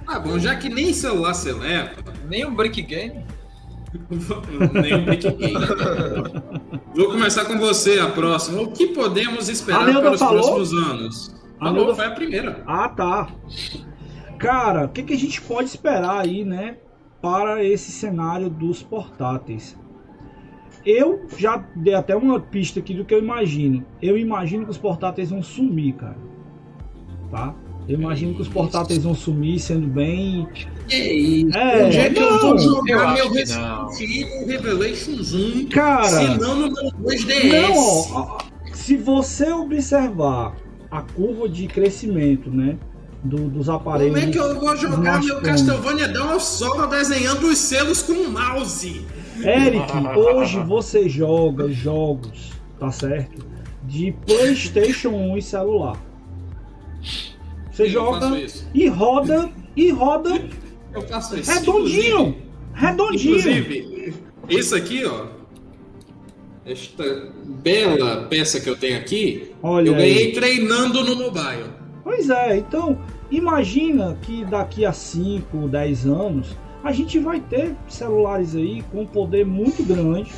Ah, 0.07 0.19
bom, 0.19 0.39
já 0.39 0.55
que 0.55 0.69
nem 0.69 0.93
celular 0.93 1.33
você 1.33 1.51
leva, 1.53 1.91
Nem 2.27 2.45
um 2.45 2.55
brick 2.55 2.81
game? 2.81 3.23
Vou 6.95 7.07
começar 7.11 7.45
com 7.45 7.57
você 7.57 7.99
a 7.99 8.07
próxima. 8.09 8.61
O 8.61 8.71
que 8.71 8.87
podemos 8.87 9.49
esperar 9.49 9.85
para 10.01 10.11
os 10.13 10.19
falou? 10.19 10.41
próximos 10.55 10.73
anos? 10.73 11.35
A 11.59 11.65
Falou, 11.65 11.73
Neuda- 11.85 11.95
foi 11.95 12.05
a 12.05 12.11
primeira. 12.11 12.63
Ah, 12.65 12.89
tá. 12.89 13.27
Cara, 14.37 14.85
o 14.85 14.89
que, 14.89 15.03
que 15.03 15.13
a 15.13 15.17
gente 15.17 15.41
pode 15.41 15.67
esperar 15.69 16.21
aí, 16.21 16.43
né? 16.45 16.77
Para 17.21 17.63
esse 17.63 17.91
cenário 17.91 18.49
dos 18.49 18.81
portáteis. 18.81 19.77
Eu 20.85 21.25
já 21.37 21.57
dei 21.75 21.93
até 21.93 22.15
uma 22.15 22.39
pista 22.39 22.79
aqui 22.79 22.93
do 22.93 23.03
que 23.03 23.13
eu 23.13 23.19
imagino. 23.19 23.83
Eu 24.01 24.17
imagino 24.17 24.63
que 24.63 24.71
os 24.71 24.77
portáteis 24.77 25.29
vão 25.29 25.43
sumir, 25.43 25.95
cara. 25.95 26.17
Tá? 27.29 27.53
Eu 27.87 27.95
imagino 27.99 28.33
que 28.33 28.41
os 28.41 28.47
portáteis 28.47 29.03
vão 29.03 29.13
sumir 29.13 29.59
sendo 29.59 29.87
bem. 29.87 30.47
Que 30.89 30.95
isso? 30.97 31.57
É, 31.57 31.85
Onde 31.85 31.97
é 31.97 32.09
que 32.09 32.19
eu 32.21 32.39
vou 32.39 32.57
jogar 32.57 33.13
meu 33.13 33.31
Resident. 33.31 33.99
Evil 34.01 34.47
Revelations 34.47 35.33
1 35.33 35.67
Cara. 35.69 36.03
se 36.07 36.27
não 36.39 36.55
no 36.55 36.71
meu 36.71 36.91
2DS? 37.03 37.51
Não, 38.11 38.37
se 38.73 38.97
você 38.97 39.51
observar 39.51 40.55
a 40.91 41.01
curva 41.01 41.47
de 41.47 41.67
crescimento, 41.67 42.49
né? 42.49 42.77
do- 43.21 43.49
dos 43.49 43.67
aparelhos. 43.69 44.15
Como 44.15 44.29
é 44.29 44.31
que 44.31 44.39
eu 44.39 44.59
vou 44.61 44.77
jogar 44.77 45.21
meu. 45.21 45.41
Castlevania 45.41 46.07
Dawn 46.07 46.39
só 46.39 46.85
desenhando 46.85 47.47
os 47.47 47.57
selos 47.57 48.01
com 48.01 48.13
o 48.13 48.29
mouse? 48.31 49.05
Eric, 49.43 49.91
hoje 50.17 50.57
você 50.61 51.09
joga 51.09 51.69
jogos, 51.69 52.51
tá 52.79 52.89
certo? 52.91 53.45
De 53.83 54.13
PlayStation 54.25 55.09
1 55.09 55.37
e 55.37 55.41
celular. 55.41 55.97
Você 57.71 57.83
Eu 57.83 57.89
joga 57.89 58.41
e 58.73 58.87
roda 58.87 59.49
e 59.75 59.91
roda 59.91 60.41
Eu 60.93 61.01
faço 61.03 61.37
isso. 61.39 61.51
redondinho, 61.51 62.35
redondinho. 62.73 63.37
Inclusive, 63.39 64.13
isso 64.49 64.75
aqui, 64.75 65.05
ó. 65.05 65.27
Esta 66.65 67.31
bela 67.45 68.27
peça 68.29 68.59
que 68.59 68.69
eu 68.69 68.75
tenho 68.77 68.97
aqui, 68.97 69.51
Olha 69.63 69.89
eu 69.89 69.95
ganhei 69.95 70.27
aí. 70.27 70.33
treinando 70.33 71.03
no 71.03 71.15
mobile. 71.15 71.65
Pois 72.03 72.29
é, 72.29 72.57
então 72.57 72.97
imagina 73.31 74.17
que 74.21 74.45
daqui 74.45 74.85
a 74.85 74.91
5, 74.93 75.67
10 75.67 76.05
anos 76.05 76.55
a 76.83 76.91
gente 76.91 77.17
vai 77.19 77.39
ter 77.39 77.75
celulares 77.87 78.55
aí 78.55 78.83
com 78.91 79.01
um 79.01 79.05
poder 79.05 79.45
muito 79.45 79.83
grande. 79.83 80.31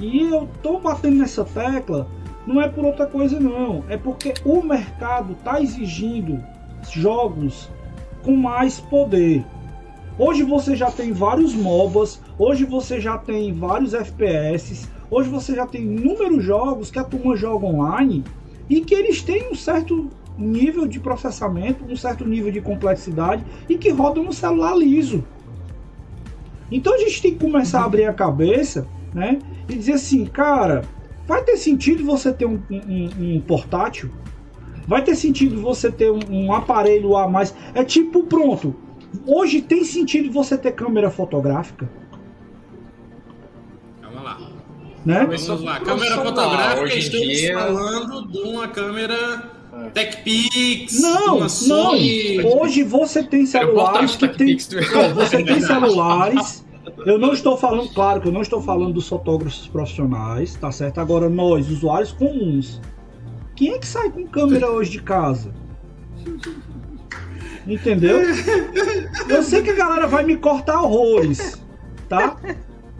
E 0.00 0.22
eu 0.22 0.48
tô 0.62 0.78
batendo 0.78 1.16
nessa 1.18 1.44
tecla, 1.44 2.08
não 2.46 2.62
é 2.62 2.68
por 2.68 2.84
outra 2.84 3.06
coisa 3.06 3.40
não, 3.40 3.84
é 3.88 3.96
porque 3.96 4.34
o 4.44 4.62
mercado 4.62 5.34
tá 5.42 5.60
exigindo 5.60 6.42
jogos 6.90 7.68
com 8.22 8.36
mais 8.36 8.78
poder. 8.78 9.44
Hoje 10.18 10.42
você 10.42 10.74
já 10.74 10.90
tem 10.90 11.12
vários 11.12 11.54
MOBAs, 11.54 12.20
hoje 12.36 12.64
você 12.64 13.00
já 13.00 13.16
tem 13.16 13.52
vários 13.52 13.94
FPS, 13.94 14.88
hoje 15.08 15.28
você 15.28 15.54
já 15.54 15.64
tem 15.64 15.82
inúmeros 15.82 16.44
jogos 16.44 16.90
que 16.90 16.98
a 16.98 17.04
turma 17.04 17.36
joga 17.36 17.66
online 17.66 18.24
e 18.68 18.80
que 18.80 18.94
eles 18.94 19.22
têm 19.22 19.48
um 19.52 19.54
certo 19.54 20.10
nível 20.36 20.86
de 20.88 20.98
processamento, 20.98 21.84
um 21.88 21.96
certo 21.96 22.26
nível 22.26 22.50
de 22.50 22.60
complexidade 22.60 23.44
e 23.68 23.78
que 23.78 23.90
rodam 23.90 24.24
no 24.24 24.32
celular 24.32 24.76
liso. 24.76 25.22
Então 26.70 26.94
a 26.94 26.98
gente 26.98 27.22
tem 27.22 27.32
que 27.34 27.38
começar 27.44 27.80
a 27.82 27.84
abrir 27.84 28.04
a 28.06 28.12
cabeça, 28.12 28.88
né? 29.14 29.38
E 29.68 29.74
dizer 29.74 29.92
assim, 29.92 30.26
cara, 30.26 30.82
vai 31.28 31.42
ter 31.44 31.56
sentido 31.56 32.04
você 32.04 32.32
ter 32.32 32.44
um, 32.44 32.60
um- 32.70 33.10
um 33.36 33.40
portátil? 33.40 34.10
Vai 34.86 35.02
ter 35.02 35.14
sentido 35.14 35.60
você 35.60 35.92
ter 35.92 36.10
um, 36.10 36.18
um 36.28 36.52
aparelho 36.52 37.16
a 37.16 37.28
mais? 37.28 37.54
É 37.74 37.84
tipo, 37.84 38.24
pronto. 38.24 38.74
Hoje 39.26 39.62
tem 39.62 39.84
sentido 39.84 40.30
você 40.32 40.56
ter 40.58 40.72
câmera 40.72 41.10
fotográfica, 41.10 41.88
Calma 44.02 44.20
lá. 44.22 44.38
né? 45.04 45.20
Vamos 45.26 45.62
lá. 45.62 45.80
Câmera 45.80 46.16
fotográfica, 46.16 46.82
hoje 46.82 46.98
estamos 46.98 47.26
dia- 47.26 47.58
falando 47.58 48.28
de 48.28 48.38
uma 48.38 48.68
câmera. 48.68 49.56
TechPix, 49.94 51.00
Não, 51.00 51.36
uma 51.38 51.46
não. 51.68 51.92
Hoje 52.60 52.82
você 52.82 53.22
tem 53.22 53.46
celulares 53.46 54.16
que 54.16 54.26
tem, 54.28 54.56
Ó, 54.96 55.14
você 55.14 55.42
tem 55.44 55.60
celulares. 55.62 56.64
Eu 57.06 57.18
não 57.18 57.32
estou 57.32 57.56
falando, 57.56 57.88
claro 57.94 58.20
que 58.20 58.26
eu 58.28 58.32
não 58.32 58.42
estou 58.42 58.60
falando 58.60 58.94
dos 58.94 59.06
fotógrafos 59.08 59.68
profissionais, 59.68 60.56
tá 60.56 60.72
certo? 60.72 60.98
Agora 60.98 61.28
nós, 61.28 61.70
usuários 61.70 62.10
comuns. 62.12 62.80
Quem 63.54 63.74
é 63.74 63.78
que 63.78 63.86
sai 63.86 64.10
com 64.10 64.26
câmera 64.26 64.68
hoje 64.70 64.90
de 64.90 65.02
casa? 65.02 65.54
Entendeu? 67.68 68.20
Eu 69.28 69.42
sei 69.42 69.62
que 69.62 69.70
a 69.70 69.74
galera 69.74 70.06
vai 70.06 70.24
me 70.24 70.36
cortar 70.36 70.80
horrores, 70.80 71.62
tá? 72.08 72.36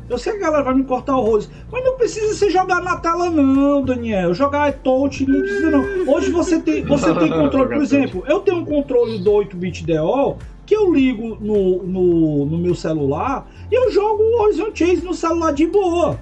Eu 0.08 0.18
sei 0.18 0.34
que 0.34 0.38
a 0.38 0.42
galera 0.42 0.64
vai 0.64 0.74
me 0.74 0.84
cortar 0.84 1.16
horrores, 1.16 1.50
mas 1.72 1.82
não 1.84 1.96
precisa 1.96 2.34
ser 2.34 2.50
jogar 2.50 2.82
na 2.82 2.96
tela 2.96 3.30
não, 3.30 3.82
Daniel. 3.82 4.34
Jogar 4.34 4.68
é 4.68 4.72
touch, 4.72 5.26
não 5.26 5.40
precisa 5.40 5.70
não. 5.70 6.12
Hoje 6.12 6.30
você 6.30 6.60
tem, 6.60 6.84
você 6.84 7.14
tem 7.14 7.28
controle, 7.32 7.68
por 7.68 7.82
exemplo, 7.82 8.24
eu 8.26 8.40
tenho 8.40 8.58
um 8.58 8.64
controle 8.64 9.18
do 9.18 9.30
8-bit 9.30 9.86
DO 9.86 10.36
que 10.66 10.76
eu 10.76 10.92
ligo 10.92 11.38
no, 11.40 11.82
no, 11.82 12.46
no 12.46 12.58
meu 12.58 12.74
celular 12.74 13.50
e 13.70 13.74
eu 13.74 13.90
jogo 13.90 14.22
o 14.22 14.42
Horizon 14.42 14.70
Chase 14.74 15.02
no 15.02 15.14
celular 15.14 15.52
de 15.52 15.66
boa. 15.66 16.20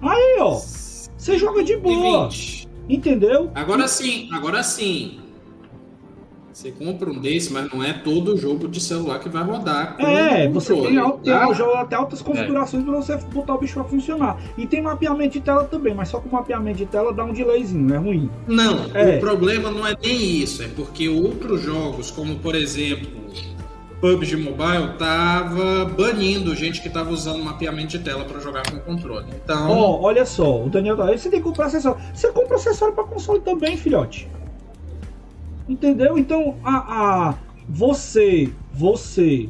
Aí, 0.00 0.36
ó, 0.40 0.54
você 0.54 1.36
joga 1.36 1.64
de 1.64 1.76
boa, 1.76 2.28
20. 2.28 2.68
entendeu? 2.88 3.50
Agora 3.54 3.88
sim, 3.88 4.28
agora 4.32 4.62
sim. 4.62 5.21
Você 6.52 6.70
compra 6.70 7.10
um 7.10 7.18
desse, 7.18 7.50
mas 7.52 7.72
não 7.72 7.82
é 7.82 7.94
todo 7.94 8.36
jogo 8.36 8.68
de 8.68 8.78
celular 8.78 9.18
que 9.20 9.28
vai 9.28 9.42
rodar. 9.42 9.96
com 9.96 10.02
É, 10.06 10.48
o 10.48 10.52
você 10.52 10.74
controle, 10.74 10.96
tem, 11.00 11.10
tem 11.18 11.32
tá? 11.32 11.52
jogo 11.54 11.72
até 11.72 11.96
altas 11.96 12.20
configurações 12.20 12.84
pra 12.84 12.92
você 12.94 13.16
botar 13.32 13.54
o 13.54 13.58
bicho 13.58 13.74
pra 13.74 13.84
funcionar. 13.84 14.38
E 14.58 14.66
tem 14.66 14.82
mapeamento 14.82 15.32
de 15.32 15.40
tela 15.40 15.64
também, 15.64 15.94
mas 15.94 16.08
só 16.10 16.20
que 16.20 16.28
o 16.28 16.32
mapeamento 16.32 16.76
de 16.78 16.86
tela 16.86 17.12
dá 17.12 17.24
um 17.24 17.32
delayzinho, 17.32 17.94
é 17.94 17.96
ruim. 17.96 18.30
Não, 18.46 18.84
É. 18.94 19.16
o 19.16 19.20
problema 19.20 19.70
não 19.70 19.86
é 19.86 19.94
nem 20.02 20.14
isso, 20.42 20.62
é 20.62 20.68
porque 20.68 21.08
outros 21.08 21.62
jogos, 21.62 22.10
como 22.10 22.36
por 22.36 22.54
exemplo 22.54 23.08
PUBG 24.02 24.36
Mobile, 24.36 24.98
tava 24.98 25.84
banindo 25.96 26.54
gente 26.54 26.82
que 26.82 26.90
tava 26.90 27.10
usando 27.10 27.42
mapeamento 27.42 27.88
de 27.88 28.00
tela 28.00 28.24
para 28.24 28.40
jogar 28.40 28.62
com 28.70 28.78
controle. 28.80 29.26
Então, 29.42 29.70
Ó, 29.70 30.00
olha 30.02 30.26
só, 30.26 30.64
o 30.64 30.68
Daniel 30.68 30.96
tá 30.96 31.06
você 31.06 31.30
tem 31.30 31.38
que 31.40 31.44
comprar 31.44 31.66
acessório. 31.66 31.98
Você 32.12 32.30
compra 32.32 32.56
acessório 32.56 32.94
pra 32.94 33.04
console 33.04 33.40
também, 33.40 33.76
filhote. 33.76 34.28
Entendeu? 35.72 36.18
Então, 36.18 36.56
a, 36.62 37.30
a 37.30 37.34
você, 37.66 38.52
você 38.74 39.48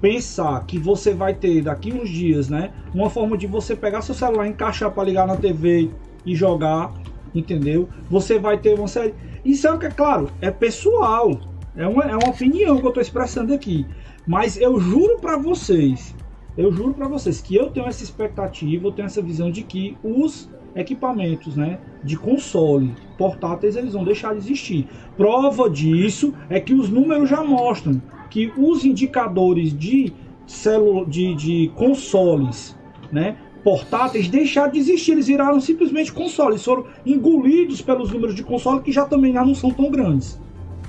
pensar 0.00 0.64
que 0.66 0.78
você 0.78 1.12
vai 1.12 1.34
ter 1.34 1.62
daqui 1.62 1.92
uns 1.92 2.08
dias, 2.08 2.48
né, 2.48 2.72
uma 2.94 3.10
forma 3.10 3.36
de 3.36 3.48
você 3.48 3.74
pegar 3.74 4.00
seu 4.00 4.14
celular, 4.14 4.46
encaixar 4.46 4.92
pra 4.92 5.02
ligar 5.02 5.26
na 5.26 5.36
TV 5.36 5.90
e 6.24 6.32
jogar, 6.36 6.94
entendeu? 7.34 7.88
Você 8.08 8.38
vai 8.38 8.56
ter 8.56 8.78
uma 8.78 8.86
série. 8.86 9.14
Isso 9.44 9.66
é 9.66 9.72
o 9.72 9.78
que 9.78 9.86
é 9.86 9.90
claro, 9.90 10.30
é 10.40 10.48
pessoal. 10.48 11.40
É 11.76 11.88
uma, 11.88 12.04
é 12.04 12.14
uma 12.14 12.30
opinião 12.30 12.78
que 12.80 12.86
eu 12.86 12.92
tô 12.92 13.00
expressando 13.00 13.52
aqui. 13.52 13.84
Mas 14.24 14.56
eu 14.56 14.78
juro 14.78 15.18
pra 15.18 15.36
vocês, 15.36 16.14
eu 16.56 16.70
juro 16.70 16.94
pra 16.94 17.08
vocês 17.08 17.40
que 17.40 17.56
eu 17.56 17.68
tenho 17.70 17.88
essa 17.88 18.04
expectativa, 18.04 18.86
eu 18.86 18.92
tenho 18.92 19.06
essa 19.06 19.20
visão 19.20 19.50
de 19.50 19.64
que 19.64 19.98
os 20.04 20.48
equipamentos, 20.76 21.56
né, 21.56 21.80
de 22.04 22.16
console 22.16 22.94
portáteis, 23.16 23.76
eles 23.76 23.92
vão 23.92 24.04
deixar 24.04 24.32
de 24.32 24.38
existir. 24.38 24.86
Prova 25.16 25.68
disso 25.70 26.34
é 26.48 26.60
que 26.60 26.74
os 26.74 26.88
números 26.88 27.28
já 27.28 27.42
mostram 27.42 28.00
que 28.30 28.52
os 28.56 28.84
indicadores 28.84 29.76
de 29.76 30.12
celu 30.46 31.06
de, 31.06 31.34
de 31.34 31.72
consoles, 31.74 32.76
né, 33.10 33.36
portáteis 33.62 34.28
deixaram 34.28 34.72
de 34.72 34.78
existir, 34.78 35.12
eles 35.12 35.26
viraram 35.26 35.60
simplesmente 35.60 36.12
consoles, 36.12 36.62
foram 36.62 36.86
engolidos 37.06 37.80
pelos 37.80 38.12
números 38.12 38.34
de 38.34 38.42
console 38.42 38.82
que 38.82 38.92
já 38.92 39.04
também 39.06 39.32
já 39.32 39.44
não 39.44 39.54
são 39.54 39.70
tão 39.70 39.90
grandes, 39.90 40.38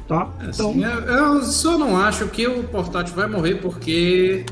tá? 0.07 0.33
Então, 0.41 0.71
assim, 0.71 0.83
eu, 0.83 0.89
eu 0.89 1.41
só 1.43 1.77
não 1.77 1.95
acho 1.97 2.27
que 2.27 2.45
o 2.45 2.63
portátil 2.65 3.15
vai 3.15 3.27
morrer 3.27 3.55
porque 3.55 4.45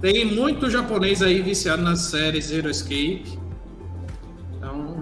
tem 0.00 0.24
muito 0.26 0.70
japonês 0.70 1.22
aí 1.22 1.40
viciado 1.42 1.82
nas 1.82 2.00
séries 2.00 2.46
Zero 2.46 2.70
Escape. 2.70 3.43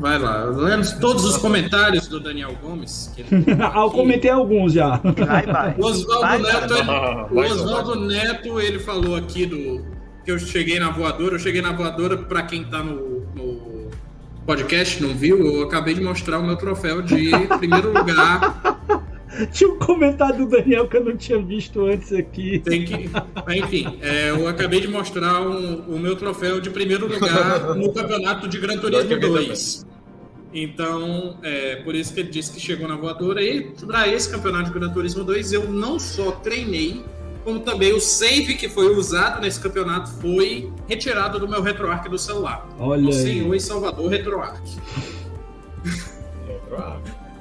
Vai 0.03 0.19
lá. 0.19 0.47
Lendo 0.47 0.99
todos 0.99 1.25
os 1.25 1.37
comentários 1.37 2.09
do 2.09 2.19
Daniel 2.19 2.57
Gomes. 2.61 3.13
que 3.15 3.21
ele 3.23 3.47
ah, 3.63 3.83
eu 3.85 3.91
comentei 3.93 4.33
alguns 4.33 4.73
já. 4.73 4.97
Vai, 4.97 5.47
vai. 5.47 5.77
O 5.79 5.87
Oswaldo 5.87 6.21
Vai, 6.27 6.39
Neto, 6.43 6.75
ele- 6.75 7.41
Oswaldo 7.53 8.01
Neto, 8.01 8.61
ele 8.61 8.81
falou 8.81 9.15
aqui 9.15 9.47
do 9.47 9.81
que 10.25 10.33
eu 10.33 10.41
cheguei 10.41 10.81
na 10.81 10.91
voadora. 10.91 11.37
Eu 11.37 11.39
cheguei 11.39 11.63
na 11.63 11.71
voadora, 11.71 12.17
para 12.17 12.43
quem 12.43 12.65
tá 12.65 12.83
no, 12.83 13.21
no 13.33 13.91
podcast, 14.45 15.01
não 15.01 15.15
viu, 15.15 15.39
eu 15.39 15.63
acabei 15.63 15.95
de 15.95 16.01
mostrar 16.01 16.41
o 16.41 16.43
meu 16.45 16.57
troféu 16.57 17.01
de 17.01 17.31
primeiro 17.59 17.93
lugar. 17.97 18.61
Tinha 19.51 19.71
um 19.71 19.79
comentário 19.79 20.45
do 20.45 20.47
Daniel 20.47 20.87
que 20.89 20.97
eu 20.97 21.05
não 21.05 21.17
tinha 21.17 21.41
visto 21.41 21.87
antes 21.87 22.13
aqui. 22.13 22.59
Tem 22.59 22.85
que. 22.85 23.09
Enfim, 23.57 23.99
é, 24.03 24.29
eu 24.29 24.47
acabei 24.47 24.79
de 24.79 24.89
mostrar 24.89 25.41
um, 25.41 25.85
o 25.89 25.99
meu 25.99 26.15
troféu 26.17 26.61
de 26.61 26.69
primeiro 26.69 27.07
lugar 27.07 27.75
no 27.75 27.91
campeonato 27.95 28.47
de 28.47 28.59
Gran 28.59 28.77
Turismo 28.77 29.19
2. 29.19 29.87
Então, 30.53 31.39
é 31.43 31.77
por 31.77 31.95
isso 31.95 32.13
que 32.13 32.21
ele 32.21 32.31
disse 32.31 32.53
que 32.53 32.61
chegou 32.61 32.87
na 32.87 32.97
voadora. 32.97 33.43
E 33.43 33.63
para 33.87 34.09
esse 34.09 34.31
campeonato 34.31 34.67
de 34.71 34.79
Gran 34.79 34.91
Turismo 34.91 35.25
2, 35.25 35.53
eu 35.53 35.71
não 35.71 35.99
só 35.99 36.33
treinei, 36.33 37.03
como 37.45 37.61
também 37.61 37.93
o 37.93 38.01
save 38.01 38.55
que 38.55 38.69
foi 38.69 38.95
usado 38.95 39.41
nesse 39.41 39.59
campeonato 39.59 40.11
foi 40.21 40.71
retirado 40.87 41.39
do 41.39 41.49
meu 41.49 41.63
RetroArch 41.63 42.09
do 42.09 42.19
celular. 42.19 42.69
Olha 42.79 43.09
o 43.09 43.13
Senhor 43.13 43.55
em 43.55 43.61
Salvador 43.61 44.11
RetroArch. 44.11 44.79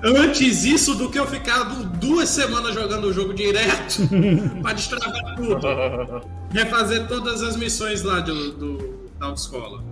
Antes 0.03 0.63
isso 0.63 0.95
do 0.95 1.09
que 1.09 1.19
eu 1.19 1.27
ficar 1.27 1.63
duas 1.99 2.29
semanas 2.29 2.73
jogando 2.73 3.05
o 3.05 3.13
jogo 3.13 3.33
direto 3.33 4.01
para 4.61 4.73
destravar 4.73 5.35
tudo. 5.35 5.59
Refazer 6.51 7.07
todas 7.07 7.43
as 7.43 7.55
missões 7.55 8.01
lá 8.01 8.19
do, 8.19 8.51
do, 8.53 9.09
da 9.19 9.27
autoescola. 9.27 9.83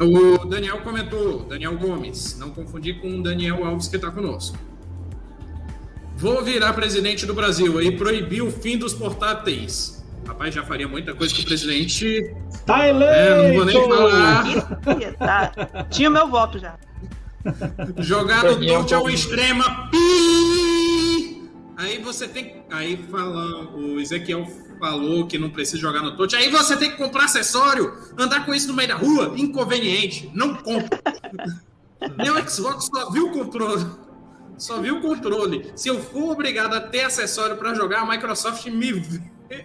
O 0.00 0.46
Daniel 0.46 0.78
comentou, 0.78 1.40
Daniel 1.40 1.76
Gomes, 1.76 2.38
não 2.38 2.50
confundir 2.50 3.00
com 3.02 3.18
o 3.18 3.22
Daniel 3.22 3.62
Alves 3.64 3.86
que 3.86 3.96
está 3.96 4.10
conosco. 4.10 4.56
Vou 6.16 6.42
virar 6.42 6.72
presidente 6.72 7.26
do 7.26 7.34
Brasil 7.34 7.82
e 7.82 7.96
proibir 7.96 8.42
o 8.42 8.50
fim 8.50 8.78
dos 8.78 8.94
portáteis. 8.94 10.02
Rapaz, 10.26 10.54
já 10.54 10.64
faria 10.64 10.88
muita 10.88 11.14
coisa 11.14 11.34
que 11.34 11.42
o 11.42 11.44
presidente. 11.44 12.34
Tá 12.64 12.88
eleito! 12.88 13.12
É, 13.14 13.48
não 13.48 13.54
vou 13.54 13.64
nem 13.64 13.88
falar. 13.88 14.44
Tá. 15.18 15.84
Tinha 15.90 16.08
meu 16.08 16.28
voto 16.28 16.58
já. 16.58 16.78
Jogar 17.98 18.44
no 18.44 18.66
touch 18.66 18.94
ao 18.94 19.08
extremo. 19.10 19.64
Pi! 19.90 21.50
Aí 21.76 21.98
você 21.98 22.28
tem. 22.28 22.62
Aí 22.70 22.96
fala, 23.10 23.70
o 23.74 23.98
Ezequiel 23.98 24.46
falou 24.80 25.26
que 25.26 25.38
não 25.38 25.50
precisa 25.50 25.78
jogar 25.78 26.02
no 26.02 26.16
touch. 26.16 26.34
Aí 26.34 26.50
você 26.50 26.76
tem 26.76 26.90
que 26.90 26.96
comprar 26.96 27.26
acessório, 27.26 27.94
andar 28.18 28.44
com 28.44 28.52
isso 28.52 28.66
no 28.66 28.74
meio 28.74 28.88
da 28.88 28.96
rua. 28.96 29.34
Inconveniente. 29.36 30.28
Não 30.34 30.54
compra. 30.54 31.00
Meu 32.16 32.48
Xbox 32.48 32.86
só 32.86 33.10
viu 33.10 33.28
o 33.28 33.32
controle 33.32 33.86
só 34.60 34.78
vi 34.80 34.90
o 34.90 35.00
controle. 35.00 35.72
Se 35.74 35.88
eu 35.88 36.00
for 36.00 36.32
obrigado 36.32 36.74
a 36.74 36.80
ter 36.80 37.04
acessório 37.04 37.56
para 37.56 37.74
jogar, 37.74 38.02
a 38.02 38.06
Microsoft 38.06 38.66
me, 38.66 39.02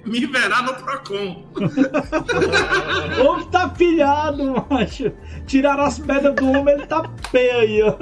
me 0.04 0.26
verá 0.26 0.64
no 0.64 0.74
Procon. 0.74 1.46
o 3.22 3.26
homem 3.26 3.48
tá 3.50 3.70
pilhado, 3.70 4.66
macho. 4.70 5.12
Tiraram 5.46 5.84
as 5.84 6.00
pedras 6.00 6.34
do 6.36 6.50
homem, 6.50 6.74
ele 6.74 6.88
tá 6.88 7.08
pé 7.32 7.52
aí, 7.52 7.84
ó. 7.84 7.96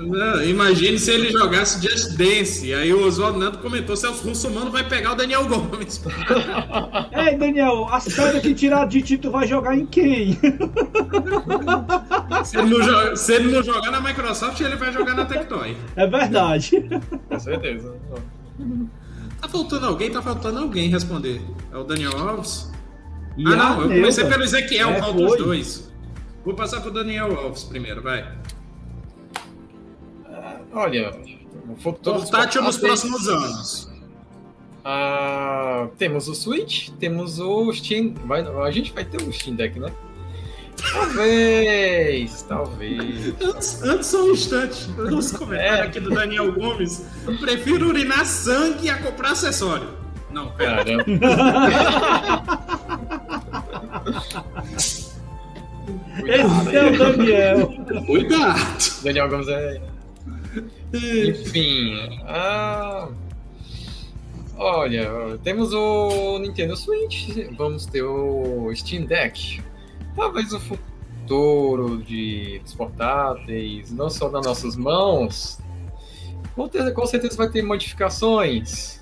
Não, 0.00 0.42
imagine 0.42 0.98
se 0.98 1.12
ele 1.12 1.30
jogasse 1.30 1.80
Just 1.80 2.16
Dance. 2.16 2.74
Aí 2.74 2.92
o 2.92 3.06
Oswaldo 3.06 3.38
Neto 3.38 3.58
comentou: 3.58 3.96
Celso 3.96 4.26
Russomano 4.26 4.70
vai 4.70 4.82
pegar 4.88 5.12
o 5.12 5.14
Daniel 5.14 5.46
Gomes. 5.46 6.02
Ei, 7.14 7.36
Daniel, 7.36 7.86
as 7.90 8.04
pedras 8.04 8.42
que 8.42 8.52
tiraram 8.52 8.88
de 8.88 9.02
ti, 9.02 9.18
tu 9.18 9.30
vai 9.30 9.46
jogar 9.46 9.76
em 9.76 9.86
quem? 9.86 10.36
Se 12.44 12.58
ele, 12.58 12.78
não, 12.78 13.16
se 13.16 13.32
ele 13.32 13.50
não 13.50 13.62
jogar 13.62 13.90
na 13.90 14.00
Microsoft, 14.00 14.60
ele 14.60 14.76
vai 14.76 14.92
jogar 14.92 15.14
na 15.14 15.24
Tectoy. 15.24 15.76
É 15.96 16.06
verdade. 16.06 16.70
Com 17.28 17.40
certeza. 17.40 17.94
Tá 19.46 19.52
faltando 19.52 19.86
alguém? 19.86 20.10
Tá 20.10 20.20
faltando 20.20 20.58
alguém 20.58 20.88
responder. 20.88 21.40
É 21.72 21.76
o 21.76 21.84
Daniel 21.84 22.18
Alves? 22.18 22.68
E 23.36 23.46
ah, 23.46 23.54
não, 23.54 23.82
eu 23.82 23.88
comecei 23.88 24.24
pelo 24.24 24.42
Ezequiel, 24.42 24.90
é, 24.90 25.00
falta 25.00 25.22
os 25.22 25.36
dois. 25.36 25.92
Vou 26.44 26.54
passar 26.54 26.80
pro 26.80 26.90
Daniel 26.90 27.38
Alves 27.38 27.62
primeiro, 27.62 28.02
vai. 28.02 28.22
Uh, 30.24 30.66
olha, 30.72 31.12
o. 31.84 31.92
Portátil 31.92 32.62
nos 32.62 32.76
próximos 32.76 33.28
anos. 33.28 33.84
Uh, 34.84 35.88
temos 35.96 36.26
o 36.26 36.34
Switch, 36.34 36.90
temos 36.98 37.38
o 37.38 37.72
Steam. 37.72 38.14
Vai, 38.24 38.40
a 38.40 38.70
gente 38.72 38.92
vai 38.92 39.04
ter 39.04 39.22
o 39.22 39.32
Steam 39.32 39.54
Deck, 39.54 39.78
né? 39.78 39.92
Talvez, 40.76 42.42
talvez. 42.42 43.34
Antes, 43.40 43.82
antes 43.82 44.06
só 44.06 44.24
um 44.24 44.32
instante. 44.32 44.90
Nos 44.90 45.32
comentários 45.32 45.78
é. 45.78 45.82
aqui 45.82 46.00
do 46.00 46.10
Daniel 46.10 46.52
Gomes. 46.52 47.06
Prefiro 47.40 47.88
urinar 47.88 48.24
sangue 48.26 48.88
a 48.90 48.98
comprar 48.98 49.32
acessório. 49.32 49.88
Não, 50.30 50.50
pera. 50.52 50.84
Esse 56.24 56.76
é 56.76 56.84
o 56.84 56.98
Daniel. 56.98 57.68
Cuidado. 58.06 59.02
Daniel 59.02 59.28
Gomes 59.28 59.48
é. 59.48 59.80
Enfim. 60.92 62.20
Ah... 62.26 63.08
Olha, 64.58 65.38
temos 65.44 65.74
o 65.74 66.38
Nintendo 66.38 66.74
Switch, 66.76 67.28
vamos 67.58 67.84
ter 67.84 68.02
o 68.02 68.74
Steam 68.74 69.04
Deck, 69.04 69.62
talvez 70.16 70.52
o 70.52 70.60
futuro 70.60 71.98
de, 72.02 72.58
dos 72.60 72.74
portáteis, 72.74 73.92
não 73.92 74.08
só 74.08 74.30
nas 74.30 74.46
nossas 74.46 74.76
mãos, 74.76 75.60
com, 76.54 76.66
ter, 76.68 76.92
com 76.92 77.06
certeza 77.06 77.36
vai 77.36 77.50
ter 77.50 77.62
modificações. 77.62 79.00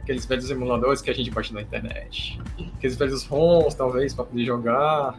Aqueles 0.00 0.24
velhos 0.24 0.48
emuladores 0.50 1.02
que 1.02 1.10
a 1.10 1.14
gente 1.14 1.30
baixa 1.32 1.52
na 1.52 1.60
internet. 1.60 2.40
Aqueles 2.76 2.96
velhos 2.96 3.24
ROMs, 3.24 3.74
talvez, 3.74 4.14
para 4.14 4.24
poder 4.24 4.44
jogar. 4.44 5.18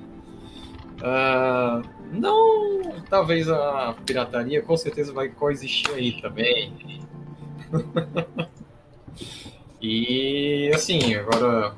Uh, 0.98 1.86
não, 2.14 3.02
talvez 3.10 3.50
a 3.50 3.94
pirataria 4.06 4.62
com 4.62 4.78
certeza 4.78 5.12
vai 5.12 5.28
coexistir 5.28 5.94
aí 5.94 6.22
também. 6.22 7.02
e 9.82 10.72
assim, 10.74 11.16
agora 11.16 11.76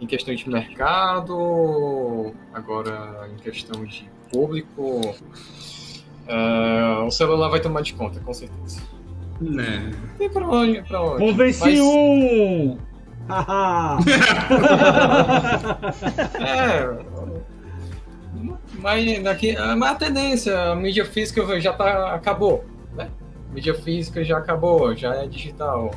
em 0.00 0.06
questão 0.06 0.34
de 0.34 0.48
mercado, 0.48 2.34
agora 2.54 3.28
em 3.32 3.36
questão 3.36 3.84
de 3.84 4.08
público, 4.32 5.14
uh, 6.26 7.04
o 7.04 7.10
celular 7.10 7.48
vai 7.48 7.60
tomar 7.60 7.82
de 7.82 7.92
conta, 7.92 8.18
com 8.20 8.32
certeza. 8.32 8.80
Né? 9.40 9.92
E 10.18 10.28
pra 10.28 10.48
onde? 10.48 10.82
Pra 10.82 11.02
onde? 11.02 11.18
Convenci 11.18 11.60
Mas... 11.60 11.80
um! 11.80 12.78
é. 16.40 17.10
Mas, 18.78 19.22
daqui, 19.22 19.56
mas 19.76 19.90
a 19.90 19.94
tendência, 19.94 20.72
a 20.72 20.74
mídia 20.74 21.04
física 21.04 21.60
já 21.60 21.72
tá, 21.72 22.14
acabou. 22.14 22.64
Né? 22.94 23.10
A 23.50 23.54
mídia 23.54 23.74
física 23.74 24.24
já 24.24 24.38
acabou, 24.38 24.96
já 24.96 25.14
é 25.14 25.26
digital. 25.26 25.90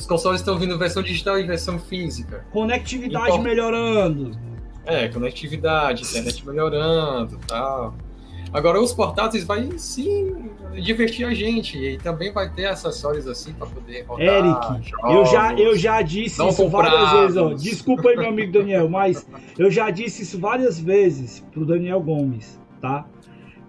Os 0.00 0.06
consoles 0.06 0.40
estão 0.40 0.58
vindo 0.58 0.78
versão 0.78 1.02
digital 1.02 1.38
e 1.38 1.42
versão 1.42 1.78
física. 1.78 2.42
Conectividade 2.50 3.32
então, 3.32 3.42
melhorando. 3.42 4.30
É, 4.86 5.08
conectividade, 5.08 6.04
internet 6.04 6.46
melhorando 6.46 7.38
tal. 7.46 7.94
Agora 8.50 8.80
os 8.80 8.94
portáteis 8.94 9.44
vai 9.44 9.68
sim 9.76 10.50
divertir 10.82 11.26
a 11.26 11.34
gente 11.34 11.76
e 11.76 11.98
também 11.98 12.32
vai 12.32 12.50
ter 12.50 12.64
acessórios 12.64 13.28
assim 13.28 13.52
para 13.52 13.66
poder 13.66 14.06
rodar. 14.06 14.26
Eric, 14.26 14.88
jogos, 14.88 15.14
eu 15.14 15.26
já 15.26 15.52
eu 15.52 15.76
já 15.76 16.00
disse 16.00 16.42
isso 16.42 16.68
várias 16.68 17.12
vezes, 17.12 17.36
ó. 17.36 17.52
Desculpa 17.52 18.08
aí 18.08 18.16
meu 18.16 18.30
amigo 18.30 18.52
Daniel, 18.52 18.88
mas 18.88 19.28
eu 19.58 19.70
já 19.70 19.90
disse 19.90 20.22
isso 20.22 20.40
várias 20.40 20.80
vezes 20.80 21.44
pro 21.52 21.66
Daniel 21.66 22.00
Gomes, 22.00 22.58
tá? 22.80 23.04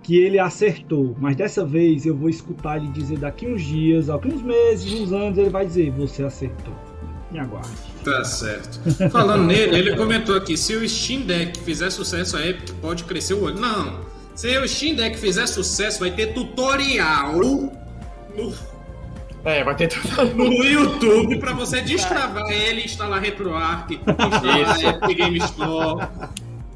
Que 0.03 0.17
ele 0.17 0.39
acertou, 0.39 1.15
mas 1.19 1.35
dessa 1.35 1.65
vez 1.65 2.05
eu 2.05 2.15
vou 2.15 2.29
escutar 2.29 2.77
ele 2.77 2.87
dizer 2.87 3.17
daqui 3.19 3.47
uns 3.47 3.61
dias, 3.61 4.07
daqui 4.07 4.27
uns 4.27 4.41
meses, 4.41 4.91
uns 4.93 5.13
anos, 5.13 5.37
ele 5.37 5.49
vai 5.49 5.65
dizer: 5.65 5.91
Você 5.91 6.23
acertou. 6.23 6.73
Me 7.31 7.39
aguarde. 7.39 7.69
Tá 8.03 8.23
certo. 8.25 8.81
Falando 9.09 9.45
nele, 9.45 9.77
ele 9.77 9.95
comentou 9.95 10.35
aqui: 10.35 10.57
se 10.57 10.75
o 10.75 10.87
Steam 10.87 11.21
Deck 11.21 11.59
fizer 11.59 11.89
sucesso, 11.89 12.35
a 12.35 12.45
Epic 12.45 12.71
pode 12.81 13.03
crescer 13.05 13.35
o 13.35 13.43
olho. 13.43 13.59
Não. 13.59 14.01
Se 14.35 14.57
o 14.57 14.67
Steam 14.67 14.95
Deck 14.95 15.17
fizer 15.17 15.47
sucesso, 15.47 15.99
vai 15.99 16.11
ter 16.11 16.33
tutorial 16.33 17.37
no, 18.35 18.53
é, 19.43 19.63
vai 19.63 19.75
ter 19.75 19.89
no 20.35 20.63
YouTube 20.63 21.39
para 21.39 21.53
você 21.53 21.81
destravar 21.81 22.49
ele, 22.49 22.83
instalar 22.83 23.19
RetroArch, 23.21 23.99
instalar 23.99 24.83
Epic 24.83 25.17
Game 25.17 25.37
Store. 25.39 26.07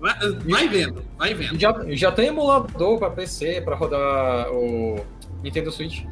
Vai, 0.05 0.15
vai 0.45 0.67
vendo, 0.67 1.03
vai 1.17 1.33
vendo. 1.33 1.59
Já, 1.59 1.73
já 1.89 2.11
tem 2.11 2.27
emulador 2.27 2.99
para 2.99 3.09
PC 3.09 3.61
para 3.61 3.75
rodar 3.75 4.51
o 4.51 5.03
Nintendo 5.41 5.71
Switch. 5.71 6.03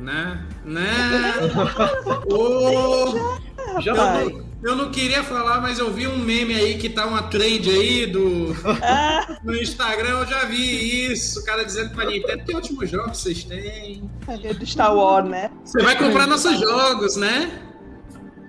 Né? 0.00 0.44
Né? 0.64 0.90
oh, 2.28 3.80
já 3.80 3.92
eu, 3.92 3.96
não, 3.96 4.44
eu 4.64 4.76
não 4.76 4.90
queria 4.90 5.22
falar, 5.22 5.60
mas 5.60 5.78
eu 5.78 5.92
vi 5.92 6.08
um 6.08 6.18
meme 6.18 6.54
aí 6.54 6.76
que 6.76 6.88
tá 6.88 7.06
uma 7.06 7.22
trade 7.22 7.70
aí 7.70 8.06
do 8.06 8.52
ah. 8.82 9.38
no 9.44 9.54
Instagram, 9.54 10.08
eu 10.08 10.26
já 10.26 10.46
vi 10.46 11.12
isso. 11.12 11.38
O 11.38 11.44
cara 11.44 11.64
dizendo 11.64 11.90
pra 11.94 12.06
Nintendo 12.06 12.42
que 12.44 12.56
ótimos 12.56 12.90
jogos 12.90 13.18
vocês 13.18 13.44
têm. 13.44 14.10
É 14.26 14.52
do 14.52 14.66
Star 14.66 14.92
Wars, 14.92 15.28
né? 15.28 15.52
Você 15.64 15.80
vai 15.80 15.96
comprar 15.96 16.26
nossos 16.26 16.58
jogos, 16.58 17.14
né? 17.14 17.62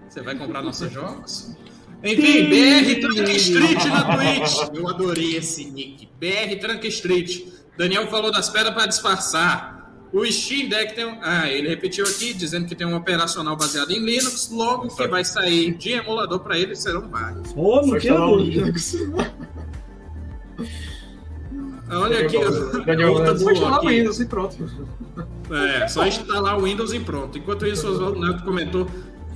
Você 0.09 0.23
vai 0.23 0.33
comprar 0.33 0.63
nossos 0.63 0.91
jogos? 0.91 1.55
Enfim, 2.03 2.49
BR 2.49 2.99
Trunk 2.99 3.35
Street 3.35 3.85
na 3.85 4.17
Twitch. 4.17 4.69
Eu 4.73 4.87
adorei 4.89 5.35
esse 5.35 5.65
nick. 5.65 6.07
BR 6.19 6.59
Trunk 6.59 6.87
Street. 6.87 7.43
Daniel 7.77 8.07
falou 8.07 8.31
das 8.31 8.49
pedras 8.49 8.73
para 8.73 8.85
disfarçar. 8.87 9.81
O 10.11 10.25
Steam 10.25 10.67
Deck 10.67 10.93
tem 10.93 11.05
um... 11.05 11.17
Ah, 11.21 11.49
ele 11.49 11.69
repetiu 11.69 12.05
aqui, 12.05 12.33
dizendo 12.33 12.65
que 12.65 12.75
tem 12.75 12.85
um 12.85 12.95
operacional 12.95 13.55
baseado 13.55 13.91
em 13.91 13.99
Linux. 13.99 14.49
Logo 14.51 14.93
que 14.93 15.07
vai 15.07 15.23
sair 15.23 15.73
de 15.75 15.91
emulador 15.91 16.39
para 16.39 16.57
ele, 16.57 16.75
serão 16.75 17.07
vários. 17.09 17.51
Ô, 17.55 17.81
não 17.81 17.89
Só 17.89 17.99
tinha 17.99 18.13
instalar 18.13 18.29
o 18.29 18.37
dúvida. 18.37 18.59
Linux. 18.61 18.97
Olha 21.89 22.25
aqui, 22.25 22.37
Daniel, 22.85 23.13
outra 23.13 23.37
só 23.37 23.51
instalar 23.51 23.83
o. 23.83 23.87
Windows 23.87 24.19
e 24.19 24.25
pronto. 24.25 24.55
É, 25.51 25.87
só 25.87 26.07
instalar 26.07 26.57
o 26.57 26.63
Windows 26.63 26.93
e 26.93 26.99
pronto. 26.99 27.37
Enquanto 27.37 27.65
isso, 27.65 27.87
o 27.87 27.91
Oswaldo 27.91 28.19
Neto 28.19 28.43
comentou. 28.43 28.87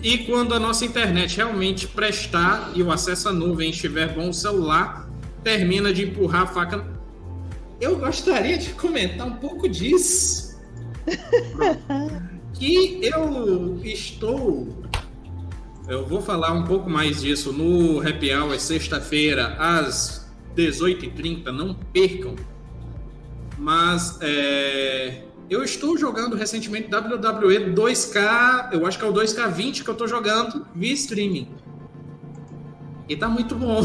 E 0.06 0.20
quando 0.20 0.54
a 0.54 0.60
nossa 0.60 0.86
internet 0.86 1.36
realmente 1.36 1.88
prestar 1.88 2.72
e 2.76 2.84
o 2.84 2.92
acesso 2.92 3.28
à 3.28 3.34
nuvem 3.34 3.72
estiver 3.72 4.14
bom, 4.14 4.30
o 4.30 4.34
celular 4.34 5.10
termina 5.44 5.92
de 5.92 6.04
empurrar 6.04 6.44
a 6.44 6.46
faca. 6.46 6.86
Eu 7.82 7.98
gostaria 7.98 8.56
de 8.56 8.70
comentar 8.74 9.26
um 9.26 9.38
pouco 9.38 9.68
disso. 9.68 10.62
que 12.54 13.00
eu 13.02 13.82
estou. 13.84 14.68
Eu 15.88 16.06
vou 16.06 16.22
falar 16.22 16.52
um 16.52 16.66
pouco 16.66 16.88
mais 16.88 17.22
disso 17.22 17.52
no 17.52 18.08
Happy 18.08 18.32
Hour, 18.32 18.60
sexta-feira, 18.60 19.56
às 19.58 20.32
18h30. 20.56 21.46
Não 21.46 21.74
percam. 21.74 22.36
Mas 23.58 24.20
é, 24.22 25.24
eu 25.50 25.64
estou 25.64 25.98
jogando 25.98 26.36
recentemente 26.36 26.90
WWE 26.94 27.74
2K, 27.74 28.74
eu 28.74 28.86
acho 28.86 28.98
que 28.98 29.06
é 29.06 29.08
o 29.08 29.14
2K20 29.14 29.84
que 29.84 29.90
eu 29.90 29.94
estou 29.94 30.08
jogando 30.08 30.66
via 30.74 30.94
streaming. 30.94 31.50
E 33.08 33.16
tá 33.16 33.28
muito 33.28 33.56
bom. 33.56 33.82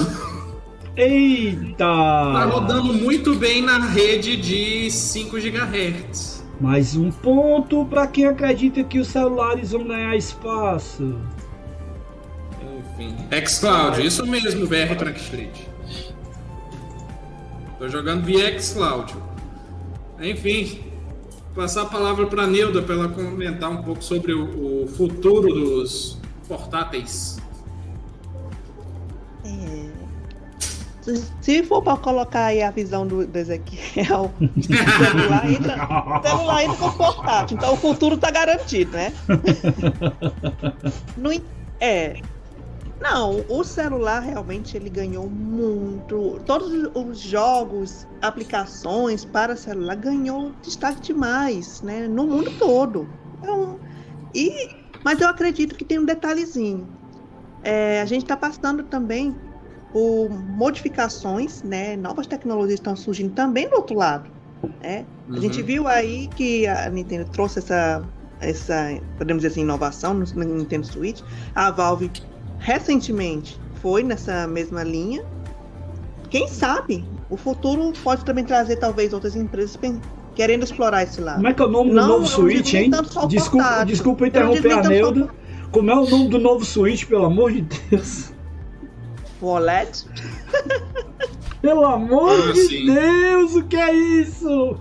Eita! 0.96 1.76
Tá 1.78 2.44
rodando 2.46 2.94
muito 2.94 3.34
bem 3.34 3.62
na 3.62 3.78
rede 3.78 4.36
de 4.36 4.90
5 4.90 5.36
GHz. 5.38 6.44
Mais 6.60 6.96
um 6.96 7.10
ponto 7.10 7.86
para 7.86 8.06
quem 8.06 8.26
acredita 8.26 8.82
que 8.84 8.98
os 8.98 9.08
celulares 9.08 9.72
vão 9.72 9.86
ganhar 9.86 10.16
espaço. 10.16 11.18
Enfim. 12.60 13.16
xCloud, 13.46 14.06
isso 14.06 14.26
mesmo, 14.26 14.66
BR 14.66 14.94
Trunk 14.98 15.18
Street. 15.20 15.56
Tô 17.78 17.88
jogando 17.88 18.24
via 18.24 18.58
xCloud. 18.60 19.14
Enfim, 20.20 20.89
passar 21.54 21.82
a 21.82 21.86
palavra 21.86 22.26
para 22.26 22.46
Neuda 22.46 22.82
para 22.82 22.94
ela 22.94 23.08
comentar 23.08 23.70
um 23.70 23.82
pouco 23.82 24.02
sobre 24.02 24.32
o, 24.32 24.84
o 24.84 24.88
futuro 24.88 25.52
dos 25.52 26.18
portáteis. 26.48 27.38
É. 29.44 29.90
Se- 31.40 31.62
for 31.64 31.82
para 31.82 31.96
colocar 31.96 32.46
aí 32.46 32.62
a 32.62 32.70
visão 32.70 33.06
do, 33.06 33.26
do 33.26 33.36
Ezequiel, 33.36 34.30
o 34.40 34.62
celular 34.62 35.50
entra, 35.50 36.18
o 36.18 36.22
celular 36.22 36.62
entra 36.64 36.76
com 36.76 36.92
portátil. 36.92 37.56
Então 37.56 37.72
o 37.72 37.76
futuro 37.76 38.16
tá 38.16 38.30
garantido, 38.30 38.92
né? 38.92 39.12
No 41.16 41.30
é. 41.80 42.20
Não, 43.00 43.44
o 43.48 43.64
celular 43.64 44.20
realmente 44.20 44.76
ele 44.76 44.90
ganhou 44.90 45.28
muito. 45.28 46.38
Todos 46.44 46.68
os 46.94 47.18
jogos, 47.18 48.06
aplicações 48.20 49.24
para 49.24 49.56
celular 49.56 49.96
ganhou 49.96 50.52
destaque 50.62 51.00
demais, 51.00 51.80
né? 51.80 52.06
No 52.06 52.26
mundo 52.26 52.50
todo. 52.58 53.08
Então, 53.38 53.80
e, 54.34 54.50
mas 55.02 55.20
eu 55.20 55.28
acredito 55.28 55.74
que 55.74 55.84
tem 55.84 55.98
um 55.98 56.04
detalhezinho. 56.04 56.88
É, 57.62 58.00
a 58.02 58.04
gente 58.04 58.22
está 58.22 58.36
passando 58.36 58.84
também 58.84 59.34
por 59.92 60.28
modificações, 60.30 61.62
né? 61.62 61.96
Novas 61.96 62.26
tecnologias 62.26 62.80
estão 62.80 62.94
surgindo 62.94 63.34
também 63.34 63.68
do 63.68 63.76
outro 63.76 63.96
lado. 63.96 64.30
Né? 64.82 65.06
A 65.28 65.32
Uhum. 65.36 65.42
gente 65.42 65.62
viu 65.62 65.88
aí 65.88 66.28
que 66.28 66.66
a 66.66 66.90
Nintendo 66.90 67.28
trouxe 67.30 67.60
essa, 67.60 68.02
essa 68.40 68.88
podemos 69.16 69.42
dizer 69.42 69.52
assim, 69.52 69.62
inovação 69.62 70.14
no, 70.14 70.24
no 70.26 70.56
Nintendo 70.56 70.86
Switch. 70.86 71.20
A 71.54 71.70
Valve 71.70 72.10
recentemente 72.60 73.58
foi 73.82 74.02
nessa 74.02 74.46
mesma 74.46 74.84
linha. 74.84 75.24
Quem 76.28 76.46
sabe 76.46 77.04
o 77.28 77.36
futuro 77.36 77.92
pode 78.04 78.24
também 78.24 78.44
trazer 78.44 78.76
talvez 78.76 79.12
outras 79.12 79.34
empresas 79.34 79.76
querendo 80.34 80.62
explorar 80.62 81.02
esse 81.02 81.20
lado. 81.20 81.36
Como 81.36 81.48
é 81.48 81.54
que 81.54 81.62
é 81.62 81.64
o 81.64 81.68
nome 81.68 81.92
Não, 81.92 82.02
do 82.02 82.08
novo 82.08 82.26
Switch, 82.26 82.74
hein? 82.74 82.90
Desculpa, 83.28 83.84
desculpa 83.84 84.26
interromper 84.28 84.72
a 84.72 84.82
tanto 84.82 84.84
só 84.84 84.88
o 84.88 84.92
Neuda. 84.92 85.28
Como 85.72 85.90
é 85.90 85.94
o 85.94 86.08
nome 86.08 86.28
do 86.28 86.38
novo 86.38 86.64
Switch, 86.64 87.06
pelo 87.06 87.24
amor 87.24 87.52
de 87.52 87.62
Deus? 87.62 88.32
O 89.40 89.46
OLED? 89.46 90.04
Pelo 91.62 91.84
amor 91.84 92.30
Ah, 92.48 92.52
de 92.52 92.60
sim. 92.60 92.86
Deus, 92.86 93.54
o 93.54 93.62
que 93.64 93.76
é 93.76 93.92
isso? 93.94 94.76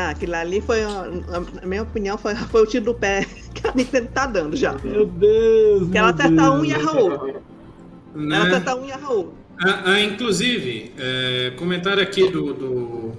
Ah, 0.00 0.10
aquilo 0.10 0.36
ali 0.36 0.60
foi, 0.60 0.80
na 0.82 1.66
minha 1.66 1.82
opinião, 1.82 2.16
foi, 2.16 2.32
foi 2.36 2.62
o 2.62 2.66
tiro 2.66 2.84
do 2.84 2.94
pé 2.94 3.26
que 3.52 3.66
a 3.66 3.72
Nintendo 3.74 4.08
tá 4.14 4.26
dando 4.26 4.54
já. 4.54 4.74
Meu 4.84 5.06
Deus. 5.06 5.90
Que 5.90 5.98
ela 5.98 6.10
acerta 6.10 6.52
um 6.52 6.64
e 6.64 6.70
erra 6.70 6.92
outro. 6.92 7.42
Né? 8.14 8.36
Ela 8.36 8.46
acerta 8.46 8.76
um 8.76 8.84
e 8.84 8.90
erra 8.92 9.10
outro. 9.10 9.34
Ah, 9.60 9.82
ah, 9.86 10.00
inclusive, 10.00 10.92
é, 10.96 11.52
comentário 11.56 12.00
aqui 12.00 12.30
do, 12.30 12.54
do 12.54 13.12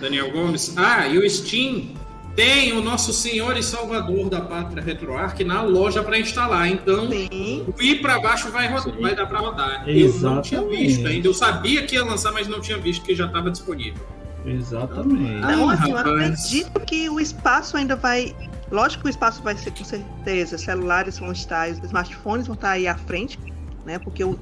Daniel 0.00 0.30
Gomes. 0.30 0.72
Ah, 0.76 1.08
e 1.08 1.18
o 1.18 1.28
Steam 1.28 1.88
tem 2.36 2.74
o 2.74 2.80
nosso 2.80 3.12
Senhor 3.12 3.56
e 3.56 3.62
Salvador 3.64 4.30
da 4.30 4.40
Pátria 4.40 4.80
RetroArch 4.80 5.42
na 5.42 5.62
loja 5.62 6.00
para 6.00 6.16
instalar. 6.16 6.68
Então, 6.68 7.10
Sim. 7.10 7.66
o 7.76 7.82
ir 7.82 8.00
para 8.00 8.20
baixo 8.20 8.52
vai, 8.52 8.68
ro- 8.68 8.78
Sim. 8.82 8.92
vai 9.00 9.16
dar 9.16 9.26
para 9.26 9.40
rodar. 9.40 9.82
Eu 9.88 10.08
não 10.20 10.40
tinha 10.40 10.60
Exatamente. 10.60 10.86
visto 10.86 11.08
ainda. 11.08 11.26
Eu 11.26 11.34
sabia 11.34 11.82
que 11.84 11.96
ia 11.96 12.04
lançar, 12.04 12.30
mas 12.30 12.46
não 12.46 12.60
tinha 12.60 12.78
visto 12.78 13.04
que 13.04 13.16
já 13.16 13.26
estava 13.26 13.50
disponível. 13.50 14.00
Exatamente. 14.44 15.40
Não, 15.40 15.68
assim, 15.70 15.90
eu 15.90 15.98
acredito 15.98 16.80
que 16.80 17.08
o 17.10 17.20
espaço 17.20 17.76
ainda 17.76 17.96
vai. 17.96 18.34
Lógico 18.70 19.02
que 19.02 19.08
o 19.08 19.10
espaço 19.10 19.42
vai 19.42 19.56
ser 19.56 19.70
com 19.72 19.84
certeza. 19.84 20.56
Celulares 20.56 21.18
vão 21.18 21.32
estar, 21.32 21.70
os 21.70 21.78
smartphones 21.78 22.46
vão 22.46 22.54
estar 22.54 22.70
aí 22.70 22.86
à 22.88 22.96
frente, 22.96 23.38
né? 23.84 23.98
Porque 23.98 24.22
o- 24.24 24.38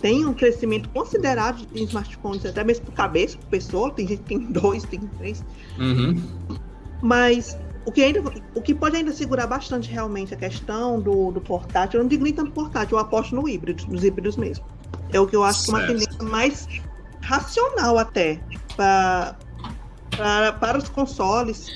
tem 0.00 0.24
um 0.24 0.32
crescimento 0.32 0.88
considerável 0.90 1.66
de 1.72 1.82
smartphones, 1.84 2.46
até 2.46 2.62
mesmo 2.62 2.86
por 2.86 2.92
cabeça, 2.94 3.36
por 3.36 3.46
pessoa. 3.48 3.90
Tem 3.92 4.06
gente 4.06 4.20
que 4.22 4.28
tem 4.28 4.38
dois, 4.52 4.84
tem 4.84 5.00
três. 5.18 5.44
Uhum. 5.78 6.22
Mas 7.02 7.56
o 7.84 7.92
que, 7.92 8.02
ainda, 8.02 8.22
o 8.54 8.62
que 8.62 8.74
pode 8.74 8.96
ainda 8.96 9.12
segurar 9.12 9.46
bastante 9.46 9.90
realmente 9.90 10.34
a 10.34 10.36
questão 10.36 11.00
do, 11.00 11.30
do 11.32 11.40
portátil, 11.40 11.98
eu 11.98 12.04
não 12.04 12.08
digo 12.08 12.22
nem 12.24 12.32
tanto 12.32 12.52
portátil, 12.52 12.96
eu 12.96 13.02
aposto 13.02 13.34
no 13.34 13.48
híbrido, 13.48 13.84
nos 13.88 14.04
híbridos 14.04 14.36
mesmo. 14.36 14.64
É 15.12 15.18
o 15.18 15.26
que 15.26 15.34
eu 15.34 15.42
acho 15.42 15.64
que 15.64 15.70
é 15.70 15.74
uma 15.74 15.80
Certo. 15.80 15.92
tendência 15.98 16.22
mais 16.24 16.68
racional 17.22 17.98
até 17.98 18.40
pra, 18.78 19.36
pra- 20.16 20.52
para 20.54 20.78
os 20.78 20.88
consoles 20.88 21.74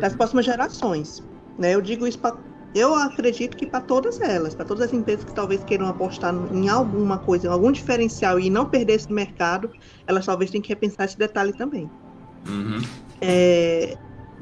das 0.00 0.14
próximas 0.16 0.44
gerações. 0.44 1.22
Né? 1.58 1.74
Eu 1.74 1.80
digo 1.82 2.06
isso 2.06 2.20
pra, 2.20 2.36
eu 2.74 2.94
acredito 2.94 3.56
que 3.56 3.66
para 3.66 3.82
todas 3.82 4.20
elas, 4.20 4.54
para 4.54 4.66
todas 4.66 4.86
as 4.88 4.92
empresas 4.92 5.24
que 5.24 5.34
talvez 5.34 5.64
queiram 5.64 5.86
apostar 5.88 6.34
em 6.52 6.68
alguma 6.68 7.18
coisa, 7.18 7.46
em 7.48 7.50
algum 7.50 7.72
diferencial 7.72 8.40
e 8.40 8.50
não 8.50 8.68
perder 8.70 8.94
esse 8.94 9.12
mercado, 9.12 9.70
elas 10.06 10.26
talvez 10.26 10.50
tenham 10.50 10.62
que 10.62 10.70
repensar 10.70 11.06
esse 11.06 11.18
detalhe 11.18 11.52
também. 11.56 11.90
Uhum. 12.46 12.80
É, 13.22 13.96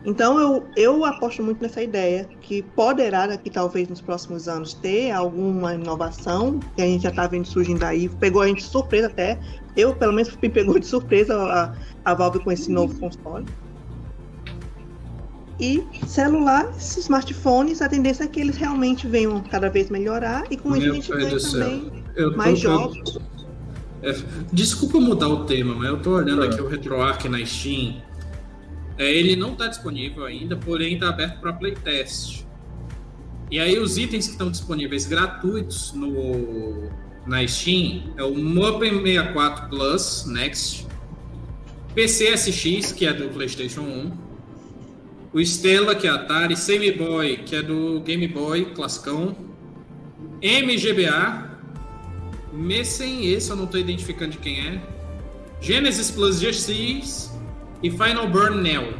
então 0.04 0.38
eu, 0.40 0.72
eu 0.76 1.04
aposto 1.04 1.42
muito 1.42 1.60
nessa 1.60 1.82
ideia 1.82 2.26
que 2.40 2.62
poderá 2.62 3.26
daqui 3.26 3.50
talvez 3.50 3.88
nos 3.88 4.00
próximos 4.00 4.48
anos 4.48 4.74
ter 4.74 5.10
alguma 5.10 5.74
inovação 5.74 6.64
que 6.74 6.80
a 6.82 6.86
gente 6.86 7.02
já 7.02 7.10
está 7.10 7.26
vendo 7.26 7.46
surgindo 7.46 7.84
aí, 7.84 8.08
pegou 8.18 8.40
a 8.42 8.48
gente 8.48 8.62
surpresa 8.62 9.08
até, 9.08 9.38
eu 9.80 9.94
pelo 9.94 10.12
menos 10.12 10.36
me 10.40 10.48
pegou 10.48 10.78
de 10.78 10.86
surpresa 10.86 11.34
a, 11.36 11.74
a 12.04 12.14
Valve 12.14 12.38
com 12.40 12.52
esse 12.52 12.70
novo 12.70 12.98
console. 12.98 13.44
E 15.58 15.84
celulares, 16.06 16.96
smartphones, 16.96 17.82
a 17.82 17.88
tendência 17.88 18.24
é 18.24 18.26
que 18.26 18.40
eles 18.40 18.56
realmente 18.56 19.06
venham 19.06 19.40
cada 19.42 19.68
vez 19.68 19.90
melhorar 19.90 20.44
e 20.50 20.56
com 20.56 20.74
isso 20.74 20.80
Meu 20.86 20.92
a 20.92 20.94
gente 20.94 21.10
ganha 21.12 21.38
também 21.38 22.04
Eu 22.16 22.30
tô- 22.30 22.36
mais 22.38 22.62
eu- 22.64 22.70
jogos. 22.70 23.18
É, 24.02 24.16
desculpa 24.50 24.98
mudar 24.98 25.28
o 25.28 25.44
tema, 25.44 25.74
mas 25.74 25.88
eu 25.88 26.00
tô 26.00 26.12
olhando 26.16 26.42
Ah. 26.42 26.46
aqui 26.46 26.60
o 26.62 26.66
RetroArch 26.66 27.28
na 27.28 27.44
Steam. 27.44 28.00
É, 28.96 29.10
ele 29.12 29.36
não 29.36 29.52
está 29.52 29.66
disponível 29.66 30.24
ainda, 30.24 30.56
porém 30.56 30.94
está 30.94 31.10
aberto 31.10 31.38
para 31.40 31.52
playtest. 31.52 32.46
E 33.50 33.58
aí 33.58 33.78
os 33.78 33.98
itens 33.98 34.26
que 34.26 34.32
estão 34.32 34.50
disponíveis 34.50 35.04
gratuitos 35.06 35.92
no, 35.92 36.88
na 37.26 37.46
Steam 37.46 38.14
é 38.16 38.24
o 38.24 38.34
Muppen 38.34 39.02
64 39.02 39.68
Plus 39.68 40.26
Next, 40.26 40.86
PCSX, 41.94 42.92
que 42.92 43.06
é 43.06 43.12
do 43.12 43.28
PlayStation 43.28 43.82
1, 43.82 44.12
o 45.32 45.40
Stella, 45.40 45.94
que 45.94 46.06
é 46.06 46.10
Atari, 46.10 46.56
Semi 46.56 46.92
Boy, 46.92 47.38
que 47.38 47.54
é 47.54 47.62
do 47.62 48.00
Game 48.00 48.26
Boy 48.26 48.66
Classicão, 48.74 49.36
MGBA, 50.42 51.50
Messen, 52.52 53.26
esse 53.26 53.50
eu 53.50 53.56
não 53.56 53.64
estou 53.64 53.78
identificando 53.78 54.32
de 54.32 54.38
quem 54.38 54.66
é. 54.66 54.80
Genesis 55.60 56.10
Plus 56.10 56.40
GX 56.40 57.30
e 57.82 57.90
Final 57.90 58.28
Burn 58.28 58.60
Neo. 58.60 58.94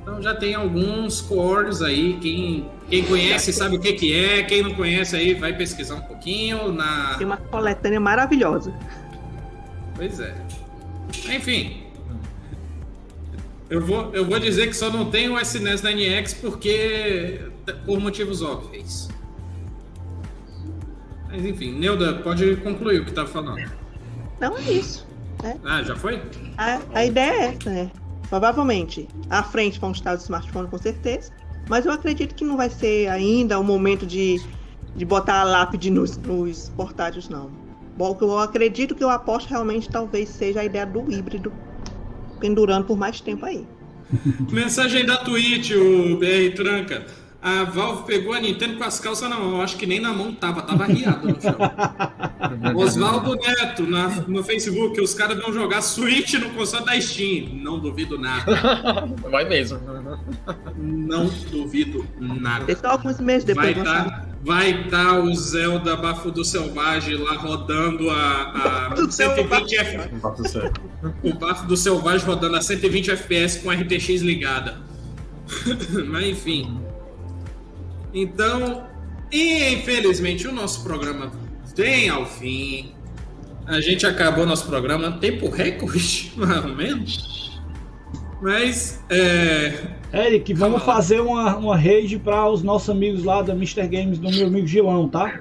Então 0.00 0.22
já 0.22 0.34
tem 0.34 0.54
alguns 0.54 1.20
cores 1.20 1.82
aí. 1.82 2.18
Quem, 2.20 2.70
quem 2.88 3.04
conhece 3.04 3.52
sabe 3.52 3.76
o 3.76 3.80
que, 3.80 3.92
que 3.94 4.14
é. 4.14 4.42
Quem 4.42 4.62
não 4.62 4.74
conhece 4.74 5.16
aí 5.16 5.34
vai 5.34 5.56
pesquisar 5.56 5.96
um 5.96 6.02
pouquinho. 6.02 6.72
Na... 6.72 7.14
Tem 7.14 7.26
uma 7.26 7.36
coletânea 7.36 8.00
maravilhosa. 8.00 8.74
Pois 9.96 10.20
é. 10.20 10.34
Enfim. 11.34 11.82
Eu 13.70 13.80
vou, 13.80 14.14
eu 14.14 14.24
vou 14.24 14.38
dizer 14.38 14.68
que 14.68 14.74
só 14.74 14.90
não 14.90 15.10
tem 15.10 15.28
o 15.28 15.40
SNES 15.40 15.80
da 15.80 15.90
NX 15.90 16.34
porque. 16.34 17.40
por 17.86 17.98
motivos 17.98 18.42
óbvios. 18.42 19.08
Mas 21.28 21.44
enfim, 21.44 21.72
Neuda, 21.72 22.14
pode 22.14 22.56
concluir 22.56 23.00
o 23.00 23.04
que 23.04 23.12
tá 23.12 23.26
falando. 23.26 23.68
Não 24.40 24.56
é 24.58 24.62
isso. 24.70 25.06
Né? 25.42 25.58
Ah, 25.64 25.82
já 25.82 25.96
foi? 25.96 26.22
A, 26.58 26.80
a 26.94 27.04
ideia 27.04 27.32
é 27.32 27.44
essa, 27.46 27.70
né? 27.70 27.90
Provavelmente, 28.28 29.08
à 29.30 29.42
frente 29.42 29.80
vão 29.80 29.92
estar 29.92 30.14
os 30.14 30.22
smartphones 30.22 30.70
com 30.70 30.78
certeza, 30.78 31.32
mas 31.68 31.86
eu 31.86 31.92
acredito 31.92 32.34
que 32.34 32.44
não 32.44 32.56
vai 32.56 32.70
ser 32.70 33.08
ainda 33.08 33.58
o 33.58 33.64
momento 33.64 34.06
de, 34.06 34.40
de 34.94 35.04
botar 35.04 35.40
a 35.40 35.44
lápide 35.44 35.90
nos, 35.90 36.16
nos 36.18 36.68
portáteis, 36.70 37.28
não. 37.28 37.50
Bom, 37.96 38.16
eu 38.20 38.38
acredito 38.38 38.94
que 38.94 39.04
eu 39.04 39.10
aposto 39.10 39.48
realmente 39.48 39.88
talvez 39.88 40.28
seja 40.28 40.60
a 40.60 40.64
ideia 40.64 40.84
do 40.84 41.10
híbrido 41.12 41.52
pendurando 42.40 42.86
por 42.86 42.96
mais 42.96 43.20
tempo 43.20 43.46
aí. 43.46 43.66
Mensagem 44.50 45.06
da 45.06 45.16
Twitch, 45.18 45.70
o 45.70 46.16
BR 46.16 46.54
Tranca. 46.54 47.06
A 47.44 47.64
Valve 47.64 48.04
pegou 48.04 48.32
a 48.32 48.40
Nintendo 48.40 48.78
com 48.78 48.84
as 48.84 48.98
calças 48.98 49.28
na 49.28 49.38
mão. 49.38 49.60
Acho 49.60 49.76
que 49.76 49.84
nem 49.84 50.00
na 50.00 50.14
mão 50.14 50.32
tava, 50.32 50.62
tava 50.62 50.86
riado 50.86 51.28
no 51.28 51.38
chão. 51.38 51.58
Oswaldo 52.74 53.34
Neto, 53.36 53.82
na, 53.82 54.08
no 54.08 54.42
Facebook, 54.42 54.98
os 54.98 55.12
caras 55.12 55.38
vão 55.38 55.52
jogar 55.52 55.82
Switch 55.82 56.32
no 56.34 56.48
console 56.54 56.86
da 56.86 56.98
Steam. 56.98 57.50
Não 57.52 57.78
duvido 57.78 58.18
nada. 58.18 58.46
Vai 59.30 59.46
mesmo. 59.46 59.78
Não 60.74 61.26
duvido 61.50 62.06
nada. 62.18 62.64
Deixa 62.64 62.88
alguns 62.88 63.20
meses 63.20 63.44
Vai 63.54 63.74
depois. 63.74 63.86
vão 63.86 63.94
estar 63.94 64.34
vai 64.42 64.88
tá 64.88 65.18
o 65.18 65.34
Zelda 65.34 65.96
Bafo 65.96 66.30
do 66.30 66.44
Selvagem 66.46 67.16
lá 67.16 67.34
rodando 67.34 68.08
a, 68.08 68.88
a 68.88 68.94
Do 68.94 69.12
120 69.12 69.76
FPS. 69.76 70.10
O 71.22 71.34
Bafo 71.34 71.66
do 71.66 71.76
Selvagem 71.76 72.26
rodando 72.26 72.56
a 72.56 72.62
120 72.62 73.10
FPS 73.10 73.58
com 73.58 73.70
a 73.70 73.74
RTX 73.74 74.22
ligada. 74.22 74.78
Mas 76.08 76.28
enfim. 76.28 76.80
Então, 78.14 78.84
infelizmente, 79.32 80.46
o 80.46 80.52
nosso 80.52 80.82
programa 80.84 81.32
tem 81.74 82.08
ao 82.08 82.24
fim. 82.24 82.92
A 83.66 83.80
gente 83.80 84.06
acabou 84.06 84.46
nosso 84.46 84.66
programa 84.66 85.12
tempo 85.12 85.48
recorde, 85.48 86.32
mais 86.36 86.64
ou 86.64 86.74
menos. 86.74 87.60
Mas, 88.40 89.02
é, 89.10 89.72
Eric, 90.12 90.52
vamos 90.52 90.82
Calma 90.82 90.94
fazer 90.94 91.20
uma, 91.20 91.56
uma 91.56 91.76
raid 91.76 92.18
para 92.18 92.48
os 92.50 92.62
nossos 92.62 92.90
amigos 92.90 93.24
lá 93.24 93.40
da 93.42 93.54
Mr. 93.54 93.88
Games, 93.88 94.18
do 94.18 94.30
meu 94.30 94.46
amigo 94.46 94.66
Gilão, 94.66 95.08
tá? 95.08 95.40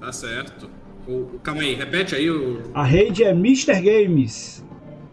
tá 0.00 0.12
certo. 0.12 0.70
O, 1.08 1.38
calma 1.42 1.62
aí, 1.62 1.74
repete 1.74 2.14
aí 2.14 2.30
o. 2.30 2.62
A 2.72 2.84
raid 2.84 3.24
é 3.24 3.30
Mr. 3.30 3.80
Games. 3.80 4.64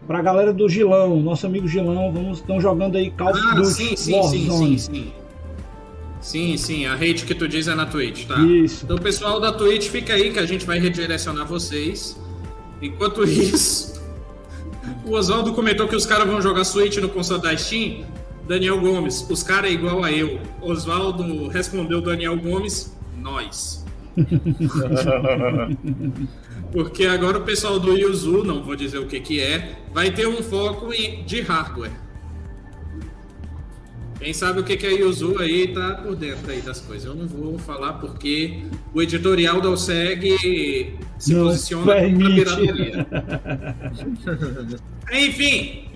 Pra 0.06 0.22
galera 0.22 0.54
do 0.54 0.70
Gilão, 0.70 1.20
nosso 1.20 1.48
amigo 1.48 1.68
Gilão, 1.68 2.12
vamos 2.14 2.38
estão 2.38 2.62
jogando 2.62 2.96
aí 2.98 3.10
Call 3.10 3.32
of 3.32 3.40
Ah, 3.44 3.56
Duty 3.56 3.68
sim, 3.74 3.96
sim, 3.96 3.96
sim, 3.98 4.14
Warzone. 4.14 4.48
sim, 4.48 4.78
sim. 4.78 4.94
Sim, 4.94 5.14
sim, 6.58 6.88
a 6.88 6.96
rede 6.96 7.24
que 7.24 7.36
tu 7.36 7.48
diz 7.48 7.68
é 7.68 7.76
na 7.76 7.86
Twitch, 7.86 8.26
tá? 8.26 8.40
Isso. 8.40 8.84
Então, 8.84 8.98
pessoal 8.98 9.40
da 9.40 9.52
Twitch, 9.52 9.90
fica 9.90 10.14
aí 10.14 10.34
que 10.34 10.40
a 10.40 10.46
gente 10.46 10.66
vai 10.66 10.80
redirecionar 10.80 11.46
vocês. 11.46 12.20
Enquanto 12.82 13.24
isso, 13.30 14.02
o 15.06 15.12
Oswaldo 15.12 15.54
comentou 15.54 15.88
que 15.88 15.96
os 15.96 16.04
caras 16.04 16.28
vão 16.28 16.42
jogar 16.42 16.64
Switch 16.64 16.98
no 16.98 17.10
console 17.10 17.44
da 17.44 17.56
Steam. 17.56 18.04
Daniel 18.48 18.80
Gomes, 18.80 19.24
os 19.30 19.44
caras 19.44 19.70
é 19.70 19.74
igual 19.74 20.04
a 20.04 20.12
eu. 20.12 20.40
Oswaldo 20.62 21.48
respondeu 21.48 22.02
Daniel 22.02 22.38
Gomes, 22.38 22.96
nós. 23.18 23.86
Porque 26.72 27.06
agora 27.06 27.38
o 27.38 27.42
pessoal 27.42 27.80
do 27.80 27.96
Yuzu, 27.96 28.44
não 28.44 28.64
vou 28.64 28.76
dizer 28.76 28.98
o 28.98 29.06
que 29.06 29.20
que 29.20 29.40
é, 29.40 29.78
vai 29.94 30.10
ter 30.12 30.28
um 30.28 30.42
foco 30.42 30.90
de 31.26 31.42
hardware. 31.42 32.05
Quem 34.20 34.34
sabe 34.34 34.62
o 34.62 34.64
que 34.64 34.78
que 34.78 34.86
é 34.86 34.94
Yuzu 34.94 35.40
aí 35.40 35.74
tá 35.74 35.96
por 35.96 36.16
dentro 36.16 36.50
aí 36.50 36.62
das 36.62 36.80
coisas. 36.80 37.06
Eu 37.06 37.16
não 37.16 37.28
vou 37.28 37.60
falar 37.60 37.94
porque 37.94 38.64
o 38.94 39.02
editorial 39.02 39.60
da 39.60 39.70
OSEG 39.70 40.96
se 41.20 41.34
Não 41.34 41.46
posiciona 41.46 41.94
contra 41.94 42.28
a 42.28 42.34
pirataria. 42.34 43.08
Enfim, 45.12 45.90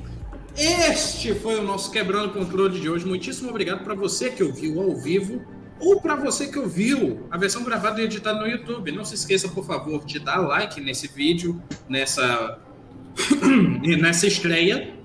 este 0.57 1.33
foi 1.35 1.59
o 1.59 1.63
nosso 1.63 1.91
Quebrando 1.91 2.33
Controle 2.33 2.79
de 2.79 2.89
hoje. 2.89 3.05
Muitíssimo 3.05 3.49
obrigado 3.49 3.83
para 3.83 3.95
você 3.95 4.29
que 4.29 4.43
ouviu 4.43 4.81
ao 4.81 4.97
vivo 4.97 5.41
ou 5.79 6.01
para 6.01 6.15
você 6.15 6.47
que 6.47 6.59
ouviu 6.59 7.25
a 7.31 7.37
versão 7.37 7.63
gravada 7.63 8.01
e 8.01 8.03
editada 8.03 8.37
no 8.39 8.47
YouTube. 8.47 8.91
Não 8.91 9.05
se 9.05 9.15
esqueça, 9.15 9.47
por 9.47 9.65
favor, 9.65 10.03
de 10.03 10.19
dar 10.19 10.39
like 10.39 10.81
nesse 10.81 11.07
vídeo, 11.07 11.61
nessa, 11.87 12.59
nessa 14.01 14.27
estreia 14.27 14.98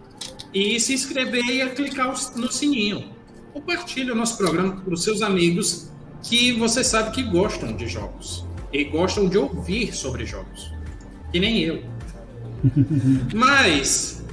e 0.54 0.78
se 0.78 0.94
inscrever 0.94 1.44
e 1.44 1.68
clicar 1.70 2.14
no 2.36 2.50
sininho. 2.50 3.10
Compartilhe 3.52 4.10
o 4.10 4.14
nosso 4.14 4.36
programa 4.38 4.76
para 4.80 4.94
os 4.94 5.02
seus 5.02 5.20
amigos 5.22 5.90
que 6.22 6.52
você 6.52 6.82
sabe 6.84 7.10
que 7.10 7.22
gostam 7.22 7.74
de 7.76 7.86
jogos 7.86 8.46
e 8.72 8.84
gostam 8.84 9.28
de 9.28 9.36
ouvir 9.36 9.94
sobre 9.94 10.24
jogos, 10.24 10.72
que 11.32 11.38
nem 11.40 11.60
eu. 11.60 11.82
Mas 13.34 14.24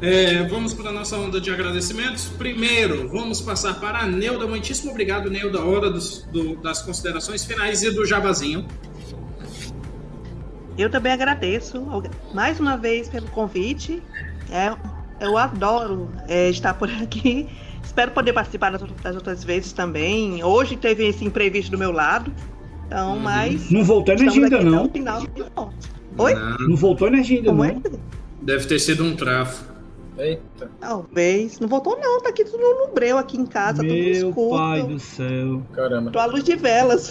é, 0.00 0.44
vamos 0.48 0.72
para 0.72 0.90
a 0.90 0.92
nossa 0.92 1.16
onda 1.18 1.40
de 1.40 1.50
agradecimentos. 1.50 2.26
Primeiro, 2.38 3.08
vamos 3.08 3.40
passar 3.40 3.78
para 3.80 3.98
a 3.98 4.06
Neuda. 4.06 4.46
Muitíssimo 4.46 4.90
obrigado, 4.90 5.28
Neuda. 5.30 5.60
Hora 5.64 5.90
dos- 5.90 6.22
do- 6.32 6.56
das 6.56 6.82
considerações 6.82 7.44
finais 7.44 7.82
e 7.82 7.90
do 7.90 8.06
jabazinho. 8.06 8.66
Eu 10.78 10.88
também 10.88 11.12
agradeço 11.12 11.82
mais 12.32 12.58
uma 12.58 12.76
vez 12.76 13.08
pelo 13.08 13.26
convite. 13.28 14.02
É, 14.50 14.74
eu 15.20 15.36
adoro 15.36 16.10
é, 16.28 16.48
estar 16.50 16.74
por 16.74 16.90
aqui. 16.90 17.46
Espero 17.82 18.10
poder 18.12 18.32
participar 18.32 18.70
das, 18.70 18.82
das 19.02 19.14
outras 19.16 19.42
vezes 19.44 19.72
também. 19.72 20.42
Hoje 20.44 20.76
teve 20.76 21.06
esse 21.06 21.24
imprevisto 21.24 21.70
do 21.72 21.78
meu 21.78 21.92
lado. 21.92 22.32
Então, 22.86 23.14
Uhum. 23.14 23.20
mas. 23.20 23.70
Não 23.70 23.84
voltou 23.84 24.14
energia 24.14 24.44
ainda 24.44 24.60
não. 24.62 24.88
final. 24.90 25.22
Oi? 26.18 26.34
Não, 26.34 26.56
Não 26.68 26.76
voltou 26.76 27.08
energia 27.08 27.38
ainda 27.38 27.50
Como 27.50 27.64
é? 27.64 27.72
não. 27.72 27.82
deve 28.42 28.66
ter 28.66 28.78
sido 28.80 29.04
um 29.04 29.14
trafo. 29.14 29.69
Eita, 30.18 30.70
Talvez. 30.80 31.58
Não 31.60 31.68
voltou, 31.68 31.98
não. 31.98 32.20
Tá 32.20 32.28
aqui 32.28 32.44
tudo 32.44 32.58
no 32.58 32.88
breu 32.94 33.16
aqui 33.16 33.38
em 33.38 33.46
casa, 33.46 33.82
tudo 33.82 33.92
Meu 33.94 34.28
escuro. 34.28 34.56
pai 34.58 34.82
do 34.82 34.98
céu. 34.98 35.62
caramba. 35.72 36.10
Tô 36.10 36.18
à 36.18 36.26
luz 36.26 36.44
de 36.44 36.56
velas. 36.56 37.10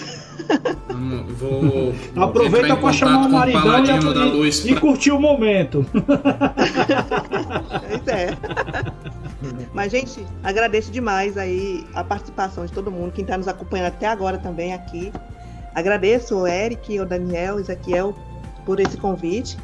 Vamos- 0.87 1.31
vou, 1.37 1.61
vou 2.13 2.23
Aproveita 2.23 2.75
para 2.75 2.93
chamar 2.93 3.25
o 3.25 3.29
maridão 3.29 4.27
e, 4.27 4.31
Luz 4.31 4.63
e 4.65 4.71
pra- 4.73 4.81
curtir 4.81 5.11
o 5.11 5.19
momento. 5.19 5.85
Pois 7.89 8.07
é. 8.07 8.29
Mas, 9.73 9.91
gente, 9.91 10.25
agradeço 10.43 10.91
demais 10.91 11.37
aí 11.37 11.85
a 11.93 12.03
participação 12.03 12.65
de 12.65 12.71
todo 12.71 12.91
mundo, 12.91 13.11
quem 13.11 13.23
está 13.23 13.37
nos 13.37 13.47
acompanhando 13.47 13.87
até 13.87 14.05
agora 14.07 14.37
também 14.37 14.73
aqui. 14.73 15.11
Agradeço 15.73 16.35
o 16.35 16.47
Eric, 16.47 16.99
o 16.99 17.05
Daniel, 17.05 17.55
o 17.55 17.59
Ezequiel 17.59 18.15
por 18.65 18.79
esse 18.79 18.97
convite. 18.97 19.57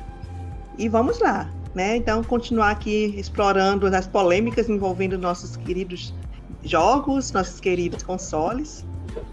E 0.77 0.87
vamos 0.89 1.19
lá, 1.19 1.49
né? 1.75 1.97
Então, 1.97 2.23
continuar 2.23 2.71
aqui 2.71 3.13
explorando 3.17 3.85
as 3.87 4.07
polêmicas 4.07 4.69
envolvendo 4.69 5.17
nossos 5.17 5.57
queridos 5.57 6.13
jogos, 6.63 7.31
nossos 7.33 7.59
queridos 7.59 8.01
consoles. 8.01 8.85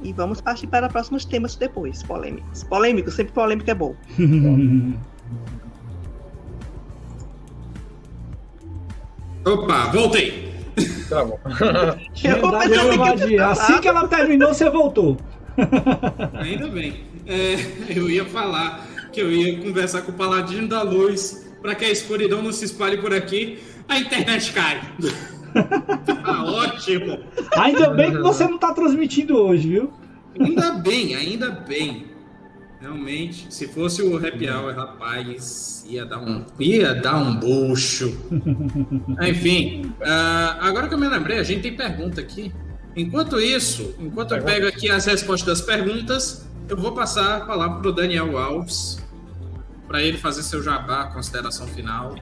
E 0.03 0.13
vamos 0.13 0.41
partir 0.41 0.67
para 0.67 0.89
próximos 0.89 1.25
temas 1.25 1.55
depois, 1.57 2.03
polêmicos. 2.03 2.65
Polêmicos, 2.65 3.15
sempre 3.15 3.33
polêmica 3.33 3.71
é 3.71 3.75
bom. 3.75 3.95
Opa, 9.45 9.87
voltei. 9.87 10.53
Travou. 11.09 11.39
Verdade, 11.45 12.11
Eu- 12.25 12.89
verdade. 12.89 13.39
Assim 13.39 13.81
que 13.81 13.89
ela 13.89 14.07
terminou, 14.09 14.55
você 14.55 14.71
voltou. 14.71 15.17
Ainda 16.35 16.69
bem. 16.69 17.05
É, 17.27 17.55
eu 17.97 18.09
ia 18.11 18.25
falar 18.25 18.87
que 19.13 19.21
eu 19.21 19.31
ia 19.31 19.61
conversar 19.61 20.03
com 20.03 20.13
o 20.13 20.15
Paladino 20.15 20.67
da 20.69 20.83
Luz 20.83 21.52
para 21.63 21.75
que 21.75 21.85
a 21.85 21.91
escuridão 21.91 22.43
não 22.43 22.53
se 22.53 22.65
espalhe 22.65 22.99
por 22.99 23.15
aqui. 23.15 23.59
A 23.89 23.99
internet 23.99 24.53
cai. 24.53 24.81
tá 26.05 26.45
ótimo. 26.45 27.21
Ainda 27.57 27.91
bem 27.91 28.11
que 28.11 28.19
você 28.19 28.45
não 28.45 28.59
tá 28.59 28.75
transmitindo 28.75 29.37
hoje, 29.37 29.69
viu? 29.69 29.93
Ainda 30.39 30.73
bem, 30.73 31.15
ainda 31.15 31.51
bem. 31.51 32.13
Realmente, 32.81 33.47
se 33.49 33.69
fosse 33.69 34.03
o 34.03 34.17
happy 34.17 34.51
hour, 34.51 34.75
rapaz, 34.75 35.85
ia 35.89 36.05
dar 36.05 36.19
um, 36.19 36.45
ia 36.59 36.95
dar 36.95 37.17
um 37.17 37.37
bucho. 37.37 38.13
Enfim, 39.23 39.93
ah, 40.03 40.59
agora 40.61 40.89
que 40.89 40.95
eu 40.95 40.99
me 40.99 41.07
lembrei, 41.07 41.39
a 41.39 41.45
gente 41.45 41.63
tem 41.63 41.77
pergunta 41.77 42.21
aqui. 42.21 42.53
Enquanto 42.97 43.39
isso, 43.41 43.95
enquanto 44.01 44.35
eu 44.35 44.43
pego 44.43 44.67
aqui 44.67 44.91
as 44.91 45.07
respostas 45.07 45.61
das 45.61 45.67
perguntas, 45.67 46.45
eu 46.69 46.77
vou 46.77 46.93
passar 46.93 47.39
a 47.39 47.41
palavra 47.41 47.81
para 47.81 47.89
o 47.89 47.93
Daniel 47.93 48.37
Alves, 48.37 49.02
para 49.93 50.03
ele 50.03 50.17
fazer 50.17 50.43
seu 50.43 50.63
jabá, 50.63 51.05
consideração 51.09 51.67
final. 51.67 52.15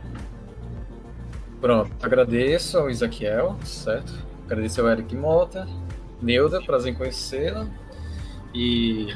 Pronto, 1.61 1.93
agradeço 2.03 2.77
ao 2.77 2.91
Ezequiel, 2.91 3.57
certo? 3.63 4.13
agradecer 4.45 4.81
ao 4.81 4.89
Eric 4.89 5.15
Mota, 5.15 5.69
Neuda, 6.21 6.61
prazer 6.61 6.93
em 6.93 6.97
conhecê-la. 6.97 7.69
E. 8.53 9.15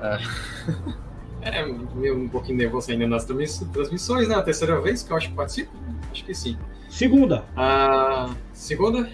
É, 0.00 0.18
é 1.60 1.66
meio 1.94 2.18
um 2.18 2.28
pouquinho 2.28 2.58
nervoso 2.58 2.90
ainda 2.90 3.06
nas 3.06 3.24
transmissões, 3.24 4.26
né? 4.26 4.34
A 4.34 4.42
terceira 4.42 4.80
vez 4.80 5.04
que 5.04 5.12
eu 5.12 5.16
acho 5.16 5.28
que 5.28 5.36
participo? 5.36 5.70
Acho 6.10 6.24
que 6.24 6.34
sim. 6.34 6.58
Segunda. 6.88 7.44
Ah, 7.56 8.34
segunda? 8.52 9.08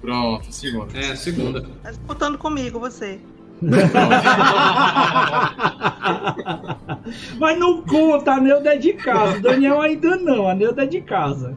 Pronto, 0.00 0.52
segunda. 0.52 0.96
É, 0.96 1.16
segunda. 1.16 1.60
Tá 1.82 1.90
disputando 1.90 2.38
comigo, 2.38 2.78
você. 2.78 3.20
Mas 7.38 7.58
não 7.58 7.82
conta, 7.82 8.32
a 8.32 8.40
Neuda 8.40 8.74
é 8.74 8.78
de 8.78 8.94
casa. 8.94 9.38
O 9.38 9.42
Daniel 9.42 9.80
ainda 9.80 10.16
não, 10.16 10.48
a 10.48 10.54
Neuda 10.54 10.84
é 10.84 10.86
de 10.86 11.00
casa. 11.00 11.56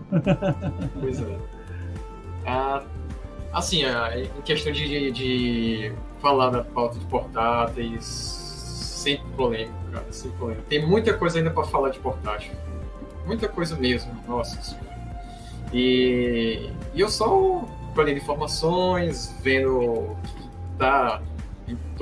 Pois 0.99 1.21
é. 1.21 1.37
Ah, 2.45 2.83
assim, 3.53 3.85
ah, 3.85 4.11
em 4.17 4.41
questão 4.41 4.73
de, 4.73 5.11
de 5.11 5.93
falar 6.21 6.49
da 6.49 6.63
pauta 6.63 6.99
de 6.99 7.05
portáteis, 7.05 8.03
sempre 8.03 9.29
polêmico, 9.35 9.73
cara, 9.91 10.05
sempre 10.11 10.37
polêmico. 10.37 10.65
Tem 10.67 10.85
muita 10.85 11.13
coisa 11.13 11.37
ainda 11.37 11.51
para 11.51 11.63
falar 11.63 11.89
de 11.89 11.99
portátil. 11.99 12.51
Muita 13.25 13.47
coisa 13.47 13.75
mesmo, 13.75 14.11
nossa 14.27 14.61
senhora. 14.61 14.93
E, 15.71 16.69
e 16.93 16.99
eu 16.99 17.09
só 17.09 17.63
colhendo 17.95 18.17
informações, 18.17 19.33
vendo 19.41 19.77
o 19.77 20.17
que 20.23 20.49
tá 20.77 21.21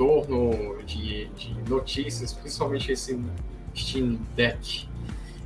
em 0.02 0.24
torno 0.26 0.82
de, 0.84 1.26
de 1.26 1.54
notícias, 1.68 2.32
principalmente 2.32 2.90
esse 2.90 3.22
Steam 3.76 4.18
Deck. 4.34 4.88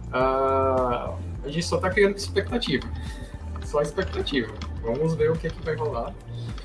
Uh, 0.08 1.14
a 1.44 1.48
gente 1.48 1.64
só 1.64 1.76
está 1.76 1.90
criando 1.90 2.16
expectativa. 2.16 2.88
Só 3.64 3.82
expectativa. 3.82 4.52
Vamos 4.82 5.14
ver 5.14 5.30
o 5.30 5.36
que, 5.36 5.48
é 5.48 5.50
que 5.50 5.62
vai 5.62 5.74
rolar. 5.74 6.14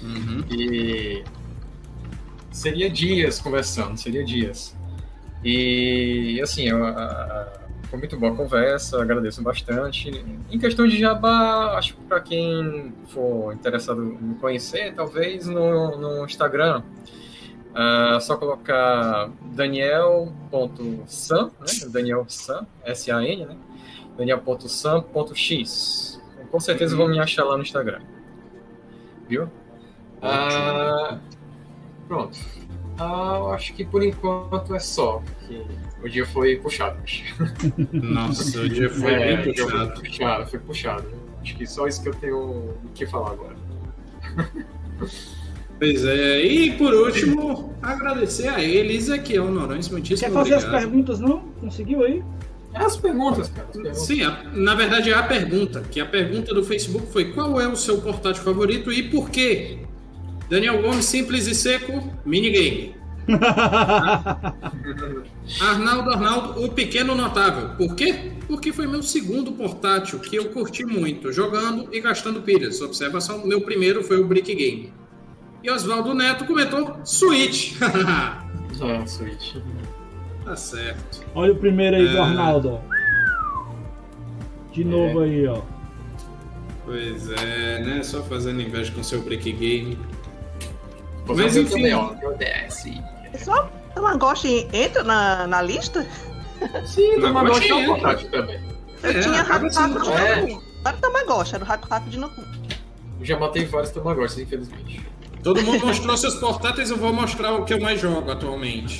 Uhum. 0.01 0.43
E 0.49 1.23
seria 2.49 2.89
dias 2.89 3.39
conversando, 3.39 3.97
seria 3.97 4.23
dias. 4.23 4.75
E 5.43 6.39
assim, 6.41 6.69
eu, 6.69 6.77
foi 7.89 7.99
muito 7.99 8.17
boa 8.17 8.31
a 8.31 8.35
conversa, 8.35 9.01
agradeço 9.01 9.41
bastante. 9.41 10.09
Em 10.49 10.59
questão 10.59 10.87
de 10.87 10.97
jabá, 10.97 11.77
acho 11.77 11.95
que 11.95 12.01
para 12.03 12.21
quem 12.21 12.93
for 13.07 13.53
interessado 13.53 14.17
em 14.21 14.33
conhecer, 14.35 14.93
talvez 14.93 15.45
no, 15.47 15.97
no 15.97 16.25
Instagram, 16.25 16.83
Uh, 17.71 18.19
só 18.19 18.35
colocar 18.35 19.29
daniel.sam, 19.53 21.45
né? 21.45 21.51
Daniel 21.87 22.25
Sam, 22.27 22.67
S-A-N, 22.83 23.45
né? 23.45 23.55
daniel.sam.x. 24.17 26.21
Com 26.51 26.59
certeza 26.59 26.95
uhum. 26.95 27.03
vão 27.03 27.11
me 27.11 27.19
achar 27.19 27.45
lá 27.45 27.55
no 27.55 27.63
Instagram. 27.63 28.01
Viu? 29.27 29.45
Uh, 30.17 31.17
pronto. 32.07 32.37
Uh, 32.99 33.47
acho 33.53 33.73
que 33.73 33.85
por 33.85 34.03
enquanto 34.03 34.75
é 34.75 34.79
só. 34.79 35.23
O 36.03 36.09
dia 36.09 36.25
foi 36.25 36.57
puxado. 36.57 37.01
Nossa, 37.93 38.59
o 38.59 38.67
dia 38.67 38.89
foi 38.89 39.13
é, 39.13 39.37
bem 39.37 39.53
puxado. 39.53 39.95
Foi 39.95 40.03
puxado. 40.03 40.47
Foi 40.47 40.59
puxado. 40.59 41.07
Acho 41.41 41.55
que 41.55 41.65
só 41.65 41.87
isso 41.87 42.03
que 42.03 42.09
eu 42.09 42.15
tenho 42.15 42.37
o 42.37 42.89
que 42.93 43.07
falar 43.07 43.31
agora. 43.31 43.55
Pois 45.81 46.05
é, 46.05 46.45
e 46.45 46.71
por 46.73 46.93
último, 46.93 47.73
agradecer 47.81 48.47
a 48.47 48.63
ele, 48.63 48.95
Ezequiel 48.97 49.49
Norões, 49.49 49.89
muitíssimo 49.89 50.29
Quer 50.29 50.31
fazer 50.31 50.53
obrigado. 50.53 50.75
as 50.75 50.79
perguntas, 50.79 51.19
não? 51.19 51.39
Conseguiu 51.59 52.03
aí? 52.03 52.23
É 52.71 52.83
as 52.83 52.97
perguntas, 52.97 53.49
cara. 53.49 53.67
As 53.67 53.73
perguntas. 53.73 54.05
Sim, 54.05 54.21
a, 54.21 54.43
na 54.53 54.75
verdade 54.75 55.09
é 55.09 55.15
a 55.15 55.23
pergunta, 55.23 55.81
que 55.89 55.99
a 55.99 56.05
pergunta 56.05 56.53
do 56.53 56.63
Facebook 56.63 57.07
foi 57.11 57.33
qual 57.33 57.59
é 57.59 57.67
o 57.67 57.75
seu 57.75 57.99
portátil 57.99 58.43
favorito 58.43 58.93
e 58.93 59.09
por 59.09 59.31
quê? 59.31 59.79
Daniel 60.47 60.83
Gomes, 60.83 61.05
simples 61.05 61.47
e 61.47 61.55
seco, 61.55 62.15
minigame. 62.23 62.95
Arnaldo 65.61 66.11
Arnaldo, 66.11 66.63
o 66.63 66.69
pequeno 66.69 67.15
notável. 67.15 67.69
Por 67.69 67.95
quê? 67.95 68.33
Porque 68.47 68.71
foi 68.71 68.85
meu 68.85 69.01
segundo 69.01 69.51
portátil 69.53 70.19
que 70.19 70.35
eu 70.35 70.45
curti 70.49 70.85
muito, 70.85 71.33
jogando 71.33 71.89
e 71.91 71.99
gastando 71.99 72.39
pilhas. 72.43 72.79
Observação, 72.81 73.47
meu 73.47 73.61
primeiro 73.61 74.03
foi 74.03 74.19
o 74.19 74.27
Brick 74.27 74.53
Game. 74.53 75.00
E 75.63 75.69
Oswaldo 75.69 76.13
Neto 76.13 76.45
comentou 76.45 76.99
Switch. 77.05 77.73
é, 77.81 79.05
Switch. 79.07 79.55
Tá 80.43 80.55
certo. 80.55 81.23
Olha 81.35 81.53
o 81.53 81.55
primeiro 81.55 81.95
aí 81.97 82.07
É. 82.07 82.11
do 82.11 82.21
Arnaldo. 82.21 82.73
ó. 82.73 82.79
De 84.71 84.83
novo 84.83 85.19
aí, 85.21 85.45
ó. 85.47 85.61
Pois 86.85 87.29
é, 87.31 87.79
né? 87.83 88.01
Só 88.03 88.23
fazendo 88.23 88.61
inveja 88.61 88.91
com 88.91 89.03
seu 89.03 89.21
Brick 89.21 89.51
Game. 89.51 89.99
Mas 91.27 91.37
Mas 91.37 91.57
enfim. 91.57 91.69
Também, 91.75 91.93
ó. 91.93 92.13
Só 93.37 93.69
Tamagotchi 93.93 94.67
entra 94.73 95.03
na, 95.03 95.45
na 95.47 95.61
lista? 95.61 96.05
Sim, 96.85 97.19
Tamagotchi 97.21 97.69
é 97.69 97.75
um 97.75 97.85
portátil 97.85 98.29
também. 98.31 98.59
Eu 99.03 99.09
É, 99.11 99.19
tinha 99.19 99.41
Raku 99.43 99.67
Raku 99.67 100.01
de 100.01 100.09
É. 100.11 100.41
Não 100.47 100.61
era 100.85 100.97
Tamagotchi, 100.97 101.55
era 101.55 101.63
o 101.63 101.67
Raku 101.67 101.87
Raku 101.87 102.09
de 102.09 102.19
Noku. 102.19 102.41
Eu 103.19 103.25
já 103.25 103.39
matei 103.39 103.65
vários 103.65 103.91
Tamagotchis, 103.91 104.39
infelizmente. 104.39 105.01
Todo 105.43 105.61
mundo 105.63 105.85
mostrou 105.85 106.15
seus 106.17 106.35
portáteis, 106.35 106.89
eu 106.91 106.97
vou 106.97 107.11
mostrar 107.11 107.53
o 107.53 107.65
que 107.65 107.73
eu 107.73 107.81
mais 107.81 107.99
jogo 107.99 108.29
atualmente. 108.29 108.99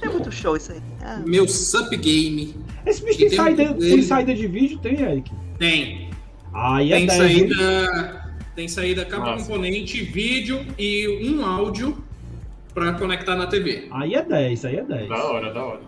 É 0.00 0.08
muito 0.08 0.32
show 0.32 0.56
isso 0.56 0.72
aí. 0.72 0.80
Ah, 1.02 1.22
Meu 1.26 1.46
Sup 1.46 1.90
Game. 1.96 2.54
Esse 2.86 3.04
bicho 3.04 3.18
tem, 3.18 3.28
tem 3.28 3.36
saída, 3.36 3.74
tem 3.74 4.02
saída 4.02 4.34
de 4.34 4.46
vídeo? 4.46 4.78
Tem, 4.78 5.00
Eric? 5.00 5.30
Tem. 5.58 6.10
Aí 6.54 6.92
é 6.92 6.96
Tem 6.96 7.06
10, 7.06 7.20
hein? 7.20 7.26
saída. 7.38 8.22
Tem 8.54 8.68
saída 8.68 9.04
capa 9.04 9.32
Nossa. 9.32 9.44
componente, 9.46 10.02
vídeo 10.02 10.66
e 10.78 11.28
um 11.30 11.44
áudio 11.44 12.02
pra 12.74 12.92
conectar 12.94 13.36
na 13.36 13.46
TV. 13.46 13.88
Aí 13.90 14.14
é 14.14 14.22
10, 14.22 14.64
aí 14.64 14.76
é 14.76 14.84
10. 14.84 15.08
Da 15.08 15.24
hora, 15.24 15.52
da 15.52 15.64
hora. 15.64 15.80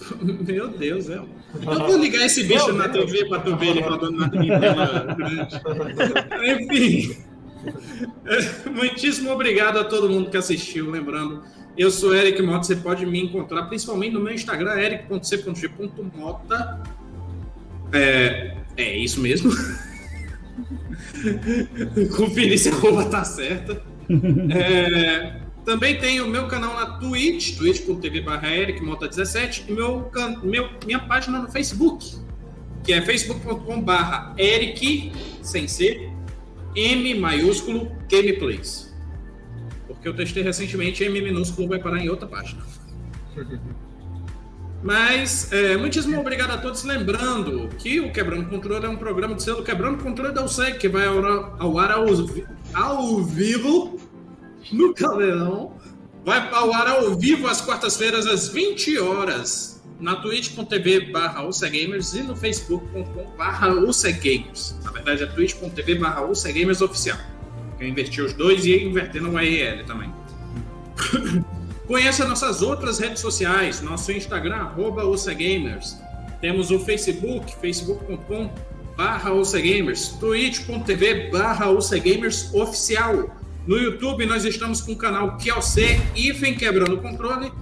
Meu 0.46 0.68
Deus, 0.68 1.08
é. 1.10 1.20
Eu 1.54 1.86
vou 1.86 1.98
ligar 1.98 2.26
esse 2.26 2.44
bicho 2.44 2.72
na 2.72 2.88
TV 2.88 3.26
pra 3.26 3.40
tu 3.40 3.56
ver 3.56 3.68
ele 3.68 3.80
rodando 3.80 4.18
na 4.18 4.28
tela 4.28 5.14
grande. 5.14 6.64
Enfim. 6.64 7.30
Muitíssimo 8.74 9.30
obrigado 9.30 9.78
a 9.78 9.84
todo 9.84 10.08
mundo 10.08 10.30
que 10.30 10.36
assistiu. 10.36 10.90
Lembrando, 10.90 11.42
eu 11.76 11.90
sou 11.90 12.14
Eric 12.14 12.40
Mota. 12.42 12.64
Você 12.64 12.76
pode 12.76 13.04
me 13.06 13.20
encontrar 13.20 13.64
principalmente 13.64 14.12
no 14.12 14.20
meu 14.20 14.32
Instagram, 14.32 14.74
eric.c.g.mota. 14.74 16.82
É, 17.92 18.56
é 18.76 18.96
isso 18.96 19.20
mesmo. 19.20 19.50
Conferir 22.16 22.58
se 22.58 22.68
a 22.68 22.74
roupa 22.74 23.04
tá 23.06 23.24
certa. 23.24 23.82
É, 24.54 25.39
também 25.64 25.98
tem 25.98 26.20
o 26.20 26.26
meu 26.28 26.46
canal 26.48 26.74
na 26.74 26.98
Twitch, 26.98 27.56
twitch.tv 27.56 28.20
barra 28.22 28.48
ericmota17 28.48 29.64
e 29.68 29.72
meu, 29.72 30.02
can- 30.04 30.40
meu, 30.42 30.68
minha 30.86 30.98
página 31.00 31.38
no 31.38 31.50
Facebook, 31.50 32.16
que 32.82 32.92
é 32.92 33.02
facebook.com 33.02 33.80
barra 33.80 34.34
eric, 34.38 35.12
sem 35.42 35.68
ser, 35.68 36.10
M 36.74 37.14
maiúsculo, 37.14 37.90
gameplays. 38.10 38.94
Porque 39.86 40.08
eu 40.08 40.14
testei 40.14 40.42
recentemente, 40.42 41.04
M 41.04 41.20
minúsculo 41.20 41.68
vai 41.68 41.78
parar 41.78 41.98
em 41.98 42.08
outra 42.08 42.26
página. 42.26 42.62
Mas, 44.82 45.52
é, 45.52 45.76
muitíssimo 45.76 46.18
obrigado 46.18 46.52
a 46.52 46.58
todos. 46.58 46.84
Lembrando 46.84 47.68
que 47.76 48.00
o 48.00 48.10
Quebrando 48.12 48.48
Controle 48.48 48.86
é 48.86 48.88
um 48.88 48.96
programa 48.96 49.34
de 49.34 49.42
selo 49.42 49.62
Quebrando 49.62 50.02
Controle 50.02 50.32
da 50.32 50.42
USEG, 50.42 50.78
que 50.78 50.88
vai 50.88 51.06
ao, 51.06 51.22
ao 51.58 51.78
ar 51.78 51.90
ao, 51.92 52.06
ao 52.72 53.22
vivo 53.22 54.00
no 54.72 54.94
Caldeirão. 54.94 55.72
Vai 56.24 56.48
ao 56.52 56.72
ar 56.72 56.86
ao 56.88 57.14
vivo 57.14 57.46
às 57.46 57.60
quartas-feiras, 57.60 58.26
às 58.26 58.48
20 58.48 58.98
horas, 58.98 59.82
na 59.98 60.16
twitch.tv 60.16 61.10
barra 61.10 61.46
UCGamers 61.46 62.14
e 62.14 62.22
no 62.22 62.36
facebook.com 62.36 63.36
barra 63.36 63.68
UCGamers. 63.68 64.76
Na 64.84 64.90
verdade, 64.90 65.22
é 65.22 65.26
twitch.tv 65.26 65.94
barra 65.96 66.26
UCGamers 66.26 66.80
oficial. 66.82 67.18
Eu 67.78 67.88
inverti 67.88 68.20
os 68.20 68.34
dois 68.34 68.66
e 68.66 68.70
ia 68.70 68.84
inverter 68.84 69.22
no 69.22 69.32
URL 69.32 69.84
também. 69.86 70.12
Conheça 71.86 72.28
nossas 72.28 72.62
outras 72.62 72.98
redes 72.98 73.20
sociais, 73.20 73.80
nosso 73.80 74.12
Instagram, 74.12 74.56
arroba 74.56 75.04
UCGamers. 75.06 75.96
Temos 76.40 76.70
o 76.70 76.78
Facebook, 76.78 77.54
facebook.com 77.60 78.52
barra 78.96 79.32
UCGamers, 79.32 80.08
twitch.tv 80.20 81.30
barra 81.30 81.70
UCGamers 81.70 82.52
oficial. 82.54 83.34
No 83.70 83.78
YouTube 83.78 84.26
nós 84.26 84.44
estamos 84.44 84.80
com 84.80 84.90
o 84.90 84.96
canal 84.96 85.38
QLC, 85.38 86.00
IFEM 86.16 86.56
Quebrando 86.56 86.96
o 86.96 87.00
Controle, 87.00 87.52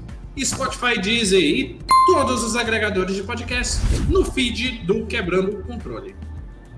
Spotify, 0.43 0.99
Deezer 0.99 1.39
e 1.39 1.79
todos 2.07 2.43
os 2.43 2.57
agregadores 2.57 3.15
de 3.15 3.23
podcast 3.25 3.79
no 4.09 4.25
feed 4.25 4.87
do 4.87 5.05
Quebrando 5.05 5.59
o 5.59 5.63
Controle. 5.65 6.17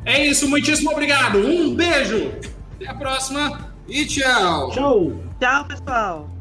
É 0.05 0.27
isso, 0.27 0.48
muitíssimo 0.48 0.90
obrigado, 0.90 1.39
um 1.39 1.77
beijo, 1.77 2.32
até 2.74 2.89
a 2.89 2.94
próxima 2.94 3.73
e 3.86 4.05
tchau! 4.05 4.73
Tchau! 4.73 5.23
Tchau, 5.39 5.65
pessoal. 5.69 6.40